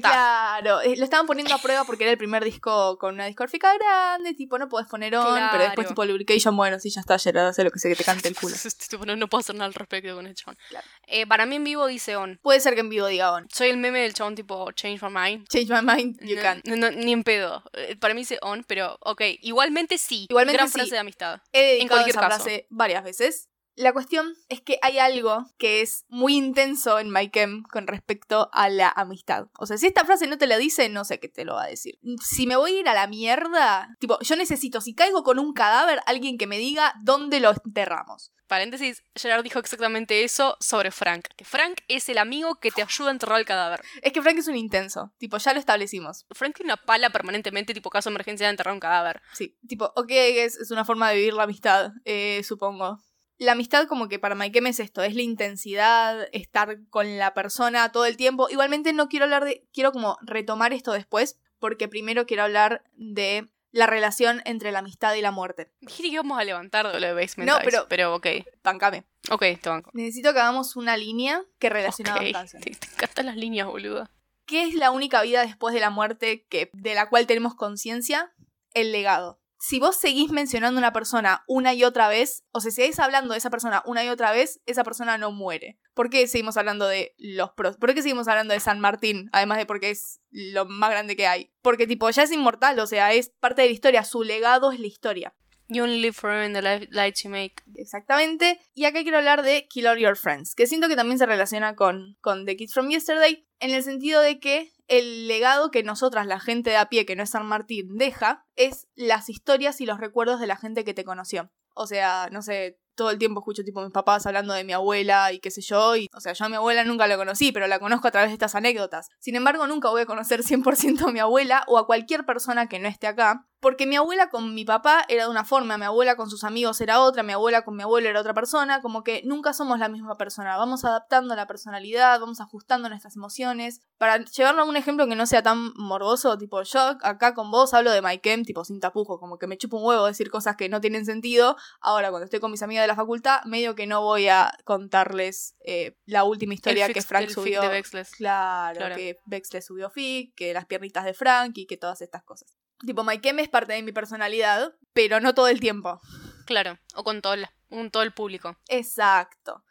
Claro, 0.00 0.80
eh, 0.82 0.96
lo 0.96 1.04
estaban 1.04 1.26
poniendo 1.26 1.54
a 1.54 1.58
prueba 1.58 1.84
porque 1.84 2.04
era 2.04 2.12
el 2.12 2.18
primer 2.18 2.44
disco 2.44 2.98
con 2.98 3.14
una 3.14 3.26
discográfica 3.26 3.72
grande, 3.76 4.34
tipo, 4.34 4.58
no 4.58 4.68
podés 4.68 4.86
poner 4.88 5.14
on, 5.16 5.40
pero 5.50 5.64
después 5.64 5.88
tipo 5.88 6.04
Lubrication, 6.04 6.56
bueno, 6.56 6.78
sí, 6.78 6.90
ya 6.90 7.00
está, 7.00 7.18
Gerard, 7.18 7.46
hace 7.48 7.64
lo 7.64 7.70
que 7.70 7.78
sé 7.78 7.88
que 7.88 7.96
te 7.96 8.04
cante 8.04 8.28
el 8.28 8.36
culo. 8.36 8.54
No, 9.06 9.14
no 9.16 9.28
puedo 9.28 9.40
hacer 9.40 9.54
nada 9.54 9.66
al 9.66 9.74
respecto 9.74 10.14
con 10.14 10.26
el 10.26 10.34
chabón. 10.34 10.56
Claro. 10.68 10.86
Eh, 11.06 11.26
para 11.26 11.46
mí 11.46 11.56
en 11.56 11.64
vivo 11.64 11.86
dice 11.86 12.16
on. 12.16 12.38
Puede 12.42 12.60
ser 12.60 12.74
que 12.74 12.80
en 12.80 12.88
vivo 12.88 13.06
diga 13.06 13.32
on. 13.32 13.46
Soy 13.52 13.68
el 13.68 13.76
meme 13.76 14.00
del 14.00 14.14
chabón 14.14 14.34
tipo 14.34 14.70
change 14.72 15.02
my 15.02 15.10
mind. 15.10 15.46
Change 15.48 15.70
my 15.70 15.82
mind, 15.82 16.18
you 16.20 16.36
No, 16.36 16.42
can. 16.42 16.62
no, 16.64 16.76
no, 16.76 16.90
ni 16.90 17.12
en 17.12 17.22
pedo. 17.22 17.62
Eh, 17.74 17.96
Para 17.96 18.14
mí 18.14 18.22
dice 18.22 18.38
on, 18.42 18.64
pero 18.64 18.96
ok. 19.02 19.22
Igualmente 19.42 19.98
sí. 19.98 20.26
Igualmente 20.28 20.56
Gran 20.56 20.68
sí. 20.68 20.74
frase 20.74 20.90
de 20.92 20.98
amistad. 20.98 21.40
He 21.52 21.62
dedicado 21.62 21.88
cualquier 22.00 22.16
esa 22.16 22.20
caso. 22.28 22.42
frase 22.44 22.66
varias 22.70 23.04
veces 23.04 23.48
La 23.76 23.92
cuestión 23.92 24.34
es 24.48 24.62
que 24.62 24.78
hay 24.80 24.98
algo 24.98 25.44
que 25.58 25.82
es 25.82 26.06
muy 26.08 26.34
intenso 26.34 26.98
en 26.98 27.10
My 27.10 27.30
Chem 27.30 27.62
con 27.64 27.86
respecto 27.86 28.48
a 28.54 28.70
la 28.70 28.88
amistad. 28.88 29.48
O 29.58 29.66
sea, 29.66 29.76
si 29.76 29.86
esta 29.86 30.06
frase 30.06 30.26
no 30.26 30.38
te 30.38 30.46
la 30.46 30.56
dice, 30.56 30.88
no 30.88 31.04
sé 31.04 31.20
qué 31.20 31.28
te 31.28 31.44
lo 31.44 31.54
va 31.54 31.64
a 31.64 31.68
decir. 31.68 31.98
Si 32.24 32.46
me 32.46 32.56
voy 32.56 32.76
a 32.76 32.80
ir 32.80 32.88
a 32.88 32.94
la 32.94 33.06
mierda, 33.06 33.94
tipo, 33.98 34.18
yo 34.20 34.34
necesito, 34.34 34.80
si 34.80 34.94
caigo 34.94 35.22
con 35.22 35.38
un 35.38 35.52
cadáver, 35.52 36.00
alguien 36.06 36.38
que 36.38 36.46
me 36.46 36.56
diga 36.56 36.94
dónde 37.02 37.38
lo 37.38 37.50
enterramos. 37.50 38.32
Paréntesis, 38.46 39.02
Gerard 39.14 39.42
dijo 39.42 39.58
exactamente 39.58 40.24
eso 40.24 40.56
sobre 40.58 40.90
Frank. 40.90 41.26
Que 41.36 41.44
Frank 41.44 41.80
es 41.88 42.08
el 42.08 42.16
amigo 42.16 42.54
que 42.54 42.70
te 42.70 42.80
ayuda 42.80 43.08
a 43.08 43.12
enterrar 43.12 43.40
el 43.40 43.44
cadáver. 43.44 43.82
Es 44.00 44.12
que 44.12 44.22
Frank 44.22 44.38
es 44.38 44.48
un 44.48 44.56
intenso, 44.56 45.12
tipo, 45.18 45.36
ya 45.36 45.52
lo 45.52 45.58
establecimos. 45.58 46.24
Frank 46.30 46.54
tiene 46.54 46.72
una 46.72 46.82
pala 46.82 47.10
permanentemente, 47.10 47.74
tipo 47.74 47.90
caso 47.90 48.08
de 48.08 48.14
emergencia 48.14 48.46
de 48.46 48.52
enterrar 48.52 48.72
un 48.72 48.80
cadáver. 48.80 49.20
Sí, 49.34 49.58
tipo, 49.68 49.92
ok, 49.96 50.10
es, 50.10 50.56
es 50.56 50.70
una 50.70 50.86
forma 50.86 51.10
de 51.10 51.16
vivir 51.16 51.34
la 51.34 51.42
amistad, 51.42 51.90
eh, 52.06 52.40
supongo. 52.42 53.00
La 53.38 53.52
amistad 53.52 53.86
como 53.86 54.08
que 54.08 54.18
para 54.18 54.34
Mike 54.34 54.60
es 54.66 54.80
esto, 54.80 55.02
es 55.02 55.14
la 55.14 55.22
intensidad, 55.22 56.26
estar 56.32 56.78
con 56.88 57.18
la 57.18 57.34
persona 57.34 57.92
todo 57.92 58.06
el 58.06 58.16
tiempo. 58.16 58.48
Igualmente 58.48 58.92
no 58.92 59.08
quiero 59.08 59.24
hablar 59.24 59.44
de, 59.44 59.66
quiero 59.72 59.92
como 59.92 60.16
retomar 60.22 60.72
esto 60.72 60.92
después, 60.92 61.38
porque 61.58 61.88
primero 61.88 62.26
quiero 62.26 62.44
hablar 62.44 62.82
de 62.94 63.50
la 63.72 63.86
relación 63.86 64.40
entre 64.46 64.72
la 64.72 64.78
amistad 64.78 65.14
y 65.14 65.20
la 65.20 65.32
muerte. 65.32 65.70
Dije 65.80 66.02
que 66.04 66.08
íbamos 66.08 66.38
a 66.38 66.44
levantar 66.44 66.90
de 66.90 66.98
lo 66.98 67.06
de 67.08 67.12
Basement 67.12 67.50
No, 67.50 67.58
Eyes, 67.58 67.64
pero- 67.66 67.86
pero 67.88 68.14
ok. 68.14 68.26
Bancame. 68.64 69.04
Ok, 69.30 69.42
te 69.60 69.68
banco. 69.68 69.90
Necesito 69.92 70.32
que 70.32 70.38
hagamos 70.40 70.76
una 70.76 70.96
línea 70.96 71.42
que 71.58 71.68
relaciona 71.68 72.14
Ok, 72.14 72.22
dos 72.22 72.32
canciones. 72.32 72.80
Te, 72.80 72.86
te 72.86 72.92
encantan 72.94 73.26
las 73.26 73.36
líneas, 73.36 73.66
boluda. 73.66 74.10
¿Qué 74.46 74.62
es 74.64 74.74
la 74.74 74.92
única 74.92 75.20
vida 75.22 75.42
después 75.44 75.74
de 75.74 75.80
la 75.80 75.90
muerte 75.90 76.46
que, 76.48 76.70
de 76.72 76.94
la 76.94 77.10
cual 77.10 77.26
tenemos 77.26 77.54
conciencia? 77.54 78.32
El 78.72 78.92
legado. 78.92 79.40
Si 79.58 79.78
vos 79.80 79.96
seguís 79.96 80.30
mencionando 80.30 80.78
a 80.78 80.82
una 80.82 80.92
persona 80.92 81.42
una 81.48 81.72
y 81.74 81.82
otra 81.84 82.08
vez, 82.08 82.44
o 82.52 82.60
sea, 82.60 82.70
si 82.70 82.82
seguís 82.82 82.98
hablando 82.98 83.32
de 83.32 83.38
esa 83.38 83.50
persona 83.50 83.82
una 83.86 84.04
y 84.04 84.08
otra 84.08 84.30
vez, 84.32 84.60
esa 84.66 84.84
persona 84.84 85.16
no 85.18 85.32
muere. 85.32 85.78
¿Por 85.94 86.10
qué 86.10 86.26
seguimos 86.26 86.56
hablando 86.58 86.86
de 86.86 87.14
los 87.16 87.52
pros? 87.52 87.76
¿Por 87.78 87.94
qué 87.94 88.02
seguimos 88.02 88.28
hablando 88.28 88.52
de 88.52 88.60
San 88.60 88.80
Martín? 88.80 89.30
Además 89.32 89.58
de 89.58 89.66
porque 89.66 89.90
es 89.90 90.20
lo 90.30 90.66
más 90.66 90.90
grande 90.90 91.16
que 91.16 91.26
hay. 91.26 91.52
Porque 91.62 91.86
tipo, 91.86 92.08
ya 92.10 92.24
es 92.24 92.32
inmortal, 92.32 92.78
o 92.78 92.86
sea, 92.86 93.12
es 93.14 93.30
parte 93.40 93.62
de 93.62 93.68
la 93.68 93.74
historia, 93.74 94.04
su 94.04 94.22
legado 94.22 94.72
es 94.72 94.80
la 94.80 94.86
historia. 94.86 95.34
You 95.68 95.82
only 95.82 96.00
live 96.00 96.12
forever 96.12 96.46
in 96.46 96.52
the 96.52 96.62
li- 96.62 96.88
lights 96.92 97.24
you 97.24 97.30
make. 97.30 97.54
Exactamente. 97.74 98.60
Y 98.74 98.84
acá 98.84 99.02
quiero 99.02 99.18
hablar 99.18 99.42
de 99.42 99.66
Kill 99.66 99.86
All 99.88 99.98
Your 99.98 100.16
Friends, 100.16 100.54
que 100.54 100.66
siento 100.66 100.86
que 100.86 100.94
también 100.94 101.18
se 101.18 101.26
relaciona 101.26 101.74
con, 101.74 102.16
con 102.20 102.44
The 102.44 102.56
Kids 102.56 102.74
from 102.74 102.88
Yesterday, 102.88 103.48
en 103.58 103.70
el 103.70 103.82
sentido 103.82 104.20
de 104.20 104.38
que 104.38 104.72
el 104.88 105.28
legado 105.28 105.70
que 105.70 105.82
nosotras, 105.82 106.26
la 106.26 106.40
gente 106.40 106.70
de 106.70 106.76
a 106.76 106.88
pie, 106.88 107.06
que 107.06 107.16
no 107.16 107.22
es 107.22 107.30
San 107.30 107.46
Martín, 107.46 107.96
deja, 107.96 108.46
es 108.56 108.88
las 108.94 109.28
historias 109.28 109.80
y 109.80 109.86
los 109.86 110.00
recuerdos 110.00 110.40
de 110.40 110.46
la 110.46 110.56
gente 110.56 110.84
que 110.84 110.94
te 110.94 111.04
conoció. 111.04 111.50
O 111.74 111.86
sea, 111.86 112.28
no 112.32 112.42
sé, 112.42 112.78
todo 112.96 113.10
el 113.10 113.18
tiempo 113.18 113.40
escucho 113.40 113.62
tipo 113.62 113.82
mis 113.82 113.92
papás 113.92 114.26
hablando 114.26 114.54
de 114.54 114.64
mi 114.64 114.72
abuela 114.72 115.30
y 115.32 115.38
qué 115.38 115.50
sé 115.50 115.60
yo, 115.60 115.94
y 115.96 116.08
o 116.14 116.20
sea, 116.20 116.32
yo 116.32 116.46
a 116.46 116.48
mi 116.48 116.56
abuela 116.56 116.82
nunca 116.84 117.06
la 117.06 117.16
conocí, 117.16 117.52
pero 117.52 117.66
la 117.66 117.78
conozco 117.78 118.08
a 118.08 118.10
través 118.10 118.30
de 118.30 118.34
estas 118.34 118.54
anécdotas. 118.54 119.10
Sin 119.20 119.36
embargo, 119.36 119.66
nunca 119.66 119.90
voy 119.90 120.02
a 120.02 120.06
conocer 120.06 120.42
100% 120.44 121.08
a 121.08 121.12
mi 121.12 121.20
abuela 121.20 121.64
o 121.68 121.78
a 121.78 121.86
cualquier 121.86 122.24
persona 122.24 122.68
que 122.68 122.78
no 122.78 122.88
esté 122.88 123.06
acá, 123.06 123.46
porque 123.66 123.84
mi 123.84 123.96
abuela 123.96 124.28
con 124.28 124.54
mi 124.54 124.64
papá 124.64 125.04
era 125.08 125.24
de 125.24 125.28
una 125.30 125.44
forma, 125.44 125.76
mi 125.76 125.86
abuela 125.86 126.14
con 126.14 126.30
sus 126.30 126.44
amigos 126.44 126.80
era 126.80 127.00
otra, 127.00 127.24
mi 127.24 127.32
abuela 127.32 127.62
con 127.64 127.74
mi 127.74 127.82
abuelo 127.82 128.08
era 128.08 128.20
otra 128.20 128.32
persona, 128.32 128.80
como 128.80 129.02
que 129.02 129.22
nunca 129.24 129.52
somos 129.52 129.80
la 129.80 129.88
misma 129.88 130.16
persona, 130.16 130.56
vamos 130.56 130.84
adaptando 130.84 131.34
la 131.34 131.48
personalidad, 131.48 132.20
vamos 132.20 132.40
ajustando 132.40 132.88
nuestras 132.88 133.16
emociones. 133.16 133.80
Para 133.98 134.24
llevarlo 134.24 134.62
a 134.62 134.66
un 134.66 134.76
ejemplo 134.76 135.08
que 135.08 135.16
no 135.16 135.26
sea 135.26 135.42
tan 135.42 135.72
morboso, 135.74 136.38
tipo 136.38 136.62
yo 136.62 136.80
acá 137.02 137.34
con 137.34 137.50
vos 137.50 137.74
hablo 137.74 137.90
de 137.90 138.02
My 138.02 138.18
Chem, 138.20 138.44
tipo 138.44 138.64
sin 138.64 138.78
tapujo, 138.78 139.18
como 139.18 139.36
que 139.36 139.48
me 139.48 139.58
chupo 139.58 139.78
un 139.78 139.84
huevo 139.84 140.06
decir 140.06 140.30
cosas 140.30 140.54
que 140.54 140.68
no 140.68 140.80
tienen 140.80 141.04
sentido. 141.04 141.56
Ahora 141.80 142.10
cuando 142.10 142.26
estoy 142.26 142.38
con 142.38 142.52
mis 142.52 142.62
amigas 142.62 142.84
de 142.84 142.86
la 142.88 142.94
facultad, 142.94 143.42
medio 143.46 143.74
que 143.74 143.88
no 143.88 144.00
voy 144.00 144.28
a 144.28 144.52
contarles 144.64 145.56
eh, 145.64 145.96
la 146.04 146.22
última 146.22 146.54
historia 146.54 146.86
El 146.86 146.92
que 146.94 147.00
fix- 147.00 147.06
Frank 147.08 147.22
el 147.22 147.28
fic 147.30 147.34
subió. 147.36 147.62
de. 147.62 147.82
Claro, 148.16 148.76
Claro. 148.78 148.94
que 148.94 149.18
Vex 149.26 149.52
le 149.54 149.60
subió 149.60 149.90
fic, 149.90 150.34
que 150.36 150.52
las 150.54 150.66
piernitas 150.66 151.04
de 151.04 151.14
Frank 151.14 151.58
y 151.58 151.66
que 151.66 151.76
todas 151.76 152.00
estas 152.00 152.22
cosas. 152.22 152.54
Tipo, 152.84 153.04
My 153.04 153.18
Chem 153.20 153.38
es 153.38 153.48
parte 153.48 153.72
de 153.72 153.82
mi 153.82 153.92
personalidad, 153.92 154.74
pero 154.92 155.20
no 155.20 155.34
todo 155.34 155.48
el 155.48 155.60
tiempo. 155.60 156.00
Claro, 156.46 156.78
o 156.94 157.04
con 157.04 157.22
todo 157.22 157.34
el, 157.34 157.46
un- 157.70 157.90
todo 157.90 158.02
el 158.02 158.12
público. 158.12 158.56
Exacto. 158.68 159.64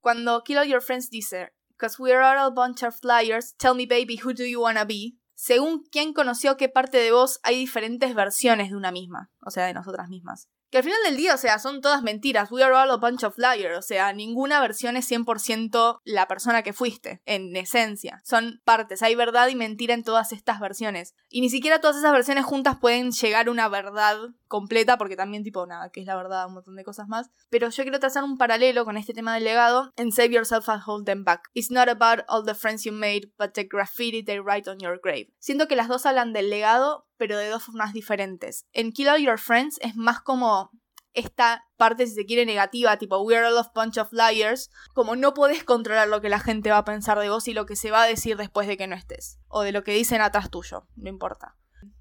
Cuando 0.00 0.42
Kill 0.44 0.58
All 0.58 0.66
Your 0.68 0.82
Friends 0.82 1.10
dice, 1.10 1.52
Cause 1.76 1.96
we're 2.00 2.20
all 2.20 2.38
a 2.38 2.50
bunch 2.50 2.82
of 2.82 2.96
liars, 3.04 3.54
tell 3.56 3.74
me 3.74 3.86
baby, 3.86 4.18
who 4.22 4.32
do 4.34 4.44
you 4.44 4.60
wanna 4.60 4.84
be? 4.84 5.16
Según 5.34 5.84
quién 5.92 6.12
conoció 6.12 6.56
qué 6.56 6.68
parte 6.68 6.98
de 6.98 7.12
vos, 7.12 7.38
hay 7.44 7.56
diferentes 7.56 8.12
versiones 8.14 8.70
de 8.70 8.76
una 8.76 8.90
misma, 8.90 9.30
o 9.40 9.50
sea, 9.50 9.66
de 9.66 9.74
nosotras 9.74 10.08
mismas. 10.08 10.48
Que 10.70 10.78
al 10.78 10.84
final 10.84 10.98
del 11.04 11.16
día, 11.16 11.34
o 11.34 11.38
sea, 11.38 11.58
son 11.58 11.80
todas 11.80 12.02
mentiras. 12.02 12.50
We 12.50 12.62
are 12.62 12.74
all 12.74 12.90
a 12.90 12.96
bunch 12.96 13.24
of 13.24 13.38
liars. 13.38 13.78
O 13.78 13.82
sea, 13.82 14.12
ninguna 14.12 14.60
versión 14.60 14.96
es 14.96 15.10
100% 15.10 16.00
la 16.04 16.28
persona 16.28 16.62
que 16.62 16.72
fuiste, 16.72 17.22
en 17.24 17.56
esencia. 17.56 18.20
Son 18.24 18.60
partes. 18.64 19.02
Hay 19.02 19.14
verdad 19.14 19.48
y 19.48 19.54
mentira 19.54 19.94
en 19.94 20.04
todas 20.04 20.32
estas 20.32 20.60
versiones. 20.60 21.14
Y 21.28 21.40
ni 21.40 21.50
siquiera 21.50 21.80
todas 21.80 21.96
esas 21.96 22.12
versiones 22.12 22.44
juntas 22.44 22.76
pueden 22.78 23.12
llegar 23.12 23.48
a 23.48 23.50
una 23.50 23.68
verdad 23.68 24.18
completa, 24.46 24.98
porque 24.98 25.16
también, 25.16 25.42
tipo, 25.42 25.66
nada, 25.66 25.90
que 25.90 26.00
es 26.00 26.06
la 26.06 26.16
verdad, 26.16 26.46
un 26.46 26.54
montón 26.54 26.76
de 26.76 26.84
cosas 26.84 27.08
más. 27.08 27.30
Pero 27.50 27.68
yo 27.70 27.82
quiero 27.82 28.00
trazar 28.00 28.24
un 28.24 28.38
paralelo 28.38 28.84
con 28.84 28.96
este 28.96 29.14
tema 29.14 29.34
del 29.34 29.44
legado 29.44 29.92
en 29.96 30.12
Save 30.12 30.34
Yourself 30.34 30.68
and 30.68 30.82
Hold 30.86 31.06
Them 31.06 31.24
Back. 31.24 31.48
It's 31.54 31.70
not 31.70 31.88
about 31.88 32.24
all 32.28 32.44
the 32.44 32.54
friends 32.54 32.84
you 32.84 32.92
made, 32.92 33.30
but 33.38 33.52
the 33.54 33.64
graffiti 33.64 34.22
they 34.22 34.38
write 34.38 34.68
on 34.68 34.78
your 34.78 35.00
grave. 35.02 35.32
Siento 35.38 35.68
que 35.68 35.76
las 35.76 35.88
dos 35.88 36.06
hablan 36.06 36.32
del 36.32 36.50
legado, 36.50 37.07
pero 37.18 37.36
de 37.36 37.48
dos 37.48 37.64
formas 37.64 37.92
diferentes. 37.92 38.64
En 38.72 38.92
Kill 38.92 39.08
All 39.08 39.20
Your 39.20 39.38
Friends 39.38 39.78
es 39.82 39.96
más 39.96 40.20
como 40.20 40.70
esta 41.14 41.64
parte, 41.76 42.06
si 42.06 42.14
se 42.14 42.26
quiere, 42.26 42.46
negativa, 42.46 42.96
tipo 42.96 43.18
We're 43.18 43.44
all 43.44 43.58
a 43.58 43.70
bunch 43.74 43.98
of 43.98 44.12
liars, 44.12 44.70
como 44.94 45.16
no 45.16 45.34
podés 45.34 45.64
controlar 45.64 46.08
lo 46.08 46.20
que 46.20 46.28
la 46.28 46.38
gente 46.38 46.70
va 46.70 46.78
a 46.78 46.84
pensar 46.84 47.18
de 47.18 47.28
vos 47.28 47.48
y 47.48 47.54
lo 47.54 47.66
que 47.66 47.76
se 47.76 47.90
va 47.90 48.02
a 48.02 48.06
decir 48.06 48.36
después 48.36 48.68
de 48.68 48.76
que 48.76 48.86
no 48.86 48.94
estés, 48.94 49.38
o 49.48 49.62
de 49.62 49.72
lo 49.72 49.82
que 49.82 49.92
dicen 49.92 50.20
atrás 50.20 50.50
tuyo, 50.50 50.86
no 50.96 51.08
importa. 51.08 51.56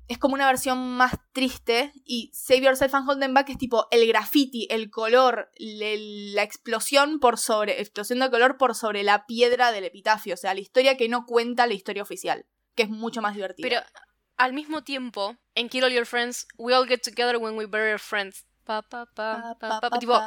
Es 0.08 0.20
como 0.20 0.36
una 0.36 0.48
versión 0.48 0.96
más 0.96 1.16
triste 1.34 1.92
y 2.06 2.32
Save 2.34 2.62
Yourself 2.62 2.96
and 2.96 3.10
Hold 3.10 3.20
Them 3.20 3.34
Back 3.34 3.50
es 3.50 3.58
tipo 3.58 3.88
el 3.92 4.08
graffiti, 4.08 4.66
el 4.70 4.90
color, 4.90 5.52
la 5.58 6.44
explosión 6.44 7.20
por 7.20 7.38
sobre, 7.38 7.82
explosión 7.82 8.20
de 8.20 8.30
color 8.30 8.58
por 8.58 8.74
sobre 8.74 9.04
la 9.04 9.26
piedra 9.26 9.74
del 9.74 9.84
epitafio, 9.84 10.36
o 10.36 10.38
sea, 10.38 10.54
la 10.54 10.62
historia 10.62 10.96
que 10.96 11.10
no 11.10 11.26
cuenta 11.26 11.68
la 11.68 11.74
historia 11.74 12.04
oficial, 12.04 12.46
que 12.76 12.84
es 12.84 12.90
mucho 12.90 13.22
más 13.22 13.36
divertida. 13.36 13.68
Pero 13.68 13.82
al 14.38 14.54
mismo 14.54 14.84
tiempo, 14.84 15.36
en 15.56 15.70
Kill 15.70 15.84
All 15.84 15.92
Your 15.92 16.06
Friends, 16.06 16.48
we 16.58 16.74
all 16.74 16.88
get 16.88 17.02
together 17.02 17.38
when 17.38 17.56
we 17.56 17.66
bury 17.66 17.92
our 17.92 18.00
friends. 18.00 18.46
Pa, 18.64 18.82
pa, 18.82 19.06
pa, 19.06 19.56
pa, 19.60 19.80
pa, 19.82 19.90
pa. 19.90 20.00
Tipo, 20.00 20.22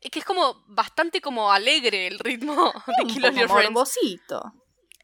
es 0.00 0.10
que 0.10 0.18
es 0.18 0.24
como 0.24 0.64
bastante 0.66 1.20
como 1.20 1.52
alegre 1.52 2.06
el 2.06 2.18
ritmo 2.18 2.72
de 2.98 3.04
Kill 3.06 3.24
All 3.24 3.34
Your 3.34 3.48
Friends. 3.48 3.70
morbosito. 3.72 4.52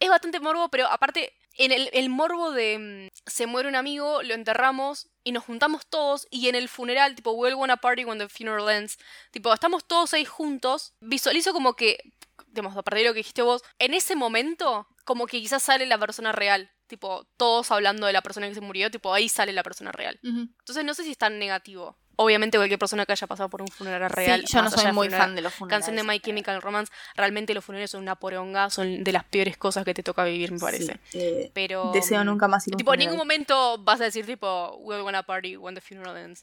Es 0.01 0.09
bastante 0.09 0.39
morbo, 0.41 0.69
pero 0.69 0.87
aparte, 0.87 1.33
en 1.55 1.73
el, 1.73 1.91
el 1.93 2.09
morbo 2.09 2.53
de 2.53 3.11
mm, 3.11 3.29
se 3.29 3.47
muere 3.47 3.69
un 3.69 3.75
amigo, 3.75 4.23
lo 4.23 4.35
enterramos 4.35 5.09
y 5.25 5.33
nos 5.33 5.45
juntamos 5.45 5.87
todos. 5.87 6.27
Y 6.31 6.49
en 6.49 6.55
el 6.55 6.69
funeral, 6.69 7.15
tipo, 7.17 7.33
we 7.33 7.49
all 7.49 7.57
wanna 7.57 7.77
party 7.77 8.05
when 8.05 8.19
the 8.19 8.29
funeral 8.29 8.69
ends. 8.71 8.97
Tipo, 9.33 9.53
estamos 9.53 9.85
todos 9.87 10.15
ahí 10.15 10.25
juntos. 10.25 10.95
Visualizo 11.01 11.53
como 11.53 11.75
que, 11.75 11.99
digamos, 12.47 12.77
a 12.77 12.83
partir 12.83 13.03
de 13.03 13.09
lo 13.09 13.15
que 13.15 13.19
dijiste 13.19 13.43
vos, 13.43 13.63
en 13.81 13.93
ese 13.93 14.15
momento, 14.15 14.87
como 15.05 15.27
que 15.27 15.41
quizás 15.41 15.65
sale 15.65 15.85
la 15.87 15.99
persona 15.99 16.31
real. 16.33 16.71
Tipo, 16.89 17.27
todos 17.37 17.71
hablando 17.71 18.07
de 18.07 18.13
la 18.13 18.23
persona 18.23 18.49
que 18.49 18.55
se 18.55 18.61
murió, 18.61 18.91
tipo, 18.91 19.13
ahí 19.15 19.29
sale 19.29 19.53
la 19.53 19.63
persona 19.63 19.93
real. 19.93 20.19
Entonces 20.23 20.85
no 20.85 20.95
sé 20.95 21.05
si 21.05 21.11
es 21.13 21.19
tan 21.19 21.39
negativo. 21.39 21.97
Obviamente 22.21 22.59
cualquier 22.59 22.81
persona 22.81 23.07
que 23.07 23.13
haya 23.13 23.27
pasado 23.29 23.49
por 23.49 23.63
un 23.63 23.69
funeral 23.69 24.11
real. 24.11 24.41
sí, 24.45 24.53
yo 24.57 24.63
no 24.63 24.71
soy 24.71 24.91
muy 24.91 25.07
funeral- 25.07 25.21
fan 25.21 25.35
de 25.37 25.43
los 25.43 25.55
funerales. 25.55 25.87
Canción 25.87 25.97
de 26.05 26.11
My 26.13 26.19
Chemical 26.19 26.61
Romance, 26.61 26.93
realmente 27.15 27.55
los 27.55 27.65
funerales 27.65 27.93
son 27.93 28.03
una 28.03 28.17
poronga, 28.17 28.71
son 28.71 29.05
de 29.05 29.13
las 29.13 29.23
peores 29.25 29.57
cosas 29.57 29.85
que 29.85 29.95
te 29.95 30.03
toca 30.03 30.25
vivir, 30.25 30.51
me 30.51 30.59
parece. 30.59 30.99
Sí, 31.11 31.19
eh, 31.21 31.51
Pero. 31.55 31.93
deseo 31.93 32.25
nunca 32.25 32.49
más 32.49 32.67
ir 32.67 32.75
Tipo, 32.75 32.93
en 32.95 32.99
ningún 33.01 33.19
momento 33.19 33.79
vas 33.85 34.01
a 34.01 34.05
decir, 34.05 34.27
tipo, 34.27 34.77
we'll 34.79 35.03
wanna 35.03 35.23
party 35.23 35.57
when 35.57 35.77
the 35.77 35.81
funeral 35.81 36.17
ends. 36.17 36.43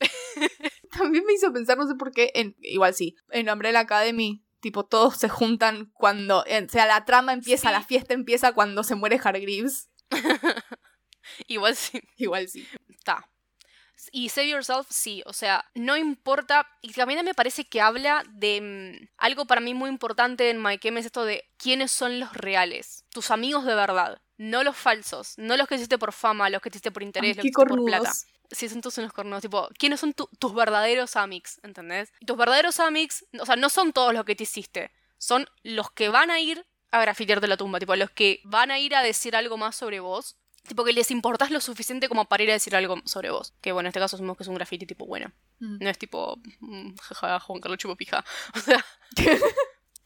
También 0.90 1.24
me 1.24 1.32
hizo 1.32 1.52
pensar, 1.52 1.76
no 1.78 1.86
sé 1.86 1.94
por 1.94 2.12
qué, 2.12 2.30
en, 2.34 2.54
igual 2.60 2.94
sí, 2.94 3.16
en 3.30 3.48
Umbrella 3.48 3.80
Academy, 3.80 4.44
tipo, 4.60 4.84
todos 4.86 5.16
se 5.16 5.28
juntan 5.28 5.90
cuando, 5.94 6.40
o 6.40 6.68
sea, 6.68 6.86
la 6.86 7.04
trama 7.04 7.32
empieza, 7.32 7.68
Sí. 7.68 7.72
la 7.74 7.82
fiesta 7.84 8.14
empieza 8.14 8.52
cuando 8.52 8.82
se 8.84 8.94
muere 8.94 9.20
Hargreaves. 9.22 9.90
Igual 11.46 11.76
sí, 11.76 12.00
Igual 12.16 12.48
sí. 12.48 12.66
está. 12.88 13.28
Y 14.12 14.28
Save 14.28 14.50
Yourself, 14.50 14.86
sí, 14.90 15.22
o 15.26 15.32
sea, 15.32 15.64
no 15.74 15.96
importa. 15.96 16.66
Y 16.82 16.92
también 16.92 17.24
me 17.24 17.34
parece 17.34 17.64
que 17.66 17.80
habla 17.80 18.22
de 18.30 18.60
mm, 19.00 19.08
algo 19.16 19.46
para 19.46 19.60
mí 19.60 19.74
muy 19.74 19.88
importante 19.90 20.50
en 20.50 20.62
My 20.62 20.78
Chem 20.78 20.98
es 20.98 21.06
esto 21.06 21.24
de 21.24 21.44
quiénes 21.56 21.90
son 21.92 22.20
los 22.20 22.32
reales. 22.34 23.04
Tus 23.10 23.30
amigos 23.30 23.64
de 23.64 23.74
verdad. 23.74 24.20
No 24.38 24.62
los 24.62 24.76
falsos. 24.76 25.34
No 25.38 25.56
los 25.56 25.66
que 25.68 25.76
hiciste 25.76 25.98
por 25.98 26.12
fama, 26.12 26.50
los 26.50 26.60
que 26.62 26.68
hiciste 26.68 26.90
por 26.90 27.02
interés, 27.02 27.30
Ay, 27.30 27.34
los 27.36 27.42
que 27.42 27.48
hiciste 27.48 27.64
por 27.66 27.84
plata. 27.84 28.12
Sí, 28.50 28.68
son 28.68 28.80
todos 28.80 28.98
unos 28.98 29.12
cornudos. 29.12 29.42
Tipo, 29.42 29.68
¿quiénes 29.78 29.98
son 29.98 30.12
tu- 30.12 30.28
tus 30.38 30.54
verdaderos 30.54 31.16
amics? 31.16 31.58
¿Entendés? 31.64 32.12
Y 32.20 32.26
tus 32.26 32.36
verdaderos 32.36 32.78
amics, 32.80 33.24
o 33.40 33.46
sea, 33.46 33.56
no 33.56 33.68
son 33.70 33.92
todos 33.92 34.12
los 34.14 34.24
que 34.24 34.36
te 34.36 34.44
hiciste. 34.44 34.92
Son 35.18 35.48
los 35.64 35.90
que 35.90 36.08
van 36.10 36.30
a 36.30 36.38
ir 36.38 36.64
a 36.92 37.00
grafitearte 37.00 37.48
la 37.48 37.56
tumba. 37.56 37.78
Tipo, 37.80 37.96
los 37.96 38.10
que 38.10 38.40
van 38.44 38.70
a 38.70 38.78
ir 38.78 38.94
a 38.94 39.02
decir 39.02 39.34
algo 39.34 39.56
más 39.56 39.74
sobre 39.74 39.98
vos. 40.00 40.36
Tipo 40.68 40.84
que 40.84 40.92
les 40.92 41.10
importás 41.12 41.50
lo 41.50 41.60
suficiente 41.60 42.08
como 42.08 42.24
para 42.26 42.42
ir 42.42 42.50
a 42.50 42.54
decir 42.54 42.74
algo 42.76 43.00
sobre 43.04 43.30
vos. 43.30 43.54
Que 43.60 43.72
bueno, 43.72 43.86
en 43.86 43.90
este 43.90 44.00
caso 44.00 44.16
asumimos 44.16 44.36
que 44.36 44.42
es 44.42 44.48
un 44.48 44.56
graffiti 44.56 44.84
tipo 44.86 45.06
bueno. 45.06 45.32
Mm. 45.60 45.78
No 45.80 45.90
es 45.90 45.96
tipo, 45.98 46.38
mm, 46.60 46.94
jaja, 46.96 47.40
Juan 47.40 47.60
Carlos 47.60 47.78
Chupo 47.78 47.96
Pija. 47.96 48.24
O 48.54 48.60
sea, 48.60 48.84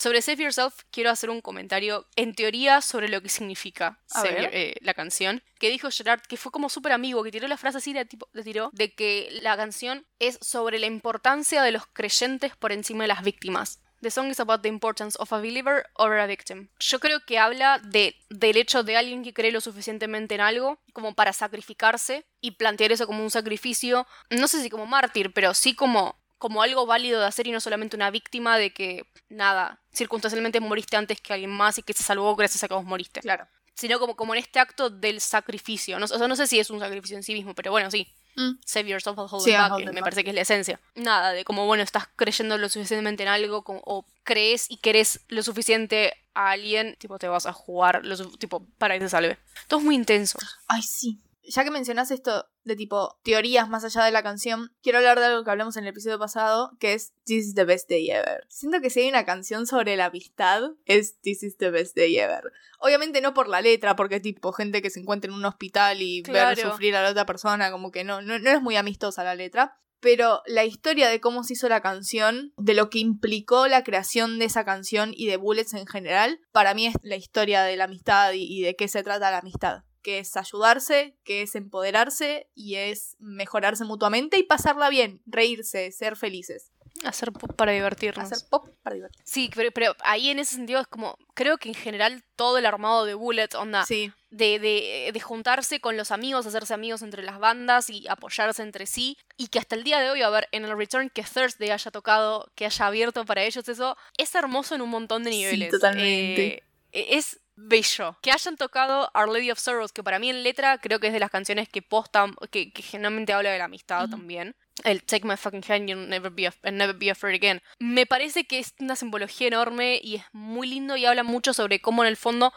sobre 0.00 0.22
Save 0.22 0.44
Yourself 0.44 0.80
quiero 0.90 1.10
hacer 1.10 1.28
un 1.28 1.42
comentario 1.42 2.06
en 2.16 2.34
teoría 2.34 2.80
sobre 2.80 3.08
lo 3.08 3.20
que 3.20 3.28
significa 3.28 4.00
Save 4.06 4.48
eh, 4.52 4.74
la 4.80 4.94
canción. 4.94 5.42
Que 5.58 5.68
dijo 5.68 5.90
Gerard, 5.90 6.22
que 6.22 6.38
fue 6.38 6.50
como 6.50 6.70
súper 6.70 6.92
amigo, 6.92 7.22
que 7.22 7.30
tiró 7.30 7.46
la 7.48 7.58
frase 7.58 7.78
así, 7.78 7.92
la 7.92 8.06
tipo, 8.06 8.28
le 8.32 8.42
tiró, 8.42 8.70
de 8.72 8.94
que 8.94 9.28
la 9.42 9.58
canción 9.58 10.06
es 10.18 10.38
sobre 10.40 10.78
la 10.78 10.86
importancia 10.86 11.62
de 11.62 11.72
los 11.72 11.86
creyentes 11.86 12.56
por 12.56 12.72
encima 12.72 13.04
de 13.04 13.08
las 13.08 13.22
víctimas. 13.22 13.82
The 14.00 14.10
song 14.10 14.30
is 14.30 14.40
about 14.40 14.62
the 14.62 14.68
importance 14.68 15.18
of 15.18 15.30
a 15.34 15.40
believer 15.40 15.84
over 15.96 16.18
a 16.20 16.26
victim. 16.26 16.68
Yo 16.78 17.00
creo 17.00 17.20
que 17.26 17.38
habla 17.38 17.78
de, 17.78 18.16
del 18.30 18.56
hecho 18.56 18.82
de 18.82 18.96
alguien 18.96 19.22
que 19.22 19.34
cree 19.34 19.52
lo 19.52 19.60
suficientemente 19.60 20.34
en 20.34 20.40
algo 20.40 20.80
como 20.94 21.14
para 21.14 21.34
sacrificarse 21.34 22.24
y 22.40 22.52
plantear 22.52 22.92
eso 22.92 23.06
como 23.06 23.22
un 23.22 23.30
sacrificio, 23.30 24.06
no 24.30 24.48
sé 24.48 24.62
si 24.62 24.70
como 24.70 24.86
mártir, 24.86 25.34
pero 25.34 25.52
sí 25.52 25.74
como, 25.74 26.18
como 26.40 26.62
algo 26.62 26.86
válido 26.86 27.20
de 27.20 27.26
hacer 27.26 27.46
y 27.46 27.52
no 27.52 27.60
solamente 27.60 27.94
una 27.96 28.10
víctima 28.10 28.56
de 28.58 28.72
que, 28.72 29.04
nada, 29.28 29.78
circunstancialmente 29.92 30.58
moriste 30.58 30.96
antes 30.96 31.20
que 31.20 31.32
alguien 31.34 31.50
más 31.50 31.78
y 31.78 31.82
que 31.82 31.92
se 31.92 32.02
salvó 32.02 32.34
gracias 32.34 32.64
a 32.64 32.68
que 32.68 32.74
vos 32.74 32.84
moriste. 32.84 33.20
Claro. 33.20 33.46
Sino 33.74 33.98
como, 34.00 34.16
como 34.16 34.34
en 34.34 34.40
este 34.40 34.58
acto 34.58 34.90
del 34.90 35.20
sacrificio. 35.20 35.98
No, 35.98 36.06
o 36.06 36.08
sea, 36.08 36.26
no 36.28 36.34
sé 36.36 36.46
si 36.46 36.58
es 36.58 36.70
un 36.70 36.80
sacrificio 36.80 37.16
en 37.16 37.22
sí 37.22 37.34
mismo, 37.34 37.54
pero 37.54 37.70
bueno, 37.70 37.90
sí. 37.90 38.08
Mm. 38.36 38.52
Save 38.64 38.88
yourself 38.88 39.18
and 39.18 39.28
hold 39.30 39.44
Sí, 39.44 39.52
back, 39.52 39.72
hold 39.72 39.84
me 39.86 39.92
back. 39.92 40.02
parece 40.02 40.24
que 40.24 40.30
es 40.30 40.34
la 40.34 40.42
esencia. 40.42 40.80
Nada, 40.94 41.32
de 41.32 41.44
como, 41.44 41.66
bueno, 41.66 41.82
estás 41.82 42.04
creyendo 42.16 42.56
lo 42.58 42.68
suficientemente 42.68 43.22
en 43.22 43.28
algo 43.28 43.62
como- 43.62 43.82
o 43.84 44.06
crees 44.24 44.70
y 44.70 44.78
querés 44.78 45.20
lo 45.28 45.42
suficiente 45.42 46.14
a 46.34 46.50
alguien, 46.50 46.96
tipo, 46.98 47.18
te 47.18 47.28
vas 47.28 47.44
a 47.46 47.52
jugar 47.52 48.04
lo 48.04 48.16
tipo, 48.38 48.64
para 48.78 48.94
que 48.94 49.00
te 49.00 49.08
salve. 49.10 49.38
Todo 49.68 49.80
es 49.80 49.86
muy 49.86 49.94
intenso. 49.94 50.38
Ay, 50.68 50.82
sí. 50.82 51.18
Ya 51.42 51.64
que 51.64 51.70
mencionas 51.70 52.10
esto 52.10 52.46
de 52.64 52.76
tipo 52.76 53.18
teorías 53.22 53.68
más 53.68 53.84
allá 53.84 54.04
de 54.04 54.10
la 54.10 54.22
canción, 54.22 54.72
quiero 54.82 54.98
hablar 54.98 55.18
de 55.18 55.26
algo 55.26 55.42
que 55.42 55.50
hablamos 55.50 55.76
en 55.76 55.84
el 55.84 55.90
episodio 55.90 56.18
pasado, 56.18 56.72
que 56.78 56.92
es 56.92 57.14
This 57.24 57.48
is 57.48 57.54
the 57.54 57.64
best 57.64 57.88
day 57.88 58.10
ever. 58.10 58.44
Siento 58.48 58.80
que 58.80 58.90
si 58.90 59.00
hay 59.00 59.08
una 59.08 59.24
canción 59.24 59.66
sobre 59.66 59.96
la 59.96 60.06
amistad, 60.06 60.62
es 60.84 61.18
This 61.20 61.42
is 61.42 61.56
the 61.56 61.70
best 61.70 61.96
day 61.96 62.16
ever. 62.18 62.52
Obviamente 62.78 63.20
no 63.20 63.34
por 63.34 63.48
la 63.48 63.60
letra, 63.62 63.96
porque 63.96 64.16
es 64.16 64.22
tipo 64.22 64.52
gente 64.52 64.82
que 64.82 64.90
se 64.90 65.00
encuentra 65.00 65.30
en 65.30 65.36
un 65.36 65.44
hospital 65.44 66.02
y 66.02 66.22
ver 66.22 66.32
Claro. 66.32 66.70
sufrir 66.72 66.94
a 66.96 67.02
la 67.02 67.10
otra 67.10 67.26
persona, 67.26 67.70
como 67.70 67.90
que 67.90 68.04
no, 68.04 68.20
no, 68.22 68.38
no 68.38 68.50
es 68.50 68.60
muy 68.62 68.76
amistosa 68.76 69.24
la 69.24 69.34
letra. 69.34 69.76
Pero 70.02 70.40
la 70.46 70.64
historia 70.64 71.10
de 71.10 71.20
cómo 71.20 71.44
se 71.44 71.52
hizo 71.52 71.68
la 71.68 71.82
canción, 71.82 72.54
de 72.56 72.72
lo 72.72 72.88
que 72.88 73.00
implicó 73.00 73.66
la 73.68 73.84
creación 73.84 74.38
de 74.38 74.46
esa 74.46 74.64
canción 74.64 75.12
y 75.14 75.26
de 75.26 75.36
Bullets 75.36 75.74
en 75.74 75.86
general, 75.86 76.40
para 76.52 76.72
mí 76.72 76.86
es 76.86 76.94
la 77.02 77.16
historia 77.16 77.62
de 77.64 77.76
la 77.76 77.84
amistad 77.84 78.32
y 78.34 78.62
de 78.62 78.76
qué 78.76 78.88
se 78.88 79.02
trata 79.02 79.30
la 79.30 79.38
amistad. 79.38 79.82
Que 80.02 80.18
es 80.20 80.36
ayudarse, 80.36 81.16
que 81.24 81.42
es 81.42 81.54
empoderarse 81.54 82.48
y 82.54 82.76
es 82.76 83.16
mejorarse 83.18 83.84
mutuamente 83.84 84.38
y 84.38 84.42
pasarla 84.42 84.88
bien, 84.88 85.22
reírse, 85.26 85.92
ser 85.92 86.16
felices. 86.16 86.72
Hacer 87.04 87.32
pop 87.32 87.54
para 87.54 87.72
divertirnos. 87.72 88.30
Hacer 88.30 88.46
pop 88.50 88.68
para 88.82 88.94
divertirse. 88.94 89.24
Sí, 89.30 89.50
pero, 89.54 89.70
pero 89.72 89.94
ahí 90.00 90.28
en 90.30 90.38
ese 90.38 90.56
sentido 90.56 90.80
es 90.80 90.86
como, 90.86 91.16
creo 91.34 91.56
que 91.56 91.68
en 91.68 91.74
general 91.74 92.24
todo 92.36 92.58
el 92.58 92.66
armado 92.66 93.04
de 93.04 93.14
Bullet, 93.14 93.48
onda, 93.56 93.86
Sí, 93.86 94.12
de, 94.30 94.58
de, 94.58 95.10
de 95.12 95.20
juntarse 95.20 95.80
con 95.80 95.96
los 95.96 96.10
amigos, 96.10 96.46
hacerse 96.46 96.74
amigos 96.74 97.02
entre 97.02 97.22
las 97.22 97.38
bandas 97.38 97.90
y 97.90 98.06
apoyarse 98.08 98.62
entre 98.62 98.86
sí. 98.86 99.16
Y 99.36 99.46
que 99.48 99.58
hasta 99.60 99.76
el 99.76 99.84
día 99.84 100.00
de 100.00 100.10
hoy, 100.10 100.22
a 100.22 100.30
ver, 100.30 100.48
en 100.52 100.64
el 100.64 100.76
return 100.76 101.10
que 101.10 101.22
Thursday 101.22 101.70
haya 101.70 101.90
tocado, 101.90 102.50
que 102.54 102.66
haya 102.66 102.86
abierto 102.86 103.24
para 103.24 103.44
ellos 103.44 103.66
eso, 103.68 103.96
es 104.18 104.34
hermoso 104.34 104.74
en 104.74 104.82
un 104.82 104.90
montón 104.90 105.22
de 105.24 105.30
Sí, 105.30 105.38
niveles. 105.38 105.70
totalmente. 105.70 106.64
Eh, 106.92 107.06
es 107.16 107.40
bello. 107.68 108.18
Que 108.22 108.32
hayan 108.32 108.56
tocado 108.56 109.10
Our 109.14 109.28
Lady 109.28 109.50
of 109.50 109.58
Sorrows, 109.58 109.92
que 109.92 110.02
para 110.02 110.18
mí 110.18 110.30
en 110.30 110.42
letra 110.42 110.78
creo 110.78 111.00
que 111.00 111.08
es 111.08 111.12
de 111.12 111.20
las 111.20 111.30
canciones 111.30 111.68
que 111.68 111.82
postan, 111.82 112.34
que, 112.50 112.72
que 112.72 112.82
generalmente 112.82 113.32
habla 113.32 113.50
de 113.50 113.58
la 113.58 113.64
amistad 113.64 114.08
también. 114.08 114.54
El 114.84 115.02
Take 115.02 115.26
My 115.26 115.36
Fucking 115.36 115.64
Hand, 115.68 115.88
You'll 115.88 116.08
Never 116.08 116.30
Be, 116.30 116.46
and 116.46 116.76
never 116.78 116.96
be 116.96 117.10
Afraid 117.10 117.34
Again. 117.34 117.62
Me 117.78 118.06
parece 118.06 118.44
que 118.44 118.58
es 118.58 118.74
una 118.78 118.96
simbología 118.96 119.48
enorme 119.48 120.00
y 120.02 120.16
es 120.16 120.24
muy 120.32 120.68
lindo 120.68 120.96
y 120.96 121.04
habla 121.04 121.22
mucho 121.22 121.52
sobre 121.52 121.80
cómo 121.80 122.02
en 122.02 122.08
el 122.08 122.16
fondo 122.16 122.52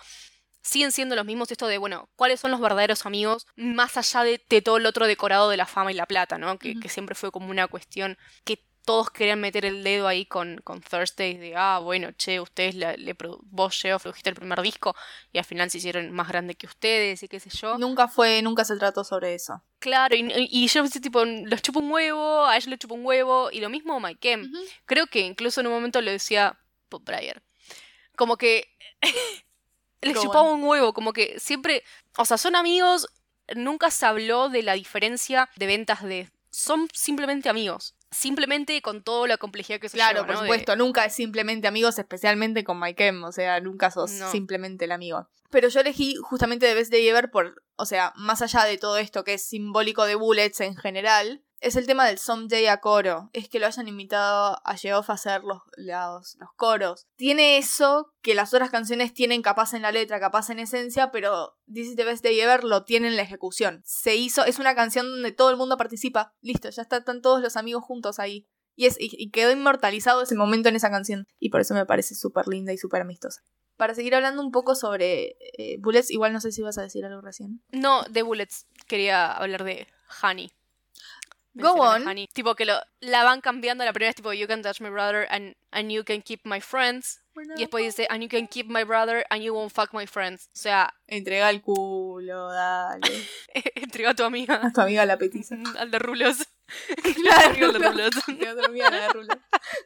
siguen 0.62 0.94
siendo 0.94 1.16
los 1.16 1.26
mismos 1.26 1.52
esto 1.52 1.68
de, 1.68 1.78
bueno, 1.78 2.10
cuáles 2.16 2.40
son 2.40 2.52
los 2.52 2.62
verdaderos 2.62 3.06
amigos 3.06 3.46
más 3.58 3.98
allá 3.98 4.24
de, 4.24 4.42
de 4.50 4.62
todo 4.62 4.78
el 4.78 4.86
otro 4.86 5.08
decorado 5.08 5.50
de 5.50 5.58
la 5.58 5.66
fama 5.66 5.92
y 5.92 5.96
la 5.96 6.06
plata, 6.06 6.38
¿no? 6.38 6.58
Que, 6.58 6.80
que 6.80 6.88
siempre 6.88 7.16
fue 7.16 7.32
como 7.32 7.50
una 7.50 7.68
cuestión 7.68 8.18
que 8.46 8.64
todos 8.86 9.10
querían 9.12 9.40
meter 9.40 9.66
el 9.66 9.84
dedo 9.84 10.08
ahí 10.08 10.26
con, 10.26 10.60
con 10.64 10.82
Thursday 10.82 11.38
de, 11.38 11.54
ah, 11.56 11.80
bueno, 11.82 12.12
che, 12.12 12.40
ustedes, 12.40 12.76
la- 12.76 12.96
le, 12.98 13.16
vos, 13.44 13.80
Geo, 13.82 13.98
produjiste 14.00 14.30
el 14.30 14.36
primer 14.36 14.62
disco 14.62 14.96
y 15.32 15.38
al 15.38 15.46
final 15.46 15.70
se 15.72 15.78
hicieron 15.78 16.12
más 16.12 16.28
grande 16.28 16.56
que 16.56 16.66
ustedes 16.68 17.24
y 17.24 17.28
qué 17.28 17.40
sé 17.40 17.50
yo. 17.50 17.78
nunca 17.78 18.08
fue, 18.08 18.42
nunca 18.42 18.66
se 18.66 18.76
trató 18.78 19.04
sobre 19.04 19.34
eso. 19.36 19.62
Claro, 19.80 20.16
y, 20.16 20.32
y 20.50 20.68
yo 20.68 20.82
pensé, 20.82 21.00
tipo, 21.02 21.24
los 21.26 21.62
chupo 21.62 21.80
un 21.80 21.92
huevo, 21.92 22.46
a 22.46 22.56
ellos 22.56 22.68
les 22.68 22.80
chupo 22.80 22.96
un 22.96 23.06
huevo, 23.06 23.50
y 23.52 23.60
lo 23.60 23.70
mismo 23.70 24.00
Mike 24.00 24.32
M. 24.34 24.50
Creo 24.86 25.08
que 25.08 25.20
incluso 25.22 25.62
en 25.62 25.68
un 25.68 25.74
momento 25.74 26.02
lo 26.02 26.12
decía 26.12 26.58
Bob 26.90 27.04
Breyer. 27.04 27.42
Como 28.16 28.38
que 28.38 28.68
les 30.02 30.20
chupaba 30.22 30.52
un 30.52 30.64
huevo, 30.64 30.94
como 30.94 31.14
que 31.14 31.40
siempre, 31.40 31.84
o 32.18 32.26
sea, 32.26 32.38
son 32.38 32.56
amigos, 32.56 33.08
nunca 33.56 33.90
se 33.92 34.06
habló 34.06 34.50
de 34.50 34.64
la 34.64 34.74
diferencia 34.74 35.50
de 35.56 35.68
ventas 35.68 36.04
de... 36.04 36.30
Son 36.50 36.88
simplemente 36.94 37.50
amigos, 37.50 37.96
simplemente 38.14 38.82
con 38.82 39.04
toda 39.04 39.28
la 39.28 39.38
complejidad 39.38 39.80
que 39.80 39.90
se 39.90 39.98
Claro, 39.98 40.22
lleva, 40.22 40.28
por 40.28 40.36
¿no? 40.36 40.42
De- 40.42 40.48
supuesto, 40.48 40.76
nunca 40.76 41.06
es 41.06 41.14
simplemente 41.14 41.68
amigos, 41.68 41.98
especialmente 42.00 42.64
con 42.64 42.80
Mike 42.80 43.08
M, 43.08 43.26
o 43.26 43.32
sea, 43.32 43.60
nunca 43.60 43.92
sos 43.92 44.12
No. 44.12 44.32
simplemente 44.32 44.86
el 44.86 44.92
amigo. 44.92 45.28
Pero 45.50 45.68
yo 45.68 45.82
elegí 45.82 46.16
justamente 46.16 46.66
The 46.68 46.74
Best 46.76 46.92
Day 46.92 47.08
Ever 47.08 47.30
por, 47.30 47.64
o 47.76 47.86
sea, 47.86 48.14
más 48.16 48.42
allá 48.42 48.64
de 48.64 48.78
todo 48.78 48.98
esto 48.98 49.24
que 49.24 49.34
es 49.36 49.46
simbólico 49.46 50.06
de 50.06 50.16
Bullets 50.16 50.62
en 50.62 50.76
general, 50.76 51.44
es 51.64 51.76
el 51.76 51.88
tema 51.88 52.06
del 52.06 52.18
Someday 52.18 52.68
a 52.68 52.78
coro. 52.82 53.30
Es 53.34 53.48
que 53.50 53.60
lo 53.60 53.68
hayan 53.68 53.88
invitado 53.88 54.60
a 54.64 54.76
Geoff 54.78 55.10
a 55.10 55.14
hacer 55.14 55.44
los, 55.44 55.60
los, 55.78 56.36
los 56.40 56.50
coros. 56.56 57.08
Tiene 57.16 57.58
eso 57.58 58.14
que 58.22 58.36
las 58.36 58.54
otras 58.54 58.70
canciones 58.70 59.14
tienen 59.14 59.42
capaz 59.42 59.74
en 59.74 59.82
la 59.82 59.92
letra, 59.92 60.20
capaz 60.20 60.50
en 60.50 60.60
esencia, 60.60 61.12
pero 61.12 61.56
This 61.72 61.88
is 61.88 61.96
the 61.96 62.04
Best 62.06 62.24
Day 62.24 62.40
Ever 62.40 62.64
lo 62.64 62.84
tiene 62.84 63.08
en 63.08 63.16
la 63.16 63.22
ejecución. 63.24 63.82
Se 63.86 64.16
hizo, 64.16 64.44
es 64.46 64.60
una 64.60 64.76
canción 64.76 65.06
donde 65.10 65.32
todo 65.32 65.50
el 65.50 65.58
mundo 65.58 65.78
participa. 65.78 66.34
Listo, 66.42 66.70
ya 66.70 66.82
está- 66.84 66.98
están 66.98 67.22
todos 67.22 67.42
los 67.42 67.56
amigos 67.58 67.84
juntos 67.84 68.20
ahí. 68.20 68.48
Y, 68.76 68.88
es, 68.88 68.98
y, 69.00 69.30
quedó 69.30 69.52
inmortalizado 69.52 70.24
ese 70.24 70.36
momento 70.36 70.68
en 70.68 70.76
esa 70.76 70.90
canción. 70.90 71.28
Y 71.40 71.50
por 71.50 71.62
eso 71.62 71.74
me 71.76 71.86
parece 71.86 72.16
súper 72.16 72.48
linda 72.48 72.74
y 72.74 72.78
súper 72.78 73.02
amistosa. 73.02 73.42
Para 73.78 73.94
seguir 73.96 74.16
hablando 74.16 74.42
un 74.42 74.52
poco 74.52 74.76
sobre 74.76 75.38
eh, 75.58 75.78
Bullets, 75.80 76.12
igual 76.12 76.34
no 76.34 76.42
sé 76.42 76.52
si 76.52 76.62
ibas 76.62 76.78
a 76.78 76.82
decir 76.82 77.06
algo 77.06 77.22
recién. 77.22 77.64
No, 77.72 78.04
de 78.04 78.22
Bullets, 78.24 78.68
quería 78.88 79.32
hablar 79.32 79.64
de 79.64 79.88
Honey. 80.22 80.52
Go 81.56 81.74
on. 81.74 82.08
Honey. 82.08 82.28
Tipo 82.34 82.56
que 82.56 82.66
lo, 82.66 82.80
la 83.00 83.24
van 83.24 83.42
cambiando, 83.42 83.86
la 83.86 83.94
primera 83.94 84.10
es 84.10 84.16
tipo 84.16 84.34
You 84.34 84.48
can 84.48 84.62
touch 84.62 84.82
my 84.82 84.90
brother 84.90 85.28
and, 85.30 85.56
and 85.72 85.92
you 85.92 86.04
can 86.04 86.22
keep 86.22 86.42
my 86.46 86.60
friends. 86.60 87.20
Y 87.36 87.62
después 87.62 87.84
dice 87.84 88.08
And 88.10 88.22
you 88.22 88.30
can 88.30 88.48
keep 88.48 88.68
my 88.68 88.84
brother 88.84 89.26
and 89.30 89.42
you 89.44 89.54
won't 89.54 89.72
fuck 89.72 89.94
my 89.94 90.06
friends. 90.08 90.48
O 90.54 90.58
sea, 90.58 90.94
Entrega 91.08 91.50
el 91.50 91.62
culo, 91.62 92.52
dale. 92.52 93.28
entrega 93.76 94.12
a 94.12 94.14
tu 94.16 94.24
amiga. 94.24 94.62
A 94.64 94.72
tu 94.72 94.82
amiga 94.82 95.06
la 95.06 95.18
petiza. 95.18 95.56
Al 95.80 95.92
de 95.92 96.00
rulos. 96.00 96.38
Claro, 97.16 97.68
Al 97.68 97.74
de 97.74 97.90
rulos. 97.90 98.28
Entrega 98.28 98.52
a 98.52 98.56
tu 98.56 98.66
amiga 98.66 98.90
la 98.90 99.02
de 99.02 99.10
Rulo. 99.10 99.34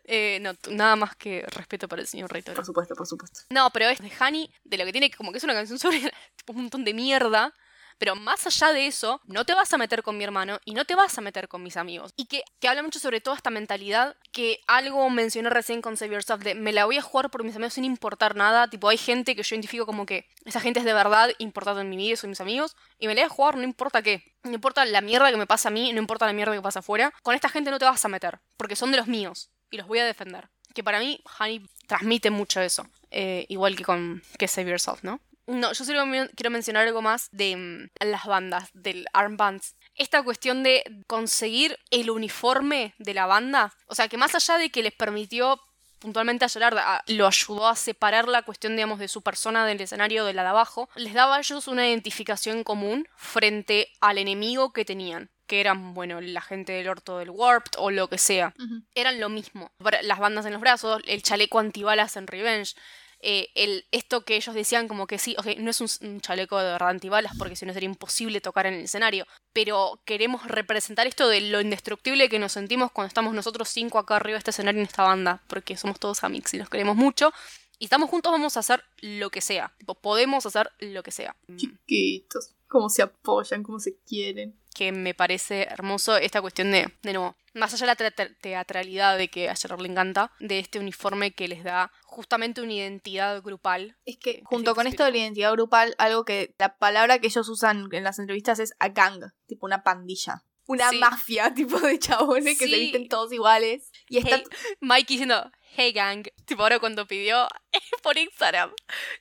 Eh, 0.05 0.39
no, 0.41 0.53
nada 0.69 0.95
más 0.95 1.15
que 1.15 1.43
respeto 1.47 1.87
para 1.87 2.01
el 2.01 2.07
señor 2.07 2.31
Rey 2.31 2.43
Toro. 2.43 2.55
Por 2.55 2.65
supuesto, 2.65 2.95
por 2.95 3.07
supuesto. 3.07 3.41
No, 3.49 3.69
pero 3.71 3.89
es 3.89 3.99
de 3.99 4.11
Honey, 4.21 4.49
de 4.63 4.77
lo 4.77 4.85
que 4.85 4.91
tiene, 4.93 5.11
como 5.11 5.31
que 5.31 5.39
es 5.39 5.43
una 5.43 5.53
canción 5.53 5.79
sobre 5.79 5.99
tipo, 6.35 6.53
un 6.53 6.61
montón 6.63 6.85
de 6.85 6.93
mierda. 6.93 7.53
Pero 7.97 8.15
más 8.15 8.45
allá 8.45 8.73
de 8.73 8.87
eso, 8.87 9.21
no 9.25 9.45
te 9.45 9.53
vas 9.53 9.73
a 9.73 9.77
meter 9.77 10.03
con 10.03 10.17
mi 10.17 10.23
hermano 10.23 10.59
y 10.65 10.73
no 10.73 10.85
te 10.85 10.95
vas 10.95 11.17
a 11.17 11.21
meter 11.21 11.47
con 11.47 11.63
mis 11.63 11.77
amigos. 11.77 12.11
Y 12.15 12.25
que, 12.25 12.43
que 12.59 12.67
habla 12.67 12.83
mucho 12.83 12.99
sobre 12.99 13.21
toda 13.21 13.35
esta 13.35 13.49
mentalidad 13.49 14.15
que 14.31 14.59
algo 14.67 15.09
mencioné 15.09 15.49
recién 15.49 15.81
con 15.81 15.97
Save 15.97 16.13
Yourself 16.13 16.43
de 16.43 16.55
me 16.55 16.73
la 16.73 16.85
voy 16.85 16.97
a 16.97 17.01
jugar 17.01 17.29
por 17.29 17.43
mis 17.43 17.55
amigos 17.55 17.73
sin 17.73 17.85
importar 17.85 18.35
nada. 18.35 18.69
Tipo, 18.69 18.89
hay 18.89 18.97
gente 18.97 19.35
que 19.35 19.43
yo 19.43 19.55
identifico 19.55 19.85
como 19.85 20.05
que 20.05 20.27
esa 20.45 20.59
gente 20.59 20.79
es 20.79 20.85
de 20.85 20.93
verdad 20.93 21.29
importante 21.39 21.81
en 21.81 21.89
mi 21.89 21.97
vida 21.97 22.15
son 22.15 22.29
mis 22.29 22.41
amigos. 22.41 22.75
Y 22.99 23.07
me 23.07 23.15
la 23.15 23.21
voy 23.21 23.25
a 23.25 23.29
jugar 23.29 23.57
no 23.57 23.63
importa 23.63 24.01
qué. 24.01 24.35
No 24.43 24.53
importa 24.53 24.85
la 24.85 25.01
mierda 25.01 25.31
que 25.31 25.37
me 25.37 25.47
pasa 25.47 25.69
a 25.69 25.71
mí, 25.71 25.91
no 25.93 25.99
importa 25.99 26.25
la 26.25 26.33
mierda 26.33 26.53
que 26.53 26.61
pasa 26.61 26.79
afuera. 26.79 27.13
Con 27.23 27.35
esta 27.35 27.49
gente 27.49 27.71
no 27.71 27.79
te 27.79 27.85
vas 27.85 28.03
a 28.05 28.07
meter, 28.07 28.39
porque 28.55 28.75
son 28.75 28.91
de 28.91 28.97
los 28.97 29.07
míos 29.07 29.49
y 29.69 29.77
los 29.77 29.87
voy 29.87 29.99
a 29.99 30.05
defender. 30.05 30.49
Que 30.73 30.83
para 30.83 30.99
mí, 30.99 31.21
Honey 31.39 31.65
transmite 31.87 32.29
mucho 32.29 32.61
eso. 32.61 32.87
Eh, 33.09 33.45
igual 33.49 33.75
que 33.75 33.83
con 33.83 34.21
que 34.37 34.47
Save 34.47 34.69
Yourself, 34.69 35.03
¿no? 35.03 35.19
No, 35.47 35.71
yo 35.73 35.85
solo 35.85 36.03
quiero 36.35 36.49
mencionar 36.51 36.85
algo 36.87 37.01
más 37.01 37.29
de 37.31 37.55
mm, 37.55 38.05
las 38.05 38.25
bandas, 38.25 38.69
del 38.73 39.05
armbands. 39.13 39.75
Esta 39.95 40.21
cuestión 40.21 40.61
de 40.61 40.83
conseguir 41.07 41.77
el 41.89 42.09
uniforme 42.09 42.93
de 42.99 43.13
la 43.13 43.25
banda. 43.25 43.73
O 43.87 43.95
sea, 43.95 44.07
que 44.09 44.17
más 44.17 44.35
allá 44.35 44.57
de 44.57 44.69
que 44.69 44.83
les 44.83 44.93
permitió 44.93 45.59
puntualmente 45.99 46.45
a 46.45 46.49
Gerard, 46.49 46.77
a- 46.77 47.03
lo 47.07 47.25
ayudó 47.25 47.67
a 47.67 47.75
separar 47.75 48.27
la 48.27 48.43
cuestión, 48.43 48.75
digamos, 48.75 48.99
de 48.99 49.07
su 49.07 49.21
persona 49.23 49.65
del 49.65 49.81
escenario 49.81 50.25
de 50.25 50.33
la 50.33 50.43
de 50.43 50.49
abajo, 50.49 50.89
les 50.95 51.13
daba 51.13 51.37
a 51.37 51.39
ellos 51.39 51.67
una 51.67 51.87
identificación 51.87 52.63
común 52.63 53.07
frente 53.15 53.87
al 54.01 54.17
enemigo 54.19 54.73
que 54.73 54.85
tenían, 54.85 55.31
que 55.47 55.59
eran, 55.61 55.93
bueno, 55.95 56.21
la 56.21 56.41
gente 56.41 56.73
del 56.73 56.89
orto 56.89 57.17
del 57.17 57.29
Warped 57.31 57.71
o 57.79 57.89
lo 57.89 58.09
que 58.09 58.17
sea 58.19 58.53
eran 58.93 59.19
lo 59.19 59.29
mismo. 59.29 59.71
Las 60.03 60.19
bandas 60.19 60.45
en 60.45 60.51
los 60.53 60.61
brazos, 60.61 61.01
el 61.05 61.23
chaleco 61.23 61.57
antibalas 61.59 62.15
en 62.17 62.27
Revenge. 62.27 62.75
Eh, 63.19 63.83
esto 63.91 64.23
que 64.23 64.35
ellos 64.35 64.53
decían 64.53 64.87
como 64.87 65.07
que 65.07 65.17
sí, 65.17 65.35
ok, 65.37 65.57
no 65.57 65.71
es 65.71 65.81
un, 66.01 66.21
chaleco 66.21 66.57
de 66.57 66.65
verdad 66.65 66.89
antibalas 66.89 67.33
porque 67.37 67.55
si 67.55 67.65
no 67.65 67.73
sería 67.73 67.89
imposible 67.89 68.41
tocar 68.41 68.67
en 68.67 68.75
el 68.75 68.83
escenario, 68.83 69.25
pero 69.53 69.99
queremos 70.05 70.45
representar 70.47 71.07
esto 71.07 71.27
de 71.27 71.41
lo 71.41 71.59
indestructible 71.61 72.29
que 72.29 72.39
nos 72.39 72.51
sentimos 72.51 72.91
cuando 72.91 73.07
estamos 73.07 73.33
nosotros 73.33 73.69
cinco 73.69 73.97
acá 73.97 74.17
arriba 74.17 74.35
de 74.35 74.39
este 74.39 74.51
escenario 74.51 74.81
en 74.81 74.87
esta 74.87 75.03
banda, 75.03 75.41
porque 75.47 75.77
somos 75.77 75.99
todos 75.99 76.23
amigos 76.23 76.53
y 76.53 76.57
nos 76.57 76.69
queremos 76.69 76.95
mucho. 76.95 77.33
Y 77.79 77.85
estamos 77.85 78.09
juntos, 78.09 78.31
vamos 78.31 78.57
a 78.57 78.61
hacer 78.61 78.83
lo 79.01 79.29
que 79.29 79.41
sea. 79.41 79.71
Podemos 80.01 80.45
hacer 80.45 80.71
lo 80.79 81.03
que 81.03 81.11
sea. 81.11 81.35
Chiquitos. 81.55 82.55
Cómo 82.67 82.89
se 82.89 83.03
apoyan, 83.03 83.61
cómo 83.61 83.79
se 83.79 83.97
quieren. 83.99 84.55
Que 84.77 84.91
me 84.91 85.13
parece 85.15 85.63
hermoso 85.63 86.17
esta 86.17 86.39
cuestión 86.41 86.71
de, 86.71 86.93
de 87.01 87.13
nuevo, 87.13 87.35
más 87.53 87.73
allá 87.73 87.87
de 87.95 88.03
la 88.03 88.11
te- 88.11 88.35
teatralidad 88.35 89.17
de 89.17 89.27
que 89.29 89.49
a 89.49 89.55
Gerard 89.55 89.81
le 89.81 89.89
encanta, 89.89 90.31
de 90.39 90.59
este 90.59 90.77
uniforme 90.79 91.31
que 91.33 91.47
les 91.47 91.63
da 91.63 91.91
justamente 92.03 92.61
una 92.61 92.73
identidad 92.73 93.41
grupal. 93.41 93.97
Es 94.05 94.17
que 94.17 94.41
junto 94.45 94.75
con 94.75 94.85
esto 94.85 95.03
de 95.03 95.11
la 95.11 95.17
identidad 95.17 95.51
grupal, 95.53 95.95
algo 95.97 96.25
que 96.25 96.53
la 96.59 96.77
palabra 96.77 97.19
que 97.19 97.27
ellos 97.27 97.49
usan 97.49 97.89
en 97.91 98.03
las 98.03 98.19
entrevistas 98.19 98.59
es 98.59 98.73
a 98.79 98.89
gang, 98.89 99.23
tipo 99.47 99.65
una 99.65 99.81
pandilla. 99.83 100.43
Una 100.67 100.89
Sí. 100.89 100.99
mafia, 100.99 101.53
tipo 101.55 101.79
de 101.79 101.97
chabones 101.97 102.59
que 102.59 102.67
se 102.67 102.75
visten 102.77 103.07
todos 103.07 103.31
iguales. 103.33 103.89
Y 104.09 104.17
está 104.19 104.41
Mike 104.81 105.07
diciendo, 105.13 105.49
hey 105.75 105.91
gang, 105.93 106.27
tipo 106.45 106.61
ahora 106.61 106.77
cuando 106.79 107.07
pidió 107.07 107.47
por 108.03 108.17
Instagram 108.17 108.71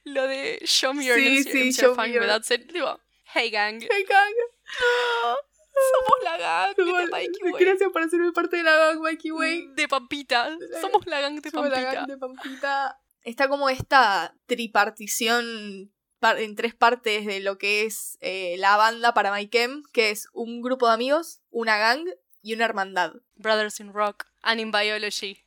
lo 0.05 0.27
de 0.27 0.59
show 0.67 0.93
me 0.93 1.05
your 1.07 1.17
Sí, 1.19 1.45
sí, 1.45 1.73
show 1.73 1.95
me 1.97 2.13
your- 2.13 2.23
without 2.23 2.43
saying", 2.45 2.67
tipo, 2.67 3.01
hey 3.33 3.49
gang, 3.51 3.81
¡Hey, 3.81 4.05
gang! 4.09 4.35
Somos 5.93 6.25
la 6.25 6.39
gang 6.39 6.75
de 6.77 6.85
Mikey 6.85 7.43
Way. 7.53 7.65
Gracias 7.65 7.91
por 7.93 8.03
hacerme 8.03 8.33
parte 8.33 8.57
de 8.57 8.63
la 8.63 8.77
gang, 8.77 9.01
Mikey 9.01 9.31
Way. 9.33 9.69
De 9.75 9.89
Pampita, 9.89 10.57
somos 10.81 11.07
la 11.07 11.21
gang 11.21 11.41
de 11.41 11.51
Somos 11.51 11.71
la 11.71 11.81
gang 11.83 12.07
de 12.07 12.17
Pampita. 12.17 12.99
Está 13.25 13.49
como 13.49 13.69
esta 13.69 14.35
tripartición 14.47 15.93
par- 16.21 16.39
en 16.39 16.55
tres 16.55 16.75
partes 16.75 17.27
de 17.27 17.41
lo 17.41 17.59
que 17.59 17.85
es 17.85 18.19
eh, 18.21 18.57
la 18.59 18.77
banda 18.77 19.15
para 19.15 19.31
Maikem, 19.31 19.83
que 19.93 20.11
es 20.11 20.29
un 20.33 20.63
grupo 20.63 20.87
de 20.89 20.95
amigos, 20.95 21.41
una 21.51 21.77
gang 21.77 22.05
y 22.43 22.55
una 22.55 22.65
hermandad. 22.65 23.13
Brothers 23.35 23.81
in 23.81 23.93
Rock 23.93 24.27
and 24.43 24.61
in 24.61 24.71
Biology. 24.71 25.45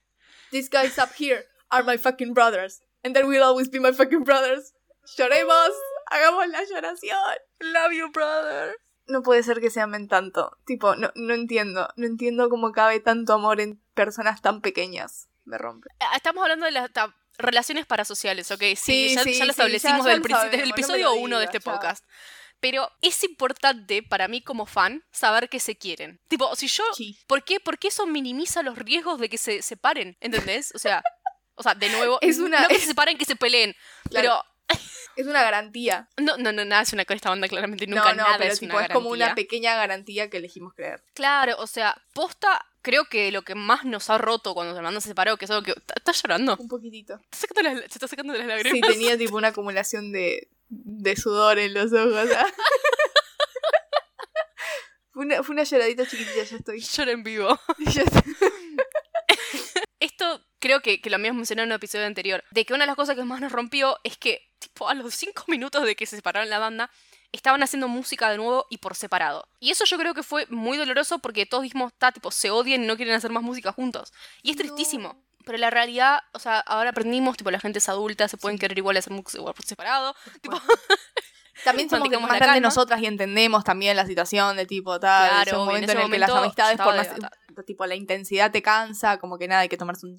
These 0.51 0.69
guys 0.69 0.97
up 0.99 1.11
here 1.17 1.45
are 1.69 1.83
my 1.83 1.97
fucking 1.97 2.33
brothers. 2.33 2.81
And 3.03 3.15
they 3.15 3.23
will 3.23 3.43
always 3.43 3.69
be 3.69 3.79
my 3.79 3.93
fucking 3.93 4.23
brothers. 4.25 4.73
Lloremos, 5.17 5.71
hagamos 6.11 6.47
la 6.49 6.63
lloración. 6.65 7.17
Love 7.61 7.93
you, 7.93 8.11
brother. 8.11 8.75
No 9.09 9.21
puede 9.23 9.43
ser 9.43 9.59
que 9.59 9.69
se 9.69 9.81
amen 9.81 10.07
tanto. 10.07 10.57
Tipo, 10.65 10.95
no, 10.95 11.11
no 11.15 11.33
entiendo. 11.33 11.89
No 11.97 12.05
entiendo 12.05 12.49
cómo 12.49 12.71
cabe 12.71 12.99
tanto 12.99 13.33
amor 13.33 13.59
en 13.59 13.81
personas 13.93 14.41
tan 14.41 14.61
pequeñas. 14.61 15.27
Me 15.45 15.57
rompe. 15.57 15.89
Ah, 15.99 16.15
Estamos 16.15 16.41
hablando 16.43 16.65
de 16.67 16.71
las 16.71 16.89
relaciones 17.37 17.85
parasociales, 17.85 18.51
¿ok? 18.51 18.61
Sí, 18.61 18.75
Sí, 18.75 19.15
ya, 19.15 19.23
sí, 19.23 19.33
ya 19.33 19.39
lo 19.45 19.45
sí, 19.45 19.49
establecimos 19.51 19.97
ya- 19.99 20.03
ya 20.03 20.09
del 20.19 20.21
lo 20.31 20.39
desde 20.51 20.63
el 20.63 20.69
episodio 20.71 21.05
lo 21.05 21.13
1 21.15 21.39
de 21.39 21.45
este 21.45 21.59
podcast. 21.59 22.05
Pero 22.59 22.89
es 23.01 23.23
importante 23.23 24.03
para 24.03 24.27
mí 24.27 24.41
como 24.41 24.65
fan 24.65 25.03
saber 25.11 25.47
que 25.49 25.61
se 25.61 25.77
quieren. 25.77 26.19
Tipo, 26.27 26.53
si 26.57 26.67
yo... 26.67 26.83
Sí. 26.93 27.17
¿Por 27.25 27.43
qué? 27.45 27.59
Porque 27.61 27.87
eso 27.87 28.05
minimiza 28.05 28.61
los 28.63 28.77
riesgos 28.77 29.17
de 29.19 29.29
que 29.29 29.37
se 29.37 29.61
separen, 29.61 30.17
¿entendés? 30.19 30.73
O 30.75 30.79
sea, 30.79 31.01
o 31.55 31.63
sea, 31.63 31.73
de 31.73 31.89
nuevo, 31.89 32.19
Es 32.21 32.37
una- 32.39 32.61
no 32.63 32.67
que 32.67 32.75
es- 32.75 32.81
se 32.81 32.87
separen, 32.87 33.17
que 33.17 33.25
se 33.25 33.37
peleen. 33.37 33.73
Claro. 34.09 34.43
Es 35.19 35.27
una 35.27 35.43
garantía. 35.43 36.07
No, 36.15 36.37
no, 36.37 36.53
no, 36.53 36.63
nada 36.63 36.83
es 36.83 36.93
una 36.93 37.03
con 37.03 37.17
esta 37.17 37.29
banda, 37.29 37.49
claramente 37.49 37.85
nunca 37.87 38.13
no, 38.13 38.21
no, 38.21 38.23
nada 38.23 38.37
pero 38.37 38.53
es 38.53 38.59
tipo, 38.61 38.73
una 38.77 38.85
es 38.85 38.93
como 38.93 39.09
una 39.09 39.35
pequeña 39.35 39.75
garantía 39.75 40.29
que 40.29 40.37
elegimos 40.37 40.73
creer. 40.73 41.03
Claro, 41.13 41.55
o 41.57 41.67
sea, 41.67 42.01
posta, 42.13 42.65
creo 42.81 43.03
que 43.03 43.29
lo 43.33 43.41
que 43.41 43.53
más 43.53 43.83
nos 43.83 44.09
ha 44.09 44.17
roto 44.17 44.53
cuando 44.53 44.73
se 44.73 44.81
banda 44.81 45.01
se 45.01 45.09
separó, 45.09 45.35
que 45.35 45.43
es 45.43 45.51
algo 45.51 45.63
que... 45.63 45.73
¿Estás 45.93 46.21
llorando? 46.23 46.55
Un 46.57 46.69
poquitito. 46.69 47.15
¿Estás 47.15 47.41
sacando 47.41 47.63
las- 47.69 47.79
se 47.81 47.85
está 47.87 48.07
sacando 48.07 48.31
de 48.31 48.39
las 48.39 48.47
lágrimas. 48.47 48.87
Sí, 48.87 48.93
tenía 48.93 49.17
tipo 49.17 49.35
una 49.35 49.49
acumulación 49.49 50.13
de, 50.13 50.47
de 50.69 51.15
sudor 51.17 51.59
en 51.59 51.73
los 51.73 51.91
ojos. 51.91 52.29
¿ah? 52.37 52.47
fue, 55.11 55.25
una, 55.25 55.43
fue 55.43 55.53
una 55.53 55.63
lloradita 55.63 56.05
chiquitita, 56.07 56.43
ya 56.43 56.55
estoy. 56.55 56.79
Llora 56.79 57.11
en 57.11 57.23
vivo. 57.23 57.59
Ya 57.93 58.03
estoy. 58.03 58.35
Creo 60.59 60.81
que, 60.81 61.01
que 61.01 61.09
lo 61.09 61.15
habíamos 61.15 61.37
mencionado 61.37 61.65
en 61.65 61.71
un 61.71 61.75
episodio 61.75 62.05
anterior. 62.05 62.43
De 62.51 62.65
que 62.65 62.73
una 62.73 62.83
de 62.83 62.87
las 62.87 62.95
cosas 62.95 63.15
que 63.15 63.23
más 63.23 63.41
nos 63.41 63.51
rompió 63.51 63.97
es 64.03 64.17
que, 64.17 64.41
tipo, 64.59 64.89
a 64.89 64.93
los 64.93 65.13
cinco 65.15 65.43
minutos 65.47 65.83
de 65.85 65.95
que 65.95 66.05
se 66.05 66.15
separaron 66.15 66.49
la 66.49 66.59
banda, 66.59 66.91
estaban 67.31 67.61
haciendo 67.63 67.87
música 67.87 68.29
de 68.29 68.37
nuevo 68.37 68.65
y 68.69 68.77
por 68.77 68.95
separado. 68.95 69.47
Y 69.59 69.71
eso 69.71 69.85
yo 69.85 69.97
creo 69.97 70.13
que 70.13 70.23
fue 70.23 70.45
muy 70.49 70.77
doloroso 70.77 71.19
porque 71.19 71.45
todos 71.45 71.63
dijimos, 71.63 71.91
está, 71.91 72.11
tipo, 72.11 72.31
se 72.31 72.49
odian 72.49 72.83
y 72.83 72.87
no 72.87 72.95
quieren 72.97 73.15
hacer 73.15 73.31
más 73.31 73.43
música 73.43 73.71
juntos. 73.71 74.13
Y 74.41 74.51
es 74.51 74.57
tristísimo. 74.57 75.23
Pero 75.45 75.57
la 75.57 75.69
realidad, 75.69 76.21
o 76.33 76.39
sea, 76.39 76.59
ahora 76.59 76.89
aprendimos, 76.89 77.37
tipo, 77.37 77.49
la 77.51 77.59
gente 77.59 77.79
es 77.79 77.89
adulta, 77.89 78.27
se 78.27 78.37
pueden 78.37 78.59
querer 78.59 78.77
igual 78.77 78.97
hacer 78.97 79.13
música 79.13 79.37
igual 79.37 79.53
por 79.53 79.65
separado. 79.65 80.15
Tipo, 80.41 80.59
También 81.63 81.89
somos 81.89 82.09
más 82.21 82.39
grandes 82.39 82.61
nosotras 82.61 83.01
y 83.01 83.05
entendemos 83.05 83.63
también 83.63 83.95
la 83.95 84.05
situación 84.05 84.55
de 84.55 84.65
tipo 84.65 84.99
tal. 84.99 85.29
Claro, 85.29 85.51
es 85.51 85.67
un 85.67 85.75
en 85.75 85.89
en, 85.89 85.97
el 85.97 86.09
que 86.09 86.19
las 86.19 86.29
amistades 86.29 86.77
por 86.77 86.95
más, 86.95 87.09
tipo 87.63 87.85
la 87.85 87.95
intensidad 87.95 88.51
te 88.51 88.61
cansa, 88.61 89.17
como 89.17 89.37
que 89.37 89.47
nada, 89.47 89.61
hay 89.61 89.69
que 89.69 89.77
tomarse 89.77 90.05
un, 90.05 90.17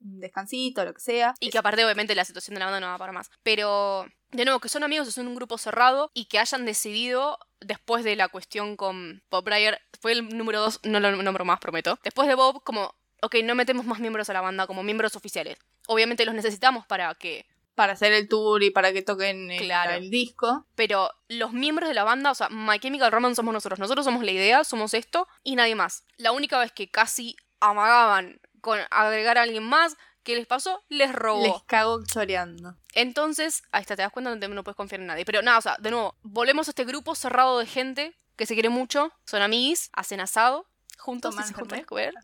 descansito, 0.00 0.84
lo 0.84 0.94
que 0.94 1.00
sea. 1.00 1.34
Y 1.40 1.50
que 1.50 1.58
aparte, 1.58 1.84
obviamente, 1.84 2.14
la 2.14 2.24
situación 2.24 2.54
de 2.54 2.60
la 2.60 2.66
banda 2.66 2.80
no 2.80 2.86
va 2.86 2.98
para 2.98 3.12
más. 3.12 3.30
Pero, 3.42 4.06
de 4.30 4.44
nuevo, 4.44 4.60
que 4.60 4.68
son 4.68 4.84
amigos, 4.84 5.12
son 5.12 5.28
un 5.28 5.34
grupo 5.34 5.58
cerrado 5.58 6.10
y 6.14 6.26
que 6.26 6.38
hayan 6.38 6.64
decidido, 6.64 7.38
después 7.60 8.04
de 8.04 8.16
la 8.16 8.28
cuestión 8.28 8.76
con 8.76 9.22
Bob 9.30 9.44
Breyer, 9.44 9.80
fue 10.00 10.12
el 10.12 10.28
número 10.28 10.60
dos, 10.60 10.80
no 10.84 11.00
lo 11.00 11.10
nombro 11.22 11.44
más, 11.44 11.60
prometo. 11.60 11.98
Después 12.02 12.28
de 12.28 12.34
Bob, 12.34 12.62
como, 12.62 12.94
ok, 13.22 13.36
no 13.44 13.54
metemos 13.54 13.86
más 13.86 14.00
miembros 14.00 14.30
a 14.30 14.32
la 14.32 14.40
banda 14.40 14.66
como 14.66 14.82
miembros 14.82 15.16
oficiales. 15.16 15.58
Obviamente 15.86 16.24
los 16.24 16.34
necesitamos 16.34 16.86
para 16.86 17.14
que. 17.14 17.46
Para 17.78 17.92
hacer 17.92 18.12
el 18.12 18.28
tour 18.28 18.60
y 18.64 18.70
para 18.70 18.92
que 18.92 19.02
toquen 19.02 19.52
el, 19.52 19.60
Claro. 19.62 19.92
el 19.92 20.10
disco. 20.10 20.66
Pero 20.74 21.12
los 21.28 21.52
miembros 21.52 21.88
de 21.88 21.94
la 21.94 22.02
banda, 22.02 22.32
o 22.32 22.34
sea, 22.34 22.48
My 22.48 22.80
Chemical 22.80 23.12
Romance 23.12 23.36
somos 23.36 23.54
nosotros. 23.54 23.78
Nosotros 23.78 24.04
somos 24.04 24.24
la 24.24 24.32
idea, 24.32 24.64
somos 24.64 24.94
esto 24.94 25.28
y 25.44 25.54
nadie 25.54 25.76
más. 25.76 26.04
La 26.16 26.32
única 26.32 26.58
vez 26.58 26.72
que 26.72 26.90
casi 26.90 27.36
amagaban 27.60 28.40
con 28.62 28.80
agregar 28.90 29.38
a 29.38 29.42
alguien 29.42 29.62
más, 29.62 29.96
¿qué 30.24 30.34
les 30.34 30.48
pasó? 30.48 30.82
Les 30.88 31.12
robó. 31.12 31.44
Les 31.44 31.62
cago 31.66 32.04
choreando. 32.04 32.76
Entonces, 32.94 33.62
ahí 33.70 33.82
está, 33.82 33.94
te 33.94 34.02
das 34.02 34.10
cuenta, 34.10 34.34
no, 34.34 34.48
no 34.48 34.64
puedes 34.64 34.76
confiar 34.76 35.00
en 35.00 35.06
nadie. 35.06 35.24
Pero 35.24 35.40
nada, 35.42 35.58
o 35.58 35.62
sea, 35.62 35.76
de 35.78 35.92
nuevo, 35.92 36.16
volvemos 36.22 36.66
a 36.66 36.72
este 36.72 36.84
grupo 36.84 37.14
cerrado 37.14 37.60
de 37.60 37.66
gente 37.66 38.16
que 38.34 38.44
se 38.44 38.54
quiere 38.54 38.70
mucho, 38.70 39.12
son 39.24 39.40
amiguis, 39.40 39.90
hacen 39.92 40.20
asado, 40.20 40.66
juntos, 40.98 41.30
Toman 41.30 41.44
y 41.44 41.48
se 41.48 41.54
juntan 41.54 41.80
a 41.80 41.84
comer. 41.84 42.14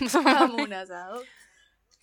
Un 0.00 0.72
asado. 0.72 1.22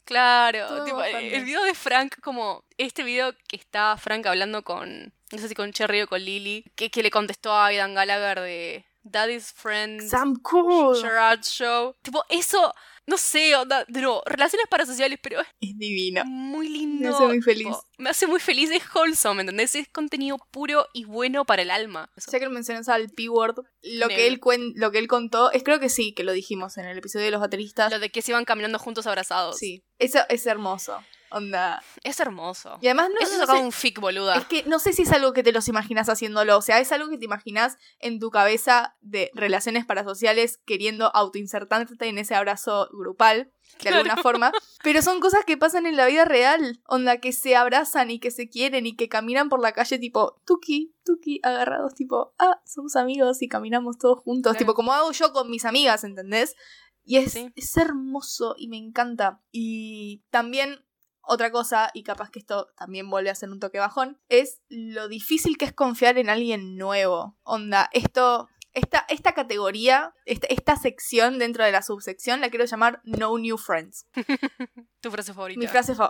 Claro, 0.07 0.85
tipo, 0.85 0.97
bastante. 0.97 1.35
el 1.35 1.45
video 1.45 1.63
de 1.63 1.73
Frank, 1.73 2.19
como 2.21 2.63
este 2.77 3.03
video 3.03 3.33
que 3.47 3.57
está 3.57 3.95
Frank 3.97 4.25
hablando 4.25 4.63
con, 4.63 5.13
no 5.31 5.37
sé 5.37 5.47
si 5.47 5.55
con 5.55 5.71
Cherry 5.71 6.01
o 6.01 6.07
con 6.07 6.21
Lily, 6.21 6.65
que, 6.75 6.89
que 6.89 7.03
le 7.03 7.11
contestó 7.11 7.51
a 7.53 7.67
Aidan 7.67 7.93
Gallagher 7.93 8.39
de 8.39 8.85
Daddy's 9.03 9.51
Friend, 9.53 10.01
Sam 10.01 10.35
Cool. 10.41 11.01
Gerard 11.01 11.43
Show. 11.43 11.95
Tipo, 12.01 12.23
eso, 12.29 12.73
no 13.07 13.17
sé, 13.17 13.55
onda, 13.55 13.83
de 13.87 14.01
nuevo, 14.01 14.21
relaciones 14.25 14.67
parasociales, 14.69 15.17
pero 15.21 15.41
es 15.41 15.47
Es 15.61 15.77
divino. 15.77 16.23
muy 16.25 16.69
lindo. 16.69 17.09
Me 17.09 17.15
hace 17.15 17.25
muy 17.25 17.41
feliz. 17.41 17.65
tipo, 17.67 17.83
me 17.97 18.09
hace 18.09 18.27
muy 18.27 18.39
feliz, 18.39 18.69
es 18.69 18.83
wholesome, 18.93 19.41
¿entendés? 19.41 19.73
Es 19.75 19.87
contenido 19.87 20.37
puro 20.51 20.85
y 20.93 21.05
bueno 21.05 21.45
para 21.45 21.61
el 21.63 21.71
alma. 21.71 22.09
Ya 22.31 22.37
que 22.39 22.45
lo 22.45 22.51
mencionas 22.51 22.89
al 22.89 23.09
P-Word, 23.09 23.55
lo 23.83 24.07
que, 24.09 24.27
él 24.27 24.39
cuen- 24.39 24.73
lo 24.75 24.91
que 24.91 24.99
él 24.99 25.07
contó, 25.07 25.51
es 25.51 25.63
creo 25.63 25.79
que 25.79 25.89
sí, 25.89 26.13
que 26.13 26.23
lo 26.23 26.33
dijimos 26.33 26.77
en 26.77 26.85
el 26.85 26.97
episodio 26.97 27.25
de 27.25 27.31
los 27.31 27.41
bateristas. 27.41 27.91
Lo 27.91 27.99
de 27.99 28.09
que 28.09 28.21
se 28.21 28.31
iban 28.31 28.45
caminando 28.45 28.77
juntos 28.77 29.07
abrazados. 29.07 29.57
Sí, 29.57 29.83
eso 29.99 30.19
es 30.29 30.45
hermoso. 30.45 31.01
Onda. 31.29 31.81
Es 32.03 32.19
hermoso. 32.19 32.77
Y 32.81 32.87
además 32.87 33.09
no, 33.09 33.19
Eso 33.19 33.33
no 33.33 33.39
sacaba 33.41 33.59
sé- 33.59 33.65
un 33.65 33.71
fic, 33.71 33.99
boluda. 33.99 34.35
Es 34.37 34.45
que 34.45 34.63
no 34.63 34.79
sé 34.79 34.93
si 34.93 35.01
es 35.03 35.11
algo 35.11 35.33
que 35.33 35.43
te 35.43 35.51
los 35.51 35.67
imaginas 35.67 36.09
haciéndolo. 36.09 36.57
O 36.57 36.61
sea, 36.61 36.79
es 36.79 36.91
algo 36.91 37.09
que 37.09 37.17
te 37.17 37.25
imaginas 37.25 37.77
en 37.99 38.19
tu 38.19 38.29
cabeza 38.31 38.95
de 39.01 39.31
relaciones 39.33 39.85
parasociales 39.85 40.59
queriendo 40.65 41.13
autoinsertarte 41.15 42.07
en 42.07 42.17
ese 42.17 42.35
abrazo 42.35 42.89
grupal, 42.91 43.51
de 43.83 43.89
alguna 43.89 44.17
forma. 44.17 44.51
Pero 44.83 45.01
son 45.01 45.19
cosas 45.19 45.43
que 45.45 45.57
pasan 45.57 45.85
en 45.85 45.97
la 45.97 46.05
vida 46.05 46.25
real. 46.25 46.81
Onda, 46.87 47.17
que 47.17 47.31
se 47.33 47.55
abrazan 47.55 48.09
y 48.11 48.19
que 48.19 48.31
se 48.31 48.49
quieren 48.49 48.85
y 48.85 48.95
que 48.95 49.09
caminan 49.09 49.49
por 49.49 49.61
la 49.61 49.73
calle 49.73 49.99
tipo, 49.99 50.41
tuki, 50.45 50.93
tuki, 51.03 51.39
agarrados, 51.43 51.93
tipo, 51.93 52.33
ah, 52.39 52.61
somos 52.65 52.95
amigos 52.95 53.41
y 53.41 53.47
caminamos 53.47 53.97
todos 53.97 54.19
juntos. 54.21 54.51
Claro. 54.53 54.59
Tipo, 54.59 54.73
como 54.73 54.93
hago 54.93 55.11
yo 55.11 55.33
con 55.33 55.49
mis 55.49 55.65
amigas, 55.65 56.03
¿entendés? 56.03 56.55
Y 57.03 57.17
es, 57.17 57.31
Sí. 57.33 57.51
es 57.55 57.77
hermoso 57.77 58.55
y 58.57 58.67
me 58.67 58.77
encanta. 58.77 59.41
Y 59.51 60.23
también 60.29 60.83
otra 61.27 61.51
cosa, 61.51 61.91
y 61.93 62.03
capaz 62.03 62.29
que 62.29 62.39
esto 62.39 62.69
también 62.77 63.09
vuelve 63.09 63.29
a 63.29 63.35
ser 63.35 63.49
un 63.49 63.59
toque 63.59 63.79
bajón, 63.79 64.19
es 64.29 64.61
lo 64.69 65.07
difícil 65.07 65.57
que 65.57 65.65
es 65.65 65.73
confiar 65.73 66.17
en 66.17 66.29
alguien 66.29 66.77
nuevo. 66.77 67.37
Onda, 67.43 67.89
esto, 67.93 68.47
esta, 68.73 69.05
esta 69.09 69.33
categoría, 69.33 70.13
esta, 70.25 70.47
esta 70.47 70.75
sección 70.75 71.39
dentro 71.39 71.63
de 71.65 71.71
la 71.71 71.81
subsección 71.81 72.41
la 72.41 72.49
quiero 72.49 72.65
llamar 72.65 73.01
No 73.03 73.37
New 73.37 73.57
Friends. 73.57 74.07
Tu 74.99 75.11
frase 75.11 75.33
favorita. 75.33 75.59
Mi 75.59 75.67
frase 75.67 75.93
fa- 75.93 76.09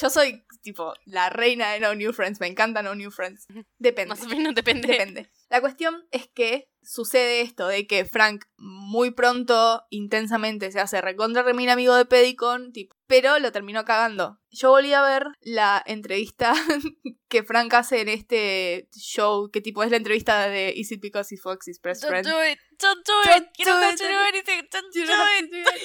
Yo 0.00 0.08
soy 0.10 0.42
tipo 0.62 0.94
la 1.04 1.28
reina 1.28 1.70
de 1.72 1.80
No 1.80 1.94
New 1.94 2.12
Friends, 2.14 2.40
me 2.40 2.46
encanta 2.46 2.82
No 2.82 2.94
New 2.94 3.10
Friends. 3.10 3.46
Depende. 3.78 4.08
Más 4.08 4.22
o 4.22 4.28
menos 4.28 4.54
depende. 4.54 4.88
Depende. 4.88 5.30
La 5.50 5.60
cuestión 5.60 6.06
es 6.10 6.28
que 6.28 6.70
sucede 6.82 7.40
esto 7.40 7.68
de 7.68 7.86
que 7.86 8.04
Frank 8.04 8.44
muy 8.56 9.10
pronto, 9.10 9.84
intensamente, 9.90 10.70
se 10.72 10.80
hace 10.80 11.00
recontra 11.00 11.42
remil 11.42 11.70
amigo 11.70 11.94
de 11.94 12.04
Pedicon, 12.04 12.72
tipo, 12.72 12.96
pero 13.06 13.38
lo 13.38 13.52
terminó 13.52 13.84
cagando. 13.84 14.38
Yo 14.50 14.70
volví 14.70 14.92
a 14.92 15.02
ver 15.02 15.26
la 15.40 15.82
entrevista 15.86 16.54
que 17.28 17.42
Frank 17.42 17.72
hace 17.74 18.00
en 18.00 18.08
este 18.08 18.88
show, 18.94 19.50
que 19.50 19.60
tipo 19.60 19.82
es 19.82 19.90
la 19.90 19.96
entrevista 19.96 20.48
de 20.48 20.72
Is 20.76 20.92
it 20.92 21.00
because 21.00 21.34
fucks 21.36 21.68
his 21.68 21.80
best 21.80 22.04
friend? 22.04 22.26
Don't 22.26 22.36
do 22.36 22.44
it, 22.44 22.58
don't 22.78 23.06
do 23.06 23.12
it, 23.22 23.44
don't 23.64 23.98
do 23.98 24.04
it. 24.38 25.08
don't 25.08 25.50
do 25.50 25.58
it. 25.58 25.82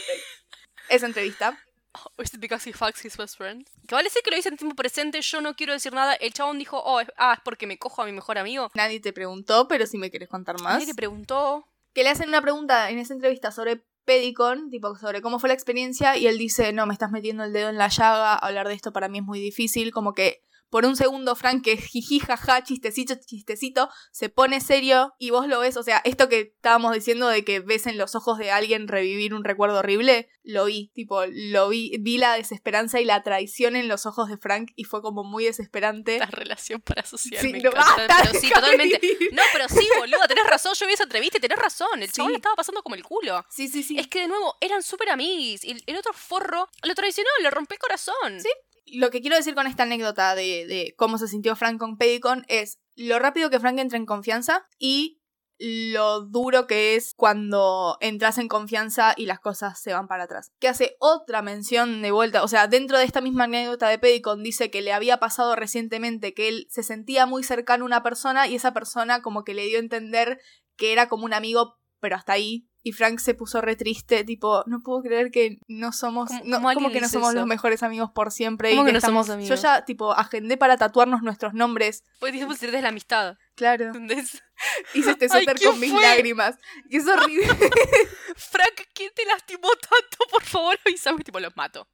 Esa 0.89 1.05
entrevista. 1.05 1.57
Oh, 2.05 2.11
is 2.21 2.33
it 2.33 2.39
because 2.39 2.67
he 2.67 2.73
fucks 2.73 3.03
his 3.03 3.15
best 3.17 3.37
friend? 3.37 3.65
Que 3.87 3.95
vale 3.95 4.05
decir 4.05 4.21
que 4.23 4.31
lo 4.31 4.37
dice 4.37 4.49
en 4.49 4.57
tiempo 4.57 4.75
presente, 4.75 5.21
yo 5.21 5.41
no 5.41 5.55
quiero 5.55 5.73
decir 5.73 5.93
nada. 5.93 6.13
El 6.15 6.33
chabón 6.33 6.59
dijo, 6.59 6.81
oh, 6.83 6.99
es, 6.99 7.07
ah, 7.17 7.33
es 7.35 7.39
porque 7.43 7.67
me 7.67 7.77
cojo 7.77 8.01
a 8.01 8.05
mi 8.05 8.11
mejor 8.11 8.37
amigo. 8.37 8.69
Nadie 8.73 8.99
te 8.99 9.13
preguntó, 9.13 9.67
pero 9.67 9.85
si 9.85 9.97
me 9.97 10.11
querés 10.11 10.29
contar 10.29 10.59
más. 10.61 10.73
Nadie 10.73 10.87
te 10.87 10.95
preguntó. 10.95 11.67
que 11.93 12.03
le 12.03 12.09
hacen 12.09 12.29
una 12.29 12.41
pregunta 12.41 12.89
en 12.89 12.99
esa 12.99 13.13
entrevista 13.13 13.51
sobre 13.51 13.83
Pedicon, 14.05 14.69
tipo 14.69 14.95
sobre 14.95 15.21
cómo 15.21 15.39
fue 15.39 15.49
la 15.49 15.53
experiencia, 15.53 16.15
y 16.15 16.27
él 16.27 16.37
dice, 16.37 16.71
no, 16.71 16.85
me 16.85 16.93
estás 16.93 17.11
metiendo 17.11 17.43
el 17.43 17.51
dedo 17.53 17.69
en 17.69 17.77
la 17.77 17.89
llaga, 17.89 18.35
hablar 18.35 18.67
de 18.67 18.73
esto 18.73 18.93
para 18.93 19.09
mí 19.09 19.17
es 19.17 19.23
muy 19.23 19.39
difícil, 19.39 19.91
como 19.91 20.13
que 20.13 20.41
por 20.69 20.85
un 20.85 20.95
segundo 20.95 21.35
Frank 21.35 21.63
que 21.63 21.77
jiji, 21.77 22.19
jaja, 22.19 22.63
chistecito, 22.63 23.15
chistecito, 23.15 23.89
se 24.11 24.29
pone 24.29 24.59
serio 24.61 25.13
y 25.17 25.29
vos 25.29 25.47
lo 25.47 25.59
ves, 25.59 25.77
o 25.77 25.83
sea, 25.83 26.01
esto 26.03 26.29
que 26.29 26.39
estábamos 26.55 26.93
diciendo 26.93 27.27
de 27.27 27.43
que 27.45 27.59
ves 27.59 27.87
en 27.87 27.97
los 27.97 28.15
ojos 28.15 28.37
de 28.37 28.51
alguien 28.51 28.87
revivir 28.87 29.33
un 29.33 29.43
recuerdo 29.43 29.79
horrible, 29.79 30.29
lo 30.43 30.65
vi, 30.65 30.91
tipo, 30.93 31.25
lo 31.25 31.69
vi, 31.69 31.95
vi 31.99 32.17
la 32.17 32.33
desesperanza 32.35 32.99
y 33.01 33.05
la 33.05 33.21
traición 33.23 33.75
en 33.75 33.87
los 33.87 34.05
ojos 34.05 34.29
de 34.29 34.37
Frank 34.37 34.71
y 34.75 34.85
fue 34.85 35.01
como 35.01 35.23
muy 35.23 35.43
desesperante. 35.45 36.19
La 36.19 36.25
relación 36.27 36.79
parasocial 36.81 37.41
Sí, 37.41 37.51
me 37.51 37.59
no, 37.59 37.69
encanta. 37.69 38.07
basta, 38.07 38.17
pero 38.29 38.39
sí, 38.39 38.49
totalmente. 38.49 39.01
No, 39.33 39.41
pero 39.51 39.67
sí, 39.67 39.85
boludo, 39.99 40.19
tenés 40.27 40.45
razón. 40.47 40.73
Yo 40.79 40.87
vi 40.87 40.93
esa 40.93 41.03
entrevista 41.03 41.37
y 41.37 41.41
tenés 41.41 41.59
razón. 41.59 42.01
El 42.01 42.07
Sí. 42.07 42.13
chabón 42.15 42.31
le 42.31 42.37
estaba 42.37 42.55
pasando 42.55 42.81
como 42.81 42.95
el 42.95 43.03
culo. 43.03 43.45
Sí, 43.49 43.67
sí, 43.67 43.83
sí. 43.83 43.99
Es 43.99 44.07
que 44.07 44.21
de 44.21 44.27
nuevo, 44.29 44.55
eran 44.61 44.81
súper 44.83 45.09
amigos. 45.09 45.63
Y 45.65 45.71
el, 45.71 45.83
el 45.85 45.97
otro 45.97 46.13
forro 46.13 46.69
lo 46.83 46.95
traicionó, 46.95 47.29
le 47.41 47.49
rompió 47.51 47.75
el 47.75 47.79
corazón. 47.79 48.39
Sí. 48.41 48.49
Lo 48.93 49.09
que 49.09 49.21
quiero 49.21 49.35
decir 49.35 49.55
con 49.55 49.67
esta 49.67 49.83
anécdota 49.83 50.35
de, 50.35 50.65
de 50.67 50.93
cómo 50.97 51.17
se 51.17 51.27
sintió 51.27 51.55
Frank 51.55 51.79
con 51.79 51.97
Pedicon 51.97 52.45
es 52.47 52.79
lo 52.95 53.19
rápido 53.19 53.49
que 53.49 53.59
Frank 53.59 53.79
entra 53.79 53.97
en 53.97 54.05
confianza 54.05 54.67
y 54.79 55.21
lo 55.59 56.21
duro 56.21 56.67
que 56.67 56.95
es 56.95 57.13
cuando 57.15 57.97
entras 57.99 58.37
en 58.37 58.47
confianza 58.47 59.13
y 59.17 59.25
las 59.25 59.39
cosas 59.39 59.79
se 59.79 59.93
van 59.93 60.07
para 60.07 60.23
atrás. 60.23 60.51
Que 60.59 60.67
hace 60.67 60.95
otra 60.99 61.41
mención 61.41 62.01
de 62.01 62.11
vuelta, 62.11 62.43
o 62.43 62.47
sea, 62.47 62.67
dentro 62.67 62.97
de 62.97 63.05
esta 63.05 63.21
misma 63.21 63.45
anécdota 63.45 63.89
de 63.89 63.97
Pedicon 63.97 64.43
dice 64.43 64.69
que 64.69 64.81
le 64.81 64.93
había 64.93 65.17
pasado 65.17 65.55
recientemente 65.55 66.33
que 66.33 66.47
él 66.47 66.67
se 66.69 66.83
sentía 66.83 67.25
muy 67.25 67.43
cercano 67.43 67.85
a 67.85 67.87
una 67.87 68.03
persona 68.03 68.47
y 68.47 68.55
esa 68.55 68.73
persona 68.73 69.21
como 69.21 69.43
que 69.43 69.53
le 69.53 69.65
dio 69.65 69.77
a 69.77 69.81
entender 69.81 70.39
que 70.75 70.93
era 70.93 71.09
como 71.09 71.25
un 71.25 71.33
amigo, 71.33 71.77
pero 71.99 72.15
hasta 72.15 72.33
ahí. 72.33 72.67
Y 72.87 72.93
Frank 72.93 73.19
se 73.19 73.33
puso 73.33 73.59
re 73.59 73.75
triste, 73.75 74.23
tipo, 74.23 74.63
no 74.65 74.81
puedo 74.81 75.01
creer 75.01 75.29
que 75.29 75.57
no 75.67 75.91
somos, 75.91 76.29
¿Cómo- 76.29 76.41
no, 76.45 76.61
cómo 76.73 76.89
que 76.89 77.01
no 77.01 77.09
somos 77.09 77.29
eso? 77.31 77.39
los 77.39 77.45
mejores 77.47 77.83
amigos 77.83 78.11
por 78.15 78.31
siempre. 78.31 78.69
¿Cómo 78.71 78.83
y 78.83 78.85
que 78.85 78.91
no 78.93 78.99
estamos, 78.99 79.25
somos 79.27 79.35
amigos? 79.35 79.49
Yo 79.59 79.61
ya, 79.61 79.83
tipo, 79.83 80.13
agendé 80.13 80.55
para 80.55 80.77
tatuarnos 80.77 81.21
nuestros 81.21 81.53
nombres. 81.53 82.03
Pues 82.19 82.31
dice, 82.31 82.45
pues 82.45 82.61
desde 82.61 82.81
la 82.81 82.89
amistad. 82.89 83.35
Claro. 83.55 83.87
¿Entendés? 83.87 84.41
Hice 84.93 85.11
este 85.11 85.27
suéter 85.27 85.55
¿quién 85.57 85.71
con 85.71 85.79
mis 85.81 85.91
fue? 85.91 86.01
lágrimas. 86.01 86.55
Y 86.89 86.95
es 86.97 87.07
horrible. 87.07 87.47
Frank, 88.35 88.81
¿quién 88.93 89.11
te 89.15 89.25
lastimó 89.25 89.67
tanto? 89.69 90.17
Por 90.31 90.43
favor, 90.43 90.77
avísame. 90.85 91.23
Tipo, 91.23 91.39
los 91.39 91.55
mato. 91.57 91.87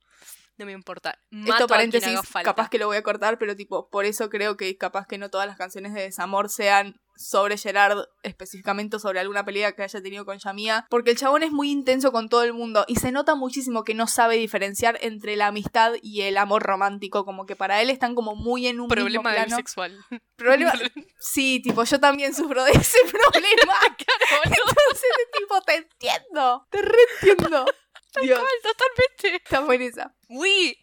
No 0.57 0.67
me 0.67 0.71
importa. 0.73 1.17
Mato 1.31 1.51
Esto 1.51 1.53
a 1.53 1.57
quien 1.57 1.67
paréntesis, 1.69 2.07
haga 2.09 2.21
falta. 2.23 2.51
capaz 2.51 2.69
que 2.69 2.77
lo 2.77 2.85
voy 2.85 2.97
a 2.97 3.01
cortar, 3.01 3.39
pero 3.39 3.55
tipo, 3.55 3.89
por 3.89 4.05
eso 4.05 4.29
creo 4.29 4.55
que 4.57 4.77
capaz 4.77 5.07
que 5.07 5.17
no 5.17 5.29
todas 5.29 5.47
las 5.47 5.57
canciones 5.57 5.93
de 5.95 6.01
desamor 6.03 6.49
sean 6.49 7.01
sobre 7.15 7.57
Gerard, 7.57 8.05
específicamente 8.23 8.99
sobre 8.99 9.19
alguna 9.19 9.45
pelea 9.45 9.73
que 9.73 9.83
haya 9.83 10.01
tenido 10.01 10.25
con 10.25 10.37
Yamia, 10.39 10.85
porque 10.89 11.11
el 11.11 11.17
chabón 11.17 11.43
es 11.43 11.51
muy 11.51 11.69
intenso 11.71 12.11
con 12.11 12.29
todo 12.29 12.43
el 12.43 12.53
mundo 12.53 12.85
y 12.87 12.95
se 12.95 13.11
nota 13.11 13.35
muchísimo 13.35 13.83
que 13.83 13.93
no 13.93 14.07
sabe 14.07 14.35
diferenciar 14.37 14.97
entre 15.01 15.35
la 15.35 15.47
amistad 15.47 15.93
y 16.01 16.21
el 16.21 16.37
amor 16.37 16.63
romántico, 16.63 17.25
como 17.25 17.45
que 17.45 17.55
para 17.55 17.81
él 17.81 17.89
están 17.89 18.15
como 18.15 18.35
muy 18.35 18.67
en 18.67 18.79
un 18.79 18.87
Problema 18.87 19.29
mismo 19.29 19.45
plano. 19.45 19.55
sexual. 19.55 19.97
Problema, 20.35 20.73
sí, 21.19 21.61
tipo, 21.63 21.83
yo 21.83 21.99
también 21.99 22.33
sufro 22.33 22.63
de 22.63 22.71
ese 22.71 22.97
problema. 23.11 23.73
claro. 23.97 24.41
Entonces, 24.45 25.11
tipo, 25.37 25.61
te 25.61 25.75
entiendo, 25.75 26.67
te 26.69 26.81
reentiendo. 26.81 27.65
Dios, 28.21 28.39
Totalmente. 28.61 29.43
está 29.43 29.73
en 29.73 29.81
esa. 29.81 30.15
Uy. 30.29 30.77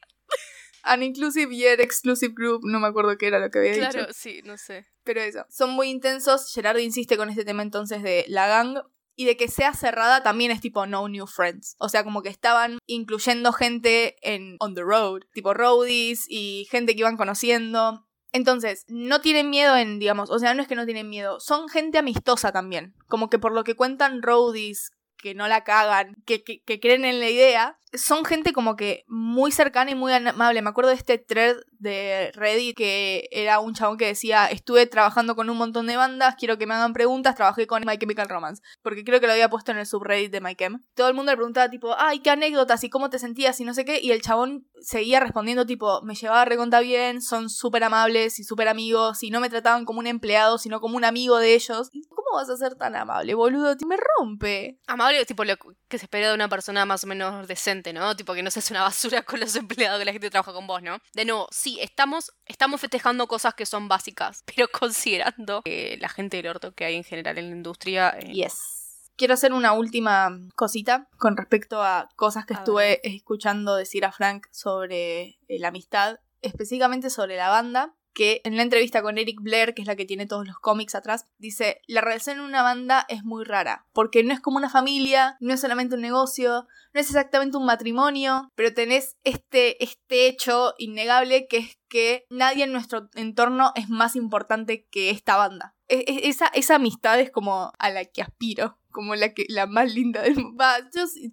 An 0.82 1.02
inclusive 1.02 1.54
yet 1.54 1.78
exclusive 1.78 2.32
group, 2.34 2.62
no 2.64 2.80
me 2.80 2.88
acuerdo 2.88 3.16
qué 3.18 3.26
era 3.26 3.38
lo 3.38 3.50
que 3.50 3.58
había 3.58 3.72
dicho. 3.72 3.90
Claro, 3.90 4.12
sí, 4.12 4.40
no 4.44 4.56
sé. 4.56 4.86
Pero 5.04 5.20
eso, 5.20 5.44
son 5.48 5.70
muy 5.70 5.88
intensos. 5.88 6.52
Gerard 6.52 6.78
insiste 6.78 7.16
con 7.16 7.30
este 7.30 7.44
tema 7.44 7.62
entonces 7.62 8.02
de 8.02 8.24
la 8.28 8.46
gang. 8.46 8.78
Y 9.16 9.26
de 9.26 9.36
que 9.36 9.48
sea 9.48 9.74
cerrada 9.74 10.22
también 10.22 10.50
es 10.50 10.62
tipo 10.62 10.86
no 10.86 11.06
new 11.08 11.26
friends. 11.26 11.76
O 11.78 11.88
sea, 11.90 12.04
como 12.04 12.22
que 12.22 12.30
estaban 12.30 12.78
incluyendo 12.86 13.52
gente 13.52 14.16
en 14.22 14.56
on 14.60 14.74
the 14.74 14.82
road. 14.82 15.22
Tipo 15.34 15.52
roadies 15.52 16.24
y 16.28 16.66
gente 16.70 16.94
que 16.94 17.00
iban 17.00 17.18
conociendo. 17.18 18.06
Entonces, 18.32 18.84
no 18.88 19.20
tienen 19.20 19.50
miedo 19.50 19.76
en, 19.76 19.98
digamos, 19.98 20.30
o 20.30 20.38
sea, 20.38 20.54
no 20.54 20.62
es 20.62 20.68
que 20.68 20.76
no 20.76 20.86
tienen 20.86 21.08
miedo, 21.08 21.40
son 21.40 21.68
gente 21.68 21.98
amistosa 21.98 22.52
también. 22.52 22.94
Como 23.08 23.28
que 23.28 23.38
por 23.38 23.52
lo 23.52 23.64
que 23.64 23.74
cuentan 23.74 24.22
roadies, 24.22 24.92
que 25.16 25.34
no 25.34 25.48
la 25.48 25.64
cagan, 25.64 26.14
que, 26.26 26.42
que, 26.42 26.62
que 26.62 26.80
creen 26.80 27.04
en 27.04 27.20
la 27.20 27.28
idea, 27.28 27.78
son 27.92 28.24
gente 28.24 28.52
como 28.52 28.76
que 28.76 29.04
muy 29.08 29.52
cercana 29.52 29.90
y 29.90 29.94
muy 29.94 30.12
amable. 30.12 30.62
Me 30.62 30.70
acuerdo 30.70 30.90
de 30.90 30.96
este 30.96 31.18
thread 31.18 31.56
de 31.78 32.30
Reddit 32.34 32.76
que 32.76 33.28
era 33.32 33.58
un 33.60 33.74
chabón 33.74 33.96
que 33.96 34.06
decía, 34.06 34.46
estuve 34.46 34.86
trabajando 34.86 35.34
con 35.34 35.50
un 35.50 35.56
montón 35.56 35.86
de 35.86 35.96
bandas, 35.96 36.36
quiero 36.38 36.58
que 36.58 36.66
me 36.66 36.74
hagan 36.74 36.92
preguntas, 36.92 37.34
trabajé 37.34 37.66
con 37.66 37.82
My 37.86 37.98
Chemical 37.98 38.28
Romance, 38.28 38.62
porque 38.82 39.04
creo 39.04 39.20
que 39.20 39.26
lo 39.26 39.32
había 39.32 39.50
puesto 39.50 39.72
en 39.72 39.78
el 39.78 39.86
subreddit 39.86 40.30
de 40.30 40.40
MyChem. 40.40 40.82
Todo 40.94 41.08
el 41.08 41.14
mundo 41.14 41.32
le 41.32 41.36
preguntaba 41.36 41.68
tipo, 41.68 41.94
ay, 41.98 42.20
qué 42.20 42.30
anécdotas 42.30 42.84
y 42.84 42.90
cómo 42.90 43.10
te 43.10 43.18
sentías 43.18 43.58
y 43.60 43.64
no 43.64 43.74
sé 43.74 43.84
qué, 43.84 44.00
y 44.00 44.12
el 44.12 44.22
chabón 44.22 44.68
seguía 44.80 45.20
respondiendo 45.20 45.66
tipo, 45.66 46.02
me 46.02 46.14
llevaba 46.14 46.44
reconta 46.44 46.80
bien, 46.80 47.20
son 47.20 47.50
súper 47.50 47.84
amables 47.84 48.38
y 48.38 48.44
súper 48.44 48.68
amigos, 48.68 49.22
y 49.22 49.30
no 49.30 49.40
me 49.40 49.50
trataban 49.50 49.84
como 49.84 50.00
un 50.00 50.06
empleado, 50.06 50.58
sino 50.58 50.80
como 50.80 50.96
un 50.96 51.04
amigo 51.04 51.38
de 51.38 51.54
ellos. 51.54 51.88
¿Y 51.92 52.02
¿Cómo 52.30 52.38
vas 52.38 52.50
a 52.50 52.56
ser 52.56 52.76
tan 52.76 52.94
amable, 52.94 53.34
boludo? 53.34 53.74
Me 53.88 53.96
rompe. 53.96 54.78
Amable, 54.86 55.24
tipo 55.24 55.44
lo 55.44 55.56
que 55.88 55.98
se 55.98 56.04
espera 56.04 56.28
de 56.28 56.34
una 56.34 56.48
persona 56.48 56.84
más 56.84 57.02
o 57.02 57.08
menos 57.08 57.48
decente, 57.48 57.79
¿no? 57.92 58.14
Tipo 58.16 58.34
que 58.34 58.42
no 58.42 58.50
seas 58.50 58.70
una 58.70 58.82
basura 58.82 59.22
con 59.24 59.40
los 59.40 59.54
empleados 59.56 59.98
que 59.98 60.04
la 60.04 60.12
gente 60.12 60.26
que 60.26 60.30
trabaja 60.30 60.52
con 60.52 60.66
vos, 60.66 60.82
¿no? 60.82 60.98
De 61.14 61.24
nuevo, 61.24 61.48
sí, 61.50 61.78
estamos, 61.80 62.32
estamos 62.46 62.80
festejando 62.80 63.26
cosas 63.26 63.54
que 63.54 63.66
son 63.66 63.88
básicas, 63.88 64.42
pero 64.54 64.68
considerando 64.68 65.62
eh, 65.64 65.96
la 66.00 66.08
gente 66.08 66.36
del 66.36 66.48
orto 66.48 66.72
que 66.72 66.84
hay 66.84 66.96
en 66.96 67.04
general 67.04 67.38
en 67.38 67.50
la 67.50 67.56
industria. 67.56 68.10
eh, 68.18 68.32
Yes. 68.32 68.76
Quiero 69.16 69.34
hacer 69.34 69.52
una 69.52 69.72
última 69.72 70.30
cosita 70.56 71.08
con 71.18 71.36
respecto 71.36 71.82
a 71.82 72.08
cosas 72.16 72.46
que 72.46 72.54
A 72.54 72.58
estuve 72.58 73.00
escuchando 73.06 73.76
decir 73.76 74.04
a 74.06 74.12
Frank 74.12 74.46
sobre 74.50 75.38
eh, 75.48 75.58
la 75.58 75.68
amistad, 75.68 76.16
específicamente 76.40 77.10
sobre 77.10 77.36
la 77.36 77.50
banda, 77.50 77.94
que 78.12 78.40
en 78.44 78.56
la 78.56 78.62
entrevista 78.62 79.02
con 79.02 79.18
Eric 79.18 79.40
Blair, 79.40 79.74
que 79.74 79.82
es 79.82 79.88
la 79.88 79.96
que 79.96 80.04
tiene 80.04 80.26
todos 80.26 80.46
los 80.46 80.58
cómics 80.58 80.94
atrás, 80.94 81.26
dice, 81.38 81.80
la 81.86 82.00
relación 82.00 82.38
en 82.38 82.44
una 82.44 82.62
banda 82.62 83.06
es 83.08 83.24
muy 83.24 83.44
rara, 83.44 83.86
porque 83.92 84.22
no 84.24 84.32
es 84.32 84.40
como 84.40 84.56
una 84.56 84.70
familia, 84.70 85.36
no 85.40 85.54
es 85.54 85.60
solamente 85.60 85.94
un 85.94 86.00
negocio, 86.02 86.66
no 86.92 87.00
es 87.00 87.06
exactamente 87.06 87.56
un 87.56 87.66
matrimonio, 87.66 88.50
pero 88.54 88.74
tenés 88.74 89.16
este, 89.24 89.82
este 89.82 90.26
hecho 90.26 90.74
innegable 90.78 91.46
que 91.46 91.58
es 91.58 91.78
que 91.88 92.24
nadie 92.30 92.64
en 92.64 92.72
nuestro 92.72 93.08
entorno 93.14 93.72
es 93.74 93.88
más 93.88 94.16
importante 94.16 94.86
que 94.90 95.10
esta 95.10 95.36
banda. 95.36 95.76
E- 95.88 96.04
e- 96.06 96.28
esa, 96.28 96.46
esa 96.48 96.76
amistad 96.76 97.18
es 97.20 97.30
como 97.30 97.72
a 97.78 97.90
la 97.90 98.04
que 98.04 98.22
aspiro, 98.22 98.78
como 98.90 99.14
la 99.14 99.32
que 99.32 99.46
la 99.48 99.66
más 99.66 99.94
linda 99.94 100.22
del 100.22 100.36
mundo. 100.36 100.64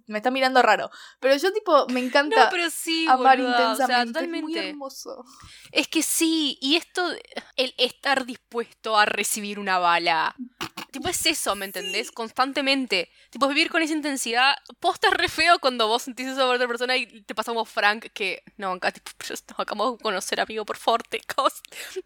Me 0.08 0.18
está 0.18 0.32
mirando 0.32 0.62
raro, 0.62 0.90
pero 1.20 1.36
yo 1.36 1.52
tipo 1.54 1.88
me 1.90 2.00
encanta 2.00 2.46
No, 2.46 2.50
pero 2.52 2.70
sí, 2.70 3.06
amar 3.08 3.38
boluda, 3.38 3.72
o 3.72 3.76
sea, 3.76 3.86
intensamente, 3.86 4.38
es 4.38 4.44
muy 4.44 4.58
hermoso. 4.58 5.26
Es 5.72 5.88
que 5.88 6.04
sí, 6.04 6.58
y 6.62 6.76
esto, 6.76 7.04
el 7.56 7.74
estar 7.78 8.26
dispuesto 8.26 8.98
a 8.98 9.06
recibir 9.06 9.60
una 9.60 9.80
bala. 9.80 10.36
Tipo, 10.92 11.10
es 11.10 11.26
eso, 11.26 11.56
¿me 11.56 11.66
entendés? 11.66 12.12
Constantemente. 12.12 13.12
Tipo, 13.30 13.48
vivir 13.48 13.70
con 13.70 13.82
esa 13.82 13.94
intensidad. 13.94 14.56
Posta 14.80 15.10
re 15.10 15.28
feo 15.28 15.60
cuando 15.60 15.88
vos 15.88 16.04
sentís 16.04 16.28
eso 16.28 16.46
por 16.46 16.56
otra 16.56 16.68
persona 16.68 16.96
y 16.96 17.22
te 17.24 17.36
pasa 17.36 17.52
como 17.52 17.66
Frank, 17.66 18.06
que 18.14 18.42
no, 18.58 18.72
acá, 18.72 18.92
tipo, 18.92 19.12
pero 19.18 19.30
nos 19.50 19.60
acabamos 19.60 19.98
de 19.98 20.04
conocer, 20.04 20.40
amigo, 20.40 20.66
por 20.66 20.78
favor, 20.78 21.04
te, 21.04 21.18
acabas- 21.20 21.62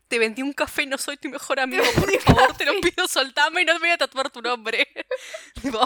te 0.07 0.19
vendí 0.19 0.41
un 0.41 0.53
café, 0.53 0.85
no 0.85 0.97
soy 0.97 1.17
tu 1.17 1.29
mejor 1.29 1.59
amigo, 1.59 1.83
por 1.95 2.11
favor, 2.21 2.57
te 2.57 2.65
lo 2.65 2.73
pido, 2.81 3.07
soltame 3.07 3.61
y 3.61 3.65
no 3.65 3.73
te 3.73 3.79
voy 3.79 3.89
a 3.89 3.97
tatuar 3.97 4.29
tu 4.29 4.41
nombre. 4.41 4.87
Tipo, 5.61 5.79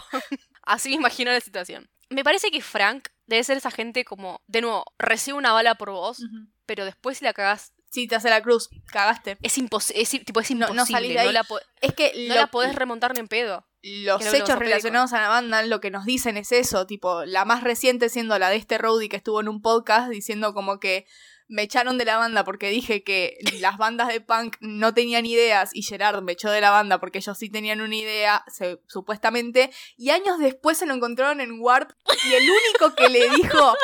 así 0.64 0.90
me 0.90 0.96
imagino 0.96 1.32
la 1.32 1.42
situación. 1.42 1.90
Me 2.10 2.24
parece 2.24 2.52
que 2.52 2.62
Frank 2.62 3.10
debe 3.26 3.44
ser 3.44 3.58
esa 3.58 3.72
gente 3.72 4.06
como, 4.06 4.42
de 4.48 4.62
nuevo, 4.62 4.86
recibe 5.00 5.38
una 5.38 5.52
bala 5.54 5.76
por 5.76 5.90
vos, 5.90 6.20
Ujú. 6.20 6.48
pero 6.66 6.86
después 6.86 7.18
si 7.18 7.26
la 7.26 7.34
cagás 7.34 7.74
Sí, 7.96 8.08
te 8.08 8.16
hace 8.16 8.30
la 8.30 8.42
cruz, 8.42 8.70
cagaste. 8.92 9.38
es, 9.42 9.58
impos 9.58 9.92
es, 9.96 10.10
tipo, 10.10 10.42
es 10.42 10.52
imposible. 10.52 10.68
no 10.68 10.74
No, 10.74 10.86
salís 10.86 11.14
de 11.14 11.20
ahí. 11.20 11.32
la, 11.32 11.46
Es 11.82 11.94
que 11.94 12.12
no 12.28 12.36
lo- 12.36 12.42
la 12.42 12.48
podés 12.48 12.76
remontar 12.76 13.14
ni 13.14 13.22
en 13.22 13.28
pedo. 13.30 13.66
los 13.82 14.22
hechos 14.34 14.60
relacionados 14.60 15.14
a 15.14 15.22
la 15.22 15.30
banda 15.30 15.64
lo 15.64 15.80
que 15.80 15.92
nos 15.92 16.04
dicen 16.06 16.36
es 16.38 16.52
eso, 16.52 16.86
tipo, 16.86 17.24
la 17.24 17.46
más 17.46 17.64
reciente 17.64 18.10
siendo 18.10 18.38
la 18.38 18.50
de 18.50 18.58
este 18.58 18.78
Rowdy 18.78 19.08
que 19.10 19.16
estuvo 19.16 19.40
en 19.40 19.48
un 19.48 19.62
podcast 19.62 20.10
diciendo 20.10 20.54
como 20.54 20.80
que 20.80 21.06
me 21.48 21.62
echaron 21.62 22.00
de 22.00 22.06
la 22.06 22.18
banda 22.18 22.44
porque 22.44 22.70
dije 22.70 23.04
que 23.04 23.38
las 23.62 23.78
bandas 23.78 24.08
de 24.08 24.20
punk 24.20 24.58
no 24.62 24.96
tenían 24.96 25.28
ideas 25.28 25.70
y 25.74 25.84
Gerard 25.84 26.24
me 26.24 26.32
echó 26.32 26.50
de 26.50 26.60
la 26.60 26.72
banda 26.72 27.00
porque 27.00 27.20
ellos 27.20 27.38
sí 27.38 27.50
tenían 27.52 27.80
una 27.82 27.96
idea, 27.96 28.44
supuestamente, 28.88 29.72
y 29.98 30.10
años 30.10 30.40
después 30.40 30.78
se 30.78 30.86
lo 30.86 30.94
encontraron 30.96 31.42
en 31.42 31.60
Warp 31.60 31.92
y 32.28 32.34
el 32.34 32.44
único 32.50 32.96
que 32.96 33.10
le 33.10 33.30
dijo, 33.30 33.76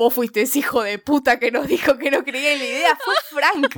vos 0.00 0.14
fuiste 0.14 0.40
ese 0.40 0.60
hijo 0.60 0.82
de 0.82 0.98
puta 0.98 1.38
que 1.38 1.50
nos 1.50 1.68
dijo 1.68 1.98
que 1.98 2.10
no 2.10 2.24
creía 2.24 2.54
en 2.54 2.58
la 2.58 2.64
idea, 2.64 2.98
fue 3.04 3.14
Frank. 3.28 3.76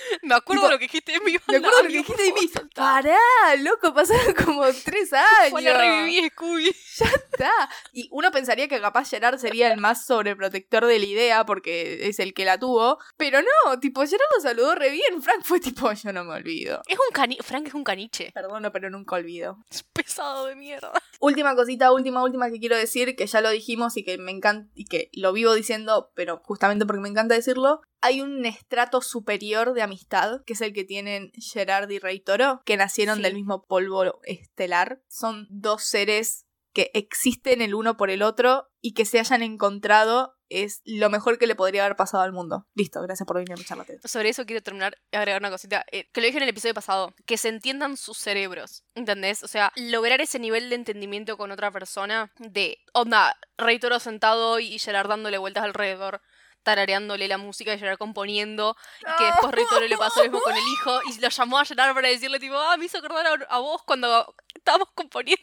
Me 0.22 0.34
acuerdo 0.34 0.70
lo 0.70 0.78
que 0.78 0.84
dijiste 0.84 1.12
de 1.12 1.20
mí. 1.20 1.36
Me 1.48 1.56
acuerdo 1.56 1.82
lo 1.82 1.88
que 1.88 1.98
dijiste 1.98 2.22
de 2.22 2.32
mí. 2.32 2.50
Pará, 2.74 3.18
loco, 3.58 3.92
pasaron 3.94 4.34
como 4.34 4.64
tres 4.84 5.12
años. 5.12 5.62
La 5.62 5.78
reviví, 5.78 6.28
Scooby. 6.30 6.76
Ya 7.00 7.06
está. 7.06 7.52
Y 7.92 8.08
uno 8.10 8.30
pensaría 8.30 8.68
que 8.68 8.80
capaz 8.80 9.08
Gerard 9.08 9.38
sería 9.38 9.72
el 9.72 9.80
más 9.80 10.04
sobreprotector 10.04 10.84
de 10.84 10.98
la 10.98 11.04
idea 11.06 11.46
porque 11.46 12.08
es 12.08 12.18
el 12.18 12.34
que 12.34 12.44
la 12.44 12.58
tuvo. 12.58 12.98
Pero 13.16 13.40
no, 13.40 13.80
tipo, 13.80 14.00
Gerard 14.02 14.20
lo 14.36 14.42
saludó 14.42 14.74
re 14.74 14.90
bien. 14.90 15.22
Frank 15.22 15.42
fue 15.42 15.60
tipo, 15.60 15.90
yo 15.92 16.12
no 16.12 16.24
me 16.24 16.34
olvido. 16.34 16.82
Es 16.86 16.98
un 16.98 17.12
cani 17.12 17.38
Frank 17.42 17.68
es 17.68 17.74
un 17.74 17.84
caniche. 17.84 18.30
Perdono, 18.34 18.70
pero 18.72 18.90
nunca 18.90 19.16
olvido. 19.16 19.58
Es 19.70 19.82
pesado 19.82 20.46
de 20.46 20.56
mierda. 20.56 20.92
Última 21.20 21.54
cosita, 21.54 21.92
última, 21.92 22.22
última 22.22 22.50
que 22.50 22.58
quiero 22.58 22.76
decir, 22.76 23.16
que 23.16 23.26
ya 23.26 23.40
lo 23.40 23.50
dijimos 23.50 23.96
y 23.96 24.04
que 24.04 24.18
me 24.18 24.30
encanta 24.30 24.70
y 24.74 24.84
que 24.84 25.10
lo 25.12 25.32
vivo 25.32 25.54
diciendo, 25.54 26.10
pero 26.14 26.42
justamente 26.44 26.86
porque 26.86 27.00
me 27.00 27.08
encanta 27.08 27.34
decirlo, 27.34 27.82
hay 28.00 28.20
un 28.20 28.44
estrato 28.46 29.00
superior 29.00 29.74
de 29.74 29.82
amistad, 29.82 30.42
que 30.46 30.54
es 30.54 30.60
el 30.60 30.72
que 30.72 30.84
tienen 30.84 31.32
Gerard 31.34 31.90
y 31.90 31.98
Rey 31.98 32.20
Toro, 32.20 32.62
que 32.64 32.76
nacieron 32.76 33.22
del 33.22 33.34
mismo 33.34 33.64
polvo 33.66 34.20
estelar. 34.24 35.02
Son 35.08 35.46
dos 35.50 35.84
seres 35.84 36.46
que 36.72 36.90
existen 36.94 37.62
el 37.62 37.74
uno 37.74 37.96
por 37.96 38.10
el 38.10 38.22
otro 38.22 38.68
y 38.80 38.94
que 38.94 39.04
se 39.04 39.18
hayan 39.18 39.42
encontrado 39.42 40.36
es 40.50 40.82
lo 40.84 41.08
mejor 41.10 41.38
que 41.38 41.46
le 41.46 41.54
podría 41.54 41.84
haber 41.84 41.96
pasado 41.96 42.24
al 42.24 42.32
mundo. 42.32 42.66
Listo, 42.74 43.00
gracias 43.00 43.26
por 43.26 43.36
venir 43.36 43.52
a 43.52 43.56
mi 43.56 43.64
charla. 43.64 43.86
Sobre 44.04 44.28
eso 44.28 44.44
quiero 44.44 44.62
terminar 44.62 44.98
y 45.10 45.16
agregar 45.16 45.40
una 45.40 45.50
cosita. 45.50 45.86
Eh, 45.92 46.10
que 46.12 46.20
lo 46.20 46.26
dije 46.26 46.38
en 46.38 46.42
el 46.42 46.48
episodio 46.48 46.74
pasado. 46.74 47.14
Que 47.24 47.36
se 47.36 47.48
entiendan 47.48 47.96
sus 47.96 48.18
cerebros. 48.18 48.84
¿Entendés? 48.94 49.44
O 49.44 49.48
sea, 49.48 49.72
lograr 49.76 50.20
ese 50.20 50.40
nivel 50.40 50.68
de 50.68 50.74
entendimiento 50.74 51.38
con 51.38 51.52
otra 51.52 51.70
persona. 51.70 52.32
De, 52.38 52.78
onda, 52.92 53.38
Rey 53.56 53.78
Toro 53.78 54.00
sentado 54.00 54.58
y 54.58 54.78
Gerard 54.80 55.08
dándole 55.08 55.38
vueltas 55.38 55.64
alrededor 55.64 56.20
tarareándole 56.62 57.28
la 57.28 57.38
música 57.38 57.74
y 57.74 57.78
Gerard 57.78 57.98
componiendo, 57.98 58.76
y 59.00 59.18
que 59.18 59.24
después 59.24 59.52
Rey 59.52 59.88
le 59.88 59.96
pasó 59.96 60.20
lo 60.20 60.30
mismo 60.30 60.40
con 60.40 60.56
el 60.56 60.66
hijo, 60.72 61.00
y 61.08 61.20
lo 61.20 61.28
llamó 61.28 61.58
a 61.58 61.64
Gerard 61.64 61.94
para 61.94 62.08
decirle 62.08 62.38
tipo, 62.38 62.56
ah, 62.56 62.76
me 62.76 62.86
hizo 62.86 62.98
acordar 62.98 63.46
a, 63.48 63.58
vos 63.58 63.82
cuando 63.84 64.34
estábamos 64.54 64.88
componiendo. 64.94 65.42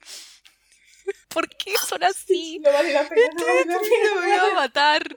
¿Por 1.28 1.48
qué 1.48 1.76
son 1.76 2.02
así? 2.02 2.58
No 2.60 2.72
vale 2.72 2.92
la 2.92 3.08
pena, 3.08 3.30
no 3.34 3.46
vale 3.46 3.64
la 3.66 3.78
pena. 3.80 4.20
Me 4.20 4.40
voy 4.40 4.50
a 4.50 4.54
matar. 4.54 5.16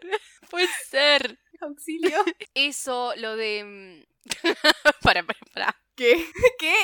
Puede 0.50 0.68
ser. 0.90 1.40
Auxilio. 1.62 2.24
Eso, 2.54 3.14
lo 3.18 3.36
de... 3.36 3.64
Mm, 3.64 4.04
para, 5.02 5.24
para, 5.24 5.40
para. 5.54 5.82
¿Qué? 5.96 6.26
¿Qué? 6.60 6.76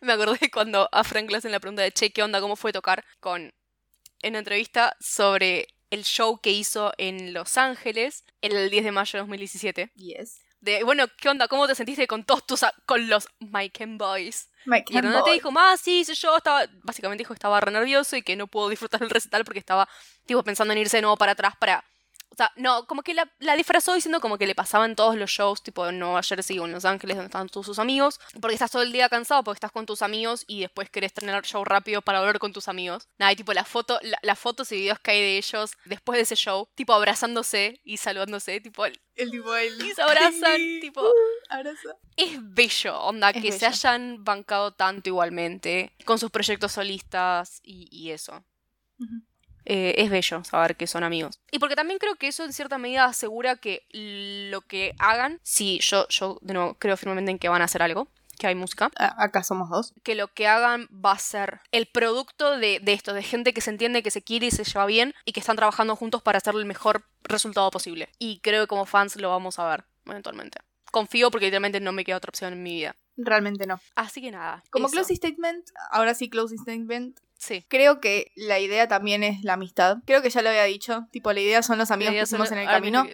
Me 0.00 0.12
acordé 0.12 0.50
cuando 0.50 0.88
a 0.92 1.04
Frank 1.04 1.30
le 1.30 1.38
hacen 1.38 1.52
la 1.52 1.60
pregunta 1.60 1.82
de, 1.82 1.92
che, 1.92 2.10
¿qué 2.10 2.22
onda? 2.22 2.40
¿Cómo 2.40 2.56
fue 2.56 2.72
tocar 2.72 3.04
con... 3.20 3.52
En 4.22 4.32
una 4.32 4.38
entrevista 4.38 4.96
sobre 5.00 5.73
el 5.94 6.04
show 6.04 6.38
que 6.40 6.50
hizo 6.50 6.92
en 6.98 7.32
Los 7.32 7.56
Ángeles 7.56 8.24
el 8.42 8.68
10 8.68 8.84
de 8.84 8.92
mayo 8.92 9.12
de 9.12 9.18
2017. 9.20 9.92
Yes. 9.94 10.40
De, 10.60 10.82
bueno, 10.82 11.06
¿qué 11.18 11.28
onda? 11.28 11.46
¿Cómo 11.48 11.66
te 11.66 11.74
sentiste 11.74 12.06
con 12.06 12.24
todos 12.24 12.46
tus... 12.46 12.60
con 12.86 13.08
los 13.08 13.28
Mike 13.38 13.84
and 13.84 13.98
Boys? 13.98 14.48
Mike 14.66 14.92
y 14.92 15.00
donde 15.00 15.22
te 15.22 15.32
dijo, 15.32 15.50
más 15.50 15.80
sí, 15.80 16.04
yo 16.04 16.36
estaba... 16.36 16.66
Básicamente 16.82 17.22
dijo 17.22 17.34
que 17.34 17.38
estaba 17.38 17.60
re 17.60 17.70
nervioso 17.70 18.16
y 18.16 18.22
que 18.22 18.36
no 18.36 18.46
pudo 18.46 18.68
disfrutar 18.68 19.02
el 19.02 19.10
recital 19.10 19.44
porque 19.44 19.58
estaba, 19.58 19.88
tipo, 20.26 20.42
pensando 20.42 20.72
en 20.72 20.78
irse 20.78 20.98
de 20.98 21.02
nuevo 21.02 21.16
para 21.16 21.32
atrás 21.32 21.54
para 21.58 21.84
o 22.34 22.36
sea, 22.36 22.50
no, 22.56 22.84
como 22.88 23.04
que 23.04 23.14
la, 23.14 23.32
la, 23.38 23.54
disfrazó 23.54 23.94
diciendo 23.94 24.20
como 24.20 24.38
que 24.38 24.46
le 24.48 24.56
pasaban 24.56 24.96
todos 24.96 25.14
los 25.16 25.30
shows, 25.30 25.62
tipo 25.62 25.88
en 25.88 26.00
Nueva 26.00 26.20
Jersey 26.20 26.58
o 26.58 26.64
en 26.64 26.72
Los 26.72 26.84
Ángeles, 26.84 27.16
donde 27.16 27.26
estaban 27.26 27.48
todos 27.48 27.64
sus 27.64 27.78
amigos. 27.78 28.18
Porque 28.40 28.54
estás 28.54 28.72
todo 28.72 28.82
el 28.82 28.90
día 28.90 29.08
cansado, 29.08 29.44
porque 29.44 29.58
estás 29.58 29.70
con 29.70 29.86
tus 29.86 30.02
amigos 30.02 30.44
y 30.48 30.62
después 30.62 30.90
querés 30.90 31.12
tener 31.12 31.36
el 31.36 31.42
show 31.42 31.64
rápido 31.64 32.02
para 32.02 32.18
volver 32.18 32.40
con 32.40 32.52
tus 32.52 32.66
amigos. 32.66 33.08
Nada, 33.18 33.30
y 33.30 33.36
tipo 33.36 33.52
la 33.52 33.64
foto, 33.64 34.00
las 34.22 34.38
fotos 34.38 34.72
y 34.72 34.76
videos 34.76 34.98
que 34.98 35.12
hay 35.12 35.20
de 35.20 35.38
ellos 35.38 35.74
después 35.84 36.16
de 36.16 36.22
ese 36.22 36.34
show, 36.34 36.68
tipo 36.74 36.92
abrazándose 36.92 37.80
y 37.84 37.98
saludándose, 37.98 38.60
tipo 38.60 38.84
el, 38.84 39.00
el 39.14 39.30
tipo 39.30 39.54
el... 39.54 39.80
Y 39.80 39.92
se 39.92 40.02
abrazan, 40.02 40.60
tipo... 40.80 41.08
Abraza. 41.48 41.96
Es 42.16 42.38
bello, 42.40 43.00
onda, 43.00 43.32
que 43.32 43.52
se 43.52 43.64
hayan 43.64 44.24
bancado 44.24 44.72
tanto 44.72 45.08
igualmente, 45.08 45.92
con 46.04 46.18
sus 46.18 46.32
proyectos 46.32 46.72
solistas 46.72 47.60
y, 47.62 47.86
y 47.92 48.10
eso. 48.10 48.44
Eh, 49.64 49.94
es 49.98 50.10
bello 50.10 50.44
saber 50.44 50.76
que 50.76 50.86
son 50.86 51.04
amigos. 51.04 51.40
Y 51.50 51.58
porque 51.58 51.76
también 51.76 51.98
creo 51.98 52.16
que 52.16 52.28
eso 52.28 52.44
en 52.44 52.52
cierta 52.52 52.78
medida 52.78 53.04
asegura 53.04 53.56
que 53.56 53.86
lo 53.92 54.60
que 54.62 54.94
hagan, 54.98 55.40
si 55.42 55.78
yo, 55.80 56.06
yo 56.08 56.38
de 56.42 56.54
nuevo 56.54 56.74
creo 56.74 56.96
firmemente 56.96 57.30
en 57.30 57.38
que 57.38 57.48
van 57.48 57.62
a 57.62 57.66
hacer 57.66 57.82
algo, 57.82 58.08
que 58.38 58.46
hay 58.46 58.54
música. 58.54 58.90
Acá 58.96 59.42
somos 59.42 59.70
dos. 59.70 59.94
Que 60.02 60.14
lo 60.14 60.28
que 60.28 60.46
hagan 60.46 60.88
va 60.92 61.12
a 61.12 61.18
ser 61.18 61.60
el 61.72 61.86
producto 61.86 62.58
de, 62.58 62.80
de, 62.80 62.92
esto, 62.92 63.14
de 63.14 63.22
gente 63.22 63.54
que 63.54 63.60
se 63.60 63.70
entiende, 63.70 64.02
que 64.02 64.10
se 64.10 64.22
quiere 64.22 64.46
y 64.46 64.50
se 64.50 64.64
lleva 64.64 64.86
bien 64.86 65.14
y 65.24 65.32
que 65.32 65.40
están 65.40 65.56
trabajando 65.56 65.96
juntos 65.96 66.22
para 66.22 66.38
hacer 66.38 66.54
el 66.54 66.66
mejor 66.66 67.04
resultado 67.22 67.70
posible. 67.70 68.08
Y 68.18 68.40
creo 68.40 68.62
que 68.62 68.68
como 68.68 68.86
fans 68.86 69.16
lo 69.16 69.30
vamos 69.30 69.58
a 69.58 69.68
ver 69.68 69.84
eventualmente. 70.06 70.58
Confío 70.90 71.30
porque 71.30 71.46
literalmente 71.46 71.80
no 71.80 71.92
me 71.92 72.04
queda 72.04 72.16
otra 72.16 72.30
opción 72.30 72.52
en 72.52 72.62
mi 72.62 72.74
vida. 72.74 72.96
Realmente 73.16 73.66
no. 73.66 73.80
Así 73.94 74.20
que 74.20 74.30
nada. 74.30 74.62
Como 74.70 74.88
closing 74.88 75.16
statement, 75.16 75.70
ahora 75.90 76.14
sí 76.14 76.28
closing 76.28 76.58
statement, 76.58 77.20
Sí. 77.44 77.64
Creo 77.68 78.00
que 78.00 78.32
la 78.36 78.58
idea 78.58 78.88
también 78.88 79.22
es 79.22 79.42
la 79.42 79.54
amistad. 79.54 79.98
Creo 80.06 80.22
que 80.22 80.30
ya 80.30 80.40
lo 80.42 80.48
había 80.48 80.64
dicho. 80.64 81.06
Tipo, 81.10 81.32
la 81.32 81.40
idea 81.40 81.62
son 81.62 81.78
los 81.78 81.90
amigos 81.90 82.14
que 82.14 82.22
hicimos 82.22 82.50
en 82.52 82.58
el 82.58 82.66
camino. 82.66 83.06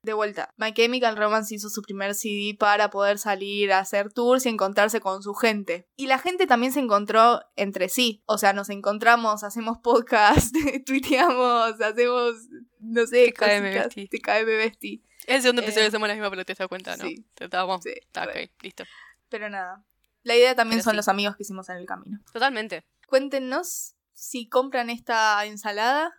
De 0.00 0.12
vuelta, 0.12 0.54
My 0.56 0.72
Chemical 0.72 1.16
Romance 1.16 1.54
hizo 1.54 1.68
su 1.68 1.82
primer 1.82 2.14
CD 2.14 2.56
para 2.56 2.88
poder 2.88 3.18
salir 3.18 3.72
a 3.72 3.80
hacer 3.80 4.12
tours 4.12 4.46
y 4.46 4.48
encontrarse 4.48 5.00
con 5.00 5.22
su 5.22 5.34
gente. 5.34 5.88
Y 5.96 6.06
la 6.06 6.18
gente 6.18 6.46
también 6.46 6.72
se 6.72 6.78
encontró 6.78 7.40
entre 7.56 7.88
sí. 7.88 8.22
O 8.24 8.38
sea, 8.38 8.52
nos 8.52 8.70
encontramos, 8.70 9.42
hacemos 9.42 9.78
podcast, 9.78 10.54
tuiteamos, 10.86 11.80
hacemos, 11.80 12.34
no 12.78 13.06
sé, 13.06 13.32
TKM 13.32 14.46
Bestie. 14.46 15.02
Es 15.26 15.36
el 15.36 15.42
segundo 15.42 15.62
episodio 15.62 15.84
eh, 15.84 15.88
hacemos 15.88 16.08
la 16.08 16.14
misma, 16.14 16.30
pero 16.30 16.44
te 16.44 16.54
das 16.54 16.68
cuenta, 16.68 16.96
¿no? 16.96 17.04
Sí. 17.04 17.26
Te 17.34 17.44
estábamos. 17.44 17.82
Sí, 17.82 17.90
Está, 17.90 18.24
ok, 18.24 18.50
listo. 18.62 18.84
Pero 19.28 19.50
nada. 19.50 19.84
La 20.22 20.36
idea 20.36 20.54
también 20.54 20.82
son 20.82 20.96
los 20.96 21.08
amigos 21.08 21.36
que 21.36 21.42
hicimos 21.42 21.68
en 21.68 21.76
el 21.76 21.86
camino. 21.86 22.18
Totalmente. 22.32 22.84
Cuéntenos 23.08 23.94
si 24.12 24.48
compran 24.50 24.90
esta 24.90 25.42
ensalada. 25.46 26.12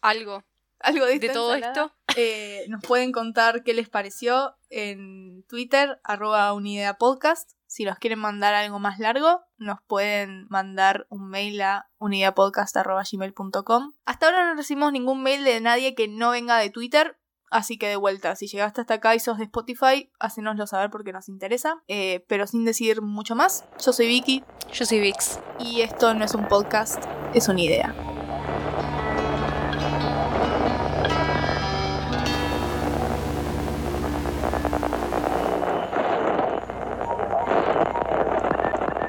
Algo. 0.00 0.42
Algo 0.80 1.04
de, 1.04 1.20
todo 1.28 1.54
esto. 1.54 1.92
Eh, 2.16 2.64
nos 2.68 2.82
pueden 2.82 3.12
contar 3.12 3.62
qué 3.62 3.74
les 3.74 3.90
pareció 3.90 4.56
en 4.70 5.44
Twitter, 5.48 6.00
arroba 6.02 6.52
unidadpodcast. 6.54 7.52
Si 7.66 7.84
nos 7.84 7.98
quieren 7.98 8.20
mandar 8.20 8.54
algo 8.54 8.78
más 8.78 8.98
largo, 8.98 9.42
nos 9.58 9.82
pueden 9.82 10.46
mandar 10.48 11.06
un 11.10 11.28
mail 11.28 11.60
a 11.60 11.90
unidadpodcast.gmail.com. 11.98 13.92
Hasta 14.06 14.26
ahora 14.26 14.46
no 14.46 14.54
recibimos 14.54 14.92
ningún 14.92 15.22
mail 15.22 15.44
de 15.44 15.60
nadie 15.60 15.94
que 15.94 16.08
no 16.08 16.30
venga 16.30 16.56
de 16.56 16.70
Twitter. 16.70 17.18
Así 17.54 17.78
que 17.78 17.86
de 17.86 17.94
vuelta, 17.94 18.34
si 18.34 18.48
llegaste 18.48 18.80
hasta 18.80 18.94
acá 18.94 19.14
y 19.14 19.20
sos 19.20 19.38
de 19.38 19.44
Spotify, 19.44 20.10
hacenoslo 20.18 20.66
saber 20.66 20.90
porque 20.90 21.12
nos 21.12 21.28
interesa. 21.28 21.84
Eh, 21.86 22.24
pero 22.26 22.48
sin 22.48 22.64
decir 22.64 23.00
mucho 23.00 23.36
más, 23.36 23.64
yo 23.80 23.92
soy 23.92 24.08
Vicky. 24.08 24.42
Yo 24.72 24.84
soy 24.84 24.98
Vix. 24.98 25.38
Y 25.60 25.82
esto 25.82 26.14
no 26.14 26.24
es 26.24 26.34
un 26.34 26.48
podcast, 26.48 27.00
es 27.32 27.46
una 27.46 27.60
idea. 27.60 28.13